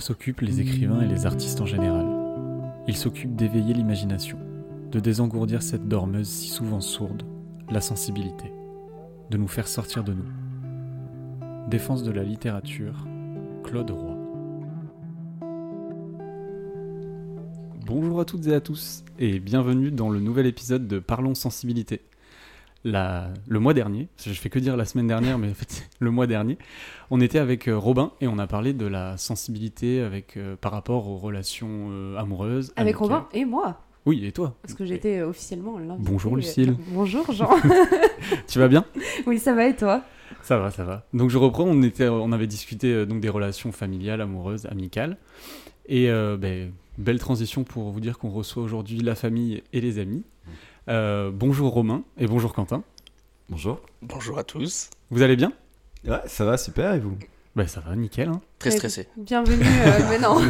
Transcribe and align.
s'occupent 0.00 0.40
les 0.40 0.60
écrivains 0.60 1.00
et 1.00 1.06
les 1.06 1.26
artistes 1.26 1.60
en 1.60 1.66
général? 1.66 2.06
Ils 2.86 2.96
s'occupent 2.96 3.36
d'éveiller 3.36 3.74
l'imagination, 3.74 4.38
de 4.90 5.00
désengourdir 5.00 5.62
cette 5.62 5.88
dormeuse 5.88 6.28
si 6.28 6.48
souvent 6.48 6.80
sourde, 6.80 7.22
la 7.70 7.80
sensibilité, 7.80 8.52
de 9.30 9.36
nous 9.36 9.48
faire 9.48 9.68
sortir 9.68 10.04
de 10.04 10.14
nous. 10.14 11.68
Défense 11.68 12.02
de 12.02 12.10
la 12.10 12.22
littérature, 12.22 13.06
Claude 13.62 13.90
Roy. 13.90 14.16
Bonjour 17.86 18.20
à 18.20 18.24
toutes 18.24 18.46
et 18.46 18.54
à 18.54 18.60
tous 18.60 19.04
et 19.18 19.40
bienvenue 19.40 19.90
dans 19.90 20.10
le 20.10 20.20
nouvel 20.20 20.46
épisode 20.46 20.86
de 20.86 20.98
Parlons 20.98 21.34
sensibilité 21.34 22.02
la, 22.90 23.28
le 23.46 23.58
mois 23.60 23.74
dernier, 23.74 24.08
je 24.24 24.32
fais 24.32 24.50
que 24.50 24.58
dire 24.58 24.76
la 24.76 24.84
semaine 24.84 25.06
dernière, 25.06 25.38
mais 25.38 25.50
en 25.50 25.54
fait 25.54 25.88
le 26.00 26.10
mois 26.10 26.26
dernier, 26.26 26.58
on 27.10 27.20
était 27.20 27.38
avec 27.38 27.68
euh, 27.68 27.78
Robin 27.78 28.12
et 28.20 28.28
on 28.28 28.38
a 28.38 28.46
parlé 28.46 28.72
de 28.72 28.86
la 28.86 29.16
sensibilité 29.16 30.00
avec, 30.00 30.36
euh, 30.36 30.56
par 30.56 30.72
rapport 30.72 31.08
aux 31.08 31.16
relations 31.16 31.88
euh, 31.90 32.16
amoureuses. 32.16 32.72
Avec 32.76 32.96
Robin 32.96 33.26
et 33.32 33.44
moi 33.44 33.80
Oui, 34.06 34.24
et 34.24 34.32
toi 34.32 34.54
Parce 34.62 34.74
que 34.74 34.84
j'étais 34.84 35.22
officiellement 35.22 35.78
l'invité. 35.78 36.10
Bonjour 36.10 36.36
Lucille. 36.36 36.76
Bonjour 36.92 37.30
Jean. 37.32 37.50
tu 38.46 38.58
vas 38.58 38.68
bien? 38.68 38.84
Oui, 39.26 39.38
ça 39.38 39.54
va 39.54 39.68
et 39.68 39.76
toi? 39.76 40.02
Ça 40.42 40.58
va, 40.58 40.70
ça 40.70 40.84
va. 40.84 41.06
Donc 41.14 41.30
je 41.30 41.38
reprends, 41.38 41.64
on, 41.64 41.82
était, 41.82 42.08
on 42.08 42.32
avait 42.32 42.46
discuté 42.46 43.06
donc 43.06 43.20
des 43.20 43.28
relations 43.28 43.72
familiales, 43.72 44.20
amoureuses, 44.20 44.66
amicales. 44.66 45.16
Et 45.86 46.08
ben, 46.08 46.70
belle 46.98 47.18
transition 47.18 47.64
pour 47.64 47.90
vous 47.90 48.00
dire 48.00 48.18
qu'on 48.18 48.28
reçoit 48.28 48.62
aujourd'hui 48.62 48.98
la 48.98 49.14
famille 49.14 49.62
et 49.72 49.80
les 49.80 49.98
amis. 49.98 50.24
Euh, 50.88 51.30
bonjour 51.30 51.74
Romain 51.74 52.02
et 52.16 52.26
bonjour 52.26 52.54
Quentin. 52.54 52.82
Bonjour. 53.50 53.82
Bonjour 54.00 54.38
à 54.38 54.44
tous. 54.44 54.88
Vous 55.10 55.20
allez 55.20 55.36
bien? 55.36 55.52
Ouais, 56.06 56.20
ça 56.24 56.46
va 56.46 56.56
super 56.56 56.94
et 56.94 56.98
vous? 56.98 57.18
Bah, 57.54 57.66
ça 57.66 57.80
va, 57.80 57.94
nickel. 57.94 58.28
Hein. 58.28 58.40
Très 58.58 58.70
stressé. 58.70 59.06
Bienvenue, 59.18 59.66
euh, 59.66 59.98
mais 60.08 60.18
non, 60.18 60.40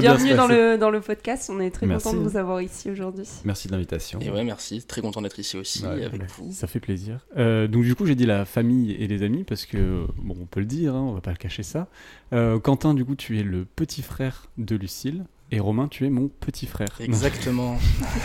bienvenue 0.00 0.34
dans 0.34 0.48
le, 0.48 0.76
dans 0.76 0.90
le 0.90 1.00
podcast. 1.00 1.50
On 1.54 1.60
est 1.60 1.70
très 1.70 1.86
content 1.86 2.14
de 2.14 2.18
vous 2.18 2.36
avoir 2.36 2.62
ici 2.62 2.90
aujourd'hui. 2.90 3.28
Merci 3.44 3.68
de 3.68 3.72
l'invitation. 3.74 4.18
Et 4.18 4.28
ouais, 4.28 4.42
merci. 4.42 4.82
Très 4.82 5.02
content 5.02 5.22
d'être 5.22 5.38
ici 5.38 5.56
aussi 5.56 5.86
avec 5.86 6.28
vous. 6.32 6.50
Ça 6.50 6.66
fait 6.66 6.80
plaisir. 6.80 7.20
Euh, 7.36 7.68
donc 7.68 7.84
du 7.84 7.94
coup, 7.94 8.06
j'ai 8.06 8.16
dit 8.16 8.26
la 8.26 8.44
famille 8.46 8.90
et 8.92 9.06
les 9.06 9.22
amis 9.22 9.44
parce 9.44 9.66
que 9.66 10.04
bon, 10.16 10.34
on 10.40 10.46
peut 10.46 10.60
le 10.60 10.66
dire, 10.66 10.96
hein, 10.96 11.02
on 11.02 11.12
va 11.12 11.20
pas 11.20 11.30
le 11.30 11.36
cacher 11.36 11.62
ça. 11.62 11.86
Quentin, 12.32 12.94
du 12.94 13.04
coup, 13.04 13.14
tu 13.14 13.38
es 13.38 13.44
le 13.44 13.64
petit 13.64 14.02
frère 14.02 14.48
de 14.58 14.74
Lucille. 14.74 15.24
Et 15.50 15.60
Romain, 15.60 15.88
tu 15.88 16.06
es 16.06 16.10
mon 16.10 16.28
petit 16.28 16.66
frère. 16.66 16.88
Exactement. 17.00 17.78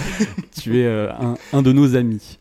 tu 0.61 0.79
es 0.79 0.85
euh, 0.85 1.11
un, 1.53 1.61
de 1.61 1.71
nos 1.71 1.95
amis. 1.95 2.39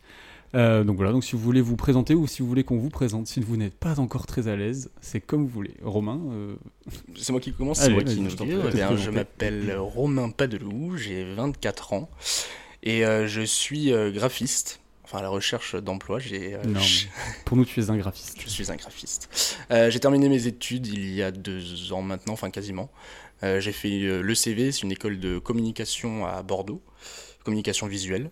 Euh, 0.55 0.83
donc 0.83 0.95
voilà, 0.95 1.11
donc 1.11 1.23
si 1.23 1.33
vous 1.33 1.41
voulez 1.41 1.61
vous 1.61 1.75
présenter 1.75 2.15
ou 2.15 2.25
si 2.25 2.41
vous 2.41 2.47
voulez 2.47 2.63
qu'on 2.63 2.79
vous 2.79 2.89
présente, 2.89 3.27
si 3.27 3.39
vous 3.39 3.55
n'êtes 3.55 3.75
pas 3.75 3.99
encore 3.99 4.25
très 4.25 4.47
à 4.47 4.55
l'aise, 4.55 4.89
c'est 4.99 5.21
comme 5.21 5.43
vous 5.43 5.49
voulez. 5.49 5.75
Romain 5.83 6.19
euh, 6.31 6.55
C'est 7.15 7.31
moi 7.31 7.39
qui 7.39 7.53
commence, 7.53 7.79
c'est 7.79 7.91
moi 7.91 8.03
qui 8.03 8.19
nous 8.19 8.31
eh 8.31 8.97
Je 8.97 9.11
m'appelle 9.11 9.75
Romain 9.77 10.31
Padelou, 10.31 10.97
j'ai 10.97 11.35
24 11.35 11.93
ans 11.93 12.09
et 12.81 13.03
je 13.03 13.41
suis 13.41 13.91
graphiste. 14.13 14.79
Enfin, 15.03 15.19
à 15.19 15.21
la 15.23 15.29
recherche 15.29 15.75
d'emploi, 15.75 16.19
j'ai. 16.19 16.55
non, 16.67 16.79
pour 17.45 17.57
nous, 17.57 17.65
tu 17.65 17.79
es 17.79 17.89
un 17.89 17.97
graphiste. 17.97 18.39
Je 18.39 18.47
suis 18.47 18.71
un 18.71 18.75
graphiste. 18.75 19.57
j'ai 19.69 19.99
terminé 19.99 20.29
mes 20.29 20.47
études 20.47 20.87
il 20.87 21.13
y 21.13 21.21
a 21.21 21.29
deux 21.29 21.93
ans 21.93 22.01
maintenant, 22.01 22.33
enfin 22.33 22.49
quasiment. 22.49 22.89
Euh, 23.43 23.59
j'ai 23.59 23.71
fait 23.71 24.01
euh, 24.01 24.21
le 24.21 24.35
CV, 24.35 24.71
c'est 24.71 24.81
une 24.81 24.91
école 24.91 25.19
de 25.19 25.39
communication 25.39 26.25
à 26.25 26.43
Bordeaux, 26.43 26.81
communication 27.43 27.87
visuelle. 27.87 28.31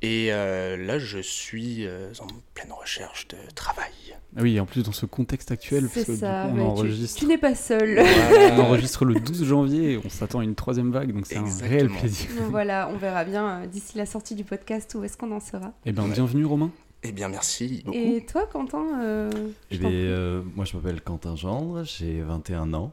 Et 0.00 0.28
euh, 0.30 0.76
là, 0.76 0.98
je 1.00 1.18
suis 1.18 1.86
en 2.20 2.26
pleine 2.54 2.72
recherche 2.72 3.26
de 3.28 3.36
travail. 3.54 3.90
Ah 4.36 4.42
oui, 4.42 4.60
en 4.60 4.66
plus 4.66 4.84
dans 4.84 4.92
ce 4.92 5.06
contexte 5.06 5.50
actuel, 5.50 5.88
parce 5.92 6.14
ça, 6.14 6.46
on 6.54 6.60
enregistre... 6.60 7.18
tu, 7.18 7.26
n'es 7.26 7.38
pas 7.38 7.56
seul. 7.56 7.98
on 8.52 8.60
enregistre 8.60 9.04
le 9.04 9.14
12 9.14 9.44
janvier, 9.44 9.92
et 9.92 10.00
on 10.04 10.08
s'attend 10.08 10.38
à 10.38 10.44
une 10.44 10.54
troisième 10.54 10.92
vague, 10.92 11.12
donc 11.12 11.26
c'est 11.26 11.38
un 11.38 11.58
réel 11.62 11.88
plaisir. 11.88 12.28
voilà, 12.50 12.88
on 12.92 12.98
verra 12.98 13.24
bien 13.24 13.66
d'ici 13.66 13.96
la 13.96 14.06
sortie 14.06 14.36
du 14.36 14.44
podcast 14.44 14.94
où 14.94 15.02
est-ce 15.02 15.16
qu'on 15.16 15.32
en 15.32 15.40
sera. 15.40 15.72
Eh 15.84 15.90
bien, 15.90 16.06
bienvenue 16.06 16.44
Romain. 16.44 16.70
Eh 17.02 17.10
bien, 17.10 17.28
merci 17.28 17.82
beaucoup. 17.84 17.96
Et 17.96 18.24
toi, 18.24 18.46
Quentin 18.52 19.30
Eh 19.72 19.78
bien, 19.78 20.44
moi, 20.54 20.64
je 20.64 20.76
m'appelle 20.76 21.00
Quentin 21.00 21.34
Gendre, 21.34 21.82
j'ai 21.82 22.20
21 22.20 22.72
ans. 22.74 22.92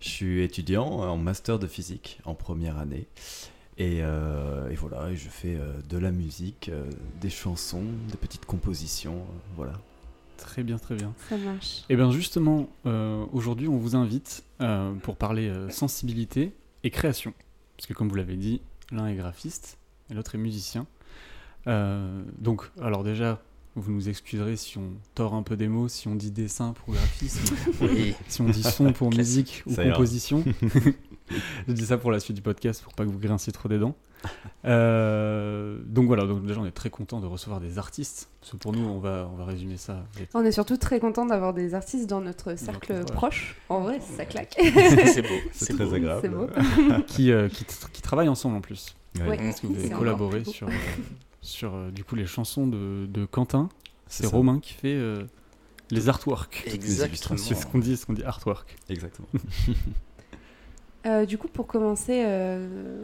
Je 0.00 0.08
suis 0.08 0.42
étudiant 0.42 0.86
en 0.86 1.16
master 1.18 1.58
de 1.58 1.66
physique 1.66 2.20
en 2.24 2.34
première 2.34 2.78
année. 2.78 3.06
Et, 3.76 4.00
euh, 4.02 4.74
voilà, 4.78 5.14
je 5.14 5.28
fais 5.28 5.56
euh, 5.56 5.72
de 5.88 5.96
la 5.96 6.10
musique, 6.10 6.68
euh, 6.68 6.84
des 7.20 7.30
chansons, 7.30 7.84
des 8.10 8.16
petites 8.16 8.44
compositions, 8.44 9.24
voilà. 9.56 9.72
Très 10.36 10.62
bien, 10.62 10.78
très 10.78 10.94
bien. 10.94 11.14
Ça 11.28 11.36
marche. 11.36 11.80
Et 11.80 11.84
eh 11.90 11.96
bien 11.96 12.10
justement, 12.10 12.70
aujourd'hui, 13.32 13.68
on 13.68 13.76
vous 13.76 13.94
invite 13.94 14.42
pour 15.02 15.16
parler 15.16 15.52
sensibilité 15.68 16.54
et 16.82 16.90
création. 16.90 17.34
Parce 17.76 17.86
que 17.86 17.92
comme 17.92 18.08
vous 18.08 18.14
l'avez 18.14 18.36
dit, 18.36 18.62
l'un 18.90 19.06
est 19.06 19.16
graphiste 19.16 19.76
et 20.10 20.14
l'autre 20.14 20.34
est 20.34 20.38
musicien. 20.38 20.86
donc, 21.66 22.70
alors 22.80 23.04
déjà, 23.04 23.42
vous 23.76 23.92
nous 23.92 24.08
excuserez 24.08 24.56
si 24.56 24.78
on 24.78 24.90
tord 25.14 25.34
un 25.34 25.42
peu 25.42 25.56
des 25.56 25.68
mots, 25.68 25.88
si 25.88 26.08
on 26.08 26.14
dit 26.14 26.30
dessin 26.30 26.72
pour 26.72 26.94
graphisme, 26.94 27.54
si 28.28 28.40
on 28.40 28.48
dit 28.48 28.62
son 28.62 28.92
pour 28.92 29.10
musique 29.14 29.62
ou 29.66 29.74
composition. 29.74 30.44
Je 31.68 31.72
dis 31.72 31.86
ça 31.86 31.96
pour 31.96 32.10
la 32.10 32.18
suite 32.18 32.36
du 32.36 32.42
podcast 32.42 32.82
pour 32.82 32.92
pas 32.94 33.04
que 33.04 33.10
vous 33.10 33.18
grinciez 33.18 33.52
trop 33.52 33.68
des 33.68 33.78
dents. 33.78 33.94
Euh, 34.66 35.78
donc 35.86 36.06
voilà, 36.08 36.26
donc 36.26 36.44
déjà 36.44 36.60
on 36.60 36.66
est 36.66 36.72
très 36.72 36.90
content 36.90 37.20
de 37.20 37.26
recevoir 37.26 37.60
des 37.60 37.78
artistes. 37.78 38.28
Parce 38.40 38.52
que 38.52 38.56
pour 38.56 38.72
nous, 38.72 38.86
on 38.86 38.98
va, 38.98 39.30
on 39.32 39.36
va 39.36 39.44
résumer 39.44 39.76
ça. 39.76 40.04
On 40.34 40.44
est 40.44 40.52
surtout 40.52 40.76
très 40.76 40.98
content 40.98 41.24
d'avoir 41.24 41.54
des 41.54 41.74
artistes 41.74 42.08
dans 42.08 42.20
notre 42.20 42.58
cercle 42.58 43.04
proche. 43.04 43.56
En 43.68 43.80
vrai, 43.80 44.00
ça 44.00 44.24
claque. 44.24 44.56
c'est 44.58 45.22
beau. 45.22 45.28
C'est 45.52 45.74
très 45.74 45.94
agréable. 45.94 46.28
Beau. 46.28 46.48
qui, 47.06 47.30
euh, 47.30 47.48
qui, 47.48 47.64
qui, 47.64 48.02
travaillent 48.02 48.28
ensemble 48.28 48.56
en 48.56 48.60
plus. 48.60 48.94
Ouais. 49.18 49.36
Parce 49.36 49.60
que 49.60 49.68
vous 49.68 49.76
avez 49.76 49.90
collaboré 49.90 50.44
sur, 50.44 50.68
euh, 50.68 50.72
sur 51.50 51.74
euh, 51.74 51.90
du 51.90 52.04
coup 52.04 52.14
les 52.14 52.26
chansons 52.26 52.66
de, 52.66 53.06
de 53.06 53.26
Quentin. 53.26 53.68
C'est 54.06 54.26
Romain 54.26 54.58
qui 54.60 54.72
fait 54.72 54.94
euh, 54.94 55.24
les 55.90 56.08
artworks. 56.08 56.64
Exactement. 56.66 57.38
C'est 57.38 57.54
ce 57.54 57.66
qu'on 57.66 57.78
dit, 57.78 57.96
ce 57.96 58.06
qu'on 58.06 58.12
dit 58.12 58.24
artwork. 58.24 58.76
Exactement. 58.88 59.28
Euh, 61.06 61.24
du 61.24 61.38
coup, 61.38 61.48
pour 61.48 61.66
commencer, 61.66 62.26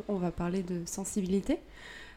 on 0.06 0.16
va 0.16 0.30
parler 0.30 0.62
de 0.62 0.82
sensibilité. 0.84 1.58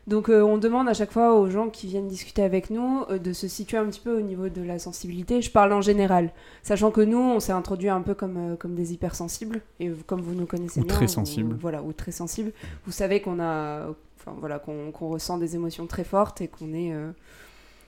Donc, 0.09 0.29
on 0.29 0.57
demande 0.57 0.89
à 0.89 0.93
chaque 0.93 1.11
fois 1.11 1.35
aux 1.35 1.49
gens 1.49 1.69
qui 1.69 1.87
viennent 1.87 2.07
discuter 2.07 2.41
avec 2.41 2.69
nous 2.69 3.05
de 3.05 3.31
se 3.31 3.47
situer 3.47 3.77
un 3.77 3.85
petit 3.85 3.99
peu 3.99 4.17
au 4.17 4.21
niveau 4.21 4.49
de 4.49 4.61
la 4.61 4.79
sensibilité. 4.79 5.41
Je 5.41 5.51
parle 5.51 5.71
en 5.71 5.81
général, 5.81 6.31
sachant 6.63 6.91
que 6.91 7.01
nous, 7.01 7.19
on 7.19 7.39
s'est 7.39 7.51
introduit 7.51 7.89
un 7.89 8.01
peu 8.01 8.13
comme, 8.13 8.57
comme 8.57 8.75
des 8.75 8.93
hypersensibles. 8.93 9.61
Et 9.79 9.89
comme 10.07 10.21
vous 10.21 10.35
nous 10.35 10.45
connaissez 10.45 10.79
ou 10.81 10.83
bien, 10.83 10.95
très 10.95 11.07
sensibles. 11.07 11.55
voilà, 11.61 11.81
ou 11.83 11.93
très 11.93 12.11
sensibles. 12.11 12.51
Vous 12.85 12.91
savez 12.91 13.21
qu'on 13.21 13.39
a 13.39 13.87
enfin 14.19 14.35
voilà, 14.39 14.59
qu'on 14.59 14.91
ressent 15.07 15.37
des 15.37 15.55
émotions 15.55 15.87
très 15.87 16.03
fortes 16.03 16.41
et 16.41 16.47
qu'on 16.47 16.73
est 16.73 16.93
euh, 16.93 17.11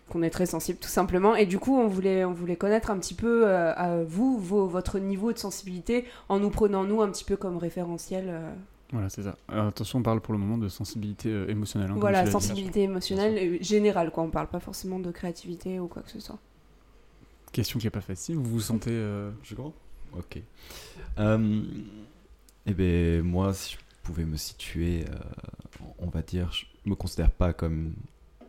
qu'on 0.09 0.23
est 0.23 0.29
très 0.29 0.45
sensible 0.45 0.79
tout 0.79 0.89
simplement. 0.89 1.35
Et 1.35 1.45
du 1.45 1.59
coup, 1.59 1.77
on 1.77 1.87
voulait, 1.87 2.25
on 2.25 2.33
voulait 2.33 2.57
connaître 2.57 2.91
un 2.91 2.97
petit 2.97 3.13
peu 3.13 3.47
euh, 3.47 3.73
à 3.75 4.03
vous, 4.03 4.37
votre 4.37 4.99
niveau 4.99 5.31
de 5.31 5.37
sensibilité, 5.37 6.05
en 6.29 6.39
nous 6.39 6.49
prenant 6.49 6.83
nous 6.83 7.01
un 7.01 7.09
petit 7.09 7.23
peu 7.23 7.37
comme 7.37 7.57
référentiel. 7.57 8.25
Euh. 8.27 8.51
Voilà, 8.91 9.09
c'est 9.09 9.23
ça. 9.23 9.37
attention, 9.47 9.99
on 9.99 10.03
parle 10.03 10.21
pour 10.21 10.33
le 10.33 10.39
moment 10.39 10.57
de 10.57 10.67
sensibilité 10.67 11.29
émotionnelle. 11.49 11.91
Hein, 11.91 11.97
voilà, 11.97 12.29
sensibilité 12.29 12.83
émotionnelle 12.83 13.61
générale, 13.63 14.11
quoi. 14.11 14.23
On 14.23 14.29
parle 14.29 14.47
pas 14.47 14.59
forcément 14.59 14.99
de 14.99 15.11
créativité 15.11 15.79
ou 15.79 15.87
quoi 15.87 16.01
que 16.01 16.11
ce 16.11 16.19
soit. 16.19 16.39
Question 17.51 17.79
qui 17.79 17.87
est 17.87 17.91
pas 17.91 18.01
facile. 18.01 18.35
Vous 18.35 18.43
vous 18.43 18.59
sentez. 18.61 18.91
Je 19.43 19.55
crois 19.55 19.71
Ok. 20.17 20.41
eh 22.67 22.73
bien, 22.73 23.21
moi, 23.23 23.53
si 23.53 23.73
je 23.73 23.77
pouvais 24.03 24.25
me 24.25 24.37
situer 24.37 25.05
on 25.99 26.09
va 26.09 26.21
dire, 26.21 26.51
je 26.51 26.65
me 26.85 26.95
considère 26.95 27.31
pas 27.31 27.53
comme 27.53 27.93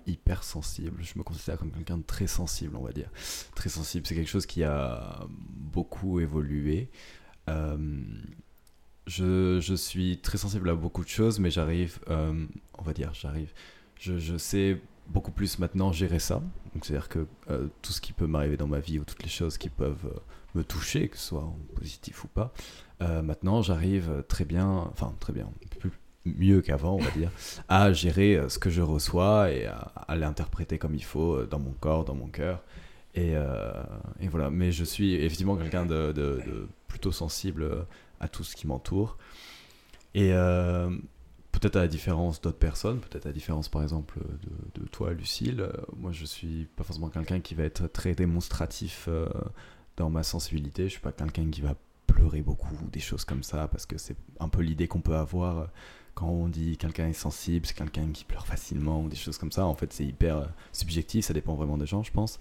hyper 0.07 0.43
sensible, 0.43 1.03
je 1.03 1.13
me 1.17 1.23
considère 1.23 1.59
comme 1.59 1.71
quelqu'un 1.71 1.99
de 1.99 2.03
très 2.03 2.27
sensible, 2.27 2.77
on 2.77 2.83
va 2.83 2.93
dire. 2.93 3.11
Très 3.55 3.69
sensible, 3.69 4.07
c'est 4.07 4.15
quelque 4.15 4.31
chose 4.31 4.47
qui 4.47 4.65
a 4.65 5.21
beaucoup 5.29 6.19
évolué. 6.21 6.89
Euh, 7.49 7.77
je, 9.07 9.59
je, 9.61 9.75
suis 9.75 10.19
très 10.19 10.39
sensible 10.39 10.69
à 10.71 10.75
beaucoup 10.75 11.03
de 11.05 11.09
choses, 11.09 11.39
mais 11.39 11.51
j'arrive, 11.51 11.99
euh, 12.09 12.47
on 12.79 12.83
va 12.83 12.93
dire, 12.93 13.13
j'arrive, 13.15 13.53
je, 13.99 14.19
je, 14.19 14.37
sais 14.37 14.81
beaucoup 15.09 15.33
plus 15.33 15.59
maintenant 15.59 15.93
gérer 15.93 16.19
ça. 16.19 16.43
c'est-à-dire 16.81 17.09
que 17.09 17.27
euh, 17.51 17.67
tout 17.83 17.93
ce 17.93 18.01
qui 18.01 18.13
peut 18.13 18.27
m'arriver 18.27 18.57
dans 18.57 18.69
ma 18.69 18.81
vie 18.81 18.99
ou 18.99 19.05
toutes 19.05 19.23
les 19.23 19.29
choses 19.29 19.59
qui 19.59 19.69
peuvent 19.69 20.23
me 20.55 20.63
toucher, 20.63 21.09
que 21.09 21.17
ce 21.17 21.29
soit 21.29 21.43
en 21.43 21.59
positif 21.75 22.25
ou 22.25 22.29
pas, 22.29 22.53
maintenant 23.01 23.63
j'arrive 23.63 24.23
très 24.29 24.45
bien, 24.45 24.69
enfin 24.93 25.13
très 25.19 25.33
bien, 25.33 25.51
plus, 25.81 25.91
mieux 26.25 26.61
qu'avant, 26.61 26.95
on 26.95 26.99
va 26.99 27.11
dire, 27.11 27.31
à 27.69 27.93
gérer 27.93 28.37
euh, 28.37 28.49
ce 28.49 28.59
que 28.59 28.71
je 28.71 28.83
reçois 28.83 29.51
et 29.51 29.67
à, 29.67 30.17
l'interpréter 30.17 30.79
comme 30.79 30.95
il 30.95 31.05
faut 31.05 31.35
euh, 31.35 31.47
dans 31.47 31.59
mon 31.59 31.73
corps, 31.73 32.05
dans 32.05 32.15
mon 32.15 32.29
cœur. 32.29 32.63
Et, 33.15 33.37
euh, 33.37 33.73
et 34.21 34.29
voilà, 34.29 34.51
mais 34.51 34.73
je 34.73 34.85
suis 34.85 35.15
effectivement 35.15 35.57
quelqu'un 35.57 35.85
de, 35.85 36.13
de, 36.13 36.67
plutôt 36.89 37.13
sensible 37.13 37.87
à 38.23 38.29
tout 38.29 38.45
ce 38.45 38.57
qui 38.57 38.67
m'entoure. 38.67 39.19
Et 40.15 40.31
peut-être 41.53 41.77
à 41.77 41.81
la 41.81 41.89
différence 41.89 42.41
d'autres 42.41 42.59
personnes, 42.59 43.01
peut-être 43.01 43.27
à 43.27 43.29
la 43.29 43.35
différence 43.35 43.69
par 43.69 43.83
exemple 43.83 44.19
de, 44.75 44.87
toi, 44.87 45.13
Lucille, 45.13 45.69
moi 45.97 46.13
je 46.13 46.25
suis 46.25 46.67
pas 46.77 46.85
forcément 46.85 47.09
quelqu'un 47.09 47.41
qui 47.41 47.55
va 47.55 47.65
être 47.65 47.87
très 47.87 48.15
démonstratif 48.15 49.09
dans 49.97 50.11
ma 50.11 50.23
sensibilité, 50.23 50.85
je 50.85 50.89
suis 50.89 51.01
pas 51.01 51.13
quelqu'un 51.13 51.49
qui 51.51 51.61
va 51.61 51.75
pleurer 52.07 52.43
beaucoup, 52.43 52.77
des 52.91 53.01
choses 53.01 53.25
comme 53.25 53.43
ça, 53.43 53.69
parce 53.69 53.87
que 53.87 53.99
c'est 53.99 54.17
un 54.41 54.49
peu 54.49 54.63
l'idée 54.63 54.89
qu'on 54.89 55.01
peut 55.01 55.17
avoir 55.17 55.59
euh, 55.59 55.67
quand 56.15 56.29
on 56.29 56.49
dit 56.49 56.77
quelqu'un 56.77 57.09
est 57.09 57.15
sensible, 57.15 57.67
c'est 57.67 57.77
quelqu'un 57.77 58.11
qui 58.13 58.25
pleure 58.25 58.47
facilement 58.47 59.03
ou 59.03 59.09
des 59.09 59.17
choses 59.17 59.39
comme 59.39 59.53
ça. 59.53 59.65
En 59.67 59.75
fait, 59.75 59.93
c'est 59.93 60.05
hyper 60.05 60.37
euh, 60.37 60.47
subjectif, 60.73 61.25
ça 61.25 61.33
dépend 61.33 61.55
vraiment 61.55 61.79
des 61.79 61.87
gens, 61.87 62.03
je 62.03 62.13
pense. 62.13 62.39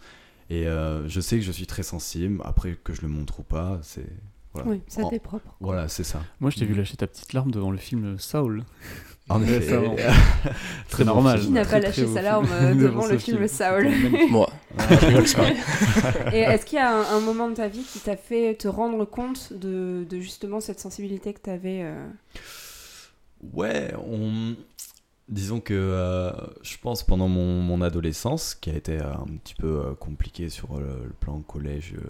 Et 0.50 0.68
euh, 0.68 1.08
je 1.08 1.22
sais 1.22 1.38
que 1.38 1.44
je 1.44 1.52
suis 1.52 1.68
très 1.68 1.84
sensible, 1.84 2.42
après 2.44 2.76
que 2.76 2.94
je 2.94 3.02
le 3.02 3.08
montre 3.08 3.40
ou 3.40 3.44
pas, 3.44 3.80
c'est. 3.84 4.10
Voilà. 4.54 4.70
Oui, 4.70 4.82
ça 4.88 5.04
t'est 5.10 5.20
propre. 5.20 5.56
Voilà, 5.60 5.88
c'est 5.88 6.04
ça. 6.04 6.22
Moi, 6.40 6.50
je 6.52 6.58
t'ai 6.60 6.66
vu 6.66 6.74
lâcher 6.74 6.98
ta 6.98 7.08
petite 7.08 7.34
larme 7.34 7.52
devant 7.52 7.72
le 7.72 7.78
film 7.78 8.18
Saul. 8.20 8.64
En 9.30 9.42
effet. 9.44 9.62
ça, 9.62 9.78
bon. 9.80 9.96
Très 10.90 11.06
normal. 11.06 11.40
Qui 11.40 11.52
n'a 11.52 11.64
pas 11.64 11.80
lâché 11.80 12.06
sa 12.06 12.22
larme 12.22 12.50
euh, 12.52 12.74
devant 12.76 13.06
le 13.06 13.18
film 13.18 13.48
Saul 13.48 13.90
Moi. 14.30 14.50
Et 16.34 16.40
est-ce 16.40 16.66
qu'il 16.66 16.78
y 16.78 16.82
a 16.82 16.94
un, 16.94 17.18
un 17.18 17.20
moment 17.22 17.48
de 17.50 17.56
ta 17.56 17.70
vie 17.70 17.84
qui 17.84 18.00
t'a 18.00 18.18
fait 18.18 18.56
te 18.56 18.68
rendre 18.68 19.06
compte 19.06 19.54
de, 19.54 20.06
de 20.10 20.20
justement 20.20 20.60
cette 20.60 20.80
sensibilité 20.82 21.34
que 21.34 21.40
tu 21.42 21.50
avais 21.50 21.86
Ouais, 23.54 23.94
on... 24.06 24.56
disons 25.32 25.60
que 25.62 25.74
euh, 25.74 26.32
je 26.62 26.78
pense 26.78 27.04
pendant 27.04 27.28
mon, 27.28 27.62
mon 27.62 27.82
adolescence, 27.82 28.54
qui 28.54 28.70
a 28.70 28.76
été 28.76 29.00
euh, 29.00 29.14
un 29.14 29.38
petit 29.38 29.56
peu 29.56 29.80
euh, 29.80 29.96
compliqué 29.96 30.50
sur 30.50 30.78
le, 30.78 31.06
le 31.06 31.14
plan 31.20 31.40
collège, 31.42 31.96
euh, 31.98 32.08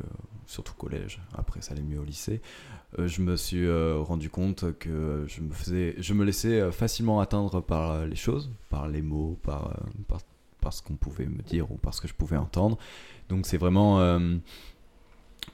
surtout 0.48 0.74
collège, 0.74 1.22
après 1.34 1.62
ça 1.62 1.74
allait 1.74 1.84
mieux 1.84 2.00
au 2.00 2.04
lycée, 2.04 2.42
euh, 3.00 3.08
je 3.08 3.22
me 3.22 3.38
suis 3.38 3.66
euh, 3.66 3.98
rendu 4.00 4.30
compte 4.30 4.78
que 4.78 5.26
je 5.28 5.42
me, 5.42 5.54
faisais, 5.54 5.96
je 6.00 6.14
me 6.14 6.26
laissais 6.26 6.60
euh, 6.60 6.72
facilement 6.72 7.22
atteindre 7.22 7.62
par 7.62 7.92
euh, 7.92 8.06
les 8.08 8.18
choses, 8.18 8.52
par 8.70 8.88
les 8.88 9.02
mots, 9.02 9.38
par, 9.44 9.68
euh, 9.68 9.74
par, 10.08 10.20
par 10.60 10.74
ce 10.74 10.82
qu'on 10.82 10.96
pouvait 10.96 11.28
me 11.28 11.42
dire 11.44 11.72
ou 11.72 11.78
par 11.78 11.94
ce 11.94 12.02
que 12.02 12.08
je 12.08 12.14
pouvais 12.14 12.38
entendre. 12.38 12.78
Donc 13.30 13.46
c'est 13.46 13.58
vraiment... 13.58 14.00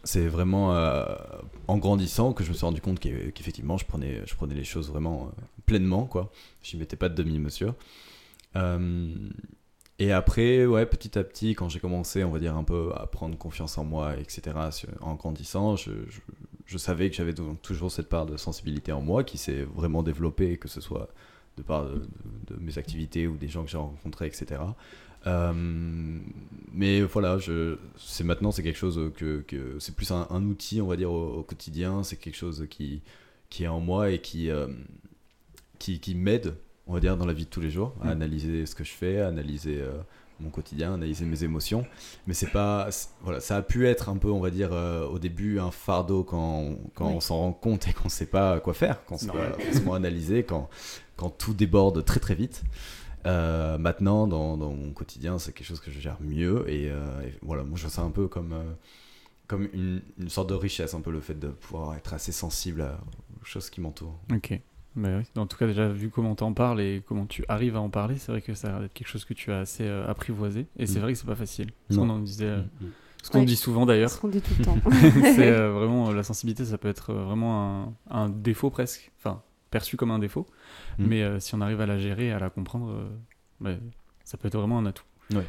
c'est 0.03 0.27
vraiment 0.27 0.75
euh, 0.75 1.05
en 1.67 1.77
grandissant 1.77 2.33
que 2.33 2.43
je 2.43 2.49
me 2.49 2.55
suis 2.55 2.65
rendu 2.65 2.81
compte 2.81 2.99
qu'e- 2.99 3.31
qu'effectivement 3.33 3.77
je 3.77 3.85
prenais, 3.85 4.21
je 4.25 4.35
prenais 4.35 4.55
les 4.55 4.63
choses 4.63 4.89
vraiment 4.89 5.27
euh, 5.27 5.41
pleinement 5.65 6.05
quoi. 6.05 6.31
Je 6.63 6.77
mettais 6.77 6.95
pas 6.95 7.09
de 7.09 7.15
demi-mesure. 7.15 7.75
Euh, 8.55 9.13
et 9.99 10.11
après, 10.11 10.65
ouais, 10.65 10.85
petit 10.85 11.17
à 11.17 11.23
petit, 11.23 11.55
quand 11.55 11.69
j'ai 11.69 11.79
commencé, 11.79 12.23
on 12.23 12.29
va 12.29 12.39
dire 12.39 12.55
un 12.55 12.63
peu 12.63 12.91
à 12.95 13.07
prendre 13.07 13.35
confiance 13.37 13.77
en 13.79 13.83
moi, 13.83 14.15
etc. 14.17 14.55
En 15.01 15.15
grandissant, 15.15 15.75
je, 15.75 16.77
savais 16.77 17.09
que 17.09 17.15
j'avais 17.15 17.33
toujours 17.63 17.91
cette 17.91 18.07
part 18.07 18.27
de 18.27 18.37
sensibilité 18.37 18.91
en 18.91 19.01
moi 19.01 19.23
qui 19.23 19.39
s'est 19.39 19.63
vraiment 19.63 20.03
développée, 20.03 20.57
que 20.57 20.67
ce 20.67 20.81
soit 20.81 21.09
de 21.57 21.63
part 21.63 21.85
de 21.85 22.55
mes 22.59 22.77
activités 22.77 23.25
ou 23.25 23.37
des 23.37 23.47
gens 23.47 23.63
que 23.63 23.71
j'ai 23.71 23.77
rencontrés, 23.77 24.27
etc. 24.27 24.61
Euh, 25.25 25.51
mais 26.73 27.01
voilà, 27.01 27.37
c'est 27.97 28.23
maintenant 28.23 28.51
c'est 28.51 28.63
quelque 28.63 28.77
chose 28.77 29.11
que, 29.15 29.41
que 29.47 29.77
c'est 29.79 29.95
plus 29.95 30.11
un, 30.11 30.27
un 30.29 30.43
outil, 30.45 30.79
on 30.81 30.87
va 30.87 30.95
dire 30.95 31.11
au, 31.11 31.37
au 31.39 31.43
quotidien. 31.43 32.03
C'est 32.03 32.17
quelque 32.17 32.37
chose 32.37 32.65
qui 32.69 33.01
qui 33.49 33.63
est 33.63 33.67
en 33.67 33.79
moi 33.79 34.11
et 34.11 34.19
qui 34.19 34.49
euh, 34.49 34.67
qui, 35.79 35.99
qui 35.99 36.15
m'aide, 36.15 36.55
on 36.85 36.93
va 36.93 36.99
dire, 36.99 37.17
dans 37.17 37.25
la 37.25 37.33
vie 37.33 37.45
de 37.45 37.49
tous 37.49 37.61
les 37.61 37.69
jours, 37.71 37.93
à 38.01 38.07
Mm. 38.07 38.09
analyser 38.09 38.65
ce 38.65 38.75
que 38.75 38.83
je 38.83 38.91
fais, 38.91 39.19
à 39.21 39.27
analyser 39.27 39.79
euh, 39.81 39.91
mon 40.39 40.49
quotidien, 40.49 40.93
analyser 40.95 41.25
mes 41.25 41.43
émotions. 41.43 41.85
Mais 42.25 42.33
c'est 42.33 42.51
pas, 42.51 42.89
voilà, 43.21 43.39
ça 43.39 43.57
a 43.57 43.61
pu 43.61 43.87
être 43.87 44.09
un 44.09 44.17
peu, 44.17 44.29
on 44.31 44.39
va 44.39 44.49
dire, 44.49 44.69
euh, 44.73 45.05
au 45.07 45.19
début 45.19 45.59
un 45.59 45.71
fardeau 45.71 46.23
quand, 46.23 46.75
quand 46.95 47.07
Oui. 47.07 47.13
on 47.15 47.19
s'en 47.21 47.37
rend 47.37 47.53
compte 47.53 47.87
et 47.87 47.93
qu'on 47.93 48.09
sait 48.09 48.25
pas 48.27 48.59
quoi 48.59 48.73
faire, 48.73 49.03
quand 49.05 49.15
on 49.15 49.17
sait 49.17 49.27
pas 49.27 49.51
forcément 49.59 49.93
analyser, 49.93 50.43
quand 50.43 50.69
quand 51.15 51.29
tout 51.31 51.53
déborde 51.55 52.03
très 52.05 52.19
très 52.19 52.35
vite. 52.35 52.63
Euh, 53.25 53.77
maintenant, 53.77 54.27
dans, 54.27 54.57
dans 54.57 54.71
mon 54.71 54.91
quotidien, 54.91 55.37
c'est 55.39 55.51
quelque 55.53 55.67
chose 55.67 55.79
que 55.79 55.91
je 55.91 55.99
gère 55.99 56.17
mieux. 56.21 56.63
Et, 56.69 56.89
euh, 56.89 57.21
et 57.21 57.33
voilà, 57.41 57.63
moi 57.63 57.77
je 57.77 57.81
vois 57.83 57.91
ça 57.91 58.01
un 58.03 58.11
peu 58.11 58.27
comme, 58.27 58.53
euh, 58.53 58.63
comme 59.47 59.67
une, 59.73 60.01
une 60.17 60.29
sorte 60.29 60.49
de 60.49 60.53
richesse, 60.55 60.93
un 60.93 61.01
peu 61.01 61.11
le 61.11 61.19
fait 61.19 61.37
de 61.37 61.47
pouvoir 61.49 61.95
être 61.95 62.13
assez 62.13 62.31
sensible 62.31 62.81
à- 62.81 62.99
aux 63.41 63.45
choses 63.45 63.69
qui 63.69 63.81
m'entourent. 63.81 64.19
Ok. 64.33 64.59
Bah 64.95 65.09
oui. 65.17 65.23
En 65.35 65.45
tout 65.45 65.57
cas, 65.57 65.67
déjà, 65.67 65.87
vu 65.89 66.09
comment 66.09 66.33
t'en 66.35 66.53
parles 66.53 66.81
et 66.81 67.03
comment 67.07 67.25
tu 67.27 67.43
arrives 67.49 67.75
à 67.75 67.81
en 67.81 67.89
parler, 67.89 68.17
c'est 68.17 68.31
vrai 68.31 68.41
que 68.41 68.53
ça 68.55 68.67
a 68.67 68.71
l'air 68.71 68.79
d'être 68.81 68.93
quelque 68.93 69.07
chose 69.09 69.25
que 69.25 69.33
tu 69.35 69.51
as 69.51 69.59
assez 69.59 69.83
euh, 69.83 70.07
apprivoisé. 70.07 70.65
Et 70.77 70.87
c'est 70.87 70.97
Mm. 70.99 71.01
vrai 71.03 71.13
que 71.13 71.19
c'est 71.19 71.27
pas 71.27 71.35
facile. 71.35 71.69
Ce 71.89 71.95
Non. 71.95 72.03
qu'on 72.07 72.09
en 72.13 72.19
disait, 72.19 72.45
euh, 72.45 72.61
Mm. 72.81 72.85
ce 73.23 73.29
qu'on 73.29 73.39
Ouais. 73.39 73.45
dit 73.45 73.55
souvent 73.55 73.85
d'ailleurs. 73.85 74.09
ce 74.09 74.19
qu'on 74.19 74.27
dit 74.29 74.41
tout 74.41 74.53
le 74.57 74.65
temps. 74.65 74.77
c'est 75.35 75.49
euh, 75.51 75.71
vraiment 75.77 76.09
euh, 76.09 76.13
la 76.15 76.23
sensibilité, 76.23 76.65
ça 76.65 76.77
peut 76.79 76.87
être 76.87 77.11
euh, 77.11 77.25
vraiment 77.25 77.83
un, 77.85 77.93
un 78.09 78.29
défaut 78.29 78.69
presque, 78.71 79.11
enfin 79.19 79.43
perçu 79.71 79.97
comme 79.97 80.11
un 80.11 80.19
défaut. 80.19 80.45
Mm. 80.97 81.05
Mais 81.07 81.21
euh, 81.23 81.39
si 81.39 81.55
on 81.55 81.61
arrive 81.61 81.81
à 81.81 81.85
la 81.85 81.97
gérer, 81.97 82.31
à 82.31 82.39
la 82.39 82.49
comprendre, 82.49 82.91
euh, 82.91 83.09
bah, 83.59 83.71
ça 84.23 84.37
peut 84.37 84.47
être 84.47 84.57
vraiment 84.57 84.77
un 84.79 84.85
atout. 84.85 85.03
Ouais. 85.33 85.45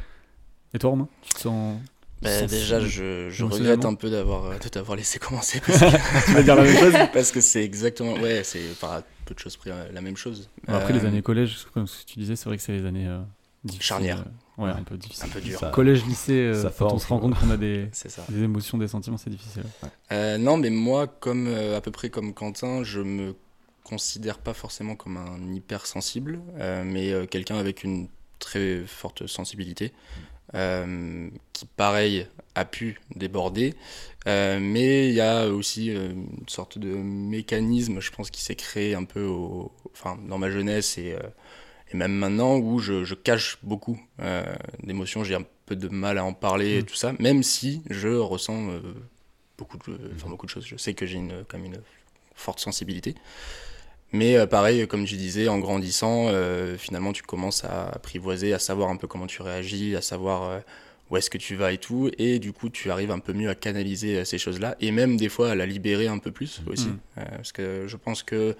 Et 0.73 0.79
toi, 0.79 0.91
Romain, 0.91 1.07
tu 1.21 1.33
te 1.33 1.39
sens 1.39 1.79
Bah, 2.21 2.41
déjà, 2.47 2.79
je, 2.79 3.43
regrette 3.43 3.85
un 3.85 3.95
peu 3.95 4.09
d'avoir 4.09 4.45
euh, 4.45 4.57
de 4.57 4.67
t'avoir 4.67 4.97
laissé 4.97 5.19
commencer 5.19 5.59
parce 5.65 5.79
que, 5.79 6.25
Tu 6.25 6.33
vas 6.33 6.43
dire 6.43 6.55
la 6.55 6.63
même 6.63 6.77
chose 6.77 6.93
parce 7.13 7.31
que 7.31 7.41
c'est 7.41 7.63
exactement, 7.63 8.13
ouais, 8.15 8.43
c'est 8.43 8.77
par 8.79 9.01
peu 9.25 9.33
de 9.33 9.39
choses 9.39 9.55
près 9.57 9.71
euh, 9.71 9.91
la 9.93 10.01
même 10.01 10.17
chose. 10.17 10.49
Bon, 10.67 10.73
Après, 10.75 10.93
Euh, 10.93 10.97
les 10.99 11.05
années 11.05 11.21
collège, 11.21 11.65
comme 11.73 11.87
ce 11.87 12.03
que 12.03 12.11
tu 12.11 12.19
disais, 12.19 12.35
c'est 12.35 12.45
vrai 12.49 12.57
que 12.57 12.63
c'est 12.63 12.73
les 12.73 12.85
années 12.85 13.07
euh, 13.07 13.19
Charnières. 13.79 14.19
euh, 14.19 14.63
ouais, 14.63 14.69
Ouais. 14.69 14.77
un 14.77 14.83
peu 14.83 14.97
difficiles. 14.97 15.25
un 15.25 15.29
peu 15.33 15.39
dur. 15.41 15.59
Ça- 15.59 15.69
Collège, 15.69 16.05
lycée, 16.05 16.33
euh, 16.33 16.61
ça 16.63 16.73
quand 16.77 16.93
on 16.93 16.99
se 16.99 17.07
rend 17.07 17.19
compte 17.19 17.35
qu'on 17.39 17.49
a 17.51 17.57
des, 17.57 17.87
C'est 17.93 18.09
ça. 18.09 18.23
des 18.29 18.43
émotions, 18.43 18.77
des 18.77 18.87
sentiments, 18.89 19.17
c'est 19.17 19.29
difficile. 19.29 19.63
Euh, 20.11 20.37
non, 20.37 20.57
mais 20.57 20.69
moi, 20.69 21.07
comme 21.07 21.47
euh, 21.47 21.77
à 21.77 21.81
peu 21.81 21.91
près 21.91 22.09
comme 22.09 22.33
Quentin, 22.33 22.83
je 22.83 22.99
me 22.99 23.33
considère 23.89 24.37
pas 24.37 24.53
forcément 24.53 24.95
comme 24.95 25.17
un 25.17 25.53
hypersensible, 25.53 26.39
euh, 26.59 26.83
mais 26.85 27.11
euh, 27.11 27.25
quelqu'un 27.25 27.57
avec 27.57 27.83
une 27.83 28.07
très 28.39 28.83
forte 28.85 29.27
sensibilité, 29.27 29.91
euh, 30.55 31.29
qui 31.53 31.65
pareil 31.65 32.27
a 32.55 32.65
pu 32.65 32.99
déborder, 33.15 33.73
Euh, 34.27 34.59
mais 34.59 35.07
il 35.09 35.15
y 35.15 35.21
a 35.21 35.47
aussi 35.47 35.87
une 35.93 36.47
sorte 36.47 36.77
de 36.77 36.89
mécanisme, 37.35 38.01
je 38.01 38.11
pense, 38.11 38.29
qui 38.29 38.41
s'est 38.41 38.57
créé 38.67 38.93
un 38.93 39.05
peu 39.05 39.23
au, 39.23 39.71
enfin, 39.93 40.19
dans 40.27 40.37
ma 40.37 40.49
jeunesse 40.51 40.97
et, 40.97 41.15
et 41.91 41.95
même 41.95 42.11
maintenant, 42.23 42.57
où 42.57 42.79
je, 42.79 43.05
je 43.05 43.15
cache 43.15 43.57
beaucoup 43.63 43.97
d'émotions, 44.83 45.23
j'ai 45.23 45.35
un 45.35 45.45
peu 45.65 45.75
de 45.77 45.87
mal 45.87 46.17
à 46.17 46.23
en 46.25 46.33
parler 46.33 46.71
et 46.79 46.81
Mm. 46.81 46.85
tout 46.89 46.95
ça, 47.03 47.13
même 47.19 47.43
si 47.43 47.81
je 47.89 48.09
ressens 48.33 48.59
beaucoup 49.57 49.77
de, 49.77 49.93
enfin, 50.15 50.29
beaucoup 50.29 50.45
de 50.47 50.51
choses. 50.51 50.67
Je 50.67 50.75
sais 50.77 50.93
que 50.93 51.05
j'ai 51.09 51.17
une, 51.17 51.45
même 51.53 51.65
une 51.71 51.81
forte 52.35 52.59
sensibilité. 52.59 53.15
Mais 54.11 54.37
euh, 54.37 54.47
pareil, 54.47 54.87
comme 54.87 55.05
tu 55.05 55.15
disais, 55.15 55.47
en 55.47 55.59
grandissant, 55.59 56.27
euh, 56.29 56.77
finalement, 56.77 57.13
tu 57.13 57.21
commences 57.23 57.63
à 57.63 57.89
apprivoiser, 57.89 58.53
à 58.53 58.59
savoir 58.59 58.89
un 58.89 58.95
peu 58.95 59.07
comment 59.07 59.27
tu 59.27 59.41
réagis, 59.41 59.95
à 59.95 60.01
savoir 60.01 60.43
euh, 60.49 60.59
où 61.11 61.17
est-ce 61.17 61.29
que 61.29 61.37
tu 61.37 61.55
vas 61.55 61.71
et 61.71 61.77
tout. 61.77 62.09
Et 62.17 62.39
du 62.39 62.51
coup, 62.51 62.69
tu 62.69 62.89
arrives 62.89 63.11
un 63.11 63.19
peu 63.19 63.33
mieux 63.33 63.49
à 63.49 63.55
canaliser 63.55 64.25
ces 64.25 64.37
choses-là 64.39 64.75
et 64.79 64.91
même 64.91 65.15
des 65.17 65.29
fois 65.29 65.51
à 65.51 65.55
la 65.55 65.65
libérer 65.65 66.07
un 66.07 66.17
peu 66.17 66.31
plus 66.31 66.61
aussi. 66.67 66.87
Euh, 67.17 67.23
parce 67.35 67.51
que 67.51 67.85
je 67.87 67.97
pense 67.97 68.23
que, 68.23 68.55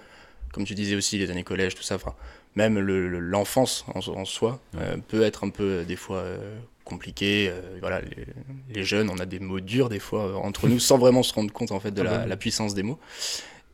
comme 0.52 0.64
tu 0.64 0.74
disais 0.74 0.94
aussi, 0.94 1.18
les 1.18 1.30
années 1.30 1.44
collège, 1.44 1.74
tout 1.74 1.82
ça, 1.82 1.96
enfin, 1.96 2.14
même 2.54 2.78
le- 2.78 3.08
le- 3.08 3.18
l'enfance 3.20 3.84
en, 3.94 4.00
en 4.08 4.24
soi 4.24 4.60
euh, 4.76 4.96
peut 5.08 5.22
être 5.22 5.44
un 5.44 5.50
peu 5.50 5.84
des 5.84 5.96
fois 5.96 6.18
euh, 6.18 6.58
compliqué. 6.84 7.48
euh, 7.50 7.60
voilà, 7.80 8.00
les, 8.00 8.26
les 8.74 8.84
jeunes, 8.84 9.10
on 9.10 9.18
a 9.18 9.26
des 9.26 9.38
mots 9.38 9.60
durs 9.60 9.88
des 9.88 10.00
fois 10.00 10.36
entre 10.38 10.68
nous 10.68 10.78
sans 10.80 10.98
vraiment 10.98 11.22
se 11.22 11.32
rendre 11.34 11.52
compte 11.52 11.70
en 11.72 11.78
fait 11.80 11.92
de 11.92 12.00
Ah 12.02 12.04
bah 12.04 12.26
la 12.26 12.36
puissance 12.36 12.74
des 12.74 12.82
mots. 12.82 12.98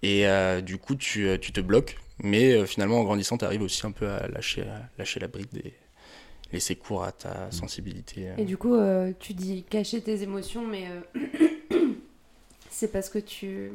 Et 0.02 0.26
euh, 0.26 0.60
du 0.60 0.78
coup, 0.78 0.94
tu, 0.94 1.26
euh, 1.26 1.38
tu 1.38 1.52
te 1.52 1.60
bloques. 1.60 1.96
Mais 2.22 2.52
euh, 2.52 2.66
finalement, 2.66 3.00
en 3.00 3.04
grandissant, 3.04 3.36
tu 3.38 3.44
arrives 3.44 3.62
aussi 3.62 3.84
un 3.86 3.90
peu 3.92 4.08
à 4.08 4.26
lâcher, 4.28 4.62
à 4.62 4.88
lâcher 4.98 5.20
la 5.20 5.28
bride 5.28 5.48
et 5.64 5.74
laisser 6.52 6.76
cours 6.76 7.04
à 7.04 7.12
ta 7.12 7.50
sensibilité. 7.50 8.28
euh. 8.30 8.34
Et 8.38 8.44
du 8.44 8.56
coup, 8.56 8.76
tu 9.18 9.34
dis 9.34 9.64
cacher 9.64 10.00
tes 10.00 10.22
émotions, 10.22 10.66
mais 10.66 10.86
c'est 12.70 12.92
parce 12.92 13.08
que 13.08 13.18
tu 13.18 13.70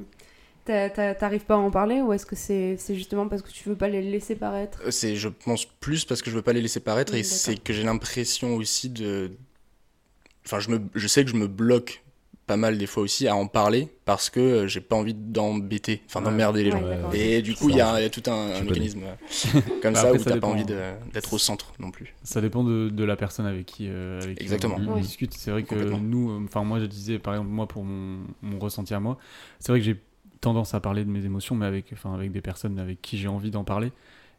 t'a- 0.65 0.89
t'a- 0.89 1.15
t'arrives 1.15 1.45
pas 1.45 1.55
à 1.55 1.57
en 1.57 1.71
parler 1.71 2.01
ou 2.01 2.13
est-ce 2.13 2.25
que 2.25 2.35
c'est 2.35 2.77
c'est 2.77 2.95
justement 2.95 3.27
parce 3.27 3.41
que 3.41 3.49
tu 3.51 3.67
veux 3.67 3.75
pas 3.75 3.87
les 3.89 4.01
laisser 4.01 4.35
paraître? 4.35 4.79
C'est, 4.91 5.15
je 5.15 5.27
pense, 5.29 5.65
plus 5.65 6.05
parce 6.05 6.21
que 6.21 6.29
je 6.29 6.35
veux 6.35 6.41
pas 6.41 6.53
les 6.53 6.61
laisser 6.61 6.79
paraître 6.79 7.13
Oui, 7.13 7.19
et 7.19 7.23
c'est 7.23 7.57
que 7.57 7.73
j'ai 7.73 7.83
l'impression 7.83 8.55
aussi 8.55 8.89
de. 8.89 9.31
Enfin, 10.45 10.59
je, 10.59 10.69
me, 10.69 10.79
je 10.95 11.07
sais 11.07 11.23
que 11.23 11.29
je 11.29 11.35
me 11.35 11.47
bloque 11.47 12.03
pas 12.51 12.57
mal 12.57 12.77
des 12.77 12.85
fois 12.85 13.01
aussi 13.03 13.29
à 13.29 13.35
en 13.37 13.47
parler 13.47 13.87
parce 14.03 14.29
que 14.29 14.41
euh, 14.41 14.67
j'ai 14.67 14.81
pas 14.81 14.97
envie 14.97 15.13
d'embêter, 15.13 16.01
enfin 16.07 16.19
Ouais. 16.19 16.25
d'emmerder 16.25 16.65
les 16.65 16.71
Ouais, 16.73 16.81
gens. 17.01 17.11
Et 17.13 17.41
du 17.41 17.55
coup, 17.55 17.69
il 17.69 17.77
y, 17.77 17.81
a 17.81 17.97
il 17.99 18.03
y 18.03 18.05
a 18.05 18.09
tout 18.09 18.23
un, 18.29 18.31
un 18.33 18.47
Je 18.55 18.59
connais. 18.59 18.71
mécanisme 18.71 19.03
euh, 19.03 19.61
comme 19.81 19.93
Bah, 19.93 20.01
ça 20.01 20.07
après, 20.09 20.19
où 20.19 20.23
ça 20.23 20.31
t'as 20.31 20.39
pas 20.41 20.47
envie 20.47 20.65
de- 20.65 20.91
d'être 21.13 21.31
au 21.33 21.37
centre 21.37 21.71
non 21.79 21.91
plus. 21.91 22.13
Ça 22.23 22.41
dépend 22.41 22.65
de, 22.65 22.89
de 22.89 23.03
la 23.05 23.15
personne 23.15 23.45
avec 23.45 23.65
qui, 23.67 23.87
euh, 23.87 24.19
avec 24.21 24.37
qui 24.37 24.43
Exactement. 24.43 24.75
on, 24.75 24.97
discute. 24.99 25.33
C'est 25.33 25.51
vrai 25.51 25.63
que 25.63 25.75
nous, 25.75 26.43
enfin 26.45 26.65
moi 26.65 26.79
je 26.81 26.85
disais 26.87 27.19
par 27.19 27.35
exemple 27.35 27.49
moi 27.51 27.67
pour 27.69 27.85
mon, 27.85 28.19
mon 28.41 28.59
ressenti 28.59 28.93
à 28.93 28.99
moi, 28.99 29.17
c'est 29.59 29.71
vrai 29.71 29.79
que 29.79 29.85
j'ai 29.85 29.95
tendance 30.41 30.73
à 30.73 30.81
parler 30.81 31.05
de 31.05 31.09
mes 31.09 31.23
émotions, 31.23 31.55
mais 31.55 31.67
avec, 31.67 31.85
enfin, 31.93 32.13
avec 32.13 32.31
des 32.33 32.41
personnes 32.41 32.79
avec 32.79 33.01
qui 33.01 33.17
j'ai 33.17 33.29
envie 33.29 33.51
d'en 33.51 33.63
parler. 33.63 33.93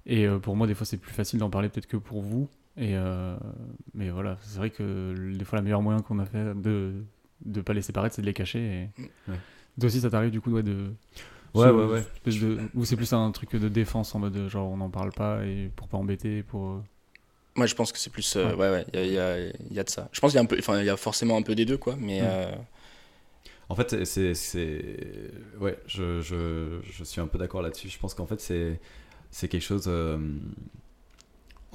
Et 0.05 0.27
euh, 0.27 0.39
pour 0.39 0.55
moi 0.55 0.67
des 0.67 0.75
fois 0.75 0.85
c'est 0.85 0.99
plus 0.99 1.15
facile 1.15 1.39
d'en 1.39 1.49
parler 1.49 1.71
peut-être 1.71 1.87
que 1.87 1.97
pour 1.97 2.21
vous. 2.21 2.49
Et 2.77 2.95
euh, 2.97 3.37
mais 3.95 4.11
voilà, 4.11 4.37
c'est 4.43 4.59
vrai 4.59 4.69
que 4.71 5.15
des 5.37 5.45
fois 5.45 5.59
le 5.59 5.65
meilleur 5.65 5.81
moyen 5.83 6.01
qu'on 6.01 6.19
a 6.19 6.27
fait 6.27 6.55
de 6.61 6.93
de 7.45 7.61
pas 7.61 7.73
laisser 7.73 7.93
paraître, 7.93 8.15
c'est 8.15 8.23
de 8.23 8.27
les 8.27 8.33
cacher. 8.35 8.59
Et... 8.99 9.03
Ouais. 9.31 9.37
Toi 9.81 9.87
aussi 9.87 10.01
ça 10.01 10.11
t'arrive 10.11 10.31
du 10.31 10.41
coup 10.41 10.51
ouais, 10.53 10.63
de 10.63 10.93
Ouais, 11.55 11.69
ouais, 11.71 11.85
ouais. 11.85 12.03
de- 12.27 12.61
Ou 12.75 12.85
c'est 12.87 12.97
plus 12.97 13.13
un 13.13 13.31
truc 13.31 13.55
de 13.57 13.69
défense 13.69 14.15
en 14.15 14.19
mode 14.21 14.49
genre 14.49 14.71
on 14.71 14.79
n'en 14.79 14.89
parle 14.91 15.13
pas 15.13 15.45
et 15.45 15.71
pour 15.77 15.87
pas 15.89 15.99
embêter, 15.99 16.43
pour. 16.43 16.67
euh, 16.71 16.81
Moi, 17.57 17.67
je 17.67 17.75
pense 17.75 17.93
que 17.93 17.99
c'est 17.99 18.09
plus. 18.11 18.37
euh, 18.37 18.55
ouais, 18.55 18.71
ouais, 18.71 18.87
il 18.95 18.99
y, 19.01 19.03
a, 19.03 19.05
il 19.05 19.13
y 19.13 19.19
a- 19.19 19.53
y 19.75 19.79
a 19.79 19.85
de 19.85 19.91
ça. 19.91 20.09
Je 20.13 20.21
pense 20.21 20.31
qu'il 20.31 20.37
y 20.37 20.41
a 20.41 20.43
un 20.43 20.47
peu. 20.47 20.57
Enfin, 20.59 20.79
il 20.81 20.87
y 20.87 20.91
a 20.91 20.97
forcément 20.97 21.37
un 21.37 21.43
peu 21.43 21.55
des 21.55 21.65
deux, 21.67 21.77
quoi. 21.77 21.95
Mais. 21.99 22.23
Mm. 22.23 22.25
euh, 22.25 22.53
En 23.69 23.75
fait, 23.75 24.05
c'est. 24.07 24.35
c'est- 24.35 24.97
Ouais, 25.61 25.79
je, 25.87 26.23
je, 26.23 26.81
je 26.91 27.05
suis 27.05 27.21
un 27.21 27.27
peu 27.27 27.37
d'accord 27.39 27.61
là-dessus. 27.63 27.89
Je 27.91 27.99
pense 27.99 28.15
qu'en 28.15 28.27
fait, 28.27 28.41
c'est 28.41 28.81
c'est 29.31 29.49
quelque 29.49 29.63
chose. 29.63 29.85
euh, 29.89 30.19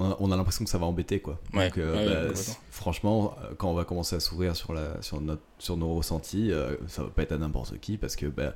On 0.00 0.10
a, 0.12 0.16
on 0.20 0.30
a 0.30 0.36
l'impression 0.36 0.64
que 0.64 0.70
ça 0.70 0.78
va 0.78 0.86
embêter, 0.86 1.20
quoi. 1.20 1.40
Ouais, 1.54 1.68
Donc, 1.68 1.78
euh, 1.78 1.94
ouais, 1.96 2.06
bah, 2.28 2.34
franchement, 2.70 3.36
euh, 3.42 3.54
quand 3.56 3.68
on 3.70 3.74
va 3.74 3.84
commencer 3.84 4.14
à 4.16 4.20
s'ouvrir 4.20 4.54
sur, 4.54 4.72
la, 4.72 5.00
sur, 5.02 5.20
notre, 5.20 5.42
sur 5.58 5.76
nos 5.76 5.92
ressentis, 5.94 6.52
euh, 6.52 6.76
ça 6.86 7.02
va 7.02 7.08
pas 7.10 7.22
être 7.22 7.32
à 7.32 7.38
n'importe 7.38 7.78
qui 7.80 7.96
parce 7.98 8.14
que 8.14 8.26
bah, 8.26 8.54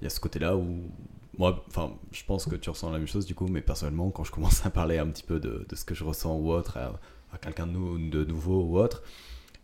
il 0.00 0.04
y 0.04 0.06
a 0.06 0.10
ce 0.10 0.20
côté-là 0.20 0.56
où. 0.56 0.82
Moi, 1.38 1.62
enfin, 1.68 1.92
je 2.12 2.22
pense 2.24 2.44
que 2.46 2.56
tu 2.56 2.68
ressens 2.70 2.90
la 2.90 2.98
même 2.98 3.06
chose 3.06 3.24
du 3.24 3.34
coup, 3.34 3.46
mais 3.46 3.60
personnellement, 3.60 4.10
quand 4.10 4.24
je 4.24 4.32
commence 4.32 4.64
à 4.66 4.70
parler 4.70 4.98
un 4.98 5.06
petit 5.06 5.22
peu 5.22 5.38
de, 5.38 5.64
de 5.68 5.76
ce 5.76 5.84
que 5.84 5.94
je 5.94 6.02
ressens 6.04 6.34
ou 6.36 6.50
autre 6.50 6.76
à, 6.76 6.98
à 7.32 7.38
quelqu'un 7.38 7.66
de, 7.66 7.72
nou- 7.72 8.10
de 8.10 8.24
nouveau 8.24 8.62
ou 8.64 8.78
autre, 8.78 9.02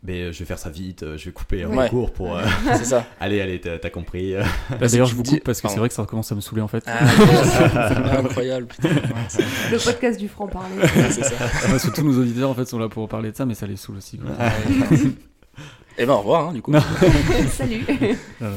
mais 0.06 0.32
je 0.32 0.38
vais 0.38 0.44
faire 0.44 0.58
ça 0.58 0.70
vite, 0.70 1.02
euh, 1.02 1.16
je 1.18 1.24
vais 1.26 1.32
couper 1.32 1.64
en 1.64 1.76
Ouais. 1.76 1.88
cours 1.88 2.12
pour. 2.12 2.36
euh, 2.36 2.44
C'est 2.76 2.84
ça. 2.84 3.04
allez, 3.20 3.40
allez, 3.40 3.60
t'as 3.60 3.90
compris. 3.90 4.34
euh. 4.34 4.42
Bah, 4.70 4.76
D'ailleurs, 4.88 5.06
je 5.06 5.14
vous 5.14 5.22
coupe 5.24 5.42
parce 5.44 5.60
que 5.60 5.68
c'est 5.68 5.78
vrai 5.78 5.88
que 5.88 5.94
ça 5.94 6.04
commence 6.06 6.30
à 6.30 6.34
me 6.34 6.40
saouler 6.40 6.62
en 6.62 6.68
fait. 6.68 6.84
Ah, 6.86 7.06
c'est 7.08 7.96
incroyable, 8.18 8.66
putain. 8.66 8.88
Le 8.90 9.84
podcast 9.84 10.18
du 10.18 10.28
franc-parler. 10.28 10.76
ouais, 10.78 10.88
c'est 11.10 11.24
ça. 11.24 11.34
Parce 11.68 11.84
que 11.84 11.94
tous 11.94 12.02
nos 12.04 12.20
auditeurs 12.20 12.48
en 12.50 12.54
fait 12.54 12.64
sont 12.66 12.78
là 12.78 12.88
pour 12.88 13.08
parler 13.08 13.32
de 13.32 13.36
ça, 13.36 13.44
mais 13.46 13.54
ça 13.54 13.66
les 13.66 13.76
saoule 13.76 13.96
aussi. 13.96 14.18
Et 15.98 16.04
ben 16.04 16.12
au 16.12 16.18
revoir, 16.18 16.48
hein, 16.48 16.52
du 16.52 16.60
coup. 16.62 16.72
Salut. 17.50 17.84
Alors, 18.40 18.52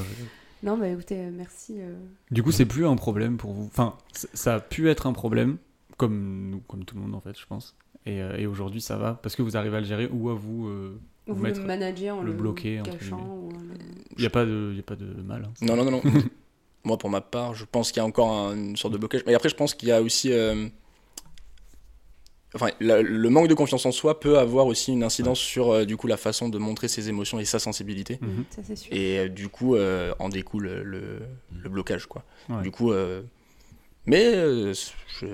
Non, 0.61 0.77
bah 0.77 0.89
écoutez, 0.89 1.15
euh, 1.19 1.29
merci. 1.31 1.75
euh. 1.79 1.95
Du 2.31 2.43
coup, 2.43 2.51
c'est 2.51 2.65
plus 2.65 2.85
un 2.85 2.95
problème 2.97 3.37
pour 3.37 3.53
vous. 3.53 3.67
Enfin, 3.71 3.95
ça 4.33 4.55
a 4.55 4.59
pu 4.59 4.89
être 4.89 5.07
un 5.07 5.13
problème, 5.13 5.55
comme 5.95 6.49
nous, 6.51 6.59
comme 6.67 6.83
tout 6.83 6.95
le 6.95 7.01
monde 7.01 7.15
en 7.15 7.21
fait, 7.21 7.39
je 7.39 7.45
pense. 7.45 7.77
Et, 8.05 8.21
euh, 8.21 8.35
et 8.37 8.45
aujourd'hui, 8.45 8.81
ça 8.81 8.97
va 8.97 9.13
parce 9.23 9.35
que 9.37 9.41
vous 9.41 9.55
arrivez 9.55 9.77
à 9.77 9.79
le 9.79 9.85
gérer 9.85 10.09
ou 10.11 10.29
à 10.29 10.33
vous. 10.33 10.67
euh, 10.67 10.99
Vous 11.29 11.35
Vous 11.35 11.43
le 11.43 11.49
mettre- 11.49 11.61
manager 11.65 12.17
en 12.17 12.21
le 12.21 12.31
le, 12.31 12.37
bloquer, 12.37 12.81
cachant. 12.83 13.19
Ou 13.25 13.49
le- 13.51 13.57
Il 14.17 14.21
n'y 14.21 14.25
a 14.25 14.29
pas 14.29 14.45
de, 14.45 14.73
y 14.75 14.79
a 14.79 14.83
pas 14.83 14.95
de 14.95 15.05
mal. 15.21 15.45
hein. 15.47 15.53
Non, 15.61 15.75
non, 15.75 15.85
non, 15.85 15.91
non. 15.91 16.01
Moi, 16.83 16.97
pour 16.97 17.09
ma 17.09 17.21
part, 17.21 17.53
je 17.55 17.65
pense 17.65 17.91
qu'il 17.91 17.99
y 18.01 18.03
a 18.03 18.05
encore 18.05 18.29
un- 18.31 18.55
une 18.55 18.75
sorte 18.77 18.93
de 18.93 18.97
blocage. 18.97 19.21
Mais 19.27 19.33
après, 19.33 19.49
je 19.49 19.55
pense 19.55 19.73
qu'il 19.73 19.89
y 19.89 19.91
a 19.91 20.01
aussi. 20.01 20.31
euh, 20.33 20.67
Enfin, 22.55 22.71
la- 22.79 23.03
le 23.03 23.29
manque 23.29 23.47
de 23.47 23.53
confiance 23.53 23.85
en 23.85 23.91
soi 23.91 24.19
peut 24.19 24.39
avoir 24.39 24.65
aussi 24.65 24.91
une 24.91 25.03
incidence 25.03 25.37
sur 25.39 25.69
euh, 25.69 25.85
du 25.85 25.97
coup 25.97 26.07
la 26.07 26.17
façon 26.17 26.49
de 26.49 26.57
montrer 26.57 26.87
ses 26.87 27.07
émotions 27.07 27.39
et 27.39 27.45
sa 27.45 27.59
sensibilité. 27.59 28.19
Ça, 28.49 28.63
c'est 28.63 28.75
sûr. 28.75 28.91
Et 28.91 29.19
euh, 29.19 29.27
du 29.29 29.49
coup, 29.49 29.75
euh, 29.75 30.15
en 30.17 30.29
découle 30.29 30.67
le, 30.83 31.19
le 31.61 31.69
blocage, 31.69 32.07
quoi. 32.07 32.23
Ouais. 32.49 32.63
Du 32.63 32.71
coup, 32.71 32.91
euh, 32.91 33.21
mais 34.09 34.25
euh, 34.35 34.73
je- 34.73 35.25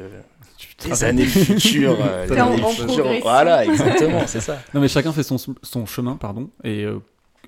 les 0.88 1.04
années 1.04 1.26
futures, 1.26 1.98
euh, 2.02 2.26
les 2.28 2.38
années 2.38 2.62
futures, 2.74 3.08
voilà, 3.22 3.66
exactement, 3.66 4.26
c'est 4.28 4.40
ça. 4.42 4.60
Non, 4.74 4.82
mais 4.82 4.88
chacun 4.88 5.12
fait 5.14 5.24
son, 5.24 5.38
son 5.38 5.86
chemin, 5.86 6.16
pardon. 6.18 6.50
Et 6.64 6.84
euh, 6.84 7.00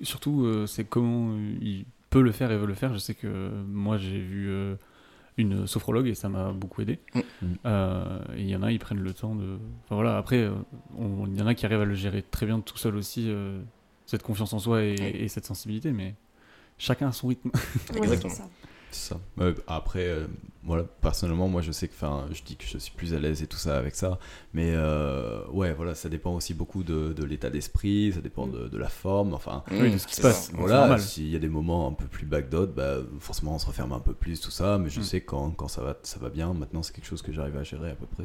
surtout, 0.02 0.44
euh, 0.44 0.66
c'est 0.66 0.84
comment 0.84 1.30
euh, 1.32 1.54
il 1.60 1.84
peut 2.10 2.22
le 2.22 2.32
faire 2.32 2.50
et 2.52 2.56
veut 2.56 2.66
le 2.66 2.74
faire. 2.74 2.92
Je 2.94 2.98
sais 2.98 3.14
que 3.14 3.50
moi, 3.66 3.98
j'ai 3.98 4.18
vu 4.18 4.48
euh, 4.48 4.74
une 5.36 5.66
sophrologue 5.66 6.06
et 6.06 6.14
ça 6.14 6.28
m'a 6.28 6.52
beaucoup 6.52 6.80
aidé. 6.82 6.98
Mm. 7.14 7.20
Euh, 7.66 8.18
et 8.36 8.40
il 8.42 8.48
y 8.48 8.56
en 8.56 8.62
a, 8.62 8.72
ils 8.72 8.78
prennent 8.78 9.00
le 9.02 9.12
temps 9.12 9.34
de. 9.34 9.58
Enfin 9.84 9.94
voilà, 9.96 10.16
après, 10.16 10.38
euh, 10.38 10.52
on- 10.96 11.26
il 11.26 11.36
y 11.38 11.42
en 11.42 11.46
a 11.46 11.54
qui 11.54 11.66
arrivent 11.66 11.80
à 11.82 11.84
le 11.86 11.94
gérer 11.94 12.22
très 12.22 12.46
bien 12.46 12.60
tout 12.60 12.78
seul 12.78 12.96
aussi, 12.96 13.26
euh, 13.28 13.60
cette 14.06 14.22
confiance 14.22 14.52
en 14.52 14.58
soi 14.58 14.82
et 14.84 15.28
cette 15.28 15.44
sensibilité, 15.44 15.92
mais 15.92 16.14
chacun 16.78 17.08
a 17.08 17.12
son 17.12 17.28
rythme. 17.28 17.50
Ouais, 17.92 17.98
Exactement. 17.98 18.34
C'est 18.90 19.14
ça. 19.14 19.20
Après, 19.66 20.06
euh, 20.06 20.26
voilà, 20.64 20.84
personnellement, 21.00 21.48
moi 21.48 21.62
je 21.62 21.72
sais 21.72 21.88
que, 21.88 21.94
enfin, 21.94 22.26
je 22.32 22.42
dis 22.42 22.56
que 22.56 22.64
je 22.64 22.78
suis 22.78 22.92
plus 22.92 23.14
à 23.14 23.18
l'aise 23.18 23.42
et 23.42 23.46
tout 23.46 23.56
ça 23.56 23.78
avec 23.78 23.94
ça, 23.94 24.18
mais 24.52 24.72
euh, 24.74 25.44
ouais, 25.48 25.72
voilà, 25.72 25.94
ça 25.94 26.08
dépend 26.08 26.34
aussi 26.34 26.54
beaucoup 26.54 26.82
de, 26.82 27.12
de 27.12 27.24
l'état 27.24 27.50
d'esprit, 27.50 28.12
ça 28.14 28.20
dépend 28.20 28.46
Mm. 28.46 28.52
de, 28.52 28.68
de 28.68 28.78
la 28.78 28.88
forme, 28.88 29.34
enfin, 29.34 29.62
Oui, 29.70 29.90
de 29.92 29.98
ce 29.98 30.06
qui 30.06 30.14
se 30.16 30.22
passe. 30.22 30.50
voilà, 30.54 30.98
s'il 30.98 31.28
y 31.28 31.36
a 31.36 31.38
des 31.38 31.48
moments 31.48 31.88
un 31.88 31.92
peu 31.92 32.06
plus 32.06 32.26
backdot, 32.26 32.66
bah, 32.68 32.96
forcément 33.20 33.54
on 33.54 33.58
se 33.58 33.66
referme 33.66 33.92
un 33.92 34.00
peu 34.00 34.14
plus, 34.14 34.40
tout 34.40 34.50
ça, 34.50 34.78
mais 34.78 34.90
je 34.90 35.00
Mm. 35.00 35.04
sais 35.04 35.20
que 35.20 35.26
quand, 35.26 35.50
quand 35.52 35.68
ça, 35.68 35.82
va, 35.82 35.96
ça 36.02 36.18
va 36.18 36.28
bien, 36.30 36.52
maintenant 36.54 36.82
c'est 36.82 36.92
quelque 36.94 37.06
chose 37.08 37.22
que 37.22 37.32
j'arrive 37.32 37.56
à 37.56 37.62
gérer 37.64 37.90
à 37.90 37.94
peu 37.94 38.06
près, 38.06 38.24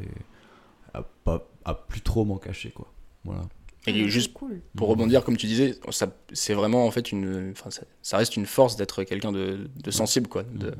à, 0.94 1.02
pas, 1.24 1.46
à 1.66 1.74
plus 1.76 2.02
trop 2.02 2.26
m'en 2.26 2.38
cacher, 2.38 2.72
quoi. 2.72 2.88
Voilà. 3.26 3.42
Et 3.86 3.92
Ouais, 4.04 4.08
juste 4.08 4.34
cool. 4.34 4.62
Pour 4.78 4.88
rebondir, 4.88 5.24
comme 5.24 5.36
tu 5.38 5.46
disais, 5.46 5.76
ça, 5.92 6.08
c'est 6.32 6.54
vraiment 6.54 6.86
en 6.86 6.92
fait 6.92 7.12
une, 7.12 7.52
enfin, 7.52 7.70
ça, 7.70 7.84
ça 8.02 8.18
reste 8.18 8.38
une 8.38 8.46
force 8.46 8.76
d'être 8.78 9.04
quelqu'un 9.04 9.32
de, 9.32 9.70
de 9.84 9.92
sensible, 9.92 10.28
quoi. 10.30 10.44
De, 10.44 10.74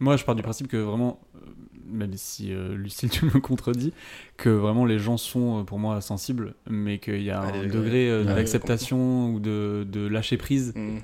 Moi, 0.00 0.16
je 0.16 0.24
pars 0.24 0.34
du 0.34 0.42
principe 0.42 0.66
que 0.68 0.76
vraiment, 0.76 1.20
euh, 1.36 1.38
même 1.86 2.12
si 2.16 2.52
euh, 2.52 2.74
Lucille, 2.76 3.08
tu 3.10 3.24
me 3.24 3.38
contredis, 3.40 3.92
que 4.36 4.48
vraiment 4.48 4.84
les 4.84 4.98
gens 4.98 5.16
sont 5.16 5.60
euh, 5.60 5.62
pour 5.64 5.78
moi 5.78 6.00
sensibles, 6.00 6.54
mais 6.68 6.98
qu'il 6.98 7.22
y 7.22 7.30
a 7.30 7.40
Ah, 7.40 7.52
un 7.52 7.66
degré, 7.66 8.10
euh, 8.10 8.24
Ah, 8.28 8.34
d'acceptation 8.34 9.30
ou 9.34 9.38
de, 9.40 9.86
de 9.88 10.06
lâcher 10.06 10.36
prise. 10.36 10.72
Mm. 10.74 10.98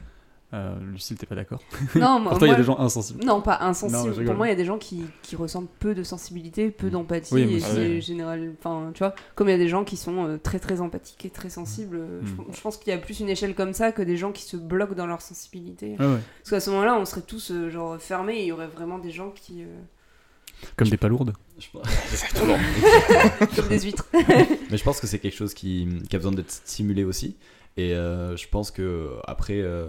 Euh, 0.54 0.72
Lucille, 0.92 1.18
t'es 1.18 1.26
pas 1.26 1.34
d'accord? 1.34 1.60
Non, 1.96 2.20
moi, 2.20 2.30
Pour 2.30 2.38
toi, 2.38 2.46
il 2.46 2.50
y 2.52 2.54
a 2.54 2.56
des 2.56 2.62
gens 2.62 2.78
insensibles. 2.78 3.24
Non, 3.24 3.40
pas 3.40 3.58
Non, 3.60 3.66
insensible. 3.66 4.02
je 4.04 4.08
rigole. 4.10 4.26
Pour 4.26 4.34
moi, 4.36 4.46
il 4.46 4.50
y 4.50 4.52
a 4.52 4.56
des 4.56 4.64
gens 4.64 4.78
qui, 4.78 5.02
qui 5.22 5.34
ressentent 5.34 5.68
peu 5.80 5.94
de 5.96 6.04
sensibilité, 6.04 6.70
peu 6.70 6.90
d'empathie. 6.90 7.34
Oui, 7.34 7.60
c'est 7.60 7.70
Ah 7.70 7.74
ouais. 7.74 8.00
général. 8.00 8.52
Enfin, 8.60 8.92
tu 8.94 9.00
vois, 9.00 9.14
comme 9.34 9.48
il 9.48 9.52
y 9.52 9.54
a 9.54 9.58
des 9.58 9.68
gens 9.68 9.82
qui 9.82 9.96
sont 9.96 10.26
euh, 10.28 10.38
très 10.38 10.60
très 10.60 10.80
empathiques 10.80 11.24
et 11.26 11.30
très 11.30 11.50
sensibles, 11.50 11.96
euh, 11.96 12.20
Mm. 12.22 12.26
je, 12.52 12.56
je 12.56 12.60
pense 12.60 12.76
qu'il 12.76 12.92
y 12.92 12.96
a 12.96 12.98
plus 12.98 13.18
une 13.18 13.28
échelle 13.28 13.54
comme 13.56 13.72
ça 13.72 13.90
que 13.90 14.02
des 14.02 14.16
gens 14.16 14.30
qui 14.30 14.44
se 14.44 14.56
bloquent 14.56 14.94
dans 14.94 15.06
leur 15.06 15.20
sensibilité. 15.22 15.96
Ouais. 15.98 16.18
Parce 16.38 16.50
qu'à 16.50 16.60
ce 16.60 16.70
moment-là, 16.70 16.96
on 17.00 17.04
serait 17.04 17.22
tous 17.22 17.50
euh, 17.50 17.68
genre 17.70 17.98
fermés 17.98 18.36
et 18.36 18.42
il 18.42 18.46
y 18.46 18.52
aurait 18.52 18.68
vraiment 18.68 18.98
des 18.98 19.10
gens 19.10 19.30
qui. 19.34 19.62
euh, 19.62 19.66
Comme 20.76 20.88
des 20.88 20.96
palourdes. 20.96 21.32
Exactement. 22.12 22.56
comme 23.56 23.68
des 23.68 23.80
huîtres. 23.80 24.06
Mais 24.70 24.76
je 24.76 24.84
pense 24.84 25.00
que 25.00 25.06
c'est 25.06 25.18
quelque 25.18 25.36
chose 25.36 25.54
qui, 25.54 25.88
qui 26.08 26.14
a 26.16 26.18
besoin 26.18 26.32
d'être 26.32 26.50
stimulé 26.50 27.04
aussi. 27.04 27.36
Et 27.76 27.92
euh, 27.94 28.36
je 28.36 28.46
pense 28.48 28.70
que 28.70 29.16
après, 29.26 29.60
euh, 29.60 29.88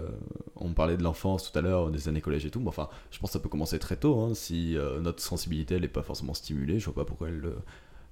on 0.56 0.72
parlait 0.72 0.96
de 0.96 1.04
l'enfance 1.04 1.50
tout 1.52 1.56
à 1.58 1.62
l'heure, 1.62 1.90
des 1.90 2.08
années 2.08 2.20
collège 2.20 2.44
et 2.44 2.50
tout. 2.50 2.58
Mais 2.60 2.68
enfin, 2.68 2.88
je 3.12 3.18
pense 3.20 3.30
que 3.30 3.34
ça 3.34 3.38
peut 3.38 3.48
commencer 3.48 3.78
très 3.78 3.96
tôt. 3.96 4.20
hein. 4.20 4.34
si 4.34 4.76
euh, 4.76 4.98
notre 5.00 5.22
sensibilité 5.22 5.76
elle 5.76 5.82
n'est 5.82 5.88
pas 5.88 6.02
forcément 6.02 6.34
stimulée, 6.34 6.80
je 6.80 6.86
vois 6.86 6.94
pas 6.94 7.04
pourquoi 7.04 7.28
elle. 7.28 7.38
le- 7.38 7.58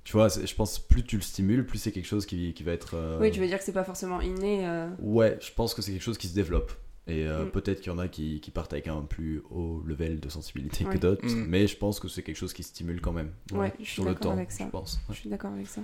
Tu 0.05 0.13
vois, 0.13 0.29
je 0.29 0.55
pense 0.55 0.79
plus 0.79 1.03
tu 1.03 1.17
le 1.17 1.23
stimules, 1.23 1.67
plus 1.67 1.79
c'est 1.79 1.91
quelque 1.91 2.07
chose 2.07 2.25
qui, 2.27 2.53
qui 2.55 2.63
va 2.63 2.71
être. 2.73 2.95
euh, 2.95 3.19
Oui, 3.21 3.31
tu 3.33 3.41
veux 3.41 3.47
dire 3.49 3.59
que 3.59 3.65
c'est 3.65 3.73
pas 3.73 3.83
forcément 3.85 4.21
inné. 4.21 4.67
euh, 4.69 4.89
Ouais, 5.01 5.39
je 5.41 5.51
pense 5.53 5.75
que 5.75 5.83
c'est 5.83 5.91
quelque 5.93 6.03
chose 6.03 6.19
qui 6.19 6.29
se 6.29 6.35
développe. 6.35 6.73
Et 7.07 7.27
euh, 7.27 7.45
Mm. 7.45 7.51
peut-être 7.51 7.81
qu'il 7.81 7.91
y 7.93 7.95
en 7.95 7.99
a 7.99 8.07
qui, 8.09 8.41
qui 8.41 8.51
partent 8.51 8.73
avec 8.75 8.87
un 8.89 9.03
plus 9.03 9.43
haut 9.51 9.83
level 9.85 10.21
de 10.21 10.29
sensibilité 10.29 10.85
Ouais. 10.87 10.95
que 10.95 10.99
d'autres, 10.99 11.27
Mm. 11.27 11.47
mais 11.49 11.67
je 11.67 11.77
pense 11.77 11.99
que 12.01 12.07
c'est 12.09 12.23
quelque 12.23 12.37
chose 12.37 12.53
qui 12.53 12.63
stimule 12.63 13.01
quand 13.01 13.13
même. 13.13 13.31
Ouais, 13.53 13.73
je 13.81 13.85
suis 13.85 13.95
sur 13.95 14.05
le 14.05 14.11
d'accord 14.11 14.31
temps, 14.31 14.37
avec 14.39 14.53
ça. 14.53 14.65
je 14.67 14.71
pense. 14.71 15.01
Je 15.11 15.15
suis 15.17 15.29
d'accord 15.29 15.53
avec 15.53 15.67
ça. 15.67 15.81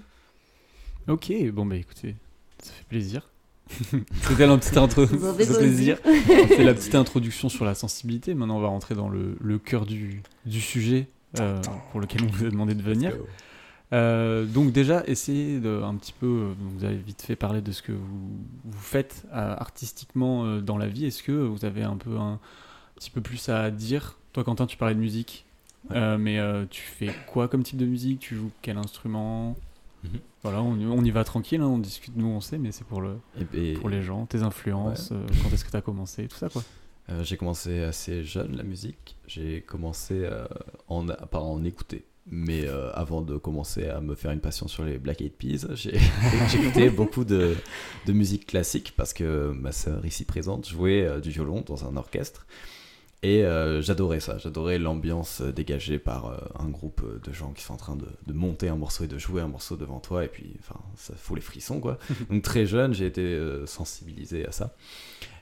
Ok, 1.09 1.33
bon 1.53 1.67
bah 1.67 1.77
écoutez, 1.77 2.15
ça 2.63 2.73
fait 2.73 2.85
plaisir. 2.85 3.30
C'était 4.23 4.47
la 4.47 4.57
petite 4.57 4.77
intro. 4.77 5.07
Plaisir. 5.07 5.99
C'est 6.49 6.65
la 6.65 6.75
petite 6.75 6.95
introduction 6.95 7.49
sur 7.49 7.65
la 7.65 7.75
sensibilité. 7.75 8.35
Maintenant, 8.35 8.59
on 8.59 8.61
va 8.61 8.69
rentrer 8.69 8.95
dans 8.95 9.09
le, 9.09 9.37
le 9.41 9.59
cœur 9.59 9.87
du, 9.87 10.23
du 10.47 10.61
sujet 10.61 11.09
euh, 11.39 11.61
pour 11.93 12.01
lequel 12.01 12.23
on 12.25 12.27
vous 12.27 12.45
a 12.45 12.51
demandé 12.51 12.75
de 12.75 12.83
venir. 12.83 13.13
Euh, 13.93 14.45
donc 14.45 14.73
déjà, 14.73 15.03
essayez 15.07 15.59
de 15.59 15.83
un 15.83 15.97
petit 15.97 16.13
peu, 16.13 16.27
euh, 16.27 16.53
vous 16.59 16.85
avez 16.85 16.97
vite 16.97 17.23
fait 17.23 17.37
parler 17.37 17.61
de 17.61 17.73
ce 17.73 17.83
que 17.83 17.93
vous, 17.93 18.39
vous 18.65 18.79
faites 18.81 19.25
euh, 19.33 19.55
artistiquement 19.57 20.59
dans 20.59 20.79
la 20.79 20.87
vie. 20.87 21.07
Est-ce 21.07 21.23
que 21.23 21.33
vous 21.33 21.65
avez 21.65 21.83
un 21.83 21.97
peu 21.97 22.17
un, 22.17 22.39
petit 22.97 23.11
peu 23.11 23.21
plus 23.21 23.49
à 23.49 23.71
dire? 23.71 24.19
Toi, 24.33 24.45
Quentin, 24.45 24.67
tu 24.67 24.77
parlais 24.77 24.95
de 24.95 25.01
musique, 25.01 25.45
Ouais. 25.89 26.19
Mais 26.19 26.39
tu 26.69 26.83
fais 26.83 27.11
quoi 27.27 27.49
comme 27.49 27.63
type 27.63 27.79
de 27.79 27.87
musique? 27.87 28.21
Tu 28.21 28.37
joues 28.37 28.51
quel 28.61 28.77
instrument? 28.77 29.57
Mhm. 30.05 30.21
Voilà, 30.43 30.63
on, 30.63 30.77
y- 30.79 30.87
on 30.87 31.05
y 31.05 31.11
va 31.11 31.25
tranquille, 31.25 31.61
hein, 31.61 31.67
on 31.67 31.79
discute, 31.79 32.15
nous 32.17 32.27
on 32.29 32.41
sait, 32.41 32.57
mais 32.59 32.73
c'est 32.73 32.85
pour, 32.87 33.01
le, 33.03 33.19
Et, 33.55 33.75
pour 33.75 33.89
les 33.91 34.03
gens, 34.03 34.25
tes 34.27 34.43
influences, 34.43 35.13
euh, 35.13 35.27
quand 35.43 35.53
est-ce 35.53 35.65
que 35.65 35.71
tu 35.71 35.77
as 35.77 35.83
commencé, 35.83 36.27
tout 36.29 36.37
ça 36.39 36.49
quoi. 36.49 36.63
Euh, 37.11 37.23
j'ai 37.25 37.37
commencé 37.37 37.83
assez 37.83 38.23
jeune 38.25 38.57
la 38.57 38.63
musique. 38.63 39.17
J'ai 39.27 39.61
commencé 39.63 40.15
euh, 40.25 40.47
en, 40.89 41.07
par 41.07 41.45
en 41.45 41.63
écouter. 41.65 42.05
Mais 42.33 42.69
avant 42.95 43.23
de 43.23 43.37
commencer 43.39 43.89
à 43.89 44.01
me 44.01 44.15
faire 44.15 44.31
une 44.31 44.41
passion 44.41 44.69
sur 44.69 44.85
les 44.85 44.99
Black 44.99 45.21
Eyed 45.21 45.33
Peas, 45.33 45.67
j'ai 45.75 45.99
j'écoutais 46.49 46.89
beaucoup 47.01 47.25
de, 47.25 47.57
de 48.07 48.13
musique 48.13 48.47
classique 48.47 48.93
parce 48.97 49.13
que 49.13 49.51
ma 49.51 49.73
sœur 49.73 50.05
ici 50.07 50.25
présente 50.25 50.69
jouait 50.69 51.21
du 51.21 51.31
violon 51.31 51.65
dans 51.67 51.89
un 51.89 51.97
orchestre. 51.97 52.47
Et 53.23 53.45
euh, 53.45 53.83
j'adorais 53.83 54.21
ça, 54.21 54.39
j'adorais 54.39 54.79
l'ambiance 54.79 55.43
euh, 55.43 55.53
dégagée 55.53 55.99
par 55.99 56.27
euh, 56.27 56.39
un 56.59 56.69
groupe 56.71 57.05
de 57.23 57.33
gens 57.35 57.53
qui 57.53 57.63
sont 57.63 57.75
en 57.75 57.77
train 57.77 57.97
de, 57.97 58.07
de 58.27 58.33
monter 58.33 58.69
un 58.71 58.77
morceau 58.77 59.05
et 59.05 59.09
de 59.09 59.19
jouer 59.19 59.43
un 59.43 59.49
morceau 59.49 59.77
devant 59.77 60.01
toi. 60.01 60.25
Et 60.25 60.29
puis, 60.29 60.55
enfin, 60.61 60.81
ça 60.97 61.13
fout 61.17 61.37
les 61.37 61.43
frissons, 61.43 61.81
quoi. 61.81 61.99
Donc 62.31 62.43
très 62.43 62.65
jeune, 62.65 62.95
j'ai 62.95 63.05
été 63.07 63.21
euh, 63.21 63.67
sensibilisé 63.67 64.47
à 64.47 64.53
ça. 64.53 64.75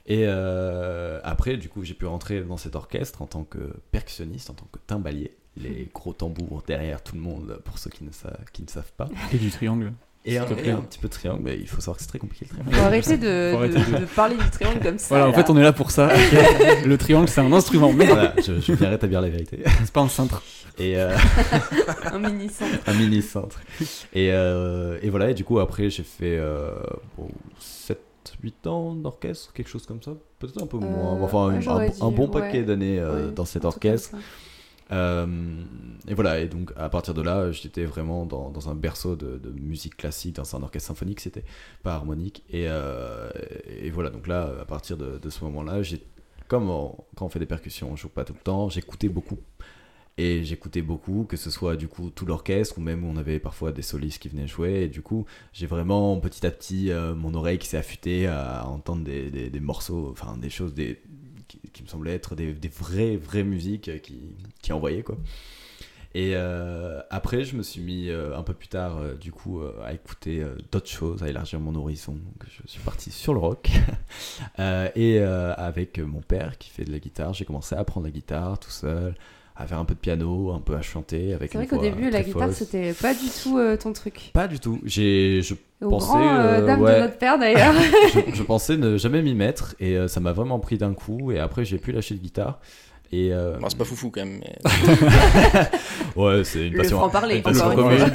Et 0.06 0.24
euh, 0.26 1.20
après, 1.22 1.56
du 1.56 1.68
coup, 1.68 1.84
j'ai 1.84 1.94
pu 1.94 2.06
rentrer 2.06 2.40
dans 2.42 2.56
cet 2.56 2.74
orchestre 2.74 3.22
en 3.22 3.26
tant 3.26 3.44
que 3.44 3.58
percussionniste, 3.92 4.50
en 4.50 4.54
tant 4.54 4.66
que 4.72 4.78
timbalier. 4.86 5.36
Les 5.56 5.88
gros 5.94 6.12
tambours 6.12 6.62
derrière 6.66 7.02
tout 7.02 7.14
le 7.14 7.20
monde, 7.20 7.60
pour 7.64 7.78
ceux 7.78 7.90
qui 7.90 8.02
ne, 8.04 8.10
sa- 8.12 8.38
qui 8.52 8.62
ne 8.62 8.68
savent 8.68 8.92
pas. 8.96 9.08
Et 9.32 9.38
du 9.38 9.50
triangle. 9.50 9.92
Et 10.24 10.36
un, 10.36 10.44
et 10.44 10.46
petit 10.46 10.98
peu 10.98 11.08
de 11.08 11.12
triangle, 11.12 11.40
mais 11.42 11.56
il 11.58 11.66
faut 11.66 11.80
savoir 11.80 11.96
que 11.96 12.02
c'est 12.02 12.08
très 12.08 12.18
compliqué 12.18 12.44
le 12.44 12.50
triangle. 12.50 12.74
Faut 12.76 12.82
arrêter 12.84 13.16
de, 13.16 13.50
Faut 13.52 13.58
arrêter 13.58 13.78
de- 14.00 14.04
parler 14.14 14.36
du 14.36 14.50
triangle 14.50 14.80
comme 14.80 14.98
ça. 14.98 15.06
Voilà, 15.08 15.28
en 15.28 15.32
fait 15.32 15.48
on 15.48 15.56
est 15.56 15.62
là 15.62 15.72
pour 15.72 15.90
ça. 15.90 16.10
le 16.84 16.96
triangle 16.98 17.28
c'est 17.28 17.40
un 17.40 17.52
instrument, 17.52 17.92
mais 17.92 18.04
Voilà, 18.06 18.34
je, 18.36 18.60
je 18.60 18.72
viens 18.72 18.90
rétablir 18.90 19.20
la 19.22 19.28
vérité. 19.30 19.62
c'est 19.80 19.92
pas 19.92 20.00
un 20.02 20.08
cintre. 20.08 20.42
Et 20.78 20.96
euh, 20.98 21.16
Un 22.12 22.18
mini 22.18 22.48
centre. 22.50 22.70
un 22.86 22.94
mini 22.94 23.22
centre. 23.22 23.58
Et, 24.12 24.30
euh, 24.32 24.98
et 25.02 25.08
voilà, 25.10 25.30
et 25.30 25.34
du 25.34 25.44
coup, 25.44 25.58
après, 25.60 25.88
j'ai 25.90 26.04
fait 26.04 26.38
7, 27.58 27.98
8 28.42 28.66
ans 28.66 28.94
d'orchestre, 28.94 29.52
quelque 29.52 29.68
chose 29.68 29.86
comme 29.86 30.02
ça. 30.02 30.12
Peut-être 30.38 30.62
un 30.62 30.66
peu 30.66 30.76
Euh, 30.76 30.80
moins. 30.80 31.20
Enfin, 31.22 31.48
ouais, 31.48 31.54
un- 31.56 31.60
j'aurais 31.60 31.86
un, 32.00 32.08
dit, 32.10 32.14
bon 32.14 32.26
ouais. 32.28 32.40
paquet 32.40 32.62
d'années 32.62 32.98
euh, 33.00 33.26
Ouais, 33.28 33.32
dans 33.34 33.44
cet 33.44 33.64
orchestre. 33.64 34.10
Euh, 34.90 35.26
et 36.08 36.14
voilà, 36.14 36.40
et 36.40 36.48
donc 36.48 36.72
à 36.76 36.88
partir 36.88 37.14
de 37.14 37.22
là, 37.22 37.50
j'étais 37.52 37.84
vraiment 37.84 38.24
dans, 38.26 38.50
dans 38.50 38.68
un 38.70 38.74
berceau 38.74 39.16
de, 39.16 39.38
musique 39.50 39.96
classique, 39.96 40.36
dans 40.36 40.56
un 40.56 40.62
orchestre 40.62 40.88
symphonique, 40.88 41.20
c'était 41.20 41.44
pas 41.82 41.94
harmonique. 41.94 42.44
Et, 42.50 42.64
euh, 42.68 43.30
et 43.68 43.90
voilà, 43.90 44.10
donc 44.10 44.26
là, 44.26 44.50
à 44.60 44.64
partir 44.64 44.96
de, 44.96 45.30
ce 45.30 45.44
moment-là, 45.44 45.82
comme 46.48 46.66
quand 47.16 47.26
on 47.26 47.28
fait 47.28 47.38
des 47.38 47.46
percussions, 47.46 47.90
on 47.92 47.96
joue 47.96 48.08
pas 48.08 48.24
tout 48.24 48.32
le 48.34 48.40
temps, 48.40 48.68
j'écoutais 48.68 49.08
beaucoup. 49.08 49.38
Et 50.20 50.42
j'écoutais 50.42 50.82
beaucoup, 50.82 51.24
que 51.28 51.36
ce 51.36 51.48
soit 51.48 51.76
du 51.76 51.86
coup 51.86 52.10
tout 52.10 52.26
l'orchestre 52.26 52.78
ou 52.78 52.80
même 52.80 53.04
on 53.04 53.16
avait 53.16 53.38
parfois 53.38 53.70
des 53.70 53.82
solistes 53.82 54.20
qui 54.20 54.28
venaient 54.28 54.48
jouer. 54.48 54.82
Et 54.82 54.88
du 54.88 55.00
coup, 55.00 55.26
j'ai 55.52 55.66
vraiment 55.66 56.18
petit 56.18 56.44
à 56.44 56.50
petit 56.50 56.90
euh, 56.90 57.14
mon 57.14 57.34
oreille 57.34 57.58
qui 57.58 57.68
s'est 57.68 57.76
affûtée 57.76 58.26
à 58.26 58.66
entendre 58.66 59.04
des, 59.04 59.30
des- 59.30 59.48
des 59.50 59.60
morceaux, 59.60 60.08
enfin 60.10 60.36
des 60.36 60.50
choses 60.50 60.74
des, 60.74 61.00
qui, 61.60 61.70
qui 61.70 61.82
me 61.82 61.88
semblaient 61.88 62.14
être 62.14 62.34
des, 62.34 62.52
des 62.52 62.68
vraies, 62.68 63.16
vraies 63.16 63.44
musiques 63.44 63.88
euh, 63.88 63.98
qui, 63.98 64.20
qui 64.62 64.72
envoyaient 64.72 65.02
quoi. 65.02 65.16
Et 66.14 66.32
euh, 66.34 67.00
après, 67.10 67.44
je 67.44 67.54
me 67.54 67.62
suis 67.62 67.80
mis 67.80 68.08
euh, 68.08 68.36
un 68.36 68.42
peu 68.42 68.54
plus 68.54 68.68
tard, 68.68 68.96
euh, 68.98 69.14
du 69.14 69.30
coup, 69.30 69.60
à 69.84 69.92
écouter 69.92 70.42
d'autres 70.72 70.88
choses, 70.88 71.22
à 71.22 71.28
élargir 71.28 71.60
mon 71.60 71.74
horizon. 71.74 72.12
Donc, 72.12 72.44
je 72.48 72.66
suis 72.66 72.80
parti 72.80 73.10
sur 73.10 73.34
le 73.34 73.40
rock. 73.40 73.70
Et 74.96 75.20
avec 75.20 75.98
mon 75.98 76.20
père 76.20 76.58
qui 76.58 76.70
fait 76.70 76.84
de 76.84 76.92
la 76.92 76.98
guitare, 76.98 77.34
j'ai 77.34 77.44
commencé 77.44 77.74
à 77.74 77.80
apprendre 77.80 78.06
la 78.06 78.10
guitare 78.10 78.58
tout 78.58 78.70
seul, 78.70 79.14
à 79.54 79.66
faire 79.66 79.78
un 79.78 79.84
peu 79.84 79.94
de 79.94 80.00
piano, 80.00 80.52
un 80.52 80.60
peu 80.60 80.76
à 80.76 80.82
chanter. 80.82 81.34
avec 81.34 81.52
C'est 81.52 81.58
vrai 81.58 81.66
qu'au 81.66 81.78
début, 81.78 82.10
la 82.10 82.22
guitare, 82.22 82.52
c'était 82.52 82.94
pas 82.94 83.14
du 83.14 83.28
tout 83.42 83.60
ton 83.80 83.92
truc. 83.92 84.30
Pas 84.32 84.48
du 84.48 84.58
tout. 84.58 84.80
J'ai, 84.84 85.42
je, 85.42 85.54
Au 85.80 85.90
grand 85.90 86.20
euh, 86.20 86.60
euh, 86.60 86.66
dame 86.66 86.80
ouais. 86.82 86.96
de 86.96 87.00
notre 87.02 87.18
père 87.18 87.38
d'ailleurs. 87.38 87.72
je, 88.14 88.20
je 88.34 88.42
pensais 88.42 88.76
ne 88.76 88.96
jamais 88.96 89.22
m'y 89.22 89.34
mettre 89.34 89.74
et 89.78 89.96
euh, 89.96 90.08
ça 90.08 90.20
m'a 90.20 90.32
vraiment 90.32 90.58
pris 90.58 90.76
d'un 90.78 90.92
coup. 90.94 91.30
Et 91.32 91.38
après, 91.38 91.64
j'ai 91.64 91.78
pu 91.78 91.92
lâcher 91.92 92.14
de 92.14 92.20
guitare. 92.20 92.58
Et 93.10 93.32
euh, 93.32 93.56
Bon, 93.58 93.68
c'est 93.70 93.78
pas 93.78 93.84
foufou 93.86 94.10
quand 94.10 94.20
même, 94.22 94.38
mais 94.40 94.58
ouais, 96.16 96.44
c'est 96.44 96.66
une 96.66 96.74
Le 96.74 96.78
passion. 96.78 96.98
franc-parler, 96.98 97.36
une 97.36 97.42
passion 97.42 97.64
encore 97.66 97.90
une 97.90 97.98
commune. 98.00 98.12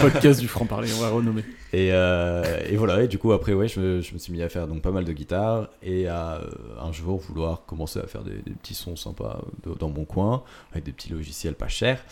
Podcast 0.00 0.38
du 0.38 0.46
franc-parler, 0.46 0.88
on 0.96 1.00
va 1.00 1.08
renommer. 1.08 1.42
Et, 1.72 1.88
euh, 1.92 2.44
et 2.70 2.76
voilà, 2.76 3.02
et 3.02 3.08
du 3.08 3.18
coup, 3.18 3.32
après, 3.32 3.54
ouais, 3.54 3.66
je 3.66 3.80
me, 3.80 4.00
je 4.00 4.14
me 4.14 4.18
suis 4.18 4.32
mis 4.32 4.42
à 4.42 4.48
faire 4.48 4.68
donc 4.68 4.82
pas 4.82 4.92
mal 4.92 5.04
de 5.04 5.12
guitare 5.12 5.68
et 5.82 6.06
à 6.06 6.40
un 6.80 6.92
jour 6.92 7.18
vouloir 7.18 7.64
commencer 7.66 7.98
à 7.98 8.06
faire 8.06 8.22
des, 8.22 8.36
des 8.36 8.52
petits 8.52 8.74
sons 8.74 8.94
sympas 8.94 9.40
dans 9.80 9.88
mon 9.90 10.04
coin, 10.04 10.44
avec 10.70 10.84
des 10.84 10.92
petits 10.92 11.10
logiciels 11.10 11.54
pas 11.54 11.66
chers, 11.66 12.04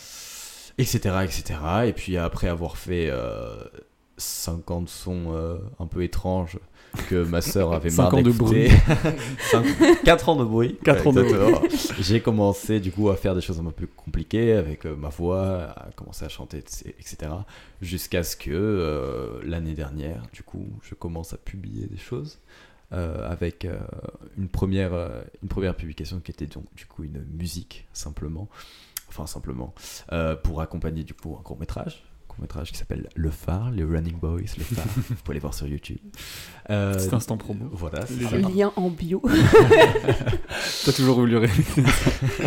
etc. 0.78 0.98
etc. 1.22 1.54
Et 1.86 1.92
puis 1.92 2.16
après 2.16 2.48
avoir 2.48 2.76
fait 2.76 3.10
euh, 3.12 3.54
50 4.16 4.88
sons 4.88 5.32
euh, 5.32 5.58
un 5.78 5.86
peu 5.86 6.02
étranges 6.02 6.58
que 7.08 7.24
ma 7.24 7.40
sœur 7.40 7.72
avait 7.72 7.90
marre 7.90 8.10
5 8.10 8.16
ans 8.16 8.22
de 8.22 8.30
d'écouter. 8.30 8.70
4 10.04 10.28
ans 10.28 10.36
de 10.36 10.44
bruit. 10.44 10.78
Quatre 10.84 11.06
ans 11.08 11.12
de 11.12 11.22
exactement. 11.22 11.62
J'ai 11.98 12.20
commencé 12.20 12.78
du 12.78 12.92
coup 12.92 13.10
à 13.10 13.16
faire 13.16 13.34
des 13.34 13.40
choses 13.40 13.58
un 13.58 13.64
peu 13.64 13.72
plus 13.72 13.86
compliquées 13.88 14.52
avec 14.52 14.86
euh, 14.86 14.94
ma 14.94 15.08
voix, 15.08 15.74
à 15.76 15.90
commencer 15.96 16.24
à 16.24 16.28
chanter, 16.28 16.58
etc. 16.58 17.16
Jusqu'à 17.82 18.22
ce 18.22 18.36
que 18.36 18.50
euh, 18.52 19.40
l'année 19.42 19.74
dernière, 19.74 20.22
du 20.32 20.42
coup, 20.42 20.68
je 20.82 20.94
commence 20.94 21.32
à 21.32 21.36
publier 21.36 21.86
des 21.86 21.98
choses. 21.98 22.38
avec 22.92 23.66
une, 24.38 24.48
première, 24.48 24.92
une 25.42 25.48
première 25.48 25.74
publication 25.74 26.20
qui 26.20 26.30
était 26.30 26.46
donc 26.46 26.66
du 26.76 26.86
coup 26.86 27.02
une 27.02 27.24
musique 27.24 27.88
simplement, 27.92 28.48
enfin 29.08 29.26
simplement, 29.26 29.74
pour 30.44 30.60
accompagner 30.60 31.02
du 31.02 31.12
coup 31.12 31.36
un 31.36 31.42
court 31.42 31.58
métrage, 31.58 32.04
court 32.34 32.42
métrage 32.42 32.72
qui 32.72 32.78
s'appelle 32.78 33.08
Le 33.14 33.30
Phare, 33.30 33.70
les 33.70 33.84
Running 33.84 34.16
Boys, 34.18 34.40
Le 34.58 34.64
Phare, 34.64 34.84
vous 34.96 35.02
pouvez 35.16 35.32
aller 35.32 35.40
voir 35.40 35.54
sur 35.54 35.66
YouTube. 35.66 35.98
Euh, 36.70 36.94
Petit 36.94 37.14
instant 37.14 37.36
promo. 37.36 37.68
Voilà, 37.72 38.04
c'est 38.06 38.16
Les 38.16 38.24
ça. 38.24 38.36
Le 38.36 38.42
lien 38.54 38.72
en 38.76 38.90
bio. 38.90 39.22
T'as 40.84 40.92
toujours 40.92 41.16
voulu 41.16 41.34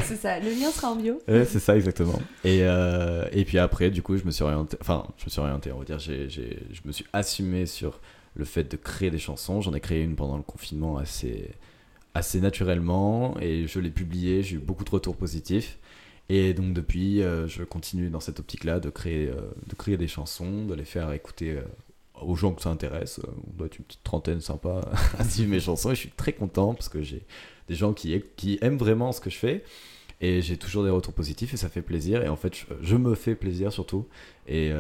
c'est 0.04 0.16
ça, 0.16 0.40
le 0.40 0.50
lien 0.50 0.72
sera 0.72 0.92
en 0.92 0.96
bio. 0.96 1.20
Ouais, 1.28 1.46
c'est 1.46 1.60
ça 1.60 1.76
exactement. 1.76 2.20
Et, 2.44 2.60
euh, 2.64 3.26
et 3.32 3.46
puis 3.46 3.58
après, 3.60 3.90
du 3.90 4.02
coup, 4.02 4.18
je 4.18 4.24
me 4.24 4.32
suis 4.32 4.44
orienté, 4.44 4.78
enfin, 4.82 5.06
je 5.18 5.26
me 5.26 5.30
suis 5.30 5.40
orienté, 5.42 5.72
on 5.72 5.80
va 5.80 5.86
dire, 5.86 6.00
j'ai, 6.00 6.30
j'ai- 6.30 6.60
je 6.72 6.82
me 6.86 6.92
suis 6.92 7.06
assumé 7.14 7.66
sur 7.66 8.00
le 8.36 8.46
fait 8.46 8.64
de 8.70 8.78
créer 8.78 9.10
des 9.12 9.18
chansons. 9.20 9.62
J'en 9.62 9.74
ai 9.74 9.80
créé 9.80 10.04
une 10.04 10.16
pendant 10.16 10.38
le 10.38 10.44
confinement 10.44 10.98
assez, 10.98 11.50
assez 12.14 12.40
naturellement 12.40 13.36
et 13.40 13.68
je 13.68 13.80
l'ai 13.80 13.90
publiée. 13.90 14.44
J'ai 14.44 14.56
eu 14.58 14.60
beaucoup 14.60 14.84
de 14.84 14.90
retours 14.90 15.16
positifs. 15.16 15.78
Et 16.30 16.54
donc 16.54 16.74
depuis, 16.74 17.22
euh, 17.22 17.48
je 17.48 17.64
continue 17.64 18.10
dans 18.10 18.20
cette 18.20 18.40
optique-là 18.40 18.80
de 18.80 18.90
créer, 18.90 19.28
euh, 19.28 19.42
de 19.68 19.76
créer 19.76 19.98
des 19.98 20.08
chansons, 20.08 20.66
de 20.66 20.74
les 20.74 20.84
faire 20.84 21.12
écouter 21.14 21.52
euh, 21.52 21.62
aux 22.22 22.36
gens 22.36 22.54
que 22.54 22.62
ça 22.62 22.70
intéresse. 22.70 23.22
On 23.48 23.58
doit 23.58 23.68
être 23.68 23.78
une 23.80 23.86
petite 23.86 24.04
trentaine 24.04 24.42
sympa 24.42 24.82
à 25.18 25.24
suivre 25.24 25.50
mes 25.50 25.60
chansons 25.60 25.92
et 25.92 25.96
je 25.96 26.02
suis 26.02 26.12
très 26.12 26.34
content 26.34 26.74
parce 26.74 26.90
que 26.90 27.02
j'ai 27.02 27.26
des 27.70 27.76
gens 27.76 27.94
qui, 27.94 28.22
qui 28.36 28.58
aiment 28.62 28.78
vraiment 28.78 29.12
ce 29.12 29.22
que 29.22 29.30
je 29.30 29.38
fais. 29.38 29.64
Et 30.20 30.42
j'ai 30.42 30.58
toujours 30.58 30.84
des 30.84 30.90
retours 30.90 31.14
positifs 31.14 31.54
et 31.54 31.58
ça 31.58 31.70
fait 31.70 31.84
plaisir. 31.84 32.24
Et 32.24 32.28
en 32.28 32.36
fait, 32.36 32.56
je, 32.56 32.66
je 32.82 32.96
me 32.96 33.14
fais 33.14 33.36
plaisir 33.36 33.72
surtout. 33.72 34.08
Et, 34.48 34.72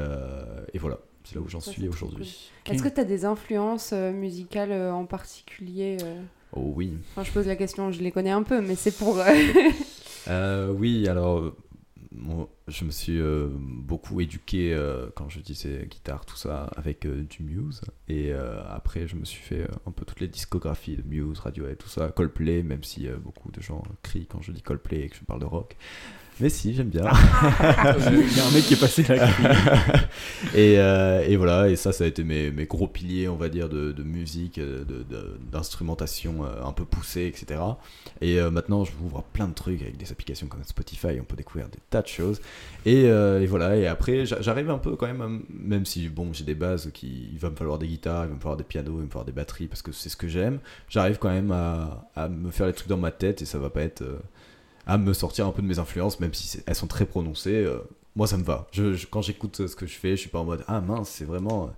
et 0.73 0.79
voilà, 0.79 0.97
c'est 1.23 1.35
là 1.35 1.41
où 1.41 1.47
j'en 1.47 1.59
suis 1.59 1.87
aujourd'hui. 1.87 2.49
Est-ce 2.65 2.81
que 2.81 2.89
tu 2.89 2.99
as 2.99 3.03
des 3.03 3.23
influences 3.23 3.91
musicales 3.91 4.71
en 4.91 5.05
particulier 5.05 5.97
Oh 6.53 6.73
oui. 6.75 6.93
Enfin, 7.11 7.23
je 7.23 7.31
pose 7.31 7.47
la 7.47 7.55
question, 7.55 7.91
je 7.91 8.01
les 8.01 8.11
connais 8.11 8.31
un 8.31 8.43
peu, 8.43 8.61
mais 8.61 8.75
c'est 8.75 8.95
pour. 8.97 9.19
euh, 9.19 9.25
Euh, 10.29 10.73
oui, 10.73 11.07
alors, 11.07 11.39
euh, 11.39 11.55
moi, 12.13 12.49
je 12.67 12.83
me 12.83 12.91
suis 12.91 13.17
euh, 13.17 13.47
beaucoup 13.49 14.19
éduqué 14.19 14.73
euh, 14.73 15.07
quand 15.15 15.29
je 15.29 15.39
disais 15.39 15.87
guitare, 15.89 16.25
tout 16.25 16.35
ça, 16.35 16.69
avec 16.75 17.07
du 17.07 17.43
Muse. 17.43 17.79
Et 18.09 18.33
après, 18.33 19.07
je 19.07 19.15
me 19.15 19.23
suis 19.23 19.41
fait 19.41 19.67
un 19.85 19.91
peu 19.91 20.03
toutes 20.03 20.19
les 20.19 20.27
discographies 20.27 20.97
de 20.97 21.03
Muse, 21.03 21.39
Radiohead, 21.39 21.77
tout 21.77 21.87
ça, 21.87 22.09
Coldplay, 22.09 22.61
même 22.63 22.83
si 22.83 23.07
beaucoup 23.23 23.51
de 23.51 23.61
gens 23.61 23.83
crient 24.03 24.25
quand 24.27 24.41
je 24.41 24.51
dis 24.51 24.61
Coldplay 24.61 25.01
et 25.05 25.09
que 25.09 25.15
je 25.15 25.23
parle 25.23 25.39
de 25.39 25.45
rock. 25.45 25.77
Mais 26.39 26.49
si, 26.49 26.75
j'aime 26.75 26.89
bien. 26.89 27.01
Il 27.03 28.37
y 28.37 28.39
a 28.39 28.45
un 28.45 28.51
mec 28.51 28.63
qui 28.65 28.75
est 28.75 28.79
passé 28.79 29.03
là. 29.03 29.27
et, 30.53 30.77
euh, 30.77 31.25
et 31.27 31.35
voilà, 31.35 31.67
et 31.69 31.75
ça, 31.75 31.91
ça 31.91 32.03
a 32.03 32.07
été 32.07 32.23
mes, 32.23 32.51
mes 32.51 32.65
gros 32.65 32.87
piliers, 32.87 33.27
on 33.27 33.37
va 33.37 33.49
dire, 33.49 33.69
de, 33.69 33.91
de 33.91 34.03
musique, 34.03 34.59
euh, 34.59 34.85
de- 34.85 35.01
de- 35.03 35.37
d'instrumentation 35.51 36.45
euh, 36.45 36.63
un 36.63 36.73
peu 36.73 36.85
poussée, 36.85 37.25
etc. 37.25 37.59
Et 38.21 38.39
euh, 38.39 38.51
maintenant, 38.51 38.85
je 38.85 38.91
m'ouvre 39.01 39.17
à 39.19 39.23
plein 39.33 39.47
de 39.47 39.53
trucs 39.55 39.81
avec 39.81 39.97
des 39.97 40.11
applications 40.11 40.45
comme 40.47 40.63
Spotify, 40.63 41.19
on 41.19 41.23
peut 41.23 41.35
découvrir 41.35 41.69
des 41.69 41.79
tas 41.89 42.03
de 42.03 42.07
choses. 42.07 42.39
Et, 42.85 43.05
euh, 43.05 43.41
et 43.41 43.47
voilà, 43.47 43.75
et 43.75 43.87
après, 43.87 44.25
j'a- 44.27 44.41
j'arrive 44.41 44.69
un 44.69 44.77
peu 44.77 44.95
quand 44.95 45.07
même, 45.07 45.21
à 45.21 45.27
même 45.49 45.85
si, 45.85 46.07
bon, 46.07 46.31
j'ai 46.33 46.43
des 46.43 46.55
bases, 46.55 46.91
qui, 46.93 47.29
il 47.33 47.39
va 47.39 47.49
me 47.49 47.55
falloir 47.55 47.79
des 47.79 47.87
guitares, 47.87 48.25
il 48.25 48.29
va 48.29 48.35
me 48.35 48.39
falloir 48.39 48.57
des 48.57 48.63
pianos, 48.63 48.93
il 48.93 48.97
va 48.99 49.03
me 49.05 49.09
falloir 49.09 49.25
des 49.25 49.31
batteries, 49.31 49.67
parce 49.67 49.81
que 49.81 49.91
c'est 49.91 50.09
ce 50.09 50.17
que 50.17 50.27
j'aime, 50.27 50.59
j'arrive 50.87 51.17
quand 51.17 51.29
même 51.29 51.51
à, 51.51 52.07
à 52.15 52.29
me 52.29 52.51
faire 52.51 52.67
les 52.67 52.73
trucs 52.73 52.89
dans 52.89 52.97
ma 52.97 53.11
tête, 53.11 53.41
et 53.41 53.45
ça 53.45 53.57
va 53.57 53.71
pas 53.71 53.81
être... 53.81 54.03
euh, 54.87 54.93
à 54.93 54.97
me 54.97 55.13
sortir 55.13 55.45
un 55.47 55.51
peu 55.51 55.61
de 55.61 55.67
mes 55.67 55.79
influences, 55.79 56.19
même 56.19 56.33
si 56.33 56.59
elles 56.65 56.75
sont 56.75 56.87
très 56.87 57.05
prononcées. 57.05 57.63
euh, 57.65 57.77
moi, 58.15 58.25
ça 58.25 58.37
me 58.37 58.43
va. 58.43 58.65
Je, 58.71 58.93
je- 58.95 59.05
quand 59.05 59.21
j'écoute 59.21 59.67
ce 59.67 59.75
que 59.75 59.85
je 59.85 59.93
fais, 59.93 60.11
je 60.11 60.21
suis 60.21 60.29
pas 60.29 60.39
en 60.39 60.45
mode 60.45 60.63
ah 60.67 60.81
mince, 60.81 61.09
c'est 61.09 61.25
vraiment. 61.25 61.71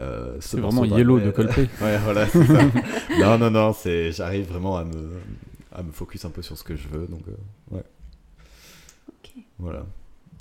euh, 0.00 0.36
ce 0.40 0.48
C'est 0.56 0.60
vraiment 0.60 0.84
Yellow 0.84 1.20
de 1.20 1.30
Coldplay. 1.30 1.68
Ouais, 1.80 1.98
voilà, 1.98 2.26
c'est 2.26 2.44
ça. 2.46 2.62
non, 3.20 3.38
non, 3.38 3.50
non, 3.50 3.72
c'est, 3.72 4.10
j'arrive 4.12 4.48
vraiment 4.48 4.76
à 4.76 4.84
me, 4.84 5.10
à 5.72 5.82
me 5.84 5.92
focus 5.92 6.24
un 6.24 6.30
peu 6.30 6.42
sur 6.42 6.58
ce 6.58 6.64
que 6.64 6.74
je 6.74 6.88
veux, 6.88 7.06
donc 7.06 7.22
euh, 7.28 7.76
ouais. 7.76 7.84
Ok. 9.08 9.30
Voilà. 9.58 9.86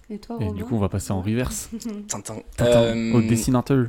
Et 0.09 0.17
toi, 0.19 0.37
Et 0.41 0.51
du 0.51 0.63
coup, 0.63 0.75
on 0.75 0.79
va 0.79 0.89
passer 0.89 1.11
en 1.13 1.21
reverse. 1.21 1.69
Tintin. 2.07 2.37
Tintin, 2.57 2.71
Euh, 2.95 3.13
Au 3.13 3.21
dessinateur. 3.21 3.87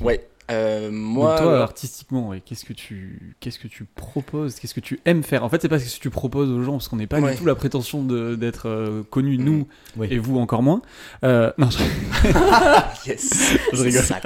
Ouais. 0.00 0.26
Euh, 0.50 0.90
moi, 0.92 1.30
Donc 1.30 1.38
toi, 1.42 1.52
alors- 1.52 1.62
artistiquement, 1.62 2.28
ouais, 2.28 2.40
qu'est-ce 2.44 2.64
que 2.64 2.72
tu, 2.72 3.34
qu'est-ce 3.40 3.58
que 3.58 3.66
tu 3.68 3.84
proposes, 3.84 4.56
qu'est-ce 4.60 4.74
que 4.74 4.80
tu 4.80 5.00
aimes 5.04 5.22
faire? 5.22 5.42
En 5.44 5.48
fait, 5.48 5.60
c'est 5.62 5.68
pas 5.68 5.78
ce 5.78 5.96
que 5.96 6.00
tu 6.02 6.10
proposes 6.10 6.50
aux 6.50 6.62
gens, 6.62 6.72
parce 6.72 6.88
qu'on 6.88 6.96
n'est 6.96 7.06
pas 7.06 7.20
Ouais. 7.20 7.32
du 7.32 7.38
tout 7.38 7.44
la 7.46 7.54
prétention 7.54 8.04
de- 8.04 8.34
d'être 8.36 8.68
euh, 8.68 9.02
connu, 9.10 9.38
Mhm. 9.38 9.44
nous 9.44 9.68
Oui. 9.96 10.08
et 10.10 10.18
vous 10.18 10.38
encore 10.38 10.62
moins. 10.62 10.82
Euh, 11.24 11.52
non, 11.58 11.68
je- 11.70 11.78
yes. 13.08 13.56
Je 13.72 13.82
rigole. 13.82 14.02
Ça 14.02 14.20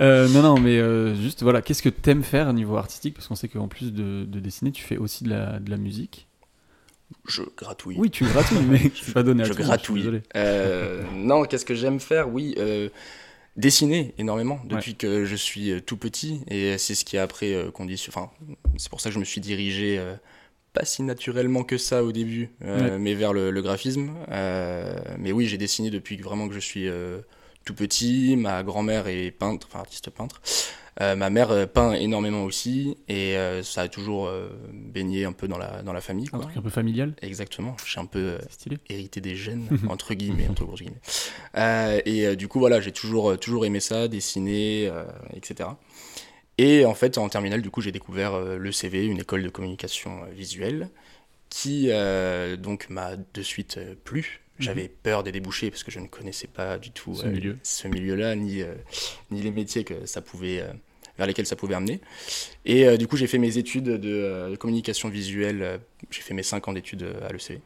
euh, 0.00 0.28
non, 0.28 0.42
non, 0.42 0.58
mais 0.60 0.78
euh, 0.78 1.14
juste 1.14 1.42
voilà, 1.42 1.62
qu'est-ce 1.62 1.82
que 1.82 1.88
t'aimes 1.88 2.22
faire 2.22 2.48
au 2.48 2.52
niveau 2.52 2.76
artistique? 2.76 3.14
Parce 3.14 3.26
qu'on 3.26 3.34
sait 3.34 3.48
qu'en 3.48 3.68
plus 3.68 3.92
de, 3.92 4.24
de 4.24 4.40
dessiner, 4.40 4.72
tu 4.72 4.82
fais 4.84 4.96
aussi 4.96 5.24
de 5.24 5.30
la, 5.30 5.58
de 5.58 5.70
la 5.70 5.76
musique. 5.76 6.26
Je 7.26 7.42
gratouille. 7.56 7.96
Oui, 7.98 8.08
tu 8.10 8.24
gratouilles, 8.24 8.64
mais 8.68 8.80
c'est 9.02 9.12
pas 9.12 9.24
donné 9.24 9.42
à 9.42 9.46
je 9.46 9.50
tout 9.52 9.58
le 9.58 9.64
monde, 9.64 9.72
suis 9.72 9.78
gratouille. 9.78 10.00
désolé. 10.02 10.22
Euh, 10.36 11.02
non, 11.12 11.42
qu'est-ce 11.44 11.64
que 11.64 11.74
j'aime 11.74 11.98
faire? 11.98 12.32
Oui, 12.32 12.54
euh, 12.58 12.88
dessiner 13.56 14.14
énormément 14.18 14.60
depuis 14.64 14.94
que 14.96 15.24
je 15.24 15.36
suis 15.36 15.70
euh, 15.70 15.80
tout 15.80 15.96
petit 15.96 16.40
et 16.48 16.78
c'est 16.78 16.94
ce 16.94 17.04
qui 17.04 17.18
a 17.18 17.22
après 17.22 17.52
euh, 17.54 17.70
condition. 17.70 18.12
Enfin, 18.14 18.30
c'est 18.76 18.88
pour 18.90 19.00
ça 19.00 19.10
que 19.10 19.14
je 19.14 19.18
me 19.20 19.24
suis 19.24 19.40
dirigé 19.40 19.98
euh, 19.98 20.14
pas 20.72 20.84
si 20.84 21.02
naturellement 21.02 21.64
que 21.64 21.76
ça 21.78 22.04
au 22.04 22.12
début, 22.12 22.50
euh, 22.62 22.92
Ouais. 22.92 22.98
mais 22.98 23.14
vers 23.14 23.32
le, 23.32 23.50
le 23.50 23.62
graphisme. 23.62 24.10
Euh, 24.30 24.94
mais 25.18 25.32
oui, 25.32 25.46
j'ai 25.48 25.58
dessiné 25.58 25.90
depuis 25.90 26.16
que 26.16 26.22
vraiment 26.22 26.46
que 26.48 26.54
je 26.54 26.60
suis 26.60 26.86
euh, 26.88 27.18
tout 27.64 27.74
petit. 27.74 28.36
Ma 28.36 28.62
grand-mère 28.62 29.08
est 29.08 29.30
peintre, 29.32 29.66
enfin 29.70 29.80
artiste 29.80 30.10
peintre. 30.10 30.40
Euh, 31.00 31.14
ma 31.16 31.30
mère 31.30 31.50
euh, 31.50 31.66
peint 31.66 31.92
énormément 31.92 32.44
aussi 32.44 32.96
et 33.08 33.36
euh, 33.36 33.62
ça 33.62 33.82
a 33.82 33.88
toujours 33.88 34.26
euh, 34.26 34.50
baigné 34.72 35.24
un 35.24 35.32
peu 35.32 35.48
dans 35.48 35.58
la, 35.58 35.82
dans 35.82 35.92
la 35.92 36.00
famille. 36.00 36.28
Un 36.32 36.40
truc 36.40 36.56
un 36.56 36.62
peu 36.62 36.70
familial, 36.70 37.14
Exactement, 37.22 37.76
j'ai 37.86 38.00
un 38.00 38.06
peu 38.06 38.38
hérité 38.88 39.20
des 39.20 39.36
gènes, 39.36 39.68
entre 39.88 40.14
guillemets, 40.14 40.48
entre 40.48 40.66
guillemets. 40.66 42.02
Et 42.06 42.36
du 42.36 42.48
coup, 42.48 42.58
voilà, 42.58 42.80
j'ai 42.80 42.92
toujours, 42.92 43.38
toujours 43.38 43.64
aimé 43.64 43.80
ça, 43.80 44.08
dessiner, 44.08 44.90
etc. 45.34 45.70
Et 46.58 46.84
en 46.84 46.94
fait, 46.94 47.18
en 47.18 47.28
terminale, 47.28 47.62
du 47.62 47.70
coup, 47.70 47.80
j'ai 47.80 47.92
découvert 47.92 48.38
le 48.38 48.72
CV, 48.72 49.06
une 49.06 49.20
école 49.20 49.42
de 49.42 49.48
communication 49.48 50.24
visuelle, 50.32 50.90
qui 51.48 51.90
donc 52.58 52.88
m'a 52.90 53.12
de 53.16 53.42
suite 53.42 53.78
plu. 54.04 54.40
J'avais 54.60 54.84
mhm. 54.84 54.94
peur 55.02 55.22
des 55.22 55.32
débouchés 55.32 55.70
parce 55.70 55.82
que 55.82 55.90
je 55.90 55.98
ne 55.98 56.06
connaissais 56.06 56.46
pas 56.46 56.78
du 56.78 56.90
tout 56.90 57.14
ce, 57.14 57.26
milieu. 57.26 57.58
ce 57.62 57.88
milieu-là, 57.88 58.36
ni, 58.36 58.62
ni 59.30 59.42
les 59.42 59.50
métiers 59.50 59.84
que 59.84 60.06
ça 60.06 60.20
pouvait 60.20 60.64
vers 61.20 61.26
lesquels 61.26 61.46
ça 61.46 61.54
pouvait 61.54 61.74
amener. 61.74 62.00
Et 62.64 62.86
euh, 62.86 62.96
du 62.96 63.06
coup, 63.06 63.18
j'ai 63.18 63.26
fait 63.26 63.38
mes 63.38 63.58
études 63.58 63.84
de, 63.84 64.10
euh, 64.10 64.56
communication 64.56 65.10
visuelle, 65.10 65.62
euh, 65.62 65.78
j'ai 66.10 66.22
fait 66.22 66.32
mes 66.32 66.42
5 66.42 66.66
ans 66.68 66.72
d'études 66.72 67.06
à 67.22 67.30
l'ECV. 67.30 67.60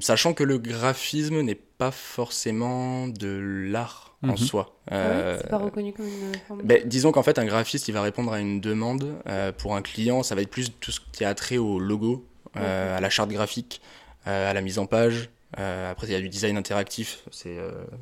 sachant 0.00 0.32
que 0.32 0.44
le 0.44 0.58
graphisme 0.58 1.40
n'est 1.40 1.56
pas 1.56 1.90
forcément 1.90 3.08
de 3.08 3.68
l'art 3.68 4.16
en 4.22 4.28
mhm. 4.28 4.36
soi. 4.36 4.78
Ah 4.90 5.36
c'est 5.40 5.50
pas 5.50 5.58
reconnu 5.58 5.92
comme 5.92 6.06
une 6.06 6.38
forme 6.46 6.62
ben, 6.62 6.86
Disons 6.86 7.10
qu'en 7.10 7.24
fait, 7.24 7.40
un 7.40 7.44
graphiste, 7.44 7.88
il 7.88 7.92
va 7.92 8.00
répondre 8.00 8.32
à 8.32 8.38
une 8.38 8.60
demande 8.60 9.16
pour 9.58 9.74
un 9.74 9.82
client. 9.82 10.22
Ça 10.22 10.36
va 10.36 10.42
être 10.42 10.50
plus 10.50 10.70
tout 10.78 10.92
ce 10.92 11.00
qui 11.12 11.24
a 11.24 11.34
trait 11.34 11.58
au 11.58 11.80
logo, 11.80 12.24
à 12.54 13.00
la 13.00 13.10
charte 13.10 13.30
graphique, 13.30 13.82
à 14.24 14.54
la 14.54 14.60
mise 14.60 14.78
en 14.78 14.86
page. 14.86 15.30
Après, 15.56 16.06
il 16.06 16.12
y 16.12 16.16
a 16.16 16.20
du 16.20 16.28
design 16.28 16.56
interactif, 16.56 17.20
c'est 17.30 17.56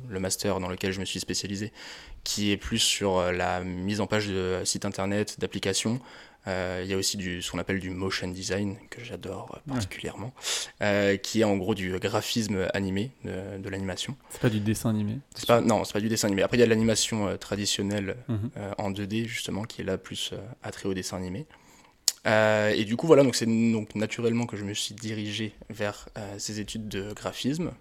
le 0.09 0.19
master 0.19 0.59
dans 0.59 0.69
lequel 0.69 0.91
je 0.91 0.99
me 0.99 1.05
suis 1.05 1.19
spécialisé, 1.19 1.71
qui 2.23 2.51
est 2.51 2.57
plus 2.57 2.79
sur 2.79 3.17
euh, 3.17 3.31
la 3.31 3.63
mise 3.63 4.01
en 4.01 4.07
page 4.07 4.27
de 4.27 4.61
sites 4.65 4.85
internet, 4.85 5.39
d'applications. 5.39 5.99
Euh, 6.45 6.81
il 6.83 6.91
y 6.91 6.93
a 6.93 6.97
aussi 6.97 7.15
du, 7.15 7.41
ce 7.41 7.51
qu'on 7.51 7.57
appelle 7.59 7.79
du 7.79 7.89
motion 7.89 8.27
design, 8.27 8.75
que 8.89 9.01
j'adore 9.01 9.55
euh, 9.55 9.73
particulièrement, 9.73 10.33
qui 11.21 11.39
est 11.39 11.43
en 11.45 11.55
gros 11.55 11.73
du 11.73 11.97
graphisme 11.99 12.67
animé, 12.73 13.11
de, 13.23 13.69
l'animation. 13.69 14.17
C'est 14.29 14.41
pas 14.41 14.49
du 14.49 14.59
dessin 14.59 14.89
animé? 14.89 15.19
C'est 15.35 15.47
pas, 15.47 15.61
Non, 15.61 15.85
c'est 15.85 15.93
pas 15.93 16.01
du 16.01 16.09
dessin 16.09 16.27
animé. 16.27 16.43
Après, 16.43 16.57
il 16.57 16.59
y 16.59 16.63
a 16.63 16.65
de 16.65 16.69
l'animation 16.69 17.37
traditionnelle 17.37 18.17
mhm. 18.27 18.49
en 18.77 18.91
2D, 18.91 19.25
justement, 19.25 19.63
qui 19.63 19.81
est 19.81 19.85
là 19.85 19.97
plus 19.97 20.33
attrait 20.63 20.89
au 20.89 20.93
dessin 20.93 21.15
animé. 21.15 21.45
Et 22.25 22.85
du 22.85 22.95
coup, 22.95 23.07
voilà, 23.07 23.23
donc 23.23 23.35
c'est 23.35 23.45
donc 23.45 23.95
naturellement 23.95 24.45
que 24.45 24.57
je 24.57 24.63
me 24.63 24.73
suis 24.73 24.95
dirigé 24.95 25.53
vers 25.69 26.07
ces 26.37 26.59
études 26.59 26.87
de 26.87 27.13
graphisme. 27.13 27.71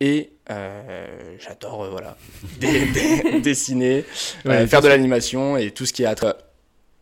Et 0.00 0.32
euh, 0.50 1.36
j'adore 1.38 1.84
euh, 1.84 1.90
voilà, 1.90 2.18
dessiner, 3.40 4.04
euh, 4.44 4.66
faire 4.66 4.82
de 4.82 4.88
l'animation 4.88 5.56
et 5.56 5.70
tout 5.70 5.86
ce 5.86 5.94
qui 5.94 6.02
est 6.02 6.06
à 6.06 6.36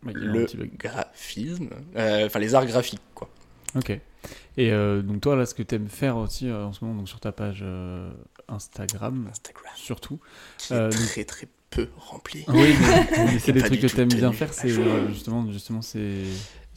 le 0.03 0.47
graphisme, 0.77 1.69
enfin 1.95 2.39
les 2.39 2.55
arts 2.55 2.65
graphiques 2.65 3.01
quoi. 3.13 3.29
Ok. 3.75 3.99
Et 4.57 4.71
donc 4.71 5.19
toi 5.19 5.35
là, 5.35 5.45
ce 5.45 5.53
que 5.53 5.63
tu 5.63 5.75
aimes 5.75 5.89
faire 5.89 6.15
aussi 6.15 6.49
en 6.49 6.71
ce 6.71 6.85
moment 6.85 6.99
donc 6.99 7.09
sur 7.09 7.19
ta 7.19 7.33
page 7.33 7.65
Instagram, 8.47 9.27
Instagram, 9.29 9.73
surtout, 9.75 10.19
qui 10.57 10.73
est 10.73 11.25
très 11.25 11.25
très 11.25 11.47
peu 11.75 11.89
rempli. 11.97 12.45
Oui, 12.47 12.73
mais, 13.17 13.39
c'est 13.39 13.51
des 13.51 13.61
trucs 13.61 13.81
que 13.81 13.87
tu 13.87 13.99
aimes 13.99 14.07
bien 14.07 14.31
faire, 14.31 14.53
c'est 14.53 14.69
justement 15.09 15.51
justement 15.51 15.81
c'est 15.81 16.23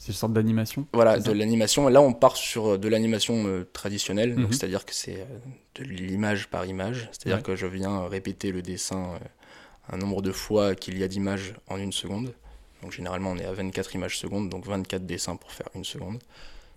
une 0.07 0.13
sorte 0.13 0.33
d'animation 0.33 0.87
Voilà, 0.93 1.19
de 1.19 1.31
l'animation. 1.31 1.87
Là, 1.87 2.01
on 2.01 2.13
part 2.13 2.35
sur 2.35 2.67
euh, 2.67 2.77
de 2.77 2.87
l'animation 2.87 3.45
euh, 3.47 3.69
traditionnelle, 3.71 4.35
mhm. 4.35 4.51
c'est-à-dire 4.51 4.85
que 4.85 4.93
c'est 4.93 5.21
euh, 5.21 5.39
de 5.75 5.83
l'image 5.83 6.49
par 6.49 6.65
image, 6.65 7.09
c'est-à-dire 7.11 7.43
que 7.43 7.55
je 7.55 7.65
viens 7.65 8.07
répéter 8.07 8.51
le 8.51 8.61
dessin 8.61 9.19
un 9.91 9.97
nombre 9.97 10.21
de 10.21 10.31
fois 10.31 10.75
qu'il 10.75 10.97
y 10.97 11.03
a 11.03 11.07
d'images 11.07 11.53
en 11.67 11.77
une 11.77 11.93
seconde. 11.93 12.33
Donc 12.81 12.91
généralement, 12.91 13.31
on 13.31 13.37
est 13.37 13.45
à 13.45 13.51
24 13.51 13.95
images 13.95 14.17
secondes, 14.17 14.49
donc 14.49 14.65
24 14.65 15.05
dessins 15.05 15.35
pour 15.35 15.51
faire 15.51 15.67
une 15.75 15.83
seconde. 15.83 16.19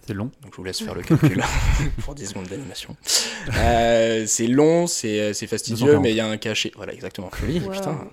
C'est 0.06 0.14
long. 0.14 0.30
Donc 0.42 0.52
je 0.52 0.56
vous 0.56 0.64
laisse 0.64 0.82
faire 0.82 0.94
le 0.94 1.02
calcul 1.02 1.42
pour 2.04 2.14
10 2.14 2.26
secondes 2.26 2.48
d'animation. 2.48 2.96
c'est 3.02 4.46
long, 4.48 4.86
c'est 4.86 5.46
fastidieux, 5.46 5.98
mais 5.98 6.10
il 6.10 6.16
y 6.16 6.20
a 6.20 6.26
un 6.26 6.36
cachet. 6.36 6.72
Voilà, 6.76 6.92
exactement. 6.92 7.30
Oui, 7.44 7.60
putain. 7.60 8.08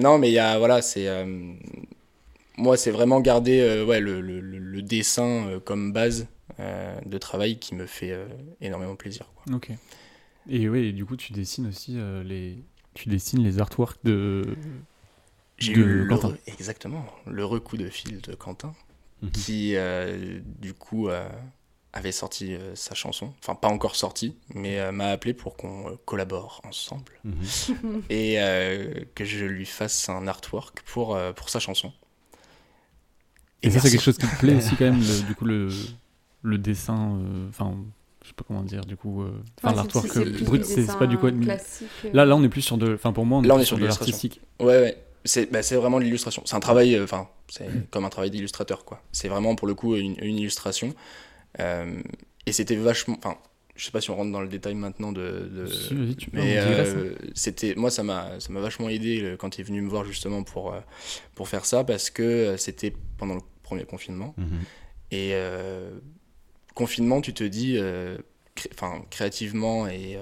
non, 0.00 0.18
mais 0.18 0.30
il 0.30 0.34
y 0.34 0.38
a, 0.38 0.58
voilà, 0.58 0.82
c'est 0.82 1.06
moi, 2.60 2.76
c'est 2.76 2.90
vraiment 2.90 3.20
garder 3.20 3.60
euh, 3.60 3.84
ouais, 3.84 4.00
le, 4.00 4.20
le, 4.20 4.40
le, 4.40 4.82
dessin 4.82 5.46
euh, 5.46 5.60
comme 5.60 5.92
base 5.92 6.26
euh, 6.58 6.98
de 7.06 7.18
travail 7.18 7.58
qui 7.58 7.74
me 7.74 7.86
fait 7.86 8.16
énormément 8.60 8.96
plaisir. 8.96 9.26
Quoi. 9.34 9.56
Ok. 9.56 9.70
Et 10.48 10.68
oui, 10.68 10.92
du 10.92 11.04
coup, 11.04 11.16
tu 11.16 11.32
dessines 11.32 11.66
aussi 11.68 11.98
les, 12.24 12.62
tu 12.94 13.08
dessines 13.08 13.42
les 13.42 13.60
artworks 13.60 13.98
de. 14.04 14.56
J'ai 15.58 15.72
eu 15.72 16.04
le 16.04 16.18
exactement 16.46 17.04
le 17.26 17.44
recoup 17.44 17.76
de 17.76 17.88
fil 17.90 18.20
de 18.22 18.34
Quentin, 18.34 18.74
mhm. 19.22 19.30
qui 19.30 19.74
du 20.60 20.74
coup 20.74 21.08
avait 21.92 22.12
sorti 22.12 22.56
sa 22.74 22.94
chanson, 22.94 23.32
enfin 23.40 23.54
pas 23.54 23.68
encore 23.68 23.96
sorti, 23.96 24.36
mais 24.54 24.92
m'a 24.92 25.06
appelé 25.06 25.34
pour 25.34 25.56
qu'on 25.56 25.98
collabore 26.04 26.60
ensemble 26.64 27.12
mhm. 27.24 28.02
et 28.10 28.36
que 29.14 29.24
je 29.24 29.44
lui 29.44 29.66
fasse 29.66 30.08
un 30.08 30.26
artwork 30.26 30.82
pour, 30.82 31.18
pour 31.34 31.48
sa 31.48 31.60
chanson. 31.60 31.92
Et, 33.62 33.70
ça, 33.70 33.80
c'est 33.80 33.90
quelque 33.90 34.02
chose 34.02 34.18
qui 34.18 34.26
te 34.26 34.38
plaît 34.38 34.56
aussi 34.56 34.74
quand 34.78 34.86
même, 34.86 35.00
le, 35.00 35.26
du 35.26 35.34
coup, 35.34 35.44
le, 35.44 35.68
le 36.42 36.58
dessin, 36.58 37.18
euh, 37.18 37.48
enfin, 37.48 37.76
je 38.22 38.28
sais 38.28 38.34
pas 38.34 38.44
comment 38.46 38.62
dire, 38.62 38.84
du 38.84 38.96
coup, 38.96 39.22
euh, 39.22 39.30
enfin, 39.62 39.74
l'artwork 39.74 40.18
brut, 40.42 40.64
c'est 40.64 40.86
pas 40.98 41.06
du 41.06 41.18
quoi. 41.18 41.30
Là, 42.12 42.24
là, 42.24 42.36
on 42.36 42.42
est 42.42 42.48
plus 42.48 42.62
sur 42.62 42.78
de, 42.78 42.94
enfin, 42.94 43.12
pour 43.12 43.26
moi, 43.26 43.38
on 43.38 43.44
est, 43.44 43.48
là, 43.48 43.56
on 43.56 43.58
est 43.58 43.64
sur, 43.64 43.78
de 43.78 43.84
l'artistique. 43.84 44.40
Ouais, 44.60 44.66
ouais. 44.66 45.04
C'est 45.24 45.50
bah, 45.50 45.60
vraiment 45.60 45.98
l'illustration. 45.98 46.42
C'est 46.46 46.56
un 46.56 46.60
travail, 46.60 46.94
euh, 46.94 47.04
enfin, 47.04 47.28
c'est 47.48 47.90
comme 47.90 48.04
un 48.04 48.10
travail 48.10 48.30
d'illustrateur, 48.30 48.84
quoi. 48.84 49.02
C'est 49.12 49.28
vraiment 49.28 49.54
pour 49.54 49.68
le 49.68 49.74
coup 49.74 49.96
une, 49.96 50.16
une 50.22 50.38
illustration. 50.38 50.94
et 51.58 52.52
c'était 52.52 52.76
vachement, 52.76 53.16
enfin, 53.18 53.36
je 53.80 53.86
sais 53.86 53.92
pas 53.92 54.02
si 54.02 54.10
on 54.10 54.16
rentre 54.16 54.30
dans 54.30 54.42
le 54.42 54.48
détail 54.48 54.74
maintenant 54.74 55.10
de, 55.10 55.50
de... 55.50 56.12
tu 56.12 56.28
mais 56.34 56.58
euh, 56.58 57.14
c'était 57.34 57.74
moi 57.74 57.90
ça 57.90 58.02
m'a 58.02 58.38
ça 58.38 58.52
m'a 58.52 58.60
vachement 58.60 58.90
aidé 58.90 59.22
euh, 59.22 59.36
quand 59.38 59.56
il 59.56 59.62
est 59.62 59.64
venu 59.64 59.80
me 59.80 59.88
voir 59.88 60.04
justement 60.04 60.42
pour 60.42 60.74
euh, 60.74 60.80
pour 61.34 61.48
faire 61.48 61.64
ça 61.64 61.82
parce 61.82 62.10
que 62.10 62.56
c'était 62.58 62.92
pendant 63.16 63.36
le 63.36 63.40
premier 63.62 63.84
confinement 63.84 64.34
mhm. 64.36 64.60
et 65.12 65.34
confinement 66.74 67.22
tu 67.22 67.32
te 67.32 67.44
dis 67.44 67.78
enfin 68.74 69.02
créativement 69.08 69.88
et 69.88 70.18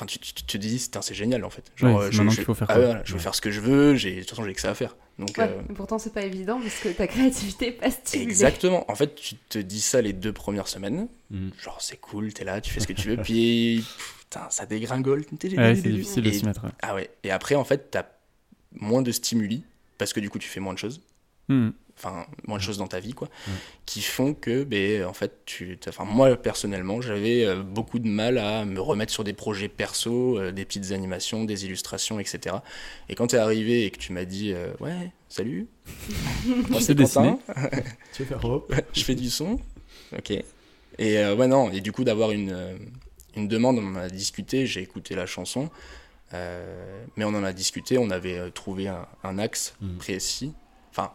Enfin, 0.00 0.06
tu, 0.06 0.18
te 0.18 0.56
dis, 0.56 0.78
c'est 0.78 1.14
génial 1.14 1.44
en 1.44 1.50
fait. 1.50 1.70
Genre, 1.76 2.10
je, 2.10 2.28
je, 2.30 2.40
faut 2.40 2.54
faire 2.54 2.70
ah, 2.70 3.02
je 3.04 3.12
veux 3.12 3.18
faire 3.18 3.34
ce 3.34 3.42
que 3.42 3.50
je 3.50 3.60
veux, 3.60 3.92
de 3.92 4.20
toute 4.20 4.30
façon, 4.30 4.44
j'ai 4.44 4.54
que 4.54 4.60
ça 4.60 4.70
à 4.70 4.74
faire. 4.74 4.96
Donc, 5.18 5.36
ouais, 5.36 5.44
euh, 5.44 5.74
Pourtant, 5.74 5.98
c'est 5.98 6.14
pas 6.14 6.22
évident 6.22 6.58
parce 6.58 6.80
que 6.80 6.88
ta 6.88 7.06
créativité 7.06 7.68
est 7.68 7.72
pas 7.72 7.90
stimulée. 7.90 8.30
Exactement. 8.30 8.90
En 8.90 8.94
fait, 8.94 9.14
tu 9.14 9.34
te 9.34 9.58
dis 9.58 9.82
ça 9.82 10.00
les 10.00 10.14
deux 10.14 10.32
premières 10.32 10.68
semaines. 10.68 11.08
Mm. 11.30 11.50
Genre, 11.62 11.76
c'est 11.82 11.98
cool, 11.98 12.32
t'es 12.32 12.44
là, 12.44 12.62
tu 12.62 12.72
fais 12.72 12.80
ce 12.80 12.86
que 12.86 12.94
tu 12.94 13.08
veux, 13.08 13.16
puis 13.22 13.84
putain, 14.20 14.46
ça 14.48 14.64
dégringole. 14.64 15.26
Ouais, 15.30 15.74
c'est 15.74 15.90
difficile 15.90 16.22
de 16.22 16.30
s'y 16.30 16.46
mettre. 16.46 16.64
Ah 16.80 16.94
ouais. 16.94 17.10
Et 17.22 17.30
après, 17.30 17.56
en 17.56 17.64
fait, 17.64 17.90
t'as 17.90 18.06
moins 18.72 19.02
de 19.02 19.12
stimuli 19.12 19.64
parce 19.98 20.14
que 20.14 20.20
du 20.20 20.30
coup, 20.30 20.38
tu 20.38 20.48
fais 20.48 20.60
moins 20.60 20.72
de 20.72 20.78
choses. 20.78 21.02
Mm 21.48 21.70
enfin 22.02 22.26
moins 22.46 22.58
de 22.58 22.62
choses 22.62 22.78
dans 22.78 22.86
ta 22.86 22.98
vie 22.98 23.12
quoi 23.12 23.28
qui 23.84 24.00
font 24.00 24.32
que 24.32 24.64
ben 24.64 25.04
en 25.04 25.12
fait 25.12 25.42
tu 25.44 25.78
enfin 25.88 26.04
moi 26.04 26.34
personnellement 26.36 27.00
j'avais 27.00 27.44
euh, 27.44 27.62
beaucoup 27.62 27.98
de 27.98 28.08
mal 28.08 28.38
à 28.38 28.64
me 28.64 28.80
remettre 28.80 29.12
sur 29.12 29.24
des 29.24 29.34
projets 29.34 29.68
perso 29.68 30.38
euh, 30.38 30.50
des 30.50 30.64
petites 30.64 30.92
animations 30.92 31.44
des 31.44 31.66
illustrations 31.66 32.18
etc 32.18 32.56
et 33.08 33.14
quand 33.14 33.28
tu 33.28 33.36
es 33.36 33.38
arrivé 33.38 33.84
et 33.84 33.90
que 33.90 33.98
tu 33.98 34.12
m'as 34.12 34.24
dit 34.24 34.52
euh, 34.52 34.72
ouais 34.80 35.12
salut. 35.28 35.68
Moi 36.68 36.80
c'est 36.80 36.96
Quentin 36.96 37.38
tu 38.12 38.24
veux 38.24 38.28
faire 38.28 38.40
je 38.92 39.04
fais 39.04 39.14
du 39.14 39.30
son. 39.30 39.58
Ok. 40.16 40.32
Et 40.98 41.24
ouais 41.24 41.46
non. 41.46 41.70
Et 41.70 41.80
du 41.80 41.92
coup 41.92 42.04
d'avoir 42.04 42.32
une 42.32 42.78
une 43.36 43.46
demande 43.48 43.78
on 43.78 43.94
en 43.94 43.96
a 43.96 44.08
discuté. 44.08 44.66
J'ai 44.66 44.82
écouté 44.82 45.14
la 45.14 45.26
chanson. 45.26 45.70
Mais 46.32 47.24
on 47.24 47.28
en 47.28 47.44
a 47.44 47.52
discuté. 47.52 47.96
On 47.98 48.10
avait 48.10 48.50
trouvé 48.50 48.88
un, 48.88 49.38
axe 49.38 49.74
mm. 49.80 49.96
précis. 49.98 50.52
Enfin 50.90 51.12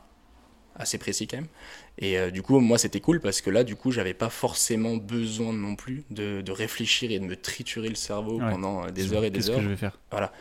assez 0.78 0.98
précis 0.98 1.28
quand 1.28 1.38
même. 1.38 1.48
Et 1.98 2.18
euh, 2.18 2.32
du 2.32 2.42
coup, 2.42 2.60
moi, 2.60 2.78
c'était 2.78 3.00
cool 3.00 3.20
parce 3.20 3.42
que 3.42 3.50
là, 3.50 3.64
du 3.64 3.76
coup, 3.76 3.92
j'avais 3.92 4.14
pas 4.14 4.30
forcément 4.30 4.98
besoin 4.98 5.54
non 5.54 5.76
plus 5.76 6.04
de, 6.10 6.42
de, 6.42 6.52
réfléchir 6.52 7.12
et 7.12 7.20
de 7.20 7.26
me 7.26 7.36
triturer 7.36 7.90
le 7.90 7.96
cerveau 7.96 8.40
pendant 8.40 8.86
euh, 8.86 8.92
des 8.92 9.14
heures 9.14 9.24
et 9.24 9.30
des 9.30 9.50
heures. 9.50 9.56
Qu'est-ce 9.56 9.58
que 9.58 9.64
je 9.64 9.70
vais 9.70 9.78
faire? 9.78 9.98
Voilà. 10.12 10.34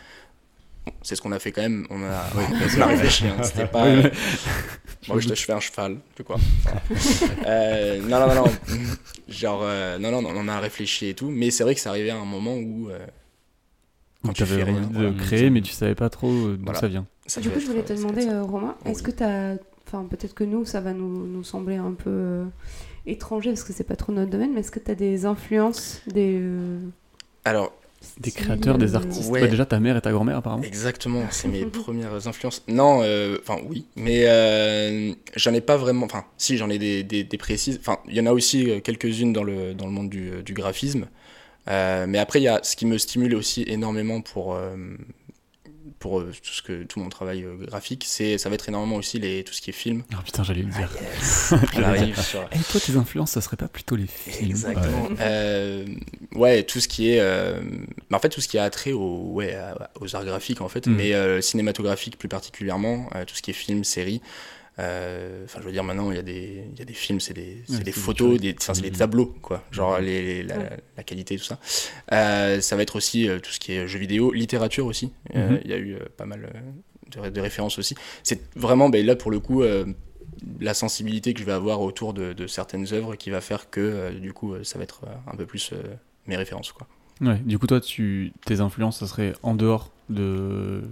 c'est 1.03 1.15
ce 1.15 1.23
qu'on 1.23 1.33
a 1.33 1.39
fait 1.39 1.53
quand 1.53 1.63
même. 1.63 1.87
On 1.91 2.03
a, 2.03 2.25
on 2.77 2.81
a 2.81 2.87
réfléchi. 2.87 3.27
Hein. 3.27 3.43
C'était 3.43 3.67
pas. 3.67 3.85
moi, 5.09 5.21
je, 5.21 5.29
je, 5.29 5.35
fais 5.35 5.53
un 5.53 5.61
cheval, 5.61 5.99
tu 6.17 6.25
quoi. 6.25 6.37
euh, 7.47 8.01
non, 8.01 8.21
non, 8.21 8.29
non, 8.29 8.35
non. 8.35 8.53
Genre, 9.29 9.61
euh, 9.63 9.99
non, 9.99 10.11
non, 10.11 10.29
on 10.35 10.49
a 10.49 10.59
réfléchi 10.59 11.07
et 11.07 11.15
tout. 11.15 11.31
Mais 11.31 11.51
c'est 11.51 11.63
vrai 11.63 11.75
que 11.75 11.81
ça 11.81 11.91
arrivait 11.91 12.11
à 12.11 12.17
un 12.17 12.25
moment 12.25 12.57
où. 12.57 12.89
quand 14.25 14.33
tu 14.33 14.43
avais 14.43 14.65
envie 14.65 14.87
de 14.87 15.11
créer, 15.11 15.51
mais 15.51 15.61
tu 15.61 15.73
savais 15.73 15.95
pas 15.95 16.11
trop 16.11 16.49
d'où 16.57 16.75
ça 16.75 16.89
vient. 16.89 17.07
du 17.41 17.51
coup, 17.51 17.61
je 17.61 17.67
voulais 17.67 17.85
te 17.85 17.93
demander, 17.93 18.29
Romain, 18.41 18.77
est-ce 18.87 19.05
que 19.05 19.13
tu 19.13 19.23
as 19.23 19.57
Enfin, 19.95 20.07
peut-être 20.09 20.35
que 20.35 20.43
nous, 20.43 20.65
ça 20.65 20.81
va 20.81 20.93
nous, 20.93 21.27
nous 21.27 21.45
sembler 21.45 21.77
un 21.77 21.93
peu 21.93 22.11
euh, 22.11 22.45
étranger 23.07 23.51
parce 23.51 23.63
que 23.63 23.73
c'est 23.73 23.85
pas 23.85 23.95
trop 23.95 24.13
notre 24.13 24.31
domaine, 24.31 24.53
mais 24.53 24.61
est-ce 24.61 24.73
que 24.73 24.81
tu 24.81 24.91
as 24.91 24.97
des 24.97 25.25
influences 25.25 26.03
des, 26.09 26.39
euh, 26.41 26.81
Alors, 27.45 27.73
des 28.19 28.33
créateurs, 28.33 28.77
des 28.77 28.97
artistes 28.97 29.31
ouais. 29.31 29.47
déjà, 29.47 29.67
ta 29.67 29.79
mère 29.79 29.97
et 29.97 30.01
ta 30.01 30.11
grand-mère, 30.11 30.39
apparemment. 30.39 30.65
Exactement, 30.65 31.23
c'est 31.31 31.47
mes 31.47 31.65
premières 31.67 32.27
influences. 32.27 32.65
Non, 32.67 33.03
euh, 33.03 33.39
enfin, 33.41 33.61
oui, 33.69 33.87
mais 33.95 34.25
j'en 35.37 35.55
ai 35.55 35.61
pas 35.61 35.77
vraiment. 35.77 36.07
Enfin, 36.07 36.25
si, 36.39 36.57
j'en 36.57 36.71
ai 36.71 36.79
des, 36.79 37.05
des, 37.05 37.23
des 37.23 37.39
précises. 37.39 37.79
Enfin, 37.79 37.99
il 38.09 38.17
y 38.17 38.21
en 38.21 38.27
a 38.27 38.33
aussi 38.33 38.83
quelques-unes 38.83 39.33
dans 39.33 39.45
le, 39.45 39.75
dans 39.75 39.87
le 39.87 39.93
monde 39.93 40.11
du, 40.11 40.43
du 40.43 40.55
graphisme. 40.55 41.07
mais 41.69 42.19
après, 42.19 42.41
il 42.41 42.45
y 42.45 42.49
a 42.49 42.59
ce 42.65 42.75
qui 42.75 42.87
me 42.87 42.99
stimule 42.99 43.37
aussi 43.37 43.65
énormément 43.69 44.23
pour 44.23 44.59
pour 46.05 46.21
euh, 46.21 46.31
tout 46.43 46.53
ce 46.53 46.61
que 46.61 46.83
tout 46.83 47.01
mon 47.01 47.09
travail 47.09 47.45
euh, 47.45 47.57
graphique, 47.65 48.05
c'est 48.07 48.37
ça 48.37 48.51
va 48.51 48.57
être 48.57 48.69
énormément 48.69 48.97
aussi 48.97 49.19
les 49.19 49.43
tout 49.43 49.55
ce 49.55 49.63
qui 49.63 49.71
est 49.71 49.73
film. 49.73 50.03
Ah 50.13 50.21
putain, 50.23 50.43
j'allais 50.43 50.61
le 50.61 50.69
dire. 50.69 50.91
Arrive 51.83 52.21
sur 52.21 52.43
Et 52.53 52.59
toi, 52.71 52.79
tes 52.79 52.95
influences, 52.97 53.31
ça 53.31 53.41
serait 53.41 53.57
pas 53.57 53.69
plutôt 53.69 53.97
les 53.97 54.07
films 54.07 54.51
Exactement. 54.51 55.09
Euh, 55.21 55.87
ouais, 56.35 56.63
tout 56.65 56.79
ce 56.81 56.89
qui 56.89 57.09
est, 57.13 57.21
euh, 57.21 57.59
mais 58.11 58.17
en 58.17 58.21
fait, 58.21 58.29
tout 58.29 58.43
ce 58.43 58.49
qui 58.49 58.59
a 58.59 58.69
trait 58.69 58.93
aux, 58.93 59.31
ouais, 59.33 59.57
aux 59.99 60.15
arts 60.15 60.27
graphiques 60.27 60.61
en 60.61 60.69
fait, 60.69 60.87
Mhm. 60.87 60.95
mais 60.95 61.15
euh, 61.15 61.41
cinématographique 61.41 62.19
plus 62.19 62.29
particulièrement, 62.29 63.09
euh, 63.15 63.25
tout 63.25 63.35
ce 63.35 63.41
qui 63.41 63.51
est 63.53 63.55
film, 63.55 63.83
série. 63.83 64.21
Euh, 64.79 65.45
Enfin, 65.45 65.61
je 65.61 65.67
veux 65.67 65.73
dire, 65.73 65.85
maintenant, 65.85 66.11
il 66.11 66.17
y 66.17 66.19
a 66.19 66.23
des, 66.23 66.65
il 66.73 66.79
y 66.79 66.83
a 66.83 66.85
des 66.85 66.93
films, 66.95 67.21
c'est 67.21 67.35
des, 67.35 67.63
c'est 67.67 67.79
Ouais, 67.79 67.85
des 67.85 67.93
c'est 67.93 68.01
photos, 68.01 68.39
des, 68.41 68.55
enfin, 68.61 68.75
c'est 68.75 68.83
des 68.83 68.91
Mhm. 68.91 68.97
tableaux, 68.97 69.35
quoi. 69.43 69.63
Genre 69.71 69.99
les, 70.01 70.23
les- 70.23 70.43
la, 70.43 70.59
Ouais. 70.59 70.71
la 70.97 71.03
qualité, 71.05 71.37
tout 71.37 71.45
ça. 71.45 71.59
Euh, 72.13 72.61
ça 72.61 72.77
va 72.77 72.83
être 72.83 72.97
aussi 72.97 73.29
euh, 73.29 73.39
tout 73.41 73.51
ce 73.53 73.61
qui 73.61 73.73
est 73.73 73.87
jeux 73.87 73.99
vidéo, 73.99 74.33
littérature 74.33 74.87
aussi. 74.87 75.13
Mhm. 75.35 75.61
Il 75.65 75.71
y 75.71 75.75
a 75.75 75.79
eu 75.79 75.95
euh, 75.95 76.01
pas 76.17 76.27
mal 76.27 76.53
de, 77.11 77.29
de 77.31 77.41
références 77.41 77.79
aussi. 77.79 77.95
C'est 78.23 78.41
vraiment, 78.57 78.89
ben, 78.89 79.05
là, 79.05 79.17
pour 79.17 79.31
le 79.31 79.41
coup. 79.41 79.63
euh, 79.63 79.85
la 80.61 80.75
sensibilité 80.75 81.33
que 81.33 81.41
je 81.41 81.45
vais 81.45 81.53
avoir 81.53 81.81
autour 81.81 82.13
de, 82.13 82.33
de 82.35 82.47
certaines 82.47 82.93
œuvres 82.93 83.15
qui 83.17 83.31
va 83.31 83.41
faire 83.41 83.71
que 83.71 83.81
euh, 83.81 84.11
du 84.11 84.33
coup 84.35 84.53
ça 84.63 84.77
va 84.79 84.85
être 84.85 85.03
un 85.27 85.37
peu 85.37 85.47
plus 85.47 85.71
euh, 85.73 85.83
mes 86.27 86.37
références 86.37 86.73
quoi. 86.73 86.87
Ouais, 87.21 87.39
du 87.39 87.59
coup, 87.59 87.67
toi, 87.67 87.81
tu, 87.81 88.33
tes 88.45 88.61
influences, 88.61 88.99
ça 88.99 89.07
serait 89.07 89.33
en 89.43 89.55
dehors 89.55 89.91
de 90.11 90.83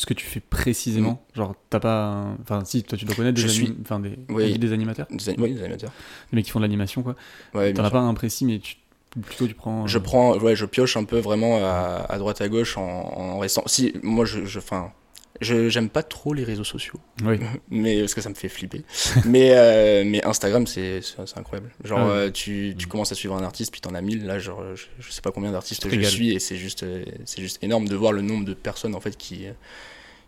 ce 0.00 0.06
que 0.06 0.14
tu 0.14 0.24
fais 0.24 0.40
précisément. 0.40 1.22
Genre, 1.34 1.54
t'as 1.68 1.78
pas. 1.80 2.24
Enfin, 2.42 2.64
si, 2.64 2.82
toi, 2.82 2.96
tu 2.96 3.04
dois 3.04 3.14
connaître 3.14 3.34
des, 3.36 3.42
Je 3.42 3.46
anim- 3.48 3.54
suis- 3.66 3.76
enfin, 3.82 4.00
des, 4.00 4.18
Oui. 4.30 4.58
des 4.58 4.72
animateurs, 4.72 5.06
Des, 5.10 5.34
oui, 5.38 5.52
des 5.54 5.60
animateurs. 5.62 5.90
des 6.32 6.36
mecs 6.36 6.44
qui 6.46 6.50
font 6.50 6.58
de 6.60 6.64
l'animation, 6.64 7.02
quoi. 7.02 7.16
Ouais, 7.54 7.72
T'en 7.74 7.84
as 7.84 7.90
pas 7.90 7.98
un 8.00 8.14
précis, 8.14 8.44
mais 8.46 8.58
tu, 8.58 8.76
plutôt 9.20 9.46
tu 9.46 9.54
prends. 9.54 9.84
euh, 9.84 9.86
Je 9.86 9.98
prends, 9.98 10.36
ouais, 10.38 10.56
je 10.56 10.64
pioche 10.64 10.96
un 10.96 11.04
peu 11.04 11.18
vraiment 11.18 11.58
à, 11.58 12.06
à 12.08 12.18
droite 12.18 12.40
à 12.40 12.48
gauche 12.48 12.78
en, 12.78 12.82
en 12.82 13.38
restant. 13.38 13.62
Si, 13.66 13.92
moi, 14.02 14.24
je, 14.24 14.40
enfin, 14.58 14.90
je, 14.90 14.99
j'aime 15.40 15.88
pas 15.88 16.02
trop 16.02 16.34
les 16.34 16.44
réseaux 16.44 16.64
sociaux, 16.64 17.00
Oui. 17.24 17.38
mais 17.70 18.00
parce 18.00 18.14
que 18.14 18.20
ça 18.20 18.28
me 18.28 18.34
fait 18.34 18.48
flipper. 18.48 18.82
mais, 19.26 19.52
euh, 19.54 20.04
mais 20.06 20.24
Instagram, 20.24 20.66
c'est, 20.66 21.00
incroyable. 21.36 21.70
Genre, 21.84 21.98
Ah 21.98 22.08
euh, 22.10 22.30
tu, 22.30 22.74
tu 22.78 22.86
commences 22.86 23.12
à 23.12 23.14
suivre 23.14 23.34
un 23.36 23.42
artiste, 23.42 23.72
puis 23.72 23.80
t'en 23.80 23.94
as 23.94 24.00
mille. 24.00 24.26
Là, 24.26 24.38
genre, 24.38 24.62
je, 24.74 24.84
je 24.98 25.10
sais 25.10 25.22
pas 25.22 25.32
combien 25.32 25.52
d'artistes 25.52 25.82
te 25.82 25.88
je 25.94 26.00
suis, 26.08 26.32
et 26.32 26.38
c'est 26.38 26.56
juste, 26.56 26.84
c'est 27.24 27.40
juste 27.40 27.62
énorme 27.62 27.88
de 27.88 27.96
voir 27.96 28.12
le 28.12 28.22
nombre 28.22 28.44
de 28.44 28.54
personnes 28.54 28.94
en 28.94 29.00
fait 29.00 29.16
qui, 29.16 29.46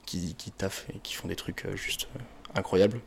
qui, 0.07 0.35
qui 0.37 0.51
taffent 0.51 0.87
et 0.94 0.98
qui 1.03 1.14
font 1.14 1.29
des 1.29 1.37
trucs 1.37 1.64
euh, 1.66 1.77
juste 1.77 2.09
incroyables. 2.55 3.01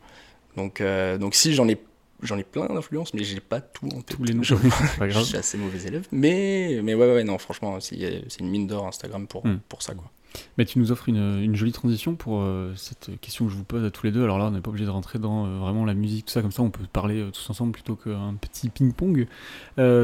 Donc, 0.56 0.80
euh, 0.80 1.18
donc 1.18 1.34
si 1.34 1.54
j'en 1.54 1.68
ai 1.68 1.78
J'en 2.22 2.38
ai 2.38 2.44
plein 2.44 2.64
d'influences, 2.64 3.12
mais 3.12 3.24
j'ai 3.24 3.40
pas 3.40 3.60
tout 3.60 3.84
en 3.94 4.00
tête. 4.00 4.16
Tous 4.16 4.24
les 4.24 4.32
noms, 4.32 4.42
Je- 4.42 4.54
je 4.56 5.18
suis 5.20 5.36
assez 5.36 5.58
mauvais 5.58 5.86
élève. 5.86 6.06
Mais, 6.10 6.80
mais 6.82 6.94
ouais, 6.94 7.12
ouais, 7.12 7.24
non, 7.24 7.36
franchement, 7.36 7.78
c'est 7.78 7.94
une 8.40 8.48
mine 8.48 8.66
d'or 8.66 8.86
Instagram 8.86 9.26
pour, 9.26 9.46
Hmm. 9.46 9.58
pour 9.68 9.82
ça, 9.82 9.92
quoi. 9.92 10.10
Mais 10.58 10.64
tu 10.64 10.78
nous 10.78 10.92
offres 10.92 11.08
une, 11.08 11.54
jolie 11.54 11.72
transition 11.72 12.14
pour 12.14 12.40
euh, 12.40 12.72
cette 12.76 13.10
question 13.20 13.46
que 13.46 13.52
je 13.52 13.56
vous 13.56 13.64
pose 13.64 13.84
à 13.84 13.90
tous 13.90 14.06
les 14.06 14.12
deux. 14.12 14.24
Alors 14.24 14.38
là, 14.38 14.46
on 14.46 14.50
n'est 14.50 14.60
pas 14.60 14.70
obligé 14.70 14.84
de 14.84 14.90
rentrer 14.90 15.18
dans 15.18 15.46
euh, 15.46 15.58
vraiment 15.58 15.84
la 15.84 15.94
musique, 15.94 16.26
tout 16.26 16.32
ça, 16.32 16.42
comme 16.42 16.52
ça, 16.52 16.62
on 16.62 16.70
peut 16.70 16.84
parler 16.92 17.20
euh, 17.20 17.30
tous 17.30 17.50
ensemble 17.50 17.72
plutôt 17.72 17.96
qu'un 17.96 18.34
petit 18.34 18.68
ping-pong. 18.68 19.26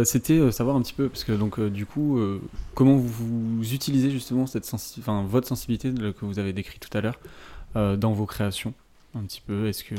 C'était 0.05 0.51
savoir 0.53 0.77
un 0.77 0.83
petit 0.83 0.93
peu, 0.93 1.09
parce 1.09 1.25
que 1.25 1.33
donc 1.33 1.61
du 1.61 1.87
coup, 1.87 2.21
comment 2.75 2.97
vous, 2.97 3.73
utilisez 3.73 4.11
justement 4.11 4.47
cette 4.47 4.65
sensi- 4.65 5.03
votre 5.27 5.49
sensibilité 5.49 5.93
que 5.93 6.25
vous 6.25 6.39
avez 6.39 6.53
décrit 6.53 6.79
tout 6.79 6.97
à 6.97 7.01
l'heure 7.01 7.19
dans 7.75 8.13
vos 8.13 8.27
créations, 8.27 8.75
un 9.15 9.23
petit 9.23 9.41
peu? 9.41 9.67
Est-ce 9.69 9.85
que, 9.85 9.95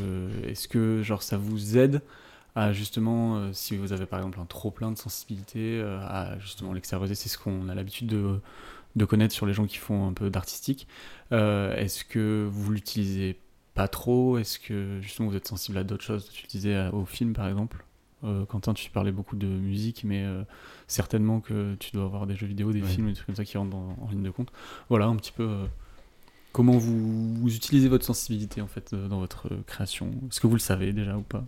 est-ce 0.47 0.67
que 0.67 1.01
genre 1.03 1.23
ça 1.23 1.37
vous 1.37 1.77
aide 1.77 2.01
à 2.55 2.71
justement, 2.71 3.51
si 3.51 3.75
vous 3.75 3.93
avez 3.93 4.05
par 4.05 4.19
exemple 4.19 4.39
un 4.39 4.45
trop 4.45 4.69
plein 4.69 4.91
de 4.91 4.97
sensibilité, 4.97 5.81
à 5.81 6.37
justement 6.39 6.73
l'extérioriser, 6.73 7.15
c'est 7.15 7.29
ce 7.29 7.37
qu'on 7.37 7.69
a 7.69 7.75
l'habitude 7.75 8.07
de 8.07 8.39
de 8.95 9.06
connaître 9.06 9.34
sur 9.34 9.45
les 9.45 9.53
gens 9.53 9.65
qui 9.65 9.77
font 9.77 10.08
un 10.08 10.13
peu 10.13 10.29
d'artistique. 10.29 10.88
Euh, 11.32 11.75
Est-ce 11.75 12.03
que 12.06 12.47
vous 12.51 12.71
l'utilisez 12.71 13.39
pas 13.73 13.88
trop? 13.88 14.38
Est-ce 14.38 14.60
que 14.60 14.99
justement 15.01 15.29
vous 15.29 15.36
êtes 15.36 15.47
sensible 15.47 15.77
à 15.77 15.84
d'autres 15.84 16.03
choses? 16.03 16.29
Tu 16.32 16.43
le 16.43 16.47
disais 16.49 16.75
euh, 16.75 16.91
au 16.91 17.06
film 17.06 17.34
par 17.34 17.47
exemple. 17.47 17.84
Euh, 18.23 18.45
Quentin, 18.45 18.73
tu 18.73 18.89
parlais 18.89 19.12
beaucoup 19.12 19.36
de 19.36 19.47
musique, 19.47 20.03
mais 20.06 20.23
euh, 20.23 20.43
certainement 20.88 21.41
que 21.41 21.75
tu 21.75 21.91
dois 21.91 22.06
avoir 22.06 22.25
des 22.27 22.36
jeux 22.36 22.47
vidéo, 22.47 22.71
des 22.71 22.82
Ouais. 22.82 22.88
films, 22.88 23.08
des 23.08 23.13
trucs 23.15 23.25
comme 23.25 23.36
ça 23.36 23.43
qui 23.43 23.58
rentrent 23.58 23.75
en 23.75 24.08
ligne 24.12 24.23
de 24.23 24.29
compte. 24.29 24.49
Voilà 24.89 25.08
un 25.08 25.15
petit 25.17 25.34
peu 25.34 25.43
euh, 25.43 25.65
comment 26.53 26.77
vous, 26.77 27.34
vous 27.36 27.56
utilisez 27.56 27.89
votre 27.89 28.06
sensibilité 28.06 28.62
en 28.62 28.67
fait 28.67 28.93
dans 28.95 29.19
votre 29.19 29.49
création? 29.65 30.12
Est-ce 30.29 30.39
que 30.39 30.47
vous 30.47 30.53
le 30.56 30.60
savez 30.62 30.93
déjà 30.93 31.17
ou 31.17 31.23
pas? 31.23 31.43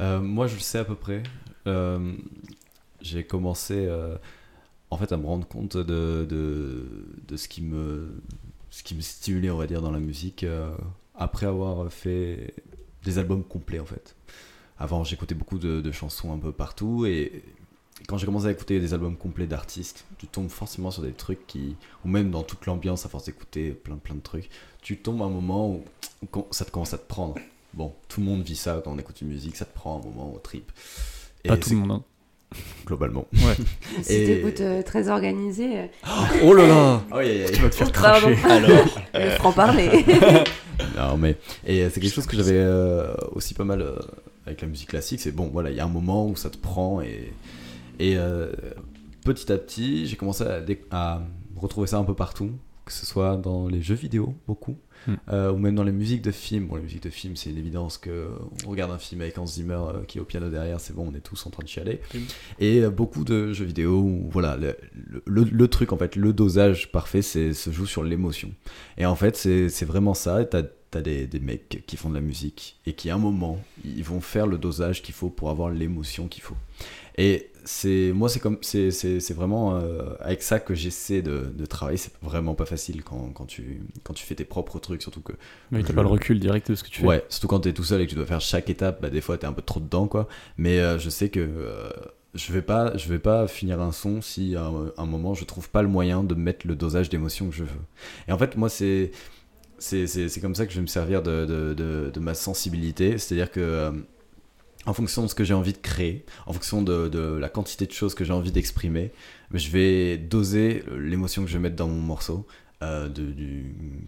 Moi, 0.00 0.46
je 0.46 0.54
le 0.54 0.60
sais 0.60 0.78
à 0.78 0.84
peu 0.84 0.94
près. 0.94 1.22
J'ai 3.02 3.24
commencé 3.24 3.86
en 4.90 4.96
fait 4.96 5.12
à 5.12 5.16
me 5.16 5.26
rendre 5.26 5.46
compte 5.46 5.76
de, 5.76 6.26
de, 6.28 6.86
de 7.26 7.36
ce, 7.36 7.48
qui 7.48 7.62
me, 7.62 8.22
ce 8.70 8.82
qui 8.82 8.94
me 8.94 9.00
stimulait, 9.00 9.50
on 9.50 9.58
va 9.58 9.66
dire, 9.66 9.82
dans 9.82 9.90
la 9.90 10.00
musique 10.00 10.44
euh, 10.44 10.74
après 11.14 11.46
avoir 11.46 11.90
fait 11.92 12.54
des 13.04 13.18
albums 13.18 13.44
complets 13.44 13.80
en 13.80 13.84
fait. 13.86 14.16
Avant, 14.78 15.04
j'écoutais 15.04 15.34
beaucoup 15.34 15.58
de, 15.58 15.80
de 15.80 15.92
chansons 15.92 16.32
un 16.32 16.38
peu 16.38 16.52
partout 16.52 17.04
et 17.06 17.42
quand 18.06 18.16
j'ai 18.16 18.26
commencé 18.26 18.46
à 18.46 18.52
écouter 18.52 18.78
des 18.78 18.94
albums 18.94 19.16
complets 19.16 19.46
d'artistes, 19.48 20.04
tu 20.18 20.28
tombes 20.28 20.48
forcément 20.50 20.90
sur 20.92 21.02
des 21.02 21.12
trucs 21.12 21.46
qui, 21.48 21.74
ou 22.04 22.08
même 22.08 22.30
dans 22.30 22.44
toute 22.44 22.64
l'ambiance, 22.66 23.04
à 23.04 23.08
force 23.08 23.24
d'écouter 23.24 23.72
plein 23.72 23.96
plein 23.96 24.14
de 24.14 24.20
trucs, 24.20 24.48
tu 24.82 24.96
tombes 24.98 25.20
à 25.22 25.24
un 25.24 25.30
moment 25.30 25.68
où, 25.70 25.84
ça 26.52 26.64
te 26.64 26.70
commence 26.70 26.94
à 26.94 26.98
te 26.98 27.06
prendre. 27.08 27.34
Bon, 27.74 27.92
tout 28.08 28.20
le 28.20 28.26
monde 28.26 28.42
vit 28.42 28.56
ça 28.56 28.80
quand 28.84 28.92
on 28.92 28.98
écoute 28.98 29.20
une 29.20 29.28
musique, 29.28 29.56
ça 29.56 29.64
te 29.64 29.74
prend 29.74 29.98
un 30.00 30.04
moment 30.04 30.32
au 30.32 30.38
trip. 30.38 30.70
Et 31.44 31.48
Pas 31.48 31.56
tout 31.56 31.70
le 31.70 31.76
monde. 31.76 31.90
hein. 31.92 32.04
Globalement. 32.86 33.26
Si 34.02 34.14
Et- 34.14 34.24
t'écoutes 34.26 34.60
euh, 34.62 34.82
très 34.82 35.08
organisé, 35.10 35.78
euh, 35.80 35.86
Oh 36.42 36.54
là 36.54 36.66
là 36.66 37.02
Oh, 37.12 37.20
yeah, 37.20 37.32
yeah, 37.34 37.50
Tu 37.50 37.60
vas 37.60 37.68
te 37.68 37.74
faire 37.74 37.92
cracher. 37.92 38.36
Alors, 38.44 38.86
euh, 39.14 39.30
franc-parler. 39.36 40.04
Non, 40.96 41.16
mais 41.16 41.36
et 41.66 41.82
euh, 41.82 41.90
c'est 41.92 41.98
quelque 42.00 42.14
chose 42.14 42.26
que 42.26 42.36
j'avais 42.36 42.52
euh, 42.54 43.12
aussi 43.32 43.52
pas 43.52 43.64
mal 43.64 43.82
euh, 43.82 43.96
avec 44.46 44.62
la 44.62 44.68
musique 44.68 44.88
classique. 44.90 45.18
C'est 45.20 45.32
bon, 45.32 45.50
voilà, 45.52 45.70
il 45.70 45.76
y 45.76 45.80
a 45.80 45.84
un 45.84 45.88
moment 45.88 46.26
où 46.28 46.36
ça 46.36 46.50
te 46.50 46.56
prend 46.56 47.00
et 47.00 47.32
et 47.98 48.16
euh, 48.16 48.52
petit 49.24 49.50
à 49.52 49.58
petit, 49.58 50.06
j'ai 50.06 50.14
commencé 50.14 50.44
à 50.92 51.20
retrouver 51.56 51.88
ça 51.88 51.98
un 51.98 52.04
peu 52.04 52.14
partout, 52.14 52.52
que 52.84 52.92
ce 52.92 53.04
soit 53.06 53.36
dans 53.36 53.66
les 53.66 53.82
jeux 53.82 53.96
vidéo 53.96 54.34
beaucoup, 54.46 54.76
Hmm. 55.06 55.14
euh, 55.30 55.52
ou 55.52 55.58
même 55.58 55.74
dans 55.74 55.84
les 55.84 55.92
musiques 55.92 56.22
de 56.22 56.30
films. 56.30 56.66
Bon, 56.66 56.76
les 56.76 56.82
musiques 56.82 57.02
de 57.02 57.10
films, 57.10 57.36
c'est 57.36 57.50
une 57.50 57.58
évidence 57.58 57.98
que 57.98 58.28
on 58.66 58.70
regarde 58.70 58.90
un 58.90 58.98
film 58.98 59.20
avec 59.20 59.38
Hans 59.38 59.46
Zimmer 59.46 59.74
euh, 59.74 60.04
qui 60.06 60.18
est 60.18 60.20
au 60.20 60.24
piano 60.24 60.50
derrière, 60.50 60.80
c'est 60.80 60.94
bon, 60.94 61.08
on 61.10 61.14
est 61.14 61.20
tous 61.20 61.46
en 61.46 61.50
train 61.50 61.62
de 61.62 61.68
chialer. 61.68 62.00
Hmm. 62.14 62.18
Et 62.58 62.80
euh, 62.80 62.90
beaucoup 62.90 63.24
de 63.24 63.52
jeux 63.52 63.64
vidéo 63.64 64.00
où 64.00 64.28
voilà, 64.30 64.56
le, 64.56 64.76
le, 65.24 65.44
le 65.44 65.68
truc 65.68 65.92
en 65.92 65.96
fait, 65.96 66.16
le 66.16 66.32
dosage 66.32 66.90
parfait, 66.92 67.22
c'est 67.22 67.52
se 67.52 67.70
joue 67.70 67.86
sur 67.86 68.02
l'émotion. 68.02 68.50
Et 68.96 69.06
en 69.06 69.16
fait, 69.16 69.36
c'est 69.36 69.84
vraiment 69.84 70.14
ça. 70.14 70.44
T'as 70.44 70.62
as 70.94 71.02
des, 71.02 71.26
des 71.26 71.38
mecs 71.38 71.84
qui 71.86 71.96
font 71.98 72.08
de 72.08 72.14
la 72.14 72.22
musique 72.22 72.80
et 72.86 72.94
qui, 72.94 73.10
à 73.10 73.14
un 73.14 73.18
moment, 73.18 73.62
ils 73.84 74.04
vont 74.04 74.22
faire 74.22 74.46
le 74.46 74.56
dosage 74.56 75.02
qu'il 75.02 75.14
faut 75.14 75.28
pour 75.28 75.50
avoir 75.50 75.68
l'émotion 75.70 76.28
qu'il 76.28 76.42
faut. 76.42 76.56
Et 77.18 77.50
c'est 77.70 78.12
moi, 78.14 78.28
c'est 78.30 78.40
comme 78.40 78.56
c'est 78.62 78.90
c'est- 78.90 79.20
c'est 79.20 79.34
vraiment 79.34 79.76
euh, 79.76 80.14
avec 80.20 80.42
ça 80.42 80.58
que 80.58 80.74
j'essaie 80.74 81.20
de, 81.22 81.52
de 81.54 81.66
travailler. 81.66 81.98
C'est 81.98 82.12
vraiment 82.22 82.54
pas 82.54 82.64
facile 82.64 83.04
quand, 83.04 83.30
quand 83.34 83.44
tu 83.46 83.82
quand 84.04 84.14
tu 84.14 84.24
fais 84.24 84.34
tes 84.34 84.44
propres 84.46 84.78
trucs, 84.78 85.02
surtout 85.02 85.20
que 85.20 85.32
Mais 85.70 85.82
t'as 85.82 85.88
Je- 85.88 85.92
pas 85.92 86.02
le 86.02 86.08
recul 86.08 86.40
direct 86.40 86.70
de 86.70 86.74
ce 86.76 86.82
que 86.82 86.88
tu 86.88 87.02
fais. 87.02 87.06
Ouais, 87.06 87.24
surtout 87.28 87.48
quand 87.48 87.60
t'es 87.60 87.72
tout 87.74 87.84
seul 87.84 88.00
et 88.00 88.04
que 88.06 88.10
tu 88.10 88.16
dois 88.16 88.26
faire 88.26 88.40
chaque 88.40 88.70
étape, 88.70 89.02
bah, 89.02 89.10
des 89.10 89.20
fois 89.20 89.36
t'es 89.38 89.46
un 89.46 89.52
peu 89.52 89.62
trop 89.62 89.80
dedans, 89.80 90.08
quoi. 90.08 90.28
Mais 90.56 90.78
euh, 90.80 90.98
je 90.98 91.10
sais 91.10 91.28
que 91.28 91.40
euh, 91.40 91.90
je 92.34 92.52
vais 92.52 92.62
pas, 92.62 92.96
je 92.96 93.08
vais 93.08 93.18
pas 93.18 93.46
finir 93.48 93.80
un 93.82 93.92
son 93.92 94.22
si 94.22 94.56
à 94.56 94.64
un, 94.66 94.92
un 94.96 95.06
moment 95.06 95.34
je 95.34 95.44
trouve 95.44 95.68
pas 95.70 95.82
le 95.82 95.88
moyen 95.88 96.22
de 96.24 96.34
mettre 96.34 96.66
le 96.66 96.74
dosage 96.76 97.08
d'émotion 97.10 97.50
que 97.50 97.54
je 97.56 97.64
veux. 97.64 97.80
Et 98.28 98.32
en 98.32 98.38
fait, 98.38 98.56
moi, 98.56 98.68
c'est 98.70 99.10
c'est 99.78 100.06
c'est- 100.06 100.28
c'est 100.28 100.40
comme 100.40 100.54
ça 100.54 100.66
que 100.66 100.72
je 100.72 100.76
vais 100.78 100.82
me 100.82 100.86
servir 100.88 101.22
de, 101.22 101.46
de, 101.46 102.10
de, 102.12 102.20
ma 102.20 102.34
sensibilité, 102.34 103.18
c'est-à-dire 103.18 103.50
que 103.50 103.60
euh, 103.60 103.92
en 104.88 104.94
fonction 104.94 105.22
de 105.22 105.28
ce 105.28 105.34
que 105.34 105.44
j'ai 105.44 105.52
envie 105.52 105.74
de 105.74 105.78
créer, 105.78 106.24
en 106.46 106.54
fonction 106.54 106.82
de, 106.82 107.36
la 107.38 107.48
quantité 107.50 107.84
de 107.84 107.92
choses 107.92 108.14
que 108.14 108.24
j'ai 108.24 108.32
envie 108.32 108.52
d'exprimer, 108.52 109.12
je 109.52 109.68
vais 109.70 110.16
doser 110.16 110.82
l'émotion 110.98 111.44
que 111.44 111.48
je 111.48 111.58
vais 111.58 111.62
mettre 111.62 111.76
dans 111.76 111.88
mon 111.88 112.00
morceau, 112.00 112.46
euh, 112.82 113.08
de, 113.08 113.34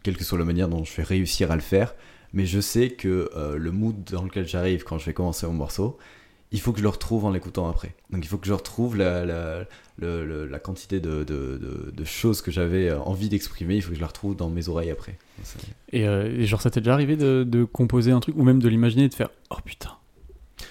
quelle 0.03 0.17
que 0.17 0.25
soit 0.25 0.39
la 0.39 0.45
manière 0.47 0.69
dont 0.69 0.83
je 0.85 0.97
vais 0.97 1.03
réussir 1.03 1.51
à 1.51 1.55
le 1.55 1.61
faire. 1.61 1.95
Mais 2.33 2.47
je 2.47 2.61
sais 2.61 2.91
que 2.91 3.31
euh, 3.37 3.59
le 3.59 3.71
mood 3.73 4.05
dans 4.11 4.23
lequel 4.23 4.49
j'arrive 4.49 4.85
quand 4.85 4.99
je 4.99 5.05
vais 5.05 5.13
commencer 5.13 5.47
mon 5.47 5.53
morceau, 5.53 5.99
il 6.51 6.61
faut 6.61 6.73
que 6.73 6.79
je 6.79 6.83
le 6.83 6.89
retrouve 6.89 7.27
en 7.27 7.31
l'écoutant 7.31 7.69
après. 7.69 7.95
Donc 8.09 8.25
il 8.25 8.29
faut 8.29 8.39
que 8.39 8.47
je 8.47 8.55
retrouve 8.55 8.97
la, 8.97 9.67
quantité 10.63 10.99
de, 10.99 12.05
choses 12.05 12.41
que 12.41 12.51
j'avais 12.51 12.89
euh, 12.89 13.01
envie 13.01 13.29
d'exprimer, 13.29 13.77
il 13.77 13.83
faut 13.83 13.91
que 13.91 13.97
je 13.97 14.01
la 14.01 14.07
retrouve 14.07 14.35
dans 14.35 14.49
mes 14.49 14.71
oreilles 14.71 14.91
après. 14.91 15.19
Et 15.93 16.05
Et, 16.05 16.47
genre, 16.47 16.63
ça 16.63 16.71
t'est 16.71 16.81
déjà 16.81 16.95
arrivé 16.95 17.17
de 17.17 17.65
composer 17.65 18.13
un 18.13 18.21
truc 18.21 18.35
ou 18.39 18.45
même 18.45 18.63
de 18.63 18.69
l'imaginer 18.69 19.05
et 19.05 19.09
de 19.09 19.15
faire 19.15 19.31
Oh 19.51 19.59
putain, 19.63 19.91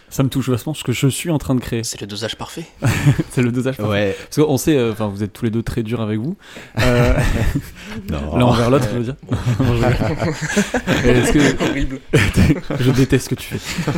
ça 0.10 0.24
me 0.24 0.30
touche 0.30 0.50
vachement 0.50 0.74
ce 0.74 0.84
que 0.84 0.92
je 0.92 1.08
suis 1.08 1.30
en 1.30 1.38
train 1.38 1.56
de 1.56 1.60
créer. 1.60 1.84
c'est 1.84 2.00
le 2.02 2.08
dosage 2.08 2.36
parfait. 2.38 2.66
C'est 3.32 3.42
le 3.42 3.52
dosage 3.52 3.78
parfait. 3.78 3.92
Ouais, 3.92 4.18
Parce 4.20 4.36
qu'on 4.48 4.58
sait, 4.58 4.76
euh, 4.78 4.92
enfin, 4.92 5.08
vous 5.08 5.24
êtes 5.24 5.34
tous 5.34 5.46
les 5.46 5.52
deux 5.52 5.64
très 5.64 5.84
durs 5.84 6.02
avec 6.02 6.20
vous. 6.20 6.36
Euh, 6.80 7.14
non. 8.10 8.38
L'un 8.38 8.46
envers 8.46 8.70
l'autre, 8.70 8.88
je 8.92 8.98
veux 8.98 9.04
dire. 9.04 9.16
Et 11.06 11.10
est-ce 11.10 11.32
que 11.32 11.64
Horrible. 11.70 12.00
je 12.80 12.92
déteste 12.92 13.26
ce 13.26 13.30
que 13.30 13.36
tu 13.36 13.48
fais 13.58 13.90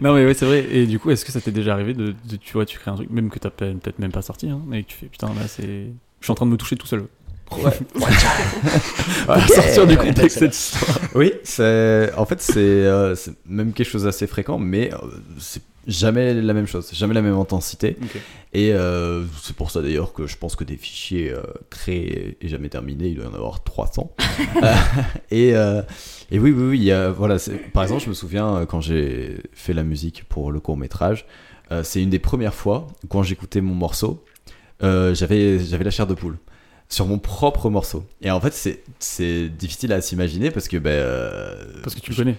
Non, 0.00 0.14
mais 0.14 0.24
ouais, 0.26 0.34
c'est 0.34 0.46
vrai. 0.46 0.66
Et 0.70 0.86
du 0.86 0.98
coup, 0.98 1.10
est-ce 1.10 1.24
que 1.24 1.32
ça 1.32 1.40
t'est 1.40 1.50
déjà 1.52 1.72
arrivé 1.74 1.94
de, 1.94 2.14
de- 2.28 2.36
tu 2.36 2.52
vois, 2.54 2.66
tu 2.66 2.78
crées 2.78 2.90
un 2.90 2.96
truc, 2.96 3.10
même 3.10 3.30
que 3.30 3.38
t'as 3.38 3.50
peut- 3.50 3.72
peut-être 3.74 3.98
même 3.98 4.12
pas 4.12 4.22
sorti, 4.22 4.48
hein, 4.48 4.60
mais 4.66 4.82
que 4.82 4.88
tu 4.88 4.96
fais 4.96 5.06
putain, 5.06 5.28
là, 5.28 5.46
c'est. 5.48 5.86
Je 6.20 6.26
suis 6.26 6.32
en 6.32 6.34
train 6.34 6.46
de 6.46 6.50
me 6.50 6.56
toucher 6.56 6.76
tout 6.76 6.86
seul. 6.86 7.04
Ouais. 7.60 7.70
Pour 9.26 9.48
sortir 9.48 9.86
du 9.86 9.96
contexte 9.96 10.38
cette 10.38 10.54
histoire. 10.54 10.98
Oui, 11.14 11.32
c'est 11.44 12.12
en 12.16 12.24
fait 12.24 12.40
c'est 12.40 12.58
euh, 12.58 13.14
c'est 13.14 13.32
même 13.46 13.72
quelque 13.72 13.88
chose 13.88 14.04
d'assez 14.04 14.26
fréquent, 14.26 14.58
mais 14.58 14.92
euh, 14.94 14.98
c'est 15.38 15.62
jamais 15.86 16.34
la 16.34 16.52
même 16.54 16.66
chose, 16.66 16.90
jamais 16.92 17.14
la 17.14 17.22
même 17.22 17.34
intensité. 17.34 17.96
Et 18.52 18.72
euh, 18.72 19.24
c'est 19.42 19.54
pour 19.54 19.70
ça 19.70 19.82
d'ailleurs 19.82 20.12
que 20.12 20.26
je 20.26 20.36
pense 20.36 20.56
que 20.56 20.64
des 20.64 20.76
fichiers 20.76 21.30
euh, 21.32 21.42
créés 21.70 22.36
et 22.40 22.48
jamais 22.48 22.68
terminés, 22.68 23.08
il 23.08 23.16
doit 23.16 23.24
y 23.24 23.28
en 23.28 23.34
avoir 23.34 23.62
300. 23.62 24.14
Euh, 24.62 24.74
et, 25.30 25.54
euh, 25.54 25.82
et 26.30 26.38
oui, 26.38 26.50
oui, 26.50 26.64
oui, 26.70 26.78
il 26.78 26.84
y 26.84 26.92
a, 26.92 27.10
voilà, 27.10 27.36
par 27.72 27.82
exemple, 27.82 28.02
je 28.02 28.08
me 28.08 28.14
souviens 28.14 28.66
quand 28.66 28.80
j'ai 28.80 29.36
fait 29.52 29.72
la 29.72 29.84
musique 29.84 30.24
pour 30.28 30.50
le 30.50 30.60
court 30.60 30.76
métrage, 30.76 31.26
euh, 31.72 31.82
c'est 31.84 32.02
une 32.02 32.10
des 32.10 32.18
premières 32.18 32.54
fois 32.54 32.88
quand 33.08 33.22
j'écoutais 33.22 33.60
mon 33.60 33.74
morceau, 33.74 34.24
euh, 34.82 35.14
j'avais 35.14 35.58
j'avais 35.58 35.84
la 35.84 35.90
chair 35.90 36.06
de 36.06 36.14
poule 36.14 36.36
sur 36.90 37.06
mon 37.06 37.18
propre 37.18 37.70
morceau. 37.70 38.04
Et 38.20 38.30
en 38.30 38.40
fait, 38.40 38.52
c'est 38.52 38.82
c'est 38.98 39.48
difficile 39.48 39.92
à 39.94 40.02
s'imaginer 40.02 40.50
parce 40.50 40.68
que 40.68 40.76
ben 40.76 40.90
euh, 40.90 41.54
Parce 41.82 41.94
que 41.94 42.00
tu 42.00 42.10
le 42.10 42.16
connais. 42.16 42.34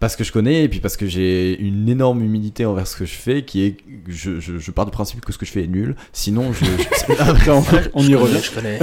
parce 0.00 0.14
que 0.16 0.22
je 0.24 0.30
connais 0.32 0.62
et 0.64 0.68
puis 0.68 0.78
parce 0.80 0.96
que 0.96 1.06
j'ai 1.06 1.58
une 1.60 1.88
énorme 1.88 2.22
humilité 2.22 2.64
envers 2.66 2.86
ce 2.86 2.96
que 2.96 3.04
je 3.04 3.14
fais 3.14 3.44
qui 3.44 3.62
est 3.64 3.76
je, 4.08 4.38
je, 4.40 4.58
je 4.58 4.70
pars 4.70 4.84
du 4.84 4.90
principe 4.92 5.24
que 5.24 5.32
ce 5.32 5.38
que 5.38 5.44
je 5.46 5.50
fais 5.52 5.64
est 5.64 5.68
nul 5.68 5.96
sinon 6.12 6.52
je, 6.52 6.64
je- 6.66 7.20
Après, 7.20 7.50
on, 7.50 7.64
on 7.94 8.02
y 8.06 8.14
revient. 8.14 8.40
Je 8.42 8.50
connais. 8.54 8.78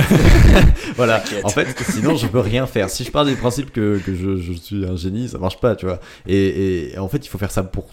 voilà 0.98 1.24
en 1.44 1.50
fait 1.50 1.68
sinon 1.90 2.16
je 2.18 2.28
peux 2.28 2.40
rien 2.40 2.66
faire 2.68 2.90
si 2.90 3.04
je 3.04 3.12
pars 3.12 3.26
du 3.26 3.36
principe 3.36 3.72
que, 3.72 4.00
que 4.06 4.14
je, 4.16 4.38
je 4.38 4.54
suis 4.54 4.86
un 4.86 4.96
génie 4.96 5.30
ça 5.30 5.38
marche 5.38 5.60
pas 5.60 5.76
tu 5.76 5.86
vois 5.86 6.00
et, 6.28 6.94
et 6.94 6.98
en 6.98 7.08
fait 7.08 7.26
il 7.26 7.30
faut 7.30 7.38
faire 7.38 7.52
ça 7.52 7.64
pour 7.64 7.86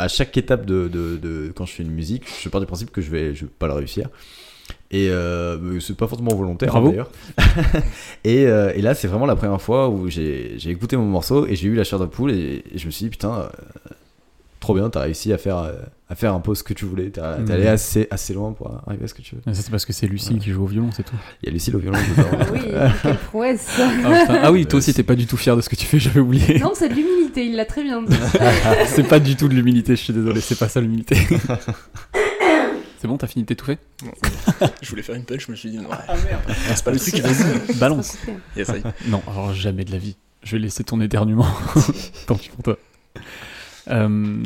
à 0.00 0.08
chaque 0.08 0.36
étape 0.36 0.66
de, 0.66 0.88
de, 0.88 1.16
de- 1.16 1.52
quand 1.54 1.66
je 1.66 1.72
fais 1.72 1.82
une 1.82 1.90
musique 1.92 2.24
je 2.42 2.48
pars 2.48 2.60
du 2.60 2.66
principe 2.66 2.90
que 2.90 3.00
je 3.00 3.10
vais 3.10 3.34
je 3.34 3.44
vais 3.44 3.50
pas 3.58 3.68
la 3.68 3.74
réussir. 3.74 4.08
Et 4.92 5.08
euh, 5.10 5.78
c'est 5.80 5.96
pas 5.96 6.06
forcément 6.08 6.34
volontaire 6.34 6.74
hein, 6.76 6.82
d'ailleurs. 6.90 7.10
Et, 8.24 8.46
euh, 8.46 8.72
et 8.74 8.82
là 8.82 8.94
c'est 8.94 9.08
vraiment 9.08 9.26
la 9.26 9.36
première 9.36 9.60
fois 9.60 9.88
où 9.88 10.08
j'ai 10.08 10.54
j'ai 10.58 10.70
écouté 10.70 10.96
mon 10.96 11.06
morceau 11.06 11.46
et 11.46 11.54
j'ai 11.56 11.68
eu 11.68 11.74
la 11.74 11.84
chair 11.84 11.98
de 11.98 12.06
poule 12.06 12.32
et, 12.32 12.62
et 12.72 12.78
je 12.78 12.86
me 12.86 12.90
suis 12.90 13.04
dit 13.04 13.10
putain 13.10 13.32
euh, 13.32 13.48
trop 14.60 14.74
bien 14.74 14.90
t'as 14.90 15.00
réussi 15.00 15.32
à 15.32 15.38
faire 15.38 15.56
à 16.08 16.14
faire 16.14 16.34
un 16.34 16.40
peu 16.40 16.54
ce 16.54 16.62
que 16.62 16.74
tu 16.74 16.84
voulais 16.84 17.10
t'es 17.10 17.20
allé 17.20 17.66
assez 17.66 18.06
assez 18.10 18.34
loin 18.34 18.52
pour 18.52 18.70
arriver 18.86 19.04
à 19.04 19.08
ce 19.08 19.14
que 19.14 19.22
tu 19.22 19.34
veux 19.34 19.40
Mais 19.46 19.54
Ça, 19.54 19.62
c'est 19.62 19.70
parce 19.70 19.86
que 19.86 19.92
c'est 19.92 20.06
Lucie 20.06 20.38
qui 20.38 20.50
joue 20.50 20.64
au 20.64 20.66
violon, 20.66 20.90
c'est 20.94 21.02
tout. 21.02 21.14
il 21.42 21.46
y 21.46 21.48
a 21.48 21.52
Lucille 21.52 21.74
au 21.76 21.78
violon 21.78 21.98
dedans. 21.98 22.28
Oui, 22.52 22.60
quelle 23.02 23.16
prouesse. 23.18 23.68
Ah. 23.78 24.26
Ah 24.42 24.52
oui, 24.52 24.66
toi 24.66 24.78
aussi, 24.78 24.92
t'es 24.92 25.02
pas 25.02 25.14
du 25.14 25.26
tout 25.26 25.36
fier 25.36 25.56
de 25.56 25.60
ce 25.62 25.68
que 25.68 25.76
tu 25.76 25.86
fais, 25.86 25.98
j'avais 25.98 26.20
oublié. 26.20 26.58
non, 26.58 26.72
c'est 26.74 26.88
de 26.88 26.94
l'humilité, 26.94 27.46
il 27.46 27.56
l'a 27.56 27.64
très 27.64 27.82
bien 27.82 28.02
dit. 28.02 28.14
c'est 28.86 29.06
pas 29.08 29.18
du 29.20 29.36
tout 29.36 29.48
de 29.48 29.54
l'humilité, 29.54 29.96
je 29.96 30.02
suis 30.02 30.12
désolé, 30.12 30.40
c'est 30.40 30.58
pas 30.58 30.68
ça 30.68 30.80
l'humilité. 30.80 31.16
c'est 33.00 33.08
bon, 33.08 33.16
t'as 33.16 33.26
fini 33.26 33.44
de 33.44 33.48
t'étouffer? 33.48 33.78
Je 34.82 34.90
voulais 34.90 35.02
faire 35.02 35.14
une 35.14 35.24
punch, 35.24 35.46
je 35.46 35.50
me 35.52 35.56
suis 35.56 35.70
dit 35.70 35.78
non. 35.78 35.88
Ah 35.90 36.14
merde 36.24 36.42
C'est 36.74 36.84
pas 36.84 36.90
le 36.90 36.98
truc, 36.98 37.14
vas-y. 37.20 37.78
Balance. 37.78 38.18
Yes. 38.56 38.70
Non, 39.06 39.22
alors 39.30 39.54
jamais 39.54 39.84
de 39.84 39.92
la 39.92 39.98
vie. 39.98 40.16
Je 40.42 40.56
vais 40.56 40.58
laisser 40.62 40.84
ton 40.84 41.00
éternuement. 41.00 41.46
Tant 42.26 42.34
pis 42.34 42.48
pour 42.48 42.62
toi. 42.62 42.78
Euh, 43.90 44.42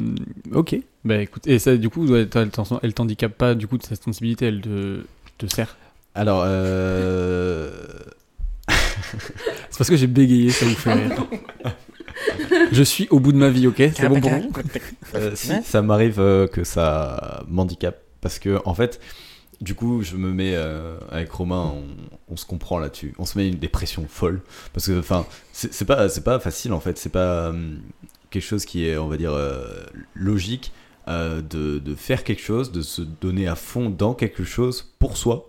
ok. 0.52 0.76
Bah 1.04 1.18
écoute, 1.18 1.46
et 1.46 1.58
ça, 1.58 1.76
du 1.76 1.90
coup, 1.90 2.06
elle 2.14 2.28
elle 2.82 2.94
t'handicape 2.94 3.34
pas, 3.34 3.54
du 3.54 3.66
coup, 3.66 3.78
de 3.78 3.82
cette 3.82 4.02
sensibilité, 4.02 4.46
elle 4.46 4.60
te, 4.60 5.00
te 5.38 5.46
sert? 5.46 5.76
alors 6.14 6.44
euh... 6.46 7.70
C'est 9.70 9.78
parce 9.78 9.90
que 9.90 9.96
j'ai 9.96 10.06
bégayé, 10.06 10.50
ça 10.50 10.64
vous 10.64 10.74
fait 10.74 10.92
rire. 10.92 11.26
Je 12.72 12.82
suis 12.82 13.08
au 13.10 13.20
bout 13.20 13.32
de 13.32 13.36
ma 13.36 13.50
vie, 13.50 13.66
ok? 13.66 13.82
C'est 13.94 14.08
bon 14.08 14.20
pour 14.20 14.30
vous? 14.30 14.52
Euh, 15.14 15.32
si, 15.34 15.52
ça 15.64 15.82
m'arrive 15.82 16.20
euh, 16.20 16.46
que 16.46 16.64
ça 16.64 17.42
m'handicape 17.48 18.00
parce 18.20 18.38
que 18.38 18.60
en 18.64 18.74
fait 18.74 19.00
du 19.60 19.74
coup 19.74 20.02
je 20.02 20.16
me 20.16 20.32
mets 20.32 20.54
euh, 20.54 20.96
avec 21.10 21.30
Romain 21.30 21.74
on, 21.74 21.84
on 22.32 22.36
se 22.36 22.46
comprend 22.46 22.78
là-dessus 22.78 23.14
on 23.18 23.24
se 23.24 23.38
met 23.38 23.48
une 23.48 23.58
dépression 23.58 24.06
folle 24.08 24.40
parce 24.72 24.86
que 24.86 24.98
enfin 24.98 25.26
c'est 25.52 25.84
pas 25.84 26.08
c'est 26.08 26.24
pas 26.24 26.40
facile 26.40 26.72
en 26.72 26.80
fait 26.80 26.98
c'est 26.98 27.12
pas 27.12 27.52
quelque 28.34 28.48
chose 28.52 28.64
qui 28.66 28.86
est 28.86 28.96
on 28.98 29.08
va 29.08 29.16
dire 29.16 29.32
euh, 29.32 29.84
logique 30.14 30.72
euh, 31.08 31.40
de, 31.42 31.78
de 31.78 31.94
faire 31.94 32.24
quelque 32.24 32.42
chose 32.42 32.72
de 32.72 32.82
se 32.82 33.02
donner 33.02 33.46
à 33.48 33.54
fond 33.54 33.90
dans 33.90 34.14
quelque 34.14 34.44
chose 34.44 34.94
pour 34.98 35.16
soi. 35.16 35.48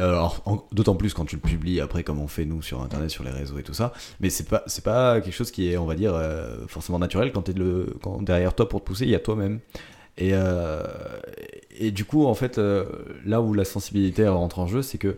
Alors 0.00 0.42
en- 0.46 0.66
d'autant 0.72 0.96
plus 0.96 1.14
quand 1.14 1.24
tu 1.24 1.36
le 1.36 1.40
publies 1.42 1.80
après 1.80 2.02
comme 2.02 2.18
on 2.20 2.26
fait 2.26 2.44
nous 2.44 2.62
sur 2.62 2.82
internet 2.82 3.10
sur 3.10 3.22
les 3.24 3.30
réseaux 3.30 3.58
et 3.58 3.62
tout 3.62 3.74
ça. 3.74 3.92
Mais 4.20 4.28
c'est 4.30 4.48
pas 4.48 4.62
c'est 4.66 4.84
pas 4.84 5.20
quelque 5.20 5.34
chose 5.34 5.52
qui 5.52 5.70
est 5.70 5.76
on 5.76 5.86
va 5.86 5.94
dire 5.94 6.14
euh, 6.14 6.66
forcément 6.66 6.98
naturel 6.98 7.30
quand 7.32 7.42
t'es 7.42 7.52
le 7.52 7.94
quand 8.02 8.20
derrière 8.22 8.54
toi 8.54 8.68
pour 8.68 8.80
te 8.80 8.86
pousser 8.86 9.04
il 9.04 9.10
y 9.10 9.14
a 9.14 9.20
toi-même. 9.20 9.60
Et 10.18 10.30
euh, 10.32 10.82
et 11.76 11.90
du 11.92 12.04
coup 12.04 12.26
en 12.26 12.34
fait 12.34 12.58
euh, 12.58 12.84
là 13.24 13.40
où 13.40 13.54
la 13.54 13.64
sensibilité 13.64 14.26
rentre 14.28 14.58
en 14.58 14.66
jeu 14.66 14.82
c'est 14.82 14.98
que 14.98 15.16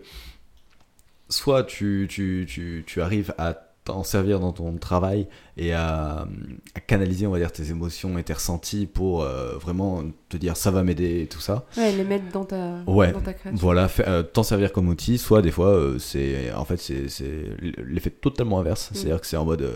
soit 1.29 1.63
tu, 1.63 2.07
tu, 2.09 2.45
tu, 2.47 2.83
tu 2.87 3.01
arrives 3.01 3.33
à 3.37 3.66
t'en 3.87 4.03
servir 4.03 4.39
dans 4.39 4.51
ton 4.51 4.73
travail 4.77 5.27
et 5.55 5.71
à, 5.73 6.27
à 6.75 6.79
canaliser 6.81 7.25
on 7.25 7.31
va 7.31 7.39
dire 7.39 7.51
tes 7.51 7.69
émotions 7.69 8.17
et 8.17 8.23
tes 8.23 8.33
ressentis 8.33 8.85
pour 8.85 9.23
euh, 9.23 9.57
vraiment 9.57 10.03
te 10.29 10.35
dire 10.37 10.57
ça 10.57 10.71
va 10.71 10.83
m'aider 10.83 11.21
et 11.21 11.27
tout 11.27 11.39
ça 11.39 11.65
Ouais, 11.77 11.91
les 11.93 12.03
mettre 12.03 12.29
dans 12.33 12.43
ta, 12.43 12.79
Ouais, 12.85 13.11
dans 13.13 13.21
ta 13.21 13.33
création. 13.33 13.57
voilà, 13.59 13.89
euh, 14.01 14.23
t'en 14.23 14.43
servir 14.43 14.73
comme 14.73 14.89
outil, 14.89 15.17
soit 15.17 15.41
des 15.41 15.51
fois, 15.51 15.69
euh, 15.69 15.99
c'est 15.99 16.51
en 16.53 16.65
fait 16.65 16.77
c'est 16.77 17.33
l'effet 17.85 18.09
totalement 18.09 18.59
inverse. 18.59 18.91
Mm. 18.91 18.95
C'est-à-dire 18.95 19.21
que 19.21 19.27
c'est 19.27 19.37
en 19.37 19.45
mode, 19.45 19.67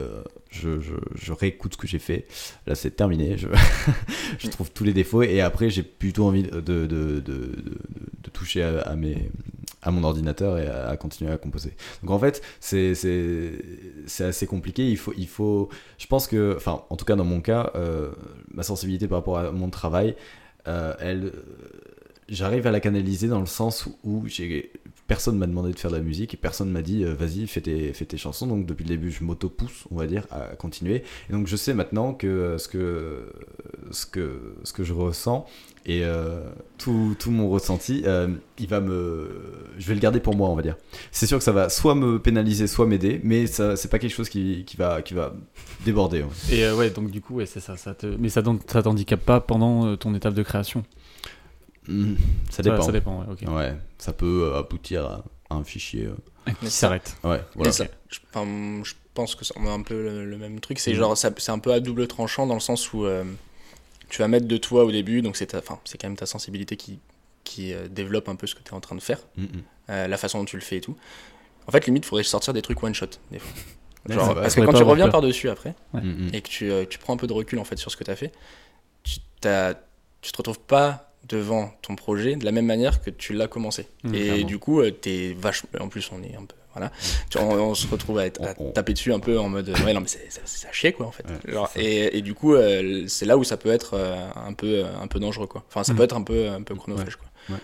je, 0.50 0.80
je, 0.82 0.94
je 1.16 1.32
réécoute 1.34 1.74
ce 1.74 1.78
que 1.78 1.88
j'ai 1.88 2.00
fait, 2.00 2.26
là 2.68 2.76
c'est 2.76 2.92
terminé, 2.92 3.38
je, 3.38 3.48
je 4.40 4.48
trouve 4.50 4.72
tous 4.72 4.84
les 4.84 4.94
défauts 4.94 5.24
et 5.24 5.40
après 5.42 5.70
j'ai 5.70 5.84
plutôt 5.84 6.26
envie 6.28 6.44
de, 6.44 6.60
de, 6.60 6.86
de, 6.86 6.86
de, 6.86 7.20
de- 7.22 7.78
de 8.24 8.30
toucher 8.34 8.64
à, 8.64 8.82
à 8.82 8.96
mes 8.96 9.32
à 9.82 9.92
mon 9.92 10.04
ordinateur 10.04 10.58
et 10.58 10.68
à, 10.68 10.96
continuer 10.98 11.32
à 11.32 11.38
composer. 11.38 11.74
Donc 12.04 12.12
en 12.12 12.20
fait, 12.20 12.42
c'est 12.60 12.92
assez 14.20 14.48
compliqué. 14.48 14.90
Il 14.90 14.98
faut 14.98 15.14
il 15.18 15.28
faut, 15.28 15.70
je 15.98 16.08
pense 16.08 16.28
que, 16.28 16.56
enfin 16.56 16.84
en 16.90 16.96
tout 16.96 17.06
cas 17.06 17.16
dans 17.16 17.26
mon 17.26 17.42
cas, 17.42 17.72
euh, 17.76 18.12
ma 18.50 18.64
sensibilité 18.64 19.08
par 19.08 19.20
rapport 19.20 19.38
à 19.38 19.52
mon 19.52 19.70
travail, 19.70 20.16
euh, 20.68 20.94
elle 21.00 21.32
j'arrive 22.32 22.66
à 22.66 22.72
la 22.72 22.80
canaliser 22.80 23.28
dans 23.28 23.42
le 23.42 23.46
sens 23.46 23.88
où 24.04 24.24
j'ai 24.26 24.72
personne 25.08 25.38
m'a 25.38 25.48
demandé 25.48 25.72
de 25.74 25.78
faire 25.78 25.92
de 25.92 25.98
la 25.98 26.02
musique 26.02 26.34
et 26.34 26.38
personne 26.38 26.72
m'a 26.72 26.82
dit 26.82 27.04
euh, 27.04 27.14
vas-y 27.14 27.46
fais 27.46 27.60
tes, 27.60 27.92
fais 27.92 28.06
tes 28.06 28.18
chansons 28.18 28.48
donc 28.48 28.66
depuis 28.66 28.86
le 28.86 28.90
début 28.90 29.12
je 29.12 29.26
m'auto-pousse 29.26 29.86
on 29.92 29.98
va 29.98 30.08
dire 30.08 30.26
à 30.32 30.56
continuer 30.56 31.04
et 31.30 31.34
donc 31.34 31.48
je 31.48 31.58
sais 31.58 31.74
maintenant 31.74 32.14
que 32.14 32.28
euh, 32.28 32.58
ce 32.58 32.70
que 32.70 33.34
ce 33.92 34.06
que 34.06 34.56
ce 34.64 34.72
que 34.72 34.84
je 34.86 34.94
ressens 34.94 35.46
et 35.86 36.04
euh, 36.04 36.44
tout, 36.78 37.16
tout 37.18 37.32
mon 37.32 37.50
ressenti 37.50 38.04
euh, 38.06 38.28
il 38.60 38.68
va 38.68 38.80
me 38.82 39.30
je 39.80 39.88
vais 39.88 39.96
le 39.96 40.00
garder 40.00 40.20
pour 40.20 40.36
moi 40.36 40.48
on 40.50 40.56
va 40.56 40.62
dire 40.62 40.76
c'est 41.12 41.26
sûr 41.26 41.40
que 41.40 41.44
ça 41.44 41.52
va 41.52 41.70
soit 41.70 41.96
me 41.96 42.20
pénaliser 42.20 42.68
soit 42.68 42.86
m'aider 42.86 43.20
mais 43.24 43.48
ça 43.48 43.76
c'est 43.76 43.88
pas 43.88 43.98
quelque 43.98 44.14
chose 44.14 44.30
qui, 44.30 44.64
qui 44.66 44.78
va 44.78 45.02
qui 45.02 45.16
va 45.16 45.34
déborder 45.84 46.22
ouais. 46.22 46.30
Et 46.56 46.64
euh, 46.66 46.76
ouais, 46.76 46.92
donc 46.92 47.10
du 47.10 47.20
coup, 47.22 47.36
ouais, 47.36 47.48
c'est 47.48 47.60
ça, 47.60 47.78
ça 47.78 47.96
te... 47.96 48.06
mais 48.06 48.30
ça 48.30 48.44
ça 48.68 48.84
t'handicape 48.84 49.22
pas 49.22 49.40
pendant 49.40 49.98
ton 49.98 50.14
étape 50.14 50.36
de 50.36 50.44
création? 50.44 50.84
Hmm, 51.88 52.14
ça 52.52 52.62
dépend 52.62 52.82
Ça, 52.84 52.92
dépend, 52.92 53.26
ouais, 53.48 53.76
ça 53.98 54.14
peut 54.14 54.54
aboutir 54.56 55.06
à 55.06 55.24
un 55.56 55.64
fichier 55.64 56.06
euh, 56.06 56.52
Qui 56.62 56.70
s'arrête. 56.70 57.18
ouais 57.24 57.42
voilà 57.56 57.72
ça, 57.72 57.86
je, 58.10 58.20
enfin, 58.34 58.46
je 58.84 58.94
pense 59.16 59.34
que 59.36 59.44
c'est 59.44 59.58
un 59.58 59.82
peu 59.82 59.96
le, 60.02 60.26
le 60.26 60.38
même 60.38 60.60
truc. 60.60 60.78
C'est 60.80 60.92
Mhm. 60.92 60.98
genre, 60.98 61.18
ça- 61.18 61.32
c'est 61.38 61.52
un 61.52 61.60
peu 61.60 61.74
à 61.74 61.80
double 61.80 62.08
tranchant 62.08 62.46
dans 62.46 62.54
le 62.54 62.60
sens 62.60 62.94
où 62.94 63.06
euh, 63.06 63.24
tu 64.12 64.20
vas 64.22 64.28
mettre 64.28 64.46
de 64.48 64.58
toi 64.58 64.84
au 64.84 64.92
début, 64.92 65.22
donc 65.22 65.36
c'est 65.38 65.56
enfin, 65.56 65.80
c'est 65.86 65.98
quand 66.00 66.08
même 66.08 66.18
ta 66.18 66.26
sensibilité 66.26 66.76
qui, 66.78 67.00
qui 67.44 67.74
euh, 67.74 67.88
développe 67.88 68.30
un 68.30 68.36
peu 68.36 68.46
ce 68.48 68.56
que 68.56 68.62
tu 68.64 68.72
es 68.72 68.74
en 68.74 68.80
train 68.82 68.96
de 68.96 69.02
faire, 69.02 69.20
Mm, 69.38 69.44
mm. 69.44 69.48
euh, 69.90 70.08
la 70.08 70.18
façon 70.18 70.40
dont 70.40 70.46
tu 70.46 70.58
le 70.58 70.62
fais 70.62 70.78
et 70.78 70.82
tout. 70.82 70.96
En 71.68 71.72
fait, 71.72 71.86
limite, 71.86 72.06
il 72.06 72.08
faudrait 72.08 72.24
sortir 72.24 72.54
des 72.54 72.62
trucs 72.62 72.82
one 72.84 72.94
shot. 72.94 73.08
Des 73.32 73.40
fois. 73.40 73.52
Ouais, 74.10 74.16
Genre, 74.16 74.34
vrai. 74.34 74.42
parce 74.42 74.56
que 74.56 74.62
quand 74.62 74.74
tu 74.74 74.84
reviens 74.84 75.10
par-dessus 75.10 75.50
après 75.50 75.76
Ouais. 75.94 76.02
Mm, 76.02 76.30
et 76.34 76.42
que 76.42 76.50
tu, 76.50 76.70
euh, 76.72 76.86
tu 76.90 76.98
prends 77.00 77.14
un 77.14 77.18
peu 77.18 77.28
de 77.28 77.34
recul 77.34 77.58
en 77.60 77.64
fait 77.64 77.78
sur 77.78 77.90
ce 77.92 77.98
que 77.98 78.04
tu 78.04 78.12
as 78.12 78.16
fait, 78.16 78.32
tu, 79.04 79.20
t'as- 79.40 79.76
tu 80.22 80.32
te 80.32 80.38
retrouves 80.38 80.60
pas 80.60 81.14
devant 81.28 81.72
ton 81.82 81.96
projet 81.96 82.36
de 82.36 82.44
la 82.46 82.52
même 82.52 82.66
manière 82.66 83.02
que 83.02 83.10
tu 83.12 83.34
l'as 83.34 83.48
commencé. 83.48 83.88
Mmh, 84.04 84.16
et 84.16 84.20
clairement. 84.24 84.46
du 84.48 84.60
coup, 84.60 84.82
euh, 84.82 84.92
t'es 84.92 85.34
vachement. 85.38 85.70
En 85.80 85.88
plus, 85.88 86.12
on 86.12 86.22
est 86.24 86.36
un 86.36 86.46
peu. 86.46 86.56
Voilà. 86.74 86.92
On, 87.38 87.44
on 87.60 87.76
se 87.76 87.88
retrouve 87.88 88.20
à, 88.20 88.30
taper 88.30 88.94
dessus 88.94 89.12
un 89.14 89.20
peu 89.20 89.38
en 89.40 89.50
mode. 89.50 89.70
Ouais, 89.86 89.94
non, 89.94 90.02
mais 90.02 90.08
c'est 90.08 90.68
à 90.68 90.72
chier 90.72 90.94
quoi 90.94 91.06
en 91.08 91.12
fait. 91.12 91.24
Ouais, 91.28 91.52
Genre, 91.54 91.70
c'est 91.74 91.80
ça. 91.80 91.86
et, 91.86 92.18
et 92.18 92.22
du 92.22 92.34
coup, 92.34 92.54
euh, 92.54 93.06
c'est 93.08 93.26
là 93.26 93.38
où 93.38 93.44
ça 93.44 93.58
peut 93.58 93.72
être 93.72 93.96
euh, 93.96 94.16
un, 94.36 94.54
peu, 94.54 94.84
un 94.86 95.08
peu 95.08 95.20
dangereux 95.20 95.48
quoi. 95.48 95.64
Enfin, 95.68 95.84
ça 95.84 95.94
Mmh. 95.94 95.98
peut 95.98 96.04
être 96.04 96.16
un 96.16 96.24
peu, 96.24 96.50
un 96.50 96.62
peu 96.62 96.76
chronophage 96.76 97.16
quoi. 97.18 97.28
Ouais. 97.50 97.62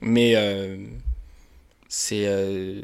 Mais 0.00 0.32
euh, 0.36 0.76
c'est. 1.88 2.24
euh, 2.26 2.82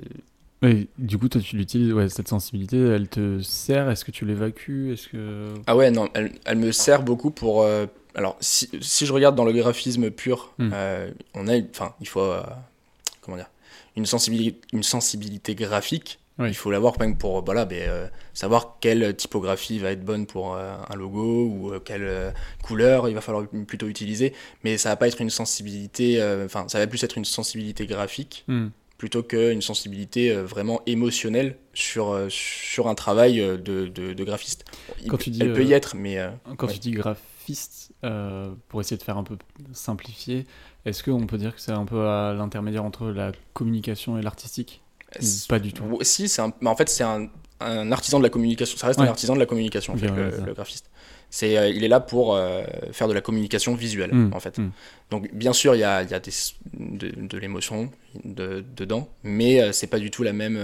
Ouais, 0.63 0.87
du 0.97 1.19
coup, 1.19 1.29
toi, 1.29 1.43
tu 1.43 1.57
l'utilises, 1.57 1.93
ouais, 1.93 2.09
cette 2.09 2.29
sensibilité, 2.29 2.79
elle 2.79 3.07
te 3.09 3.39
sert? 3.43 3.91
Est-ce 3.91 4.03
que 4.03 4.11
tu 4.11 4.25
l'évacues? 4.25 4.95
Est-ce 4.95 5.09
que. 5.09 5.49
Ah 5.67 5.77
ouais, 5.77 5.91
non, 5.91 6.09
elle, 6.15 6.33
elle 6.47 6.57
me 6.57 6.73
sert 6.73 7.03
beaucoup 7.03 7.31
pour. 7.31 7.63
euh, 7.63 7.85
alors, 8.15 8.37
si, 8.41 8.71
si 8.81 9.05
je 9.05 9.13
regarde 9.13 9.37
dans 9.37 9.45
le 9.45 9.53
graphisme 9.53 10.11
pur, 10.11 10.55
euh, 10.61 11.11
on 11.35 11.49
a, 11.49 11.59
enfin, 11.71 11.93
il 12.01 12.09
faut, 12.09 12.21
euh, 12.23 12.41
comment 13.21 13.37
dire, 13.37 13.51
une 13.97 14.07
sensibilité, 14.07 14.61
une 14.73 14.83
sensibilité 14.83 15.55
graphique. 15.55 16.19
Oui. 16.41 16.49
Il 16.49 16.55
faut 16.55 16.73
l'avoir 16.73 16.99
même 16.99 17.17
pour, 17.17 17.45
voilà, 17.45 17.65
ben, 17.65 17.79
euh, 17.89 18.09
savoir 18.33 18.79
quelle 18.81 19.15
typographie 19.15 19.79
va 19.79 19.93
être 19.93 20.05
bonne 20.05 20.27
pour 20.27 20.55
euh, 20.57 20.75
un 20.91 20.97
logo 20.97 21.47
ou 21.47 21.73
euh, 21.73 21.79
quelle 21.79 22.35
couleur 22.63 23.09
il 23.09 23.15
va 23.15 23.21
falloir 23.21 23.47
plutôt 23.69 23.87
utiliser. 23.87 24.33
Mais 24.65 24.77
ça 24.77 24.89
va 24.89 24.97
pas 24.97 25.07
être 25.07 25.21
une 25.21 25.31
sensibilité, 25.31 26.21
enfin, 26.45 26.67
ça 26.69 26.79
va 26.81 26.87
plus 26.89 27.03
être 27.05 27.17
une 27.19 27.25
sensibilité 27.25 27.87
graphique 27.87 28.45
Hmm. 28.49 28.69
plutôt 28.99 29.23
qu'une 29.23 29.63
sensibilité 29.63 30.33
vraiment 30.35 30.81
émotionnelle 30.87 31.57
sur, 31.73 32.27
sur 32.31 32.89
un 32.89 32.95
travail 32.97 33.37
de, 33.37 33.87
de, 33.87 34.13
de 34.13 34.25
graphiste. 34.25 34.65
Il 35.03 35.11
Quand 35.11 35.17
peut- 35.19 35.23
tu 35.25 35.31
dis, 35.31 35.41
Elle 35.41 35.53
peut 35.53 35.65
y 35.65 35.73
être, 35.73 35.95
mais 35.95 36.19
Quand 36.57 36.67
Ouais. 36.67 36.73
tu 36.73 36.79
dis 36.81 36.91
euh, 38.05 38.53
pour 38.69 38.81
essayer 38.81 38.97
de 38.97 39.03
faire 39.03 39.17
un 39.19 39.25
peu 39.25 39.37
simplifié, 39.73 40.47
est-ce 40.85 41.03
qu'on 41.03 41.27
peut 41.27 41.39
dire 41.39 41.55
que 41.55 41.61
c'est 41.61 41.73
un 41.73 41.85
peu 41.85 42.07
à 42.07 42.35
l'intermédiaire 42.35 42.85
entre 42.85 43.07
la 43.09 43.33
communication 43.53 44.19
et 44.19 44.23
l'artistique 44.23 44.83
Pas 45.49 45.59
du 45.59 45.73
tout. 45.73 45.85
ou- 45.85 45.99
si, 46.03 46.29
c'est 46.29 46.43
un, 46.43 46.53
en 46.65 46.77
fait, 46.77 46.89
c'est 46.89 47.05
un, 47.05 47.29
un 47.61 47.93
artisan 47.93 48.19
de 48.19 48.25
la 48.25 48.31
communication. 48.31 48.77
Ça 48.77 48.87
reste 48.89 48.99
Ouais. 49.01 49.07
un 49.07 49.11
artisan 49.11 49.35
de 49.35 49.41
la 49.41 49.47
communication, 49.47 49.95
en 49.95 49.97
fait, 49.97 50.09
le, 50.09 50.53
graphiste. 50.55 50.91
C'est, 51.31 51.57
euh, 51.59 51.69
il 51.69 51.83
est 51.83 51.89
là 51.89 51.99
pour 52.01 52.35
euh, 52.37 52.63
faire 52.93 53.09
de 53.09 53.13
la 53.13 53.21
communication 53.21 53.75
visuelle, 53.75 54.13
Mm, 54.15 54.33
en 54.35 54.41
fait. 54.41 54.59
mm. 54.59 54.71
Donc, 55.11 55.33
bien 55.35 55.53
sûr, 55.53 55.75
il 55.75 55.81
y 55.81 55.85
a, 55.85 56.03
il 56.03 56.11
y 56.11 56.15
a 56.15 56.21
des, 56.21 56.33
de, 56.75 57.27
de 57.27 57.39
l'émotion 57.39 57.91
de- 58.25 58.65
dedans, 58.77 59.09
mais 59.25 59.73
c'est 59.73 59.89
pas 59.89 59.99
du 59.99 60.11
tout 60.11 60.23
la 60.23 60.33
même. 60.33 60.57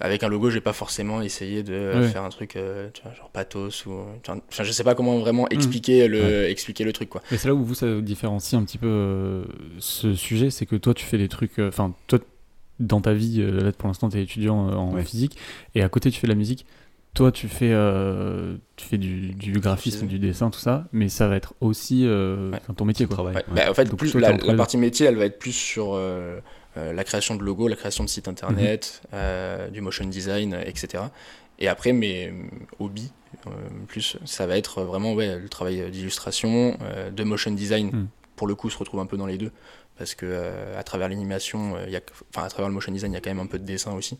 Avec 0.00 0.22
un 0.22 0.28
logo, 0.28 0.50
j'ai 0.50 0.60
pas 0.60 0.72
forcément 0.72 1.20
essayé 1.22 1.62
de 1.62 1.92
Ouais. 2.00 2.08
faire 2.08 2.22
un 2.22 2.28
truc 2.28 2.56
euh, 2.56 2.88
tu 2.92 3.02
vois, 3.02 3.12
genre 3.14 3.30
pathos 3.30 3.86
ou. 3.86 3.92
Enfin, 4.26 4.40
je 4.64 4.72
sais 4.72 4.84
pas 4.84 4.94
comment 4.94 5.18
vraiment 5.18 5.48
expliquer, 5.48 6.08
le, 6.08 6.48
expliquer 6.48 6.84
le 6.84 6.92
truc, 6.92 7.08
quoi. 7.08 7.22
Mais 7.30 7.36
c'est 7.36 7.48
là 7.48 7.54
où 7.54 7.62
vous, 7.64 7.74
ça 7.74 8.00
différencie 8.00 8.54
un 8.60 8.64
petit 8.64 8.78
peu 8.78 8.86
euh, 8.88 9.44
ce 9.78 10.14
sujet, 10.14 10.50
c'est 10.50 10.66
que 10.66 10.76
toi, 10.76 10.94
tu 10.94 11.04
fais 11.04 11.18
des 11.18 11.28
trucs. 11.28 11.58
euh, 11.58 11.68
Enfin, 11.68 11.92
toi, 12.06 12.18
dans 12.80 13.00
ta 13.00 13.12
vie, 13.12 13.40
euh, 13.40 13.60
là, 13.60 13.72
pour 13.72 13.88
l'instant, 13.88 14.08
tu 14.08 14.18
es 14.18 14.22
étudiant 14.22 14.68
euh, 14.68 14.74
en 14.74 14.92
Ouais. 14.94 15.04
physique, 15.04 15.36
et 15.74 15.82
à 15.82 15.88
côté, 15.88 16.10
tu 16.10 16.20
fais 16.20 16.26
de 16.26 16.32
la 16.32 16.36
musique. 16.38 16.64
Toi, 17.14 17.32
tu 17.32 17.48
fais, 17.48 17.70
euh, 17.72 18.56
tu 18.76 18.86
fais 18.86 18.98
du, 18.98 19.30
du 19.34 19.52
graphisme, 19.58 20.06
du 20.06 20.18
dessin, 20.20 20.50
tout 20.50 20.60
ça, 20.60 20.84
mais 20.92 21.08
ça 21.08 21.26
va 21.26 21.34
être 21.36 21.54
aussi 21.60 22.02
euh, 22.06 22.52
Ouais. 22.52 22.60
ton 22.76 22.84
métier, 22.84 23.06
quoi. 23.06 23.14
Travail. 23.16 23.34
Ouais, 23.34 23.44
Ouais. 23.48 23.54
bah, 23.64 23.70
en 23.70 23.74
fait, 23.74 23.86
Donc, 23.86 23.98
plus 23.98 24.12
toi, 24.12 24.20
la, 24.20 24.54
partie 24.54 24.76
métier, 24.76 25.06
elle 25.06 25.16
va 25.16 25.24
être 25.24 25.38
plus 25.40 25.52
sur 25.52 25.94
la 26.92 27.04
création 27.04 27.34
de 27.36 27.42
logos, 27.42 27.68
la 27.68 27.76
création 27.76 28.04
de 28.04 28.08
sites 28.08 28.28
internet, 28.28 29.00
Mhm. 29.04 29.08
euh, 29.14 29.68
du 29.70 29.80
motion 29.80 30.04
design, 30.06 30.54
euh, 30.54 30.62
etc. 30.64 31.04
Et 31.58 31.68
après, 31.68 31.92
mes 31.92 32.28
euh, 32.28 32.32
hobbies, 32.78 33.10
euh, 33.46 33.50
plus, 33.88 34.16
ça 34.24 34.46
va 34.46 34.56
être 34.56 34.82
vraiment 34.82 35.12
ouais, 35.14 35.38
le 35.38 35.48
travail 35.48 35.90
d'illustration, 35.90 36.76
euh, 36.82 37.10
de 37.10 37.24
motion 37.24 37.50
design. 37.52 37.86
Mhm. 37.92 38.08
Pour 38.36 38.46
le 38.46 38.54
coup, 38.54 38.70
se 38.70 38.78
retrouve 38.78 39.00
un 39.00 39.06
peu 39.06 39.16
dans 39.16 39.26
les 39.26 39.38
deux, 39.38 39.50
parce 39.98 40.14
que 40.14 40.24
euh, 40.28 40.78
à 40.78 40.82
travers 40.84 41.08
l'animation, 41.08 41.74
euh, 41.76 41.98
enfin 42.32 42.46
à 42.46 42.48
travers 42.48 42.68
le 42.68 42.74
motion 42.74 42.92
design, 42.92 43.12
il 43.12 43.14
y 43.14 43.18
a 43.18 43.20
quand 43.20 43.30
même 43.30 43.40
un 43.40 43.46
peu 43.46 43.58
de 43.58 43.64
dessin 43.64 43.92
aussi. 43.94 44.18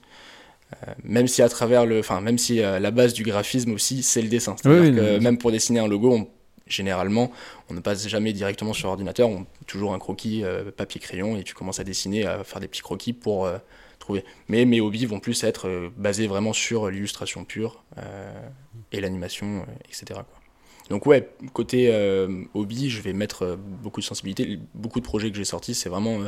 Euh, 0.87 0.93
même 1.03 1.29
si 1.29 1.41
à 1.41 1.49
travers 1.49 1.87
le, 1.87 2.01
enfin 2.01 2.21
même 2.21 2.37
si 2.37 2.61
euh, 2.61 2.79
la 2.79 2.91
base 2.91 3.15
du 3.15 3.23
graphisme 3.23 3.73
aussi, 3.73 4.03
c'est 4.03 4.21
le 4.21 4.29
dessin. 4.29 4.55
C'est-à-dire 4.61 4.83
Oui, 4.91 4.95
que 4.97 5.19
même 5.19 5.39
pour 5.39 5.51
dessiner 5.53 5.79
un 5.81 5.87
logo, 5.89 6.13
on- 6.13 6.29
généralement, 6.69 7.31
on 7.69 7.75
ne 7.75 7.81
passe 7.81 8.07
jamais 8.09 8.33
directement 8.33 8.73
sur 8.73 8.89
ordinateur, 8.89 9.29
on 9.29 9.47
toujours 9.67 9.95
un 9.95 9.99
croquis 9.99 10.45
euh, 10.45 10.71
papier 10.71 11.01
crayon 11.01 11.37
et 11.37 11.45
tu 11.45 11.55
commences 11.55 11.81
à 11.81 11.85
dessiner, 11.85 12.27
à 12.27 12.45
faire 12.45 12.61
des 12.61 12.69
petits 12.69 12.83
croquis 12.83 13.13
pour 13.13 13.47
euh, 13.47 13.59
trouver. 13.99 14.25
Mais 14.49 14.65
mes 14.65 14.81
hobbies 14.81 15.07
vont 15.07 15.21
plus 15.21 15.45
être 15.45 15.69
euh, 15.69 15.91
basés 15.97 16.27
vraiment 16.27 16.53
sur 16.53 16.91
l'illustration 16.91 17.45
pure 17.45 17.83
et 18.93 19.01
l'animation, 19.01 19.67
etc. 19.87 20.21
Donc 20.89 21.05
ouais, 21.05 21.29
côté 21.53 21.93
hobby, 22.55 22.89
je 22.89 23.03
vais 23.03 23.13
mettre 23.13 23.57
beaucoup 23.57 24.01
de 24.01 24.07
sensibilité. 24.07 24.59
Beaucoup 24.75 25.01
de 25.01 25.05
projets 25.05 25.31
que 25.31 25.37
j'ai 25.37 25.45
sortis, 25.45 25.75
c'est 25.75 25.89
vraiment 25.89 26.21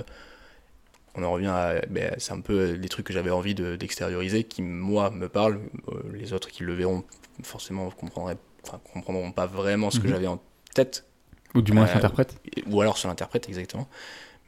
on 1.14 1.22
en 1.22 1.32
revient 1.32 1.46
à. 1.48 1.80
ben, 1.88 2.14
c'est 2.18 2.32
un 2.32 2.40
peu 2.40 2.76
des 2.78 2.88
trucs 2.88 3.06
que 3.06 3.12
j'avais 3.12 3.30
envie 3.30 3.54
de- 3.54 3.76
d'extérioriser 3.76 4.44
qui, 4.44 4.62
moi, 4.62 5.10
me 5.10 5.28
parlent. 5.28 5.60
Les 6.12 6.32
autres 6.32 6.48
qui 6.48 6.62
le 6.62 6.74
verront, 6.74 7.04
forcément, 7.42 7.90
comprendraient, 7.90 8.36
enfin, 8.64 8.80
comprendront 8.92 9.32
pas 9.32 9.46
vraiment 9.46 9.90
ce 9.90 9.98
que 10.00 10.06
Mhm. 10.06 10.12
j'avais 10.14 10.26
en 10.26 10.40
tête. 10.74 11.04
Ou 11.54 11.62
du 11.62 11.72
moins, 11.72 11.86
Euh, 11.86 11.94
l'interprète. 11.94 12.34
Ou 12.66 12.80
alors 12.80 12.96
sur 12.96 13.08
l'interprète, 13.08 13.48
exactement. 13.48 13.88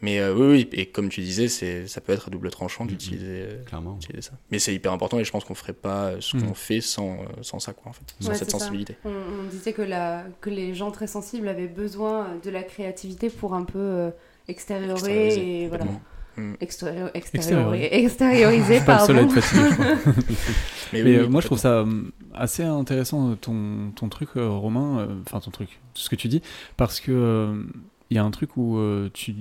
Mais 0.00 0.18
euh, 0.18 0.34
oui, 0.34 0.46
oui, 0.46 0.68
et 0.72 0.86
comme 0.86 1.08
tu 1.08 1.20
disais, 1.20 1.46
c'est, 1.46 1.86
ça 1.86 2.00
peut 2.00 2.12
être 2.12 2.26
à 2.26 2.30
double 2.30 2.50
tranchant 2.50 2.84
Mhm. 2.84 2.90
d'utiliser, 2.90 3.24
euh, 3.28 3.64
Clairement. 3.64 3.92
d'utiliser 3.94 4.22
ça. 4.22 4.32
Mais 4.50 4.58
c'est 4.58 4.74
hyper 4.74 4.92
important 4.92 5.18
et 5.20 5.24
je 5.24 5.30
pense 5.30 5.44
qu'on 5.44 5.54
ferait 5.54 5.72
pas 5.72 6.06
euh, 6.06 6.16
ce 6.20 6.36
Mhm. 6.36 6.48
qu'on 6.48 6.54
fait 6.54 6.80
sans, 6.80 7.18
sans 7.40 7.60
ça, 7.60 7.72
quoi, 7.72 7.90
en 7.90 7.92
fait. 7.92 8.02
Sans 8.20 8.30
Ouais, 8.30 8.34
cette 8.34 8.50
sensibilité. 8.50 8.96
On, 9.04 9.10
on 9.10 9.44
disait 9.44 9.72
que, 9.72 9.82
la, 9.82 10.24
que 10.40 10.50
les 10.50 10.74
gens 10.74 10.90
très 10.90 11.06
sensibles 11.06 11.46
avaient 11.48 11.68
besoin 11.68 12.36
de 12.42 12.50
la 12.50 12.64
créativité 12.64 13.30
pour 13.30 13.54
un 13.54 13.64
peu 13.64 13.78
euh, 13.78 14.10
extérioriser 14.48 15.06
Extérioriser, 15.12 15.62
et 15.64 15.68
voilà. 15.68 15.84
Complètement. 16.34 16.52
Mm. 16.52 16.56
Extério- 16.60 17.10
Extérioriser. 17.14 17.86
extériori- 17.86 18.04
extérioriser, 18.04 18.74
Je 18.74 18.78
suis 18.78 18.86
pas 18.86 19.00
le 19.00 19.06
seul 19.06 19.16
à 19.18 19.20
pardon. 19.22 19.36
être 19.36 19.40
fatigué, 19.42 19.68
je 19.70 19.74
crois. 19.74 20.12
Mais, 20.92 21.02
Mais 21.02 21.10
oui, 21.10 21.16
euh, 21.24 21.28
moi, 21.28 21.40
je 21.40 21.46
trouve 21.46 21.58
ça 21.58 21.82
hum, 21.82 22.10
assez 22.34 22.62
intéressant 22.64 23.30
euh, 23.30 23.34
ton, 23.34 23.90
ton 23.96 24.08
truc, 24.08 24.28
euh, 24.36 24.48
Romain, 24.48 24.98
euh, 25.00 25.06
enfin 25.26 25.40
ton 25.40 25.50
truc, 25.50 25.80
ce 25.94 26.08
que 26.10 26.16
tu 26.16 26.28
dis, 26.28 26.42
parce 26.76 27.00
que 27.00 27.12
euh, 27.12 27.62
il 28.10 28.16
y 28.16 28.18
a 28.18 28.24
un 28.24 28.30
truc 28.30 28.56
où 28.58 28.76
euh, 28.76 29.08
tu, 29.14 29.34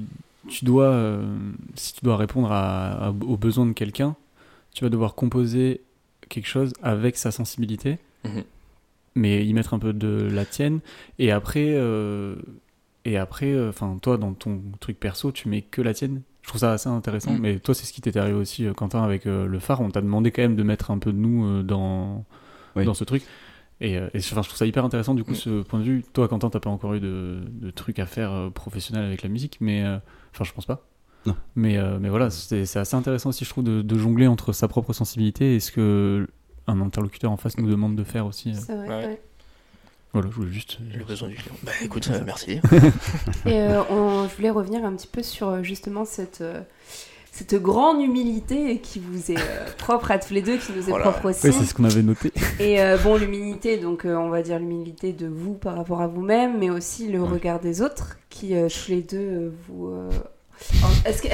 tu 0.47 0.63
dois, 0.65 0.85
euh, 0.91 1.23
si 1.75 1.93
tu 1.93 2.05
dois 2.05 2.15
répondre 2.15 2.51
à, 2.51 3.07
à- 3.07 3.09
aux 3.09 3.35
besoins 3.37 3.65
de 3.65 3.73
quelqu'un, 3.73 4.15
tu 4.73 4.85
vas 4.85 4.89
devoir 4.89 5.13
composer 5.15 5.81
quelque 6.29 6.47
chose 6.47 6.71
avec 6.81 7.17
sa 7.17 7.31
sensibilité, 7.31 7.97
Mhm. 8.23 8.43
mais 9.15 9.45
y 9.45 9.53
mettre 9.53 9.73
un 9.73 9.79
peu 9.79 9.91
de 9.91 10.29
la 10.31 10.45
tienne, 10.45 10.79
et 11.19 11.31
après, 11.31 11.65
euh, 11.73 12.35
et 13.03 13.17
après, 13.17 13.59
enfin 13.67 13.97
toi 14.01 14.15
dans 14.17 14.31
ton 14.33 14.61
truc 14.79 14.97
perso, 14.99 15.33
tu 15.33 15.49
mets 15.49 15.63
que 15.63 15.81
la 15.81 15.93
tienne. 15.93 16.21
Je 16.41 16.47
trouve 16.47 16.59
ça 16.61 16.73
assez 16.73 16.89
intéressant, 16.89 17.33
Mhm. 17.33 17.39
mais 17.39 17.59
toi 17.59 17.73
c'est 17.75 17.85
ce 17.85 17.93
qui 17.93 18.01
t'est 18.01 18.17
arrivé 18.17 18.37
aussi, 18.37 18.65
euh, 18.65 18.73
Quentin, 18.73 19.03
avec 19.03 19.25
euh, 19.27 19.45
le 19.45 19.59
phare. 19.59 19.81
On 19.81 19.89
t'a 19.89 20.01
demandé 20.01 20.31
quand 20.31 20.41
même 20.41 20.55
de 20.55 20.63
mettre 20.63 20.89
un 20.91 20.97
peu 20.97 21.11
de 21.13 21.17
nous 21.17 21.45
euh, 21.45 21.63
dans 21.63 22.25
Oui. 22.75 22.85
dans 22.85 22.93
ce 22.93 23.03
truc. 23.03 23.23
Et, 23.79 23.93
et 23.93 24.01
enfin, 24.15 24.41
je 24.43 24.47
trouve 24.47 24.57
ça 24.57 24.65
hyper 24.65 24.85
intéressant 24.85 25.13
du 25.15 25.23
coup 25.23 25.31
Mm. 25.31 25.35
ce 25.35 25.61
point 25.63 25.79
de 25.79 25.83
vue. 25.85 26.03
Toi, 26.13 26.27
Quentin, 26.27 26.49
t'as 26.49 26.59
pas 26.59 26.69
encore 26.69 26.93
eu 26.93 26.99
de, 26.99 27.39
de 27.51 27.71
trucs 27.71 27.97
à 27.99 28.05
faire 28.05 28.31
euh, 28.31 28.49
professionnels 28.49 29.05
avec 29.05 29.23
la 29.23 29.29
musique, 29.29 29.57
mais 29.59 29.83
euh, 29.83 29.97
enfin, 30.33 30.43
je 30.43 30.51
pense 30.53 30.65
pas. 30.65 30.85
Non. 31.25 31.35
Mais, 31.55 31.77
euh, 31.77 31.97
mais 31.99 32.09
voilà, 32.09 32.29
c'est 32.31 32.61
assez 32.77 32.95
intéressant 32.95 33.29
aussi, 33.29 33.45
je 33.45 33.49
trouve, 33.49 33.63
de, 33.63 33.81
de 33.83 33.97
jongler 33.97 34.25
entre 34.27 34.53
sa 34.53 34.67
propre 34.67 34.93
sensibilité 34.93 35.55
et 35.55 35.59
ce 35.59 35.71
que 35.71 36.27
un 36.67 36.79
interlocuteur 36.81 37.31
en 37.31 37.37
face 37.37 37.57
nous 37.57 37.67
demande 37.69 37.95
de 37.95 38.03
faire 38.03 38.25
aussi. 38.27 38.53
C'est 38.55 38.75
vrai, 38.75 38.87
Ouais. 38.87 39.05
ouais. 39.05 39.21
Voilà, 40.14 40.28
je 40.30 40.36
voulais 40.36 40.51
juste. 40.51 40.78
Le 40.97 41.03
besoin 41.05 41.30
du 41.30 41.36
client. 41.36 41.55
Bah 41.64 41.72
écoute, 41.82 42.09
euh, 42.12 42.22
merci. 42.26 42.59
Et 43.45 43.59
euh, 43.62 43.82
on- 43.89 44.28
je 44.28 44.36
voulais 44.36 44.49
revenir 44.49 44.84
un 44.86 44.93
petit 44.93 45.07
peu 45.07 45.24
sur 45.24 45.47
euh, 45.49 45.64
justement 45.64 46.03
cette, 46.03 46.41
euh, 46.41 46.62
cette 47.32 47.55
grande 47.55 48.01
humilité 48.01 48.80
qui 48.80 48.99
vous 48.99 49.32
est 49.32 49.38
euh, 49.39 49.66
propre 49.78 50.12
à 50.12 50.20
tous 50.20 50.34
les 50.34 50.41
deux, 50.41 50.57
qui 50.57 50.74
nous 50.74 50.80
est 50.82 50.89
Voilà. 50.89 51.12
propre 51.12 51.30
aussi. 51.30 51.47
Oui, 51.47 51.53
c'est 51.57 51.64
ce 51.66 51.74
qu'on 51.74 51.86
avait 51.86 52.01
noté. 52.03 52.34
Et 52.59 52.82
euh, 52.82 52.97
bon, 52.97 53.16
l'humilité, 53.18 53.78
donc 53.78 54.05
euh, 54.05 54.16
on 54.18 54.30
va 54.30 54.41
dire 54.41 54.59
l'humilité 54.59 55.14
de 55.14 55.28
vous 55.28 55.53
par 55.53 55.76
rapport 55.78 56.01
à 56.01 56.07
vous-même, 56.07 56.57
mais 56.59 56.70
aussi 56.70 57.07
le 57.07 57.22
Ouais. 57.22 57.28
regard 57.30 57.59
des 57.62 57.82
autres, 57.82 58.18
qui 58.30 58.53
euh, 58.55 58.68
tous 58.68 58.91
les 58.91 59.01
deux 59.01 59.18
euh, 59.18 59.51
vous. 59.70 59.88
Euh, 60.62 61.09
Est-ce 61.09 61.22
qu'il 61.22 61.32
y 61.32 61.34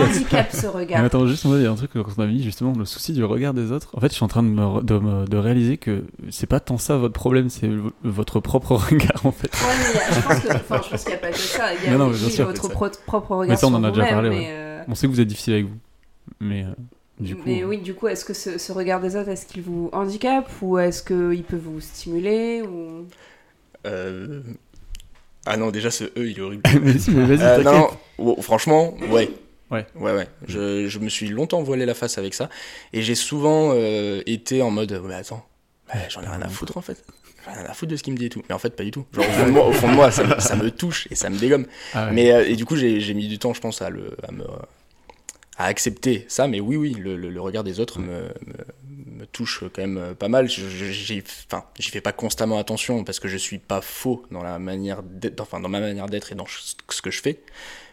a- 0.00 0.02
handicape 0.04 0.52
ce 0.52 0.60
Mais 0.66 0.68
regard 0.72 1.04
attends, 1.04 1.26
juste, 1.26 1.44
moi, 1.44 1.56
il 1.58 1.62
y 1.62 1.66
a 1.66 1.70
un 1.70 1.74
truc 1.74 1.90
quand 1.92 2.04
on 2.16 2.22
avait 2.22 2.32
dit 2.32 2.42
justement 2.42 2.72
le 2.76 2.84
souci 2.84 3.12
du 3.12 3.24
regard 3.24 3.52
des 3.54 3.72
autres. 3.72 3.88
En 3.94 4.00
fait, 4.00 4.08
je 4.08 4.14
suis 4.14 4.24
en 4.24 4.28
train 4.28 4.42
de, 4.42 4.48
me, 4.48 4.82
de, 4.82 4.98
me- 4.98 5.24
de 5.26 5.36
réaliser 5.36 5.76
que 5.76 6.04
c'est 6.30 6.46
pas 6.46 6.60
tant 6.60 6.78
ça 6.78 6.96
votre 6.96 7.14
problème, 7.14 7.50
c'est 7.50 7.70
votre 8.04 8.40
propre 8.40 8.74
regard 8.90 9.24
en 9.24 9.32
fait. 9.32 9.50
Ouais, 9.52 9.74
mais 9.94 10.00
a- 10.00 10.14
je 10.14 10.20
pense 10.20 10.54
enfin, 10.54 10.78
qu'il 10.98 11.08
n'y 11.08 11.14
a 11.14 11.18
pas 11.18 11.30
que 11.30 11.38
ça. 11.38 11.74
Il 11.74 11.84
y 11.84 11.88
a 11.88 11.90
Non, 11.92 11.98
non, 11.98 12.06
mais 12.10 12.14
aussi 12.14 12.30
sûr, 12.30 12.46
votre 12.46 12.68
pro- 12.68 12.88
propre 13.06 13.30
regard 13.36 13.50
Mais 13.50 13.56
ça, 13.56 13.66
on 13.66 13.74
en 13.74 13.84
a 13.84 13.90
déjà 13.90 14.06
parlé, 14.06 14.28
ouais. 14.30 14.46
euh, 14.50 14.82
On 14.88 14.94
sait 14.94 15.06
que 15.06 15.12
vous 15.12 15.20
êtes 15.20 15.28
difficile 15.28 15.54
avec 15.54 15.66
vous. 15.66 15.76
Mais 16.40 16.62
euh, 16.64 16.68
du 17.18 17.36
coup. 17.36 17.42
mais 17.46 17.64
oui, 17.64 17.78
du 17.78 17.94
coup, 17.94 18.06
est-ce 18.08 18.24
que 18.24 18.32
ce, 18.34 18.56
ce 18.56 18.72
regard 18.72 19.00
des 19.00 19.16
autres, 19.16 19.28
est-ce 19.28 19.44
qu'il 19.46 19.62
vous 19.62 19.90
handicape 19.92 20.48
ou 20.62 20.78
est-ce 20.78 21.02
qu'il 21.02 21.42
peut 21.44 21.60
vous 21.62 21.80
stimuler 21.80 22.62
ou... 22.62 23.04
Euh, 23.86 24.40
Ah 25.52 25.56
non, 25.56 25.70
déjà 25.70 25.90
ce 25.90 26.04
E, 26.04 26.10
il 26.28 26.38
est 26.38 26.40
horrible. 26.40 26.62
mais 26.82 26.98
si, 26.98 27.10
mais 27.10 27.24
vas-y, 27.36 27.46
Euh, 27.46 27.62
non, 27.62 27.72
non, 27.72 27.88
oh, 28.18 28.42
franchement, 28.42 28.94
ouais. 29.10 29.30
Ouais. 29.70 29.86
Ouais, 29.94 30.12
ouais. 30.12 30.26
Je, 30.48 30.88
je 30.88 30.98
me 30.98 31.08
suis 31.08 31.28
longtemps 31.28 31.62
voilé 31.62 31.86
la 31.86 31.94
face 31.94 32.18
avec 32.18 32.34
ça. 32.34 32.48
Et 32.92 33.02
j'ai 33.02 33.14
souvent 33.14 33.70
euh, 33.74 34.20
été 34.26 34.62
en 34.62 34.70
mode, 34.70 35.00
mais 35.04 35.14
attends, 35.14 35.46
j'en 36.08 36.22
ai 36.22 36.26
rien 36.28 36.42
à 36.42 36.48
foutre 36.48 36.76
en 36.76 36.80
fait. 36.80 37.04
J'en 37.44 37.52
ai 37.52 37.54
rien 37.62 37.66
à 37.66 37.72
foutre 37.74 37.92
de 37.92 37.96
ce 37.96 38.02
qu'il 38.02 38.12
me 38.12 38.18
dit 38.18 38.26
et 38.26 38.30
tout. 38.30 38.42
Mais 38.48 38.54
en 38.54 38.58
fait, 38.58 38.74
pas 38.76 38.82
du 38.84 38.90
tout. 38.90 39.06
Genre, 39.12 39.24
au 39.24 39.32
fond 39.32 39.46
de 39.46 39.50
moi, 39.52 39.66
au 39.68 39.72
fond 39.72 39.88
de 39.88 39.94
moi 39.94 40.10
ça, 40.10 40.24
me, 40.24 40.40
ça 40.40 40.56
me 40.56 40.70
touche 40.70 41.06
et 41.10 41.14
ça 41.14 41.30
me 41.30 41.38
dégomme. 41.38 41.66
Ah 41.94 42.06
ouais. 42.06 42.12
Mais, 42.12 42.32
euh, 42.32 42.44
et 42.48 42.56
du 42.56 42.64
coup, 42.64 42.74
j'ai 42.76 43.00
j'ai 43.00 43.14
mis 43.14 43.28
du 43.28 43.38
temps, 43.38 43.54
je 43.54 43.60
pense, 43.60 43.80
à, 43.80 43.90
le, 43.90 44.16
à, 44.26 44.32
me, 44.32 44.44
à 45.56 45.64
accepter 45.66 46.24
ça. 46.28 46.48
Mais 46.48 46.58
oui, 46.60 46.76
oui, 46.76 46.94
le, 46.98 47.16
le- 47.16 47.30
le 47.30 47.40
regard 47.40 47.62
des 47.64 47.78
autres 47.80 48.00
me, 48.00 48.22
me, 48.22 48.54
me 49.20 49.26
touche 49.26 49.60
quand 49.72 49.82
même 49.82 49.98
euh, 49.98 50.14
pas 50.14 50.28
mal. 50.28 50.48
J'y 50.48 51.22
enfin, 51.46 51.64
fais 51.80 52.00
pas 52.00 52.12
constamment 52.12 52.58
attention 52.58 53.04
parce 53.04 53.20
que 53.20 53.28
je 53.28 53.36
suis 53.36 53.58
pas 53.58 53.80
faux 53.80 54.24
dans, 54.30 54.42
la 54.42 54.58
manière 54.58 55.02
enfin, 55.38 55.60
dans 55.60 55.68
ma 55.68 55.80
manière 55.80 56.06
d'être 56.06 56.32
et 56.32 56.34
dans 56.34 56.46
ce 56.46 57.02
que 57.02 57.10
je 57.10 57.20
fais. 57.20 57.40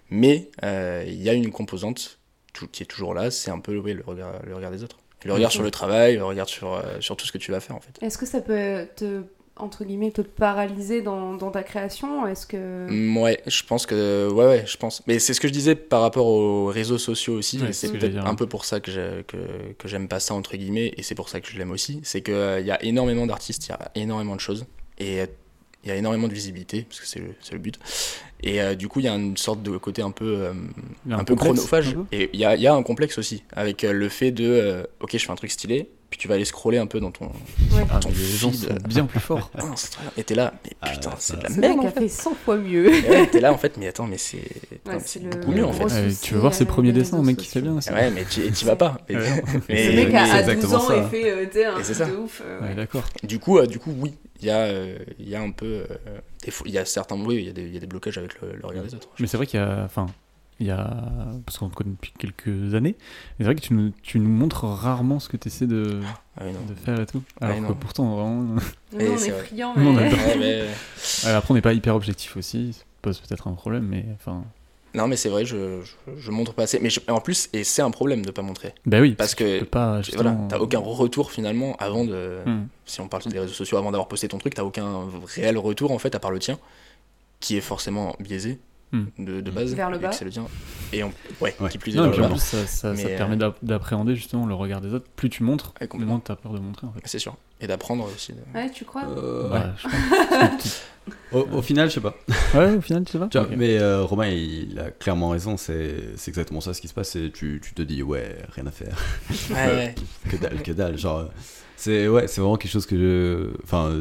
Mais 0.09 0.49
euh, 0.63 1.03
il 1.05 1.21
y 1.21 1.29
a 1.29 1.33
une 1.33 1.51
composante 1.51 2.19
tout- 2.53 2.67
qui 2.67 2.83
est 2.83 2.87
toujours 2.87 3.13
là, 3.13 3.29
c'est 3.29 3.51
un 3.51 3.59
peu 3.59 3.77
oui, 3.77 3.93
le, 3.93 4.03
regard, 4.05 4.41
le 4.45 4.55
regard 4.55 4.71
des 4.71 4.83
autres. 4.83 4.97
Le 5.25 5.33
regard 5.33 5.51
sur 5.51 5.63
le 5.63 5.71
travail, 5.71 6.15
le 6.15 6.23
regard 6.23 6.47
sur, 6.47 6.73
euh, 6.73 7.01
sur 7.01 7.17
tout 7.17 7.25
ce 7.25 7.31
que 7.31 7.37
tu 7.37 7.51
vas 7.51 7.59
faire 7.59 7.75
en 7.75 7.81
fait. 7.81 7.97
Est-ce 8.01 8.17
que 8.17 8.25
ça 8.25 8.39
peut 8.39 8.87
te, 8.95 9.23
entre 9.59 9.83
guillemets, 9.85 10.11
te 10.11 10.21
paralyser 10.21 11.01
dans, 11.01 11.33
dans 11.33 11.51
ta 11.51 11.63
création 11.63 12.27
Est-ce 12.27 12.45
que... 12.47 12.87
Mm, 12.89 13.17
Ouais, 13.17 13.41
je 13.47 13.63
pense 13.63 13.85
que. 13.85 14.29
Ouais, 14.31 14.45
ouais, 14.45 14.63
je 14.65 14.77
pense. 14.77 15.01
Mais 15.07 15.19
c'est 15.19 15.33
ce 15.33 15.41
que 15.41 15.47
je 15.47 15.53
disais 15.53 15.75
par 15.75 16.01
rapport 16.01 16.27
aux 16.27 16.67
réseaux 16.67 16.97
sociaux 16.97 17.33
aussi. 17.35 17.59
Ouais, 17.59 17.73
c'est 17.73 17.91
que 17.91 17.97
peut-être 17.97 18.25
un 18.25 18.35
peu 18.35 18.47
pour 18.47 18.65
ça 18.65 18.79
que 18.79 18.91
j'ai- 18.91 19.23
que, 19.27 19.37
que 19.77 19.87
j'aime 19.87 20.07
pas 20.07 20.19
ça, 20.19 20.33
entre 20.33 20.55
guillemets, 20.57 20.93
et 20.97 21.03
c'est 21.03 21.15
pour 21.15 21.29
ça 21.29 21.41
que 21.41 21.47
je 21.49 21.57
l'aime 21.57 21.71
aussi. 21.71 21.99
C'est 22.03 22.21
qu'il 22.21 22.33
y 22.65 22.71
a 22.71 22.83
énormément 22.83 23.25
d'artistes, 23.25 23.67
il 23.67 23.71
y 23.71 23.73
a 23.73 23.91
énormément 23.95 24.35
de 24.35 24.41
choses. 24.41 24.65
Et, 24.99 25.23
il 25.83 25.89
y 25.89 25.93
a 25.93 25.95
énormément 25.95 26.27
de 26.27 26.33
visibilité, 26.33 26.85
parce 26.89 26.99
que 26.99 27.05
c'est 27.07 27.19
le, 27.53 27.59
but. 27.59 27.79
Et 28.43 28.61
euh, 28.61 28.75
du 28.75 28.89
coup, 28.89 28.99
il 28.99 29.05
y 29.05 29.07
a 29.07 29.15
une 29.15 29.37
sorte 29.37 29.63
de 29.63 29.77
côté 29.77 30.01
un 30.01 30.11
peu, 30.11 30.25
euh, 30.25 30.53
Il 31.05 31.13
un 31.13 31.23
peu 31.23 31.35
complexe, 31.35 31.65
chronophage. 31.65 31.89
un 31.89 32.03
peu 32.03 32.05
Et 32.11 32.29
il 32.33 32.39
y 32.39 32.45
a, 32.45 32.55
il 32.55 32.61
y 32.61 32.67
a 32.67 32.73
un 32.73 32.83
complexe 32.83 33.17
aussi, 33.17 33.43
avec 33.53 33.83
euh, 33.83 33.93
le 33.93 34.09
fait 34.09 34.31
de, 34.31 34.43
euh, 34.45 34.83
ok, 34.99 35.11
je 35.13 35.17
fais 35.25 35.31
un 35.31 35.35
truc 35.35 35.51
stylé, 35.51 35.89
puis 36.09 36.17
tu 36.19 36.27
vas 36.27 36.35
aller 36.35 36.45
scroller 36.45 36.77
un 36.77 36.87
peu 36.87 36.99
dans 36.99 37.11
ton. 37.11 37.25
Ouais. 37.25 37.83
Ah, 37.91 37.99
ton 37.99 38.09
les 38.09 38.15
gens 38.15 38.51
sont 38.53 38.67
bien 38.87 39.05
plus 39.05 39.19
forts. 39.19 39.51
Ah. 39.59 39.73
Et 40.17 40.23
t'es 40.23 40.35
là, 40.35 40.53
mais 40.63 40.71
Ah, 40.81 40.91
putain, 40.91 41.11
c'est 41.19 41.37
de 41.37 41.43
la 41.43 41.49
merde. 41.49 41.77
mec 41.77 41.85
en 41.85 41.87
a 41.87 41.91
fait. 41.91 41.99
fait 42.01 42.07
100 42.09 42.33
fois 42.35 42.57
mieux. 42.57 42.93
Et 42.93 43.09
ouais, 43.09 43.27
t'es 43.27 43.39
là 43.39 43.51
en 43.53 43.57
fait, 43.57 43.77
mais 43.77 43.87
attends, 43.87 44.07
mais 44.07 44.17
c'est 44.17 44.39
beaucoup 45.29 45.51
mieux 45.51 45.65
en 45.65 45.73
fait. 45.73 45.89
souci, 45.89 46.21
tu 46.21 46.33
veux 46.33 46.39
voir 46.39 46.53
ses 46.53 46.63
euh, 46.63 46.67
premiers 46.67 46.91
des 46.91 46.99
dessins, 47.01 47.21
mec 47.21 47.37
qui 47.37 47.45
fait 47.47 47.61
bien 47.61 47.75
aussi. 47.75 47.89
Ouais, 47.91 48.09
mais 48.11 48.23
tu, 48.25 48.41
vas 48.65 48.75
pas. 48.75 48.97
Mais, 49.09 49.15
Ouais. 49.15 49.43
mais- 49.69 49.91
Ce 49.91 49.95
mec 49.95 50.09
mais 50.11 50.15
a, 50.17 50.25
c'est 50.25 50.31
à 50.31 50.41
12 50.43 50.49
exactement 50.53 50.75
ans 50.83 50.87
ça. 50.87 50.97
et 50.97 51.03
fait 51.09 51.29
euh, 51.31 51.43
un 51.75 51.81
truc 51.81 51.97
de 51.97 52.15
ouf. 52.17 52.41
euh, 52.45 52.61
Ouais, 52.61 52.67
ouais. 52.69 52.75
d'accord. 52.75 53.03
Du 53.23 53.39
coup, 53.39 53.57
euh, 53.57 53.65
du 53.67 53.79
coup, 53.79 53.93
oui, 53.97 54.13
il 54.39 54.47
y 54.47 54.49
a, 54.49 54.59
euh, 54.63 54.97
il 55.19 55.27
y 55.29 55.35
a 55.35 55.41
un 55.41 55.51
peu, 55.51 55.65
euh, 55.65 56.19
il 56.65 56.71
y 56.71 56.77
a 56.77 56.85
certains, 56.85 57.15
oui, 57.19 57.35
il 57.37 57.45
y 57.45 57.49
a 57.49 57.53
des, 57.53 57.63
il 57.63 57.73
y 57.73 57.77
a 57.77 57.79
des 57.79 57.87
blocages 57.87 58.17
avec 58.17 58.39
le, 58.41 58.55
le 58.55 58.65
regard 58.65 58.83
des 58.83 58.93
autres. 58.95 59.09
Mais 59.19 59.27
c'est 59.27 59.37
vrai 59.37 59.45
qu'il 59.47 59.59
y 59.59 59.63
a. 59.63 59.83
Enfin, 59.85 60.05
il 60.59 60.67
y 60.67 60.71
a. 60.71 61.27
Parce 61.45 61.57
qu'on 61.57 61.69
te 61.69 61.75
connaît 61.75 61.91
depuis 61.91 62.11
quelques 62.17 62.73
années. 62.73 62.95
mais 62.99 63.35
C'est 63.39 63.43
vrai 63.45 63.55
que 63.55 63.61
tu 63.61 63.73
nous, 63.73 63.91
tu 64.01 64.19
nous 64.19 64.29
montres 64.29 64.63
rarement 64.65 65.19
ce 65.19 65.29
que 65.29 65.37
tu 65.37 65.47
essaies 65.49 65.67
de, 65.67 65.99
Ah 66.37 66.43
de 66.45 66.73
faire 66.75 66.99
et 66.99 67.05
tout. 67.05 67.21
Alors 67.41 67.57
Ouais, 67.59 67.67
que 67.67 67.73
pourtant, 67.73 68.15
vraiment. 68.15 68.41
Nous, 68.43 68.59
on 68.93 68.99
est 68.99 69.29
friands, 69.31 69.73
mais-. 69.77 69.95
Ouais, 69.95 70.37
mais- 70.39 71.29
après, 71.31 71.51
on 71.51 71.53
n'est 71.55 71.61
pas 71.61 71.73
hyper 71.73 71.95
objectif 71.95 72.37
aussi. 72.37 72.73
Ça 72.73 72.83
pose 73.01 73.19
peut-être 73.19 73.47
un 73.47 73.53
problème, 73.53 73.85
mais 73.87 74.05
enfin. 74.15 74.43
non, 74.95 75.07
mais 75.07 75.15
c'est 75.15 75.29
vrai, 75.29 75.45
je, 75.45 75.81
je, 75.83 76.11
je 76.19 76.31
montre 76.31 76.53
pas 76.53 76.63
assez. 76.63 76.79
Mais 76.79 76.89
je- 76.89 76.99
en 77.07 77.19
plus, 77.21 77.49
et 77.53 77.63
c'est 77.63 77.83
un 77.83 77.91
problème 77.91 78.25
de 78.25 78.31
pas 78.31 78.41
montrer. 78.41 78.73
Bah 78.85 78.99
oui, 78.99 79.13
Parce 79.13 79.35
tu 79.35 79.43
que, 79.43 79.59
peux 79.59 79.65
pas. 79.65 79.85
Voilà, 79.87 80.01
justement- 80.01 80.47
t'as 80.49 80.57
aucun 80.57 80.79
retour 80.79 81.31
finalement 81.31 81.75
avant 81.77 82.03
de. 82.03 82.39
Hmm. 82.45 82.65
Si 82.85 82.99
on 83.01 83.07
parle 83.07 83.23
des 83.25 83.39
réseaux 83.39 83.53
sociaux 83.53 83.77
avant 83.77 83.91
d'avoir 83.91 84.07
posté 84.07 84.27
ton 84.27 84.39
truc, 84.39 84.55
t'as 84.55 84.63
aucun 84.63 85.03
réel 85.35 85.57
retour 85.57 85.91
en 85.91 85.99
fait 85.99 86.15
à 86.15 86.19
part 86.19 86.31
le 86.31 86.39
tien, 86.39 86.57
qui 87.39 87.55
est 87.57 87.61
forcément 87.61 88.15
biaisé 88.19 88.57
Hmm. 88.93 89.05
de, 89.19 89.41
de 89.41 89.51
base. 89.51 89.75
Vers 89.75 89.89
le 89.89 89.97
bas. 89.97 90.09
que 90.09 90.15
c'est 90.15 90.23
le 90.25 90.31
tien. 90.31 90.45
Et 90.93 91.03
on, 91.03 91.11
ouais, 91.41 91.53
Ouais. 91.59 91.69
qui 91.69 91.77
plus 91.77 91.93
est 91.93 91.97
Non, 91.97 92.03
et 92.05 92.07
vers 92.07 92.11
puis 92.13 92.19
le 92.21 92.25
en 92.25 92.29
bas. 92.29 92.35
plus, 92.35 92.41
ça, 92.43 92.65
ça, 92.65 92.67
ça 92.67 92.93
Mais, 92.93 93.03
te 93.03 93.09
euh, 93.09 93.17
permet 93.17 93.35
d'app- 93.35 93.57
d'appréhender 93.61 94.15
justement 94.15 94.45
le 94.45 94.53
regard 94.53 94.79
des 94.79 94.93
autres. 94.93 95.05
Plus 95.17 95.29
tu 95.29 95.43
montres, 95.43 95.73
Ouais, 95.81 95.89
moins 96.05 96.19
t'as 96.19 96.37
peur 96.37 96.53
de 96.53 96.59
montrer 96.59 96.87
en 96.87 96.93
fait. 96.93 97.01
C'est 97.03 97.19
sûr. 97.19 97.35
Et 97.59 97.67
d'apprendre 97.67 98.05
aussi. 98.05 98.31
de- 98.33 98.39
Ouais, 98.57 98.69
tu 98.71 98.85
crois? 98.85 99.03
Euh, 99.09 99.49
Ouais, 99.51 99.59
je 99.77 99.87
au, 101.37 101.39
au 101.57 101.61
final, 101.61 101.89
je 101.89 101.95
sais 101.95 102.01
pas. 102.01 102.15
ouais, 102.55 102.75
au 102.75 102.81
final, 102.81 103.03
tu 103.03 103.11
sais 103.11 103.19
pas 103.19 103.27
Tu 103.27 103.37
vois. 103.37 103.47
Mais 103.55 103.77
euh, 103.77 104.03
Romain, 104.03 104.27
il 104.29 104.79
a 104.79 104.91
clairement 104.91 105.29
raison. 105.29 105.57
C'est 105.57 105.95
c'est 106.15 106.29
exactement 106.29 106.61
ça 106.61 106.73
ce 106.73 106.79
qui 106.81 106.87
se 106.87 106.93
passe. 106.93 107.09
C'est 107.09 107.31
tu, 107.31 107.59
tu 107.63 107.73
te 107.73 107.81
dis 107.81 108.03
ouais, 108.03 108.37
rien 108.55 108.67
à 108.67 108.71
faire. 108.71 108.95
Ouais, 109.49 109.55
ouais. 109.55 109.95
que 110.29 110.37
dalle, 110.37 110.61
que 110.63 110.71
dalle. 110.71 110.97
Genre, 110.97 111.29
c'est 111.77 112.07
ouais, 112.07 112.27
c'est 112.27 112.41
vraiment 112.41 112.57
quelque 112.57 112.71
chose 112.71 112.87
que 112.87 112.97
je. 112.97 113.63
Enfin, 113.63 113.93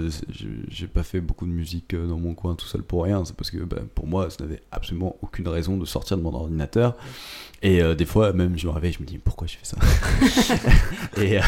j'ai 0.69 0.87
pas 0.87 1.03
fait 1.03 1.21
beaucoup 1.21 1.45
de 1.45 1.51
musique 1.51 1.93
euh, 1.93 2.07
dans 2.07 2.19
mon 2.19 2.35
coin 2.35 2.55
tout 2.55 2.67
seul 2.67 2.83
pour 2.83 3.05
rien. 3.05 3.23
C'est 3.27 3.37
parce 3.37 3.51
que 3.51 3.59
bah, 3.59 3.83
pour 3.95 4.07
moi, 4.07 4.31
ça 4.31 4.45
n'avait 4.45 4.63
absolument 4.73 5.17
aucune 5.21 5.47
raison 5.47 5.77
de 5.77 5.85
sortir 5.85 6.17
de 6.17 6.23
mon 6.23 6.35
ordinateur. 6.35 6.97
Et 7.63 7.83
euh, 7.83 7.95
des 7.95 8.07
fois, 8.07 8.33
même, 8.33 8.59
je 8.59 8.67
me 8.67 8.73
réveille, 8.73 8.93
je 8.93 9.01
me 9.01 9.07
dis 9.07 9.19
pourquoi 9.19 9.47
je 9.47 9.57
fais 9.57 9.65
ça? 9.65 9.77
Et 11.23 11.39
euh, 11.39 11.43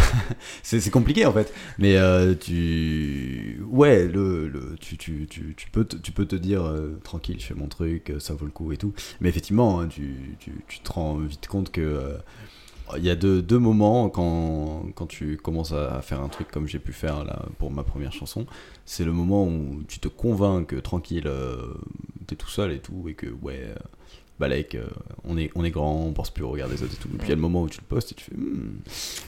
c'est 0.63 0.91
compliqué 0.91 1.25
en 1.25 1.33
fait. 1.33 1.51
Mais 1.79 1.97
euh, 1.97 2.35
tu. 2.35 3.63
Ouais, 3.67 4.07
le, 4.07 4.49
le, 4.49 4.77
tu, 4.79 4.99
tu, 4.99 5.27
tu, 5.31 5.55
tu, 5.57 5.71
peux 5.71 5.85
te, 5.85 5.97
tu 5.97 6.13
peux 6.13 6.27
te 6.27 6.37
dire 6.37 6.63
euh, 6.63 7.01
tranquille, 7.05 7.41
je 7.41 7.47
fais 7.47 7.55
mon 7.55 7.69
truc, 7.69 8.11
euh, 8.11 8.21
ça 8.21 8.35
vaut 8.35 8.45
le 8.45 8.51
coup 8.51 8.71
et 8.73 8.77
tout. 8.77 8.93
Mais 9.23 9.31
effectivement, 9.31 9.81
hein, 9.81 9.89
tu, 9.89 10.37
tu 10.39 10.81
te 10.81 10.93
rends 10.93 11.17
vite 11.17 11.47
compte 11.47 11.73
que. 11.73 12.19
Il 12.97 13.05
y 13.05 13.11
a 13.11 13.17
deux, 13.17 13.43
deux 13.43 13.59
moments 13.59 14.09
quand, 14.09 14.85
quand 14.95 15.07
tu 15.07 15.37
commences 15.37 15.73
à, 15.73 16.01
faire 16.03 16.21
un 16.21 16.29
truc 16.29 16.51
comme 16.51 16.67
j'ai 16.67 16.79
pu 16.79 16.93
faire 16.93 17.25
là 17.25 17.43
pour 17.59 17.71
ma 17.71 17.83
première 17.83 18.13
chanson. 18.13 18.47
C'est 18.85 19.05
le 19.05 19.13
moment 19.13 19.45
où 19.45 19.83
tu 19.87 19.99
te 19.99 20.09
convaincs 20.09 20.67
que 20.67 20.77
tranquille, 20.77 21.27
euh, 21.27 21.75
t'es 22.27 22.37
tout 22.37 22.49
seul 22.49 22.73
et 22.73 22.79
tout, 22.79 23.09
et 23.09 23.15
que 23.15 23.27
ouais, 23.43 23.61
euh, 23.65 23.75
Balek, 24.39 24.77
euh, 24.77 24.87
on, 25.25 25.37
est, 25.37 25.51
on 25.57 25.65
est 25.65 25.71
grand, 25.71 26.05
on 26.07 26.13
pense 26.13 26.31
plus 26.31 26.45
au 26.45 26.51
regard 26.51 26.69
des 26.69 26.83
autres 26.83 26.95
et 26.95 26.97
tout. 26.97 27.09
Et 27.09 27.19
puis 27.19 27.27
il 27.27 27.31
y 27.31 27.33
a 27.33 27.35
le 27.35 27.41
moment 27.41 27.63
où 27.63 27.69
tu 27.69 27.81
le 27.81 27.87
postes 27.87 28.13
et 28.13 28.15
tu 28.15 28.25
fais. 28.25 28.37
hmm. 28.37 28.81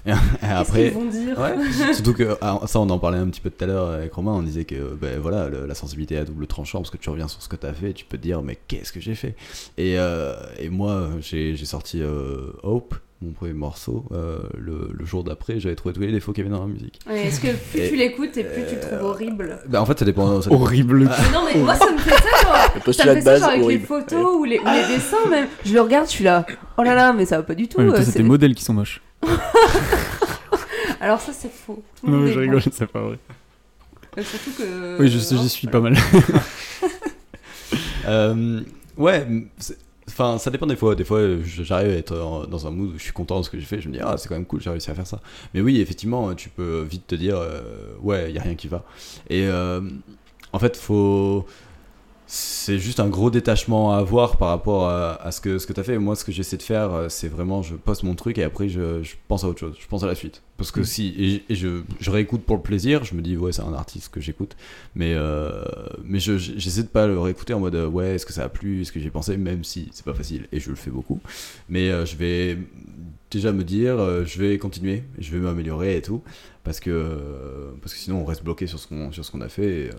Et, 0.06 0.12
après. 0.46 0.90
vont 0.90 1.04
dire 1.04 1.36
Ouais, 1.38 1.56
surtout 1.94 2.14
que 2.14 2.36
ah, 2.40 2.60
ça 2.66 2.78
on 2.80 2.88
en 2.90 2.98
parlait 2.98 3.18
un 3.18 3.28
petit 3.28 3.40
peu 3.40 3.50
tout 3.50 3.64
à 3.64 3.66
l'heure 3.66 3.88
avec 3.90 4.12
Romain, 4.12 4.32
on 4.32 4.42
disait 4.42 4.64
que 4.64 4.94
ben 4.94 5.18
voilà 5.18 5.48
le- 5.48 5.66
la 5.66 5.74
sensibilité 5.74 6.16
à 6.16 6.24
double 6.24 6.46
tranchant 6.46 6.78
parce 6.78 6.90
que 6.90 6.96
tu 6.96 7.10
reviens 7.10 7.28
sur 7.28 7.42
ce 7.42 7.48
que 7.48 7.56
tu 7.56 7.66
as 7.66 7.74
fait 7.74 7.90
et 7.90 7.94
tu 7.94 8.04
peux 8.04 8.18
te 8.18 8.22
dire 8.22 8.42
mais 8.42 8.56
qu'est-ce 8.68 8.92
que 8.92 9.00
j'ai 9.00 9.16
fait? 9.16 9.34
Et, 9.76 9.98
euh, 9.98 10.34
et 10.58 10.68
moi 10.68 11.10
j'ai 11.20 11.56
j'ai 11.56 11.66
sorti 11.66 12.00
euh, 12.02 12.52
Hope, 12.62 12.94
mon 13.22 13.32
premier 13.32 13.52
morceau, 13.52 14.06
euh, 14.12 14.38
le, 14.56 14.90
le 14.94 15.04
jour 15.04 15.24
d'après 15.24 15.60
j'avais 15.60 15.74
trouvé 15.76 15.92
tous 15.94 16.00
les 16.00 16.10
défauts 16.10 16.32
qu'il 16.32 16.42
y 16.42 16.46
avait 16.46 16.56
dans 16.56 16.62
la 16.66 16.72
musique. 16.72 17.00
Ouais, 17.06 17.26
Est-ce 17.26 17.40
que 17.40 17.48
plus 17.70 17.80
Et- 17.80 17.88
tu 17.90 17.96
l'écoutes 17.96 18.36
et 18.38 18.44
plus 18.44 18.62
tu 18.66 18.76
le 18.76 18.80
euh, 18.82 18.96
trouves 18.96 19.08
horrible 19.10 19.58
Bah 19.68 19.82
en 19.82 19.86
fait 19.86 19.98
ça 19.98 20.04
dépend. 20.06 20.40
ça 20.40 20.48
dépend. 20.48 20.62
Horrible. 20.62 21.06
Ah. 21.10 21.16
Mais 21.22 21.32
Non 21.32 21.44
mais 21.52 21.60
moi 21.60 21.74
ça 21.74 21.92
me 21.92 21.98
fait 21.98 22.10
ça 22.10 22.42
genre 22.42 22.94
Ça 22.94 23.04
me 23.06 23.14
fait 23.16 23.20
ça 23.22 23.38
genre 23.38 23.48
avec 23.50 23.62
horrible. 23.62 23.80
les 23.82 23.86
photos 23.86 24.36
ou, 24.38 24.44
les, 24.44 24.58
ou 24.58 24.64
les 24.64 24.94
dessins 24.94 25.28
même. 25.28 25.48
Je 25.66 25.74
le 25.74 25.80
regarde, 25.82 26.06
je 26.06 26.12
suis 26.12 26.24
là. 26.24 26.46
Oh 26.78 26.82
là 26.82 26.94
là, 26.94 27.12
mais 27.12 27.26
ça 27.26 27.36
va 27.36 27.42
pas 27.42 27.54
du 27.54 27.68
tout. 27.68 27.78
Ouais, 27.78 27.88
euh, 27.90 28.02
c'est 28.02 28.12
tes 28.12 28.22
modèles 28.22 28.54
qui 28.54 28.64
sont 28.64 28.72
moches. 28.74 29.02
Alors 31.00 31.20
ça 31.20 31.32
c'est 31.32 31.52
faux. 31.52 31.82
Tout 32.00 32.08
Non, 32.10 32.18
mais 32.18 32.32
je 32.32 32.38
rigole, 32.38 32.62
c'est 32.72 32.86
pas 32.86 33.00
vrai. 33.02 33.18
Euh, 34.18 34.22
Surtout 34.22 34.50
que. 34.58 34.98
Oui, 35.00 35.08
je 35.08 35.18
j'y 35.18 35.48
suis 35.48 35.66
pas 35.68 35.80
mal. 35.80 35.94
Euh, 38.08 38.62
ouais, 38.96 39.26
enfin 40.12 40.38
ça 40.38 40.50
dépend 40.50 40.66
des 40.66 40.76
fois. 40.76 40.94
Des 40.94 41.04
fois 41.04 41.18
euh, 41.18 41.42
j'arrive 41.44 41.90
à 41.90 41.94
être 41.94 42.16
en- 42.18 42.46
dans 42.46 42.66
un 42.66 42.70
mood 42.70 42.90
où 42.94 42.98
je 42.98 43.02
suis 43.02 43.12
content 43.12 43.38
de 43.40 43.44
ce 43.44 43.50
que 43.50 43.58
j'ai 43.58 43.64
fait. 43.66 43.80
Je 43.80 43.88
me 43.88 43.94
dis 43.94 44.00
ah 44.02 44.16
c'est 44.18 44.28
quand 44.28 44.34
même 44.34 44.46
cool, 44.46 44.60
j'ai 44.60 44.70
réussi 44.70 44.90
à 44.90 44.94
faire 44.94 45.06
ça. 45.06 45.20
Mais 45.54 45.60
oui 45.60 45.80
effectivement 45.80 46.34
tu 46.34 46.48
peux 46.48 46.82
vite 46.82 47.06
te 47.06 47.14
dire 47.14 47.36
euh, 47.38 47.62
ouais 48.02 48.30
il 48.30 48.34
y 48.36 48.38
a 48.38 48.42
rien 48.42 48.54
qui 48.54 48.68
va. 48.68 48.84
Et 49.28 49.46
euh, 49.46 49.80
en 50.52 50.58
fait 50.58 50.76
faut 50.76 51.46
c'est 52.32 52.78
juste 52.78 53.00
un 53.00 53.08
gros 53.08 53.28
détachement 53.28 53.92
à 53.92 53.96
avoir 53.98 54.36
par 54.36 54.50
rapport 54.50 54.88
à, 54.88 55.14
à 55.14 55.32
ce 55.32 55.40
que 55.40 55.58
ce 55.58 55.66
que 55.66 55.72
tu 55.72 55.80
as 55.80 55.82
fait. 55.82 55.98
Moi, 55.98 56.14
ce 56.14 56.24
que 56.24 56.30
j'essaie 56.30 56.56
de 56.56 56.62
faire, 56.62 56.92
euh, 56.94 57.08
c'est 57.08 57.26
vraiment 57.26 57.60
je 57.62 57.74
poste 57.74 58.04
mon 58.04 58.14
truc 58.14 58.38
et 58.38 58.44
après 58.44 58.68
je, 58.68 59.02
je 59.02 59.14
pense 59.26 59.42
à 59.42 59.48
autre 59.48 59.58
chose. 59.58 59.74
Je 59.80 59.86
pense 59.88 60.04
à 60.04 60.06
la 60.06 60.14
suite. 60.14 60.40
Parce 60.56 60.70
que 60.70 60.80
Mm. 60.80 60.84
si 60.84 61.08
et, 61.18 61.52
et 61.52 61.56
je, 61.56 61.82
je 61.98 62.10
réécoute 62.10 62.42
pour 62.42 62.54
le 62.54 62.62
plaisir, 62.62 63.02
je 63.02 63.14
me 63.16 63.20
dis 63.22 63.36
ouais 63.36 63.50
c'est 63.50 63.62
un 63.62 63.72
artiste 63.74 64.10
que 64.12 64.20
j'écoute, 64.20 64.56
mais 64.94 65.12
euh, 65.14 65.64
mais 66.04 66.20
je- 66.20 66.38
j'essaie 66.38 66.84
de 66.84 66.88
pas 66.88 67.08
le 67.08 67.18
réécouter 67.18 67.52
en 67.52 67.58
mode 67.60 67.74
euh, 67.74 67.88
ouais 67.88 68.14
est-ce 68.14 68.26
que 68.26 68.32
ça 68.32 68.44
a 68.44 68.48
plu, 68.48 68.82
est-ce 68.82 68.92
que 68.92 69.00
j'ai 69.00 69.10
pensé, 69.10 69.36
même 69.36 69.64
si 69.64 69.88
c'est 69.90 70.04
pas 70.04 70.14
facile 70.14 70.46
et 70.52 70.60
je 70.60 70.70
le 70.70 70.76
fais 70.76 70.90
beaucoup. 70.90 71.18
Mais 71.68 71.90
euh, 71.90 72.06
je 72.06 72.14
vais 72.14 72.58
déjà 73.32 73.50
me 73.52 73.64
dire 73.64 73.98
euh, 73.98 74.24
je 74.24 74.38
vais 74.38 74.56
continuer, 74.58 75.02
je 75.18 75.32
vais 75.32 75.38
m'améliorer 75.38 75.96
et 75.96 76.02
tout 76.02 76.22
parce 76.62 76.78
que 76.78 77.72
parce 77.80 77.92
que 77.94 77.98
sinon 77.98 78.18
on 78.20 78.24
reste 78.24 78.44
bloqué 78.44 78.68
sur 78.68 78.78
ce 78.78 78.86
qu'on 78.86 79.10
qu'on 79.10 79.40
a 79.40 79.48
fait. 79.48 79.86
et, 79.86 79.90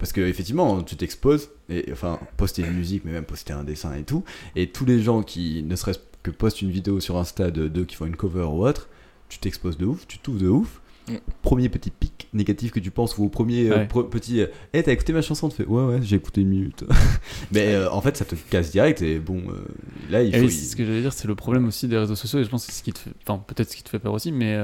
parce 0.00 0.12
que 0.12 0.22
effectivement, 0.22 0.82
tu 0.82 0.96
t'exposes, 0.96 1.50
et 1.68 1.84
enfin, 1.92 2.18
poster 2.38 2.62
une 2.62 2.72
musique, 2.72 3.04
mais 3.04 3.12
même 3.12 3.24
poster 3.24 3.52
un 3.52 3.62
dessin 3.62 3.94
et 3.94 4.02
tout, 4.02 4.24
et 4.56 4.66
tous 4.66 4.86
les 4.86 5.00
gens 5.00 5.22
qui, 5.22 5.62
ne 5.62 5.76
serait-ce 5.76 6.00
que 6.24 6.30
postent 6.32 6.62
une 6.62 6.70
vidéo 6.70 6.98
sur 7.00 7.16
Insta 7.18 7.50
de 7.50 7.68
d'eux 7.68 7.84
qui 7.84 7.94
font 7.96 8.06
une 8.06 8.16
cover 8.16 8.44
ou 8.44 8.66
autre, 8.66 8.88
tu 9.28 9.38
t'exposes 9.38 9.78
de 9.78 9.86
ouf, 9.86 10.06
tu 10.08 10.18
t'ouvres 10.18 10.40
de 10.40 10.48
ouf. 10.48 10.80
Mm. 11.08 11.14
Premier 11.42 11.68
petit 11.68 11.90
pic 11.90 12.28
négatif 12.32 12.72
que 12.72 12.80
tu 12.80 12.90
penses, 12.90 13.18
ou 13.18 13.24
au 13.24 13.28
premier 13.28 13.70
euh, 13.70 13.84
petit, 13.84 14.40
euh, 14.40 14.46
hey, 14.72 14.82
t'as 14.82 14.92
écouté 14.92 15.12
ma 15.12 15.22
chanson, 15.22 15.48
tu 15.48 15.56
fais, 15.56 15.66
ouais, 15.66 15.84
ouais, 15.84 15.98
j'ai 16.02 16.16
écouté 16.16 16.40
une 16.40 16.48
minute. 16.48 16.84
mais 17.52 17.74
euh, 17.74 17.90
en 17.90 18.00
fait, 18.00 18.16
ça 18.16 18.24
te 18.24 18.34
casse 18.34 18.70
direct, 18.70 19.02
et 19.02 19.18
bon, 19.18 19.42
euh, 19.48 19.66
là, 20.10 20.22
il 20.22 20.34
Eh 20.34 20.38
faut. 20.38 20.44
oui, 20.46 20.50
c'est 20.50 20.64
ce 20.66 20.76
que 20.76 20.84
j'allais 20.84 21.00
dire, 21.02 21.12
c'est 21.12 21.28
le 21.28 21.34
problème 21.34 21.66
aussi 21.66 21.88
des 21.88 21.98
réseaux 21.98 22.16
sociaux, 22.16 22.38
et 22.38 22.44
je 22.44 22.48
pense 22.48 22.64
que 22.66 22.72
c'est 22.72 22.78
ce 22.78 22.84
qui 22.84 22.92
te 22.92 22.98
fait, 23.00 23.10
enfin 23.26 23.42
peut-être 23.46 23.70
ce 23.70 23.76
qui 23.76 23.82
te 23.82 23.88
fait 23.90 23.98
peur 23.98 24.12
aussi, 24.12 24.32
mais 24.32 24.56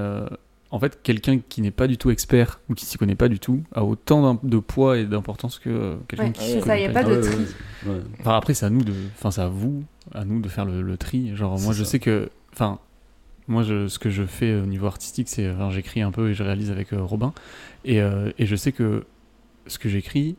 en 0.71 0.81
fait, 0.81 1.01
quelqu'un 1.03 1.39
qui 1.39 1.62
n'est 1.62 1.71
pas 1.71 1.87
du 1.87 1.97
tout 1.97 2.11
expert 2.11 2.61
ou 2.69 2.75
qui 2.75 2.85
s'y 2.87 2.99
connaît 2.99 3.14
pas 3.14 3.29
du 3.29 3.39
tout 3.39 3.62
a 3.73 3.85
autant 3.85 4.39
de 4.43 4.59
poids 4.59 4.99
et 4.99 5.05
d'importance 5.05 5.59
que 5.59 5.71
euh, 5.71 5.97
quelqu'un 6.09 6.27
Ouais, 6.27 6.33
qui 6.33 6.45
c'est 6.45 6.61
s'y 6.61 6.61
ça, 6.61 6.77
connaît 6.77 6.83
y 6.83 6.87
a 6.87 6.91
pas 6.91 7.05
de 7.05 7.21
tri. 7.21 7.37
ouais, 7.87 7.93
ouais. 7.93 8.01
Enfin 8.21 8.37
après, 8.37 8.55
c'est 8.55 8.67
à 8.67 8.71
nous 8.71 8.83
de, 8.83 8.93
enfin 9.14 9.31
c'est 9.31 9.43
à 9.43 9.49
vous, 9.49 9.85
à 10.12 10.25
nous 10.25 10.41
de 10.41 10.49
faire 10.49 10.64
le, 10.64 10.83
le 10.83 10.97
tri. 10.97 11.35
Genre 11.37 11.59
moi, 11.61 11.73
je 11.73 11.85
sais 11.85 11.99
que, 12.01 12.31
enfin 12.53 12.81
moi, 13.49 13.62
je, 13.62 13.87
ce 13.87 14.01
que 14.01 14.11
je 14.11 14.25
fais 14.25 14.57
au 14.57 14.67
niveau 14.67 14.87
artistique, 14.87 15.29
c'est, 15.29 15.49
enfin, 15.51 15.71
j'écris 15.71 16.03
un 16.03 16.11
peu 16.11 16.31
et 16.31 16.35
je 16.35 16.43
réalise 16.43 16.73
avec 16.73 16.93
euh, 16.93 17.01
Robin, 17.03 17.33
et, 17.85 18.01
euh, 18.03 18.33
et 18.39 18.47
je 18.47 18.57
sais 18.57 18.73
que 18.73 19.05
ce 19.69 19.79
que 19.79 19.89
j'écris, 19.89 20.37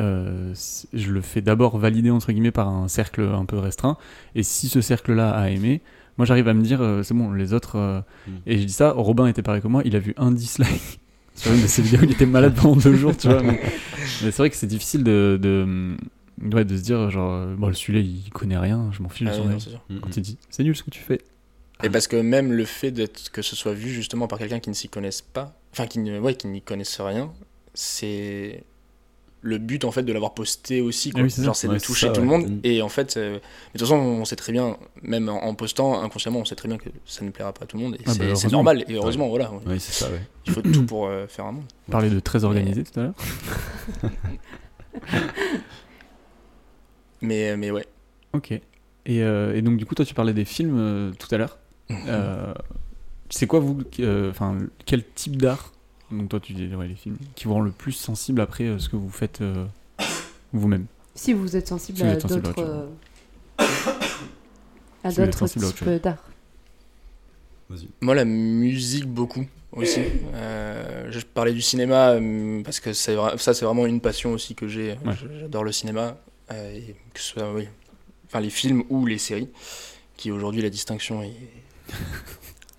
euh, 0.00 0.54
je 0.94 1.10
le 1.12 1.20
fais 1.20 1.42
d'abord 1.42 1.76
valider 1.76 2.10
entre 2.10 2.32
guillemets 2.32 2.50
par 2.52 2.68
un 2.68 2.88
cercle 2.88 3.20
un 3.20 3.44
peu 3.44 3.58
restreint, 3.58 3.98
et 4.34 4.42
si 4.42 4.68
ce 4.68 4.80
cercle-là 4.80 5.30
a 5.30 5.50
aimé, 5.50 5.82
moi 6.18 6.26
j'arrive 6.26 6.48
à 6.48 6.54
me 6.54 6.62
dire, 6.62 6.82
euh, 6.82 7.02
c'est 7.02 7.14
bon, 7.14 7.32
les 7.32 7.52
autres, 7.54 7.76
euh, 7.76 8.00
Mm. 8.26 8.30
et 8.46 8.58
je 8.58 8.64
dis 8.64 8.72
ça, 8.72 8.90
Robin 8.92 9.26
était 9.26 9.42
pareil 9.42 9.62
que 9.62 9.68
moi, 9.68 9.82
il 9.86 9.96
a 9.96 9.98
vu 9.98 10.12
un 10.18 10.30
dislike 10.32 11.00
sur 11.34 11.52
une 11.52 11.62
de 11.62 11.66
ses 11.66 11.80
vidéos, 11.82 12.00
il 12.02 12.10
était 12.12 12.26
malade 12.26 12.54
pendant 12.54 12.76
deux 12.76 12.94
jours, 12.94 13.16
tu 13.16 13.28
vois, 13.28 13.42
mais, 13.42 13.60
mais 13.62 14.30
c'est 14.30 14.36
vrai 14.38 14.50
que 14.50 14.56
c'est 14.56 14.66
difficile 14.66 15.04
de, 15.04 15.38
de, 15.40 15.96
ouais, 16.52 16.64
de 16.64 16.76
se 16.76 16.82
dire, 16.82 17.08
genre, 17.10 17.32
euh, 17.32 17.54
bon, 17.56 17.72
celui-là 17.72 18.00
il 18.00 18.28
connaît 18.30 18.58
rien, 18.58 18.90
je 18.92 19.02
m'en 19.02 19.08
fiche 19.08 19.28
Ah 19.32 19.38
non, 19.38 19.58
c'est 19.58 19.70
sûr. 19.70 19.80
Mm, 19.88 19.98
Quand 20.00 20.16
il 20.16 20.22
dit, 20.22 20.38
c'est 20.50 20.62
nul 20.64 20.76
ce 20.76 20.82
que 20.82 20.90
tu 20.90 21.00
fais. 21.00 21.20
Et 21.84 21.90
parce 21.90 22.08
que 22.08 22.16
même 22.16 22.52
le 22.52 22.64
fait 22.64 22.90
d'être 22.90 23.30
que 23.30 23.40
ce 23.40 23.54
soit 23.54 23.72
vu 23.72 23.88
justement 23.90 24.26
par 24.26 24.40
quelqu'un 24.40 24.58
qui 24.58 24.68
ne 24.68 24.74
s'y 24.74 24.88
connaisse 24.88 25.22
pas, 25.22 25.56
enfin 25.72 25.86
qui 25.86 26.00
ne, 26.00 26.18
ouais, 26.18 26.34
qui 26.34 26.48
n'y 26.48 26.60
connaisse 26.60 27.00
rien, 27.00 27.30
c'est 27.72 28.64
le 29.40 29.58
but 29.58 29.84
en 29.84 29.90
fait 29.92 30.02
de 30.02 30.12
l'avoir 30.12 30.34
posté 30.34 30.80
aussi. 30.80 31.10
Quoi. 31.10 31.20
Ah 31.22 31.24
oui. 31.24 31.44
Genre 31.44 31.54
c'est 31.54 31.68
Ouais, 31.68 31.74
de 31.74 31.80
toucher 31.80 32.06
ça, 32.08 32.12
tout 32.12 32.20
le 32.20 32.26
monde. 32.26 32.60
Et 32.64 32.82
en 32.82 32.88
fait, 32.88 33.16
euh, 33.16 33.34
de 33.34 33.40
toute 33.72 33.80
façon, 33.82 33.94
on 33.96 34.24
sait 34.24 34.36
très 34.36 34.52
bien, 34.52 34.76
même 35.02 35.28
en, 35.28 35.44
en 35.44 35.54
postant 35.54 36.02
inconsciemment, 36.02 36.40
on 36.40 36.44
sait 36.44 36.54
très 36.56 36.68
bien 36.68 36.76
que 36.78 36.88
ça 37.06 37.24
ne 37.24 37.30
plaira 37.30 37.52
pas 37.52 37.64
à 37.64 37.66
tout 37.66 37.76
le 37.76 37.82
monde. 37.84 37.94
Et 37.96 38.00
Ah 38.06 38.12
bah, 38.18 38.34
c'est- 38.34 38.50
normal. 38.50 38.84
Et 38.88 38.94
heureusement, 38.94 39.28
voilà, 39.28 39.50
Oui, 39.66 39.78
c'est 39.78 39.92
ça, 39.92 40.10
il 40.46 40.52
faut 40.52 40.62
tout 40.62 40.84
pour 40.84 41.06
euh, 41.06 41.26
faire 41.28 41.46
un 41.46 41.52
monde. 41.52 41.64
Parler 41.90 42.10
de 42.10 42.20
très 42.20 42.44
organisé 42.44 42.82
tout 42.84 42.98
à 42.98 43.02
l'heure. 43.04 43.14
mais, 47.20 47.56
mais 47.56 47.70
ouais. 47.70 47.86
Ok. 48.32 48.52
Et, 48.52 48.62
euh, 49.22 49.54
et 49.56 49.62
donc, 49.62 49.76
du 49.78 49.86
coup, 49.86 49.94
toi, 49.94 50.04
tu 50.04 50.14
parlais 50.14 50.34
des 50.34 50.44
films 50.44 50.76
euh, 50.78 51.12
tout 51.18 51.32
à 51.34 51.38
l'heure. 51.38 51.58
Euh, 52.06 52.52
c'est 53.30 53.46
quoi, 53.46 53.60
vous, 53.60 53.78
euh, 54.00 54.30
enfin, 54.30 54.58
quel 54.84 55.02
type 55.04 55.36
d'art, 55.40 55.72
donc 56.10 56.28
toi, 56.28 56.40
tu 56.40 56.52
dis 56.52 56.74
ouais, 56.74 56.88
les 56.88 56.94
films, 56.94 57.16
qui 57.34 57.44
vous 57.44 57.54
rend 57.54 57.60
le 57.60 57.70
plus 57.70 57.92
sensible 57.92 58.40
après 58.40 58.64
euh, 58.64 58.78
ce 58.78 58.88
que 58.88 58.96
vous 58.96 59.10
faites 59.10 59.40
euh, 59.40 59.66
vous-même 60.52 60.86
Si 61.14 61.32
vous 61.32 61.56
êtes 61.56 61.68
sensible 61.68 61.98
Si 61.98 62.04
vous 62.04 62.10
à 62.10 62.12
êtes 62.12 62.22
sensible 62.22 62.46
à 62.46 62.50
d'autres 62.50 62.62
autre 62.62 62.88
euh, 63.60 63.64
à 65.04 65.10
Si 65.10 65.20
d'autres 65.20 65.46
types 65.46 66.02
d'art. 66.02 66.24
Moi, 68.00 68.14
la 68.14 68.24
musique, 68.24 69.06
beaucoup 69.06 69.44
aussi. 69.72 70.00
Euh, 70.34 71.08
je 71.10 71.20
parlais 71.20 71.52
du 71.52 71.60
cinéma 71.60 72.14
parce 72.64 72.80
que 72.80 72.92
ça, 72.92 73.36
c'est 73.36 73.64
vraiment 73.64 73.86
une 73.86 74.00
passion 74.00 74.32
aussi 74.32 74.54
que 74.54 74.68
j'ai. 74.68 74.92
Ouais. 75.04 75.14
J'adore 75.40 75.64
le 75.64 75.72
cinéma, 75.72 76.16
euh, 76.50 76.74
et 76.74 76.96
que 77.12 77.20
ce 77.20 77.32
soit 77.32 77.52
oui, 77.52 77.68
enfin, 78.26 78.40
les 78.40 78.50
films 78.50 78.84
ou 78.88 79.04
les 79.06 79.18
séries, 79.18 79.48
qui 80.16 80.30
aujourd'hui 80.30 80.62
la 80.62 80.70
distinction 80.70 81.22
est 81.22 81.36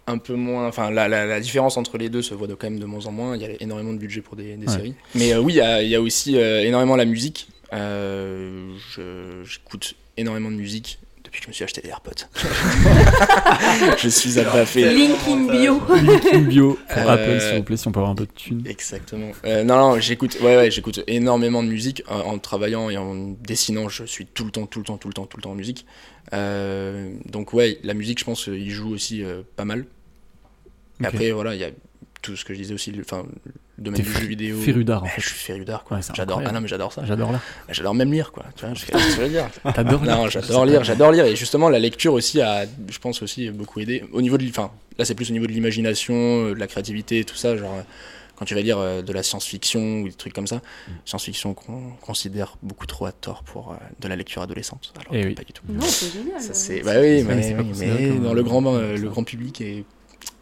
un 0.09 0.17
peu 0.17 0.33
moins. 0.35 0.67
Enfin, 0.67 0.91
la, 0.91 1.07
la- 1.07 1.25
la 1.25 1.39
différence 1.39 1.77
entre 1.77 1.97
les 1.97 2.09
deux 2.09 2.21
se 2.21 2.33
voit 2.33 2.47
de, 2.47 2.53
quand 2.55 2.69
même 2.69 2.79
de 2.79 2.85
moins 2.85 3.05
en 3.05 3.11
moins. 3.11 3.35
Il 3.35 3.41
y 3.41 3.45
a 3.45 3.49
énormément 3.61 3.93
de 3.93 3.97
budget 3.99 4.21
pour 4.21 4.35
des, 4.35 4.55
des 4.55 4.67
Ouais. 4.67 4.73
séries. 4.73 4.93
Mais 5.15 5.33
euh, 5.33 5.39
oui, 5.41 5.53
il 5.53 5.57
y, 5.57 5.61
a- 5.61 5.81
il 5.83 5.89
y 5.89 5.95
a 5.95 6.01
aussi 6.01 6.37
euh, 6.37 6.61
énormément 6.63 6.95
la 6.95 7.05
musique. 7.05 7.47
Euh, 7.73 8.73
je- 8.95 9.43
J'écoute 9.43 9.95
énormément 10.17 10.49
de 10.51 10.55
musique 10.55 10.99
depuis 11.23 11.39
que 11.41 11.45
je 11.45 11.49
me 11.49 11.53
suis 11.53 11.63
acheté 11.63 11.81
des 11.81 11.89
AirPods. 11.89 12.25
je 13.97 14.07
suis 14.09 14.39
abaffé. 14.39 14.91
Link 14.93 15.15
in 15.27 15.45
bio. 15.51 15.79
Link 16.01 16.47
bio 16.47 16.79
pour 16.89 16.97
Euh, 16.97 17.07
Apple, 17.13 17.39
s'il 17.41 17.57
vous 17.57 17.63
plaît, 17.63 17.77
si 17.77 17.87
on 17.87 17.91
peut 17.91 17.99
avoir 17.99 18.11
un 18.11 18.15
peu 18.15 18.25
de 18.25 18.31
thunes. 18.31 18.63
Exactement. 18.65 19.31
Euh, 19.45 19.63
non, 19.63 19.77
non, 19.77 19.99
j'écoute, 19.99 20.37
ouais, 20.41 20.55
ouais, 20.57 20.71
j'écoute 20.71 21.01
énormément 21.07 21.61
de 21.63 21.67
musique 21.69 22.01
en, 22.09 22.19
en 22.21 22.37
travaillant 22.39 22.89
et 22.89 22.97
en 22.97 23.13
dessinant. 23.43 23.89
Je 23.89 24.05
suis 24.05 24.25
tout 24.25 24.45
le 24.45 24.51
temps, 24.51 24.65
tout 24.65 24.79
le 24.79 24.85
temps, 24.85 24.97
tout 24.97 25.07
le 25.07 25.13
temps, 25.13 25.25
tout 25.25 25.37
le 25.37 25.43
temps 25.43 25.51
en 25.51 25.55
musique. 25.55 25.85
Euh, 26.33 27.11
donc 27.25 27.53
ouais, 27.53 27.79
la 27.83 27.93
musique, 27.93 28.19
je 28.19 28.25
pense, 28.25 28.47
il 28.47 28.69
joue 28.71 28.89
aussi 28.91 29.23
euh, 29.23 29.41
pas 29.55 29.65
mal. 29.65 29.85
Et 31.01 31.05
après, 31.05 31.31
voilà, 31.31 31.55
il 31.55 31.61
y 31.61 31.63
a 31.63 31.69
tout 32.21 32.35
ce 32.35 32.43
que 32.43 32.53
je 32.53 32.59
disais 32.59 32.73
aussi, 32.73 32.91
le, 32.91 33.01
enfin, 33.01 33.25
le 33.77 33.83
domaine 33.83 34.01
du 34.01 34.11
jeu 34.11 34.25
vidéo. 34.27 34.59
féru 34.59 34.83
d'art, 34.83 35.03
en 35.03 35.07
fait. 35.07 35.21
Je 35.21 35.27
suis 35.29 35.37
féru 35.37 35.63
d'art, 35.63 35.83
quoi. 35.85 35.97
Ouais, 35.97 36.03
j'adore. 36.13 36.41
Ah 36.45 36.51
non, 36.51 36.59
mais 36.59 36.67
j'adore 36.67 36.91
ça. 36.91 37.03
J'adore 37.05 37.31
là. 37.31 37.39
J'adore 37.69 37.95
même 37.95 38.11
lire, 38.11 38.31
quoi. 38.33 38.43
Tu 38.57 38.65
vois, 38.65 38.73
je 38.73 39.21
veux 39.21 39.29
dire. 39.29 39.47
T'adores 39.73 40.03
Non, 40.03 40.27
j'adore 40.29 40.65
lire, 40.65 40.83
j'adore 40.83 41.11
lire. 41.13 41.25
Et 41.25 41.35
justement, 41.37 41.69
la 41.69 41.79
lecture 41.79 42.13
aussi 42.13 42.41
a, 42.41 42.65
je 42.89 42.99
pense 42.99 43.21
aussi, 43.21 43.49
beaucoup 43.51 43.79
aidé. 43.79 44.03
Au 44.11 44.21
niveau 44.21 44.37
de, 44.37 44.47
enfin, 44.49 44.71
là, 44.97 45.05
c'est 45.05 45.15
plus 45.15 45.29
au 45.29 45.33
niveau 45.33 45.47
de 45.47 45.51
l'imagination, 45.53 46.13
euh, 46.15 46.53
de 46.53 46.59
la 46.59 46.67
créativité, 46.67 47.23
tout 47.23 47.35
ça. 47.37 47.55
Genre, 47.55 47.73
euh, 47.73 47.81
quand 48.35 48.43
tu 48.45 48.53
vas 48.55 48.61
lire 48.61 48.77
euh, 48.79 49.01
de 49.01 49.11
la 49.13 49.23
science-fiction 49.23 50.01
ou 50.01 50.07
des 50.09 50.13
trucs 50.13 50.33
comme 50.33 50.47
ça, 50.47 50.61
science-fiction 51.05 51.53
qu'on 51.53 51.91
considère 52.01 52.57
beaucoup 52.61 52.85
trop 52.85 53.05
à 53.05 53.11
tort 53.13 53.43
pour 53.43 53.71
euh, 53.71 53.75
de 54.01 54.07
la 54.09 54.15
lecture 54.17 54.41
adolescente. 54.41 54.93
Alors, 54.99 55.13
Eh 55.13 55.21
que 55.23 55.27
oui. 55.29 55.33
pas 55.35 55.43
du 55.43 55.53
tout. 55.53 55.63
Non, 55.69 55.79
c'est 55.81 56.11
génial. 56.11 56.41
Ça, 56.41 56.53
c'est, 56.53 56.81
bah 56.81 56.93
oui, 56.99 57.23
mais 57.23 57.35
mais, 57.53 57.65
mais 57.77 58.09
dans 58.19 58.33
le 58.33 58.43
grand, 58.43 58.65
euh, 58.75 58.97
le 58.97 59.09
grand 59.09 59.23
public 59.23 59.61
est 59.61 59.83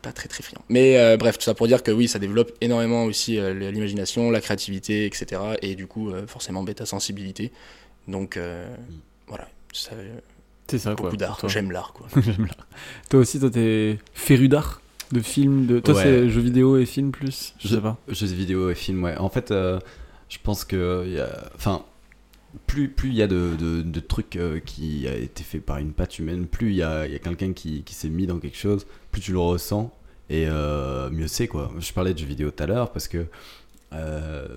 pas 0.02 0.12
très 0.12 0.28
très 0.28 0.44
friand. 0.44 0.62
Mais 0.70 0.98
euh, 0.98 1.18
bref, 1.18 1.38
tout 1.38 1.44
ça 1.44 1.54
pour 1.54 1.68
dire 1.68 1.84
que 1.84 1.92
oui, 1.92 2.08
ça 2.08 2.20
développe 2.20 2.52
énormément 2.62 3.04
aussi 3.06 3.38
euh, 3.40 3.54
l'imagination, 3.72 4.32
la 4.32 4.42
créativité, 4.42 5.06
etc. 5.06 5.42
Et 5.62 5.76
du 5.76 5.88
coup, 5.88 6.10
euh, 6.12 6.26
forcément, 6.28 6.64
bêta 6.64 6.86
sensibilité. 6.86 7.52
Donc 8.08 8.38
euh, 8.38 8.68
voilà, 9.28 9.48
ça, 9.74 9.92
C'est 10.68 10.78
ça, 10.80 10.92
quoi. 10.92 10.96
beaucoup 10.96 11.10
pour 11.10 11.18
d'art. 11.18 11.38
toi. 11.38 11.50
J'aime 11.50 11.72
l'art, 11.72 11.94
quoi. 11.94 12.08
J'aime 12.22 12.46
l'art. 12.46 12.68
Toi 13.10 13.20
aussi, 13.22 13.40
toi, 13.40 13.50
t'es 13.50 14.00
féru 14.14 14.48
d'art 14.48 14.82
De 15.12 15.20
films 15.22 15.66
de... 15.66 15.80
Toi, 15.80 15.96
Ouais. 15.96 16.04
c'est 16.04 16.30
jeux 16.30 16.42
vidéo 16.42 16.78
et 16.78 16.86
films 16.86 17.12
plus 17.12 17.54
Je 17.60 17.68
sais 17.68 17.82
pas. 17.82 17.98
Jeux 18.08 18.28
vidéo 18.28 18.70
et 18.70 18.76
films, 18.76 19.04
ouais. 19.04 19.18
En 19.18 19.30
fait, 19.30 19.52
euh, 19.52 19.80
je 20.30 20.38
pense 20.44 20.64
que. 20.66 21.04
il 21.06 21.14
y 21.14 21.20
a- 21.20 21.50
Enfin. 21.56 21.84
Plus 22.66 22.90
plus 22.90 23.10
il 23.10 23.16
y 23.16 23.22
a 23.22 23.28
de, 23.28 23.56
de, 23.56 24.00
trucs 24.00 24.36
euh, 24.36 24.60
qui 24.60 25.08
a 25.08 25.16
été 25.16 25.44
fait 25.44 25.60
par 25.60 25.78
une 25.78 25.92
patte 25.92 26.18
humaine, 26.18 26.48
plus 26.48 26.70
il 26.70 26.78
y 26.78 26.84
a, 26.84 27.06
y 27.06 27.16
a 27.16 27.20
quelqu'un 27.20 27.54
qui, 27.54 27.84
qui 27.84 27.94
s'est 27.94 28.10
mis 28.10 28.26
dans 28.26 28.40
quelque 28.40 28.58
chose, 28.58 28.88
plus 29.12 29.22
tu 29.22 29.32
le 29.32 29.40
ressens. 29.40 29.94
Et 30.30 30.46
euh, 30.48 31.10
mieux 31.10 31.28
c'est 31.28 31.48
quoi. 31.48 31.72
Je 31.80 31.92
parlais 31.94 32.14
de 32.14 32.20
jeux 32.20 32.26
vidéo 32.26 32.52
tout 32.52 32.64
à 32.64 32.68
l'heure 32.68 32.92
parce 32.92 33.08
que 33.08 33.28
euh, 33.94 34.48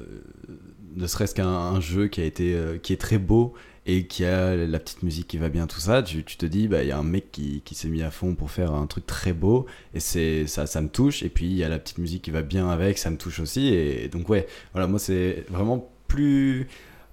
ne 0.96 1.06
serait-ce 1.06 1.34
qu'un 1.34 1.48
un 1.48 1.80
jeu 1.80 2.08
qui 2.08 2.20
a 2.20 2.24
été 2.24 2.56
qui 2.82 2.92
est 2.92 3.00
très 3.00 3.18
beau 3.18 3.54
et 3.86 4.06
qui 4.06 4.24
a 4.24 4.56
la 4.56 4.78
petite 4.78 5.02
musique 5.02 5.28
qui 5.28 5.38
va 5.38 5.48
bien 5.48 5.66
tout 5.66 5.80
ça, 5.80 6.02
tu, 6.02 6.22
tu 6.24 6.36
te 6.36 6.46
dis 6.46 6.68
bah 6.68 6.82
il 6.82 6.88
y 6.88 6.92
a 6.92 6.98
un 6.98 7.02
mec 7.02 7.32
qui, 7.32 7.62
qui 7.64 7.74
s'est 7.74 7.88
mis 7.88 8.02
à 8.02 8.10
fond 8.10 8.34
pour 8.34 8.50
faire 8.50 8.72
un 8.72 8.86
truc 8.86 9.06
très 9.06 9.32
beau 9.32 9.66
et 9.94 10.00
c'est 10.00 10.46
ça 10.46 10.66
ça 10.66 10.80
me 10.80 10.88
touche. 10.88 11.22
Et 11.22 11.28
puis 11.28 11.46
il 11.46 11.56
y 11.56 11.64
a 11.64 11.68
la 11.68 11.78
petite 11.78 11.98
musique 11.98 12.22
qui 12.22 12.30
va 12.30 12.42
bien 12.42 12.68
avec, 12.68 12.98
ça 12.98 13.10
me 13.10 13.16
touche 13.16 13.40
aussi. 13.40 13.68
Et, 13.68 14.08
donc 14.08 14.28
ouais, 14.28 14.46
voilà, 14.72 14.86
moi 14.86 14.98
c'est 14.98 15.44
vraiment 15.48 15.90
plus 16.08 16.68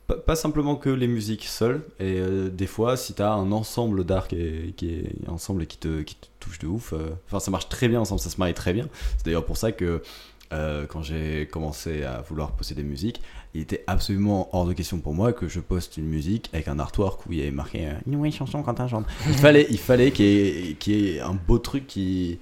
pas, 0.08 0.36
simplement 0.36 0.76
que 0.76 0.90
les 0.90 1.08
musiques 1.08 1.44
seules 1.46 1.82
et 2.00 2.20
euh, 2.20 2.50
des 2.50 2.68
fois 2.68 2.96
si 2.96 3.14
t'as 3.14 3.32
un 3.34 3.52
ensemble 3.52 4.06
d'art 4.06 4.28
qui 4.28 4.38
est, 4.38 5.28
ensemble 5.28 5.64
et 5.64 5.66
qui 5.68 5.78
te, 5.78 6.02
qui 6.02 6.16
te 6.16 6.28
touche 6.40 6.60
de 6.60 6.68
ouf, 6.68 6.94
euh, 6.94 7.10
enfin 7.28 7.40
ça 7.40 7.52
marche 7.52 7.68
très 7.68 7.88
bien 7.88 8.00
ensemble, 8.00 8.22
ça 8.22 8.30
se 8.30 8.38
marie 8.38 8.54
très 8.54 8.74
bien. 8.74 8.88
C'est 9.18 9.26
d'ailleurs 9.26 9.46
pour 9.46 9.58
ça 9.58 9.72
que 9.72 10.02
euh, 10.54 10.86
quand 10.86 11.02
j'ai 11.02 11.46
commencé 11.48 12.04
à 12.04 12.22
vouloir 12.22 12.52
poster 12.54 12.74
des 12.74 12.84
musiques, 12.84 13.22
il 13.54 13.62
était 13.62 13.84
absolument 13.86 14.48
hors 14.54 14.66
de 14.66 14.72
question 14.72 15.00
pour 15.00 15.14
moi 15.14 15.34
que 15.34 15.50
je 15.50 15.60
poste 15.60 15.98
une 15.98 16.08
musique 16.08 16.50
avec 16.54 16.70
un 16.70 16.80
artwork 16.80 17.26
où 17.26 17.34
il 17.34 17.40
y 17.40 17.42
avait 17.42 17.52
marqué 17.52 17.90
une 18.06 18.14
nouvelle 18.14 18.32
chanson 18.32 18.64
Quentin 18.64 18.88
chante. 18.88 19.06
Il 19.28 19.34
fallait, 19.34 19.68
il 19.70 19.80
fallait 19.80 20.12
qu'il 20.12 20.70
y, 20.70 20.76
qu'il 20.76 20.94
y 20.94 21.18
ait 21.18 21.20
un 21.20 21.34
beau 21.34 21.60
truc 21.60 21.86
qui. 21.86 22.40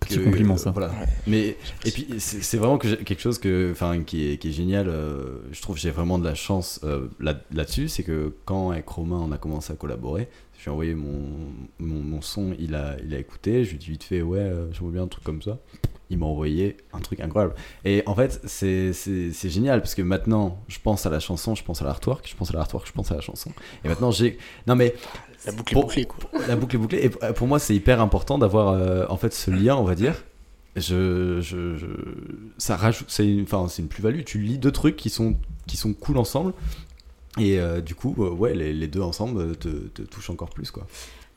Petit 0.00 0.18
que- 0.18 0.24
compliment, 0.24 0.56
ça. 0.56 0.70
Voilà. 0.70 0.92
Mais 1.26 1.56
et 1.84 1.90
puis 1.90 2.06
c'est 2.18 2.56
vraiment 2.56 2.78
que 2.78 2.88
j'ai- 2.88 2.96
quelque 2.98 3.20
chose 3.20 3.38
que, 3.38 3.70
enfin, 3.72 4.02
qui 4.04 4.30
est, 4.32 4.38
qui 4.38 4.48
est 4.48 4.52
génial. 4.52 4.88
euh, 4.88 5.38
je 5.52 5.60
trouve 5.60 5.76
que 5.76 5.82
j'ai 5.82 5.90
vraiment 5.90 6.18
de 6.18 6.24
la 6.24 6.34
chance 6.34 6.80
euh, 6.84 7.08
là- 7.20 7.40
là-dessus, 7.52 7.88
c'est 7.88 8.02
que 8.04 8.32
quand 8.44 8.70
avec 8.70 8.88
Romain 8.88 9.18
on 9.18 9.32
a 9.32 9.38
commencé 9.38 9.72
à 9.72 9.76
collaborer, 9.76 10.28
je 10.58 10.64
lui 10.64 10.68
ai 10.68 10.72
envoyé 10.72 10.94
mon, 10.94 11.20
mon, 11.78 12.00
mon 12.00 12.20
son, 12.20 12.54
il 12.58 12.74
a, 12.74 12.96
il 13.04 13.14
a 13.14 13.18
écouté, 13.18 13.64
je 13.64 13.70
lui 13.70 13.76
ai 13.76 13.78
dit 13.78 13.90
vite 13.90 14.04
fait 14.04 14.22
ouais, 14.22 14.38
euh, 14.38 14.72
j'aimerais 14.72 14.92
bien 14.92 15.02
un 15.02 15.08
truc 15.08 15.24
comme 15.24 15.42
ça. 15.42 15.58
Il 16.10 16.16
m'a 16.16 16.24
envoyé 16.26 16.78
un 16.94 17.00
truc 17.00 17.20
incroyable. 17.20 17.54
Et 17.84 18.02
en 18.06 18.14
fait, 18.14 18.40
c'est 18.44 18.94
c'est- 18.94 19.30
c'est 19.32 19.50
génial 19.50 19.80
parce 19.82 19.94
que 19.94 20.00
maintenant, 20.00 20.62
je 20.68 20.78
pense 20.82 21.04
à 21.04 21.10
la 21.10 21.20
chanson, 21.20 21.54
je 21.54 21.62
pense 21.62 21.82
à 21.82 21.84
l'artwork, 21.84 22.26
je 22.26 22.34
pense 22.34 22.50
à 22.50 22.54
l'artwork, 22.54 22.86
je 22.86 22.92
pense 22.92 23.12
à 23.12 23.14
la 23.16 23.20
chanson. 23.20 23.50
Et 23.84 23.88
maintenant, 23.88 24.10
j'ai. 24.10 24.38
Non, 24.66 24.74
mais 24.74 24.94
La 25.46 25.52
boucle 25.52 25.72
est 25.72 25.80
bouclée, 25.80 26.04
quoi. 26.04 26.30
la 26.48 26.56
boucle 26.56 26.76
est 26.76 26.78
bouclée. 26.78 27.04
Et 27.04 27.10
pour 27.32 27.46
moi, 27.46 27.58
c'est 27.58 27.74
hyper 27.74 28.00
important 28.00 28.38
d'avoir 28.38 28.68
euh, 28.68 29.06
en 29.08 29.16
fait 29.16 29.32
ce 29.32 29.50
lien, 29.50 29.76
on 29.76 29.84
va 29.84 29.94
dire. 29.94 30.14
Je, 30.76 31.40
je, 31.40 31.76
je- 31.76 31.86
ça 32.58 32.76
rajoute, 32.76 33.08
c'est 33.10 33.26
une, 33.26 33.42
enfin, 33.42 33.66
c'est 33.68 33.82
une 33.82 33.88
plus-value. 33.88 34.22
Tu 34.24 34.38
lis 34.38 34.58
deux 34.58 34.70
trucs 34.72 34.96
qui 34.96 35.10
sont, 35.10 35.36
qui 35.66 35.76
sont 35.76 35.92
cool 35.94 36.18
ensemble. 36.18 36.52
Et 37.38 37.58
euh, 37.58 37.80
du 37.80 37.94
coup, 37.94 38.14
euh, 38.18 38.30
ouais, 38.30 38.54
les, 38.54 38.72
les 38.72 38.86
deux 38.88 39.00
ensemble 39.00 39.56
te, 39.56 39.68
te 39.68 40.02
touchent 40.02 40.30
encore 40.30 40.50
plus, 40.50 40.70
quoi. 40.70 40.86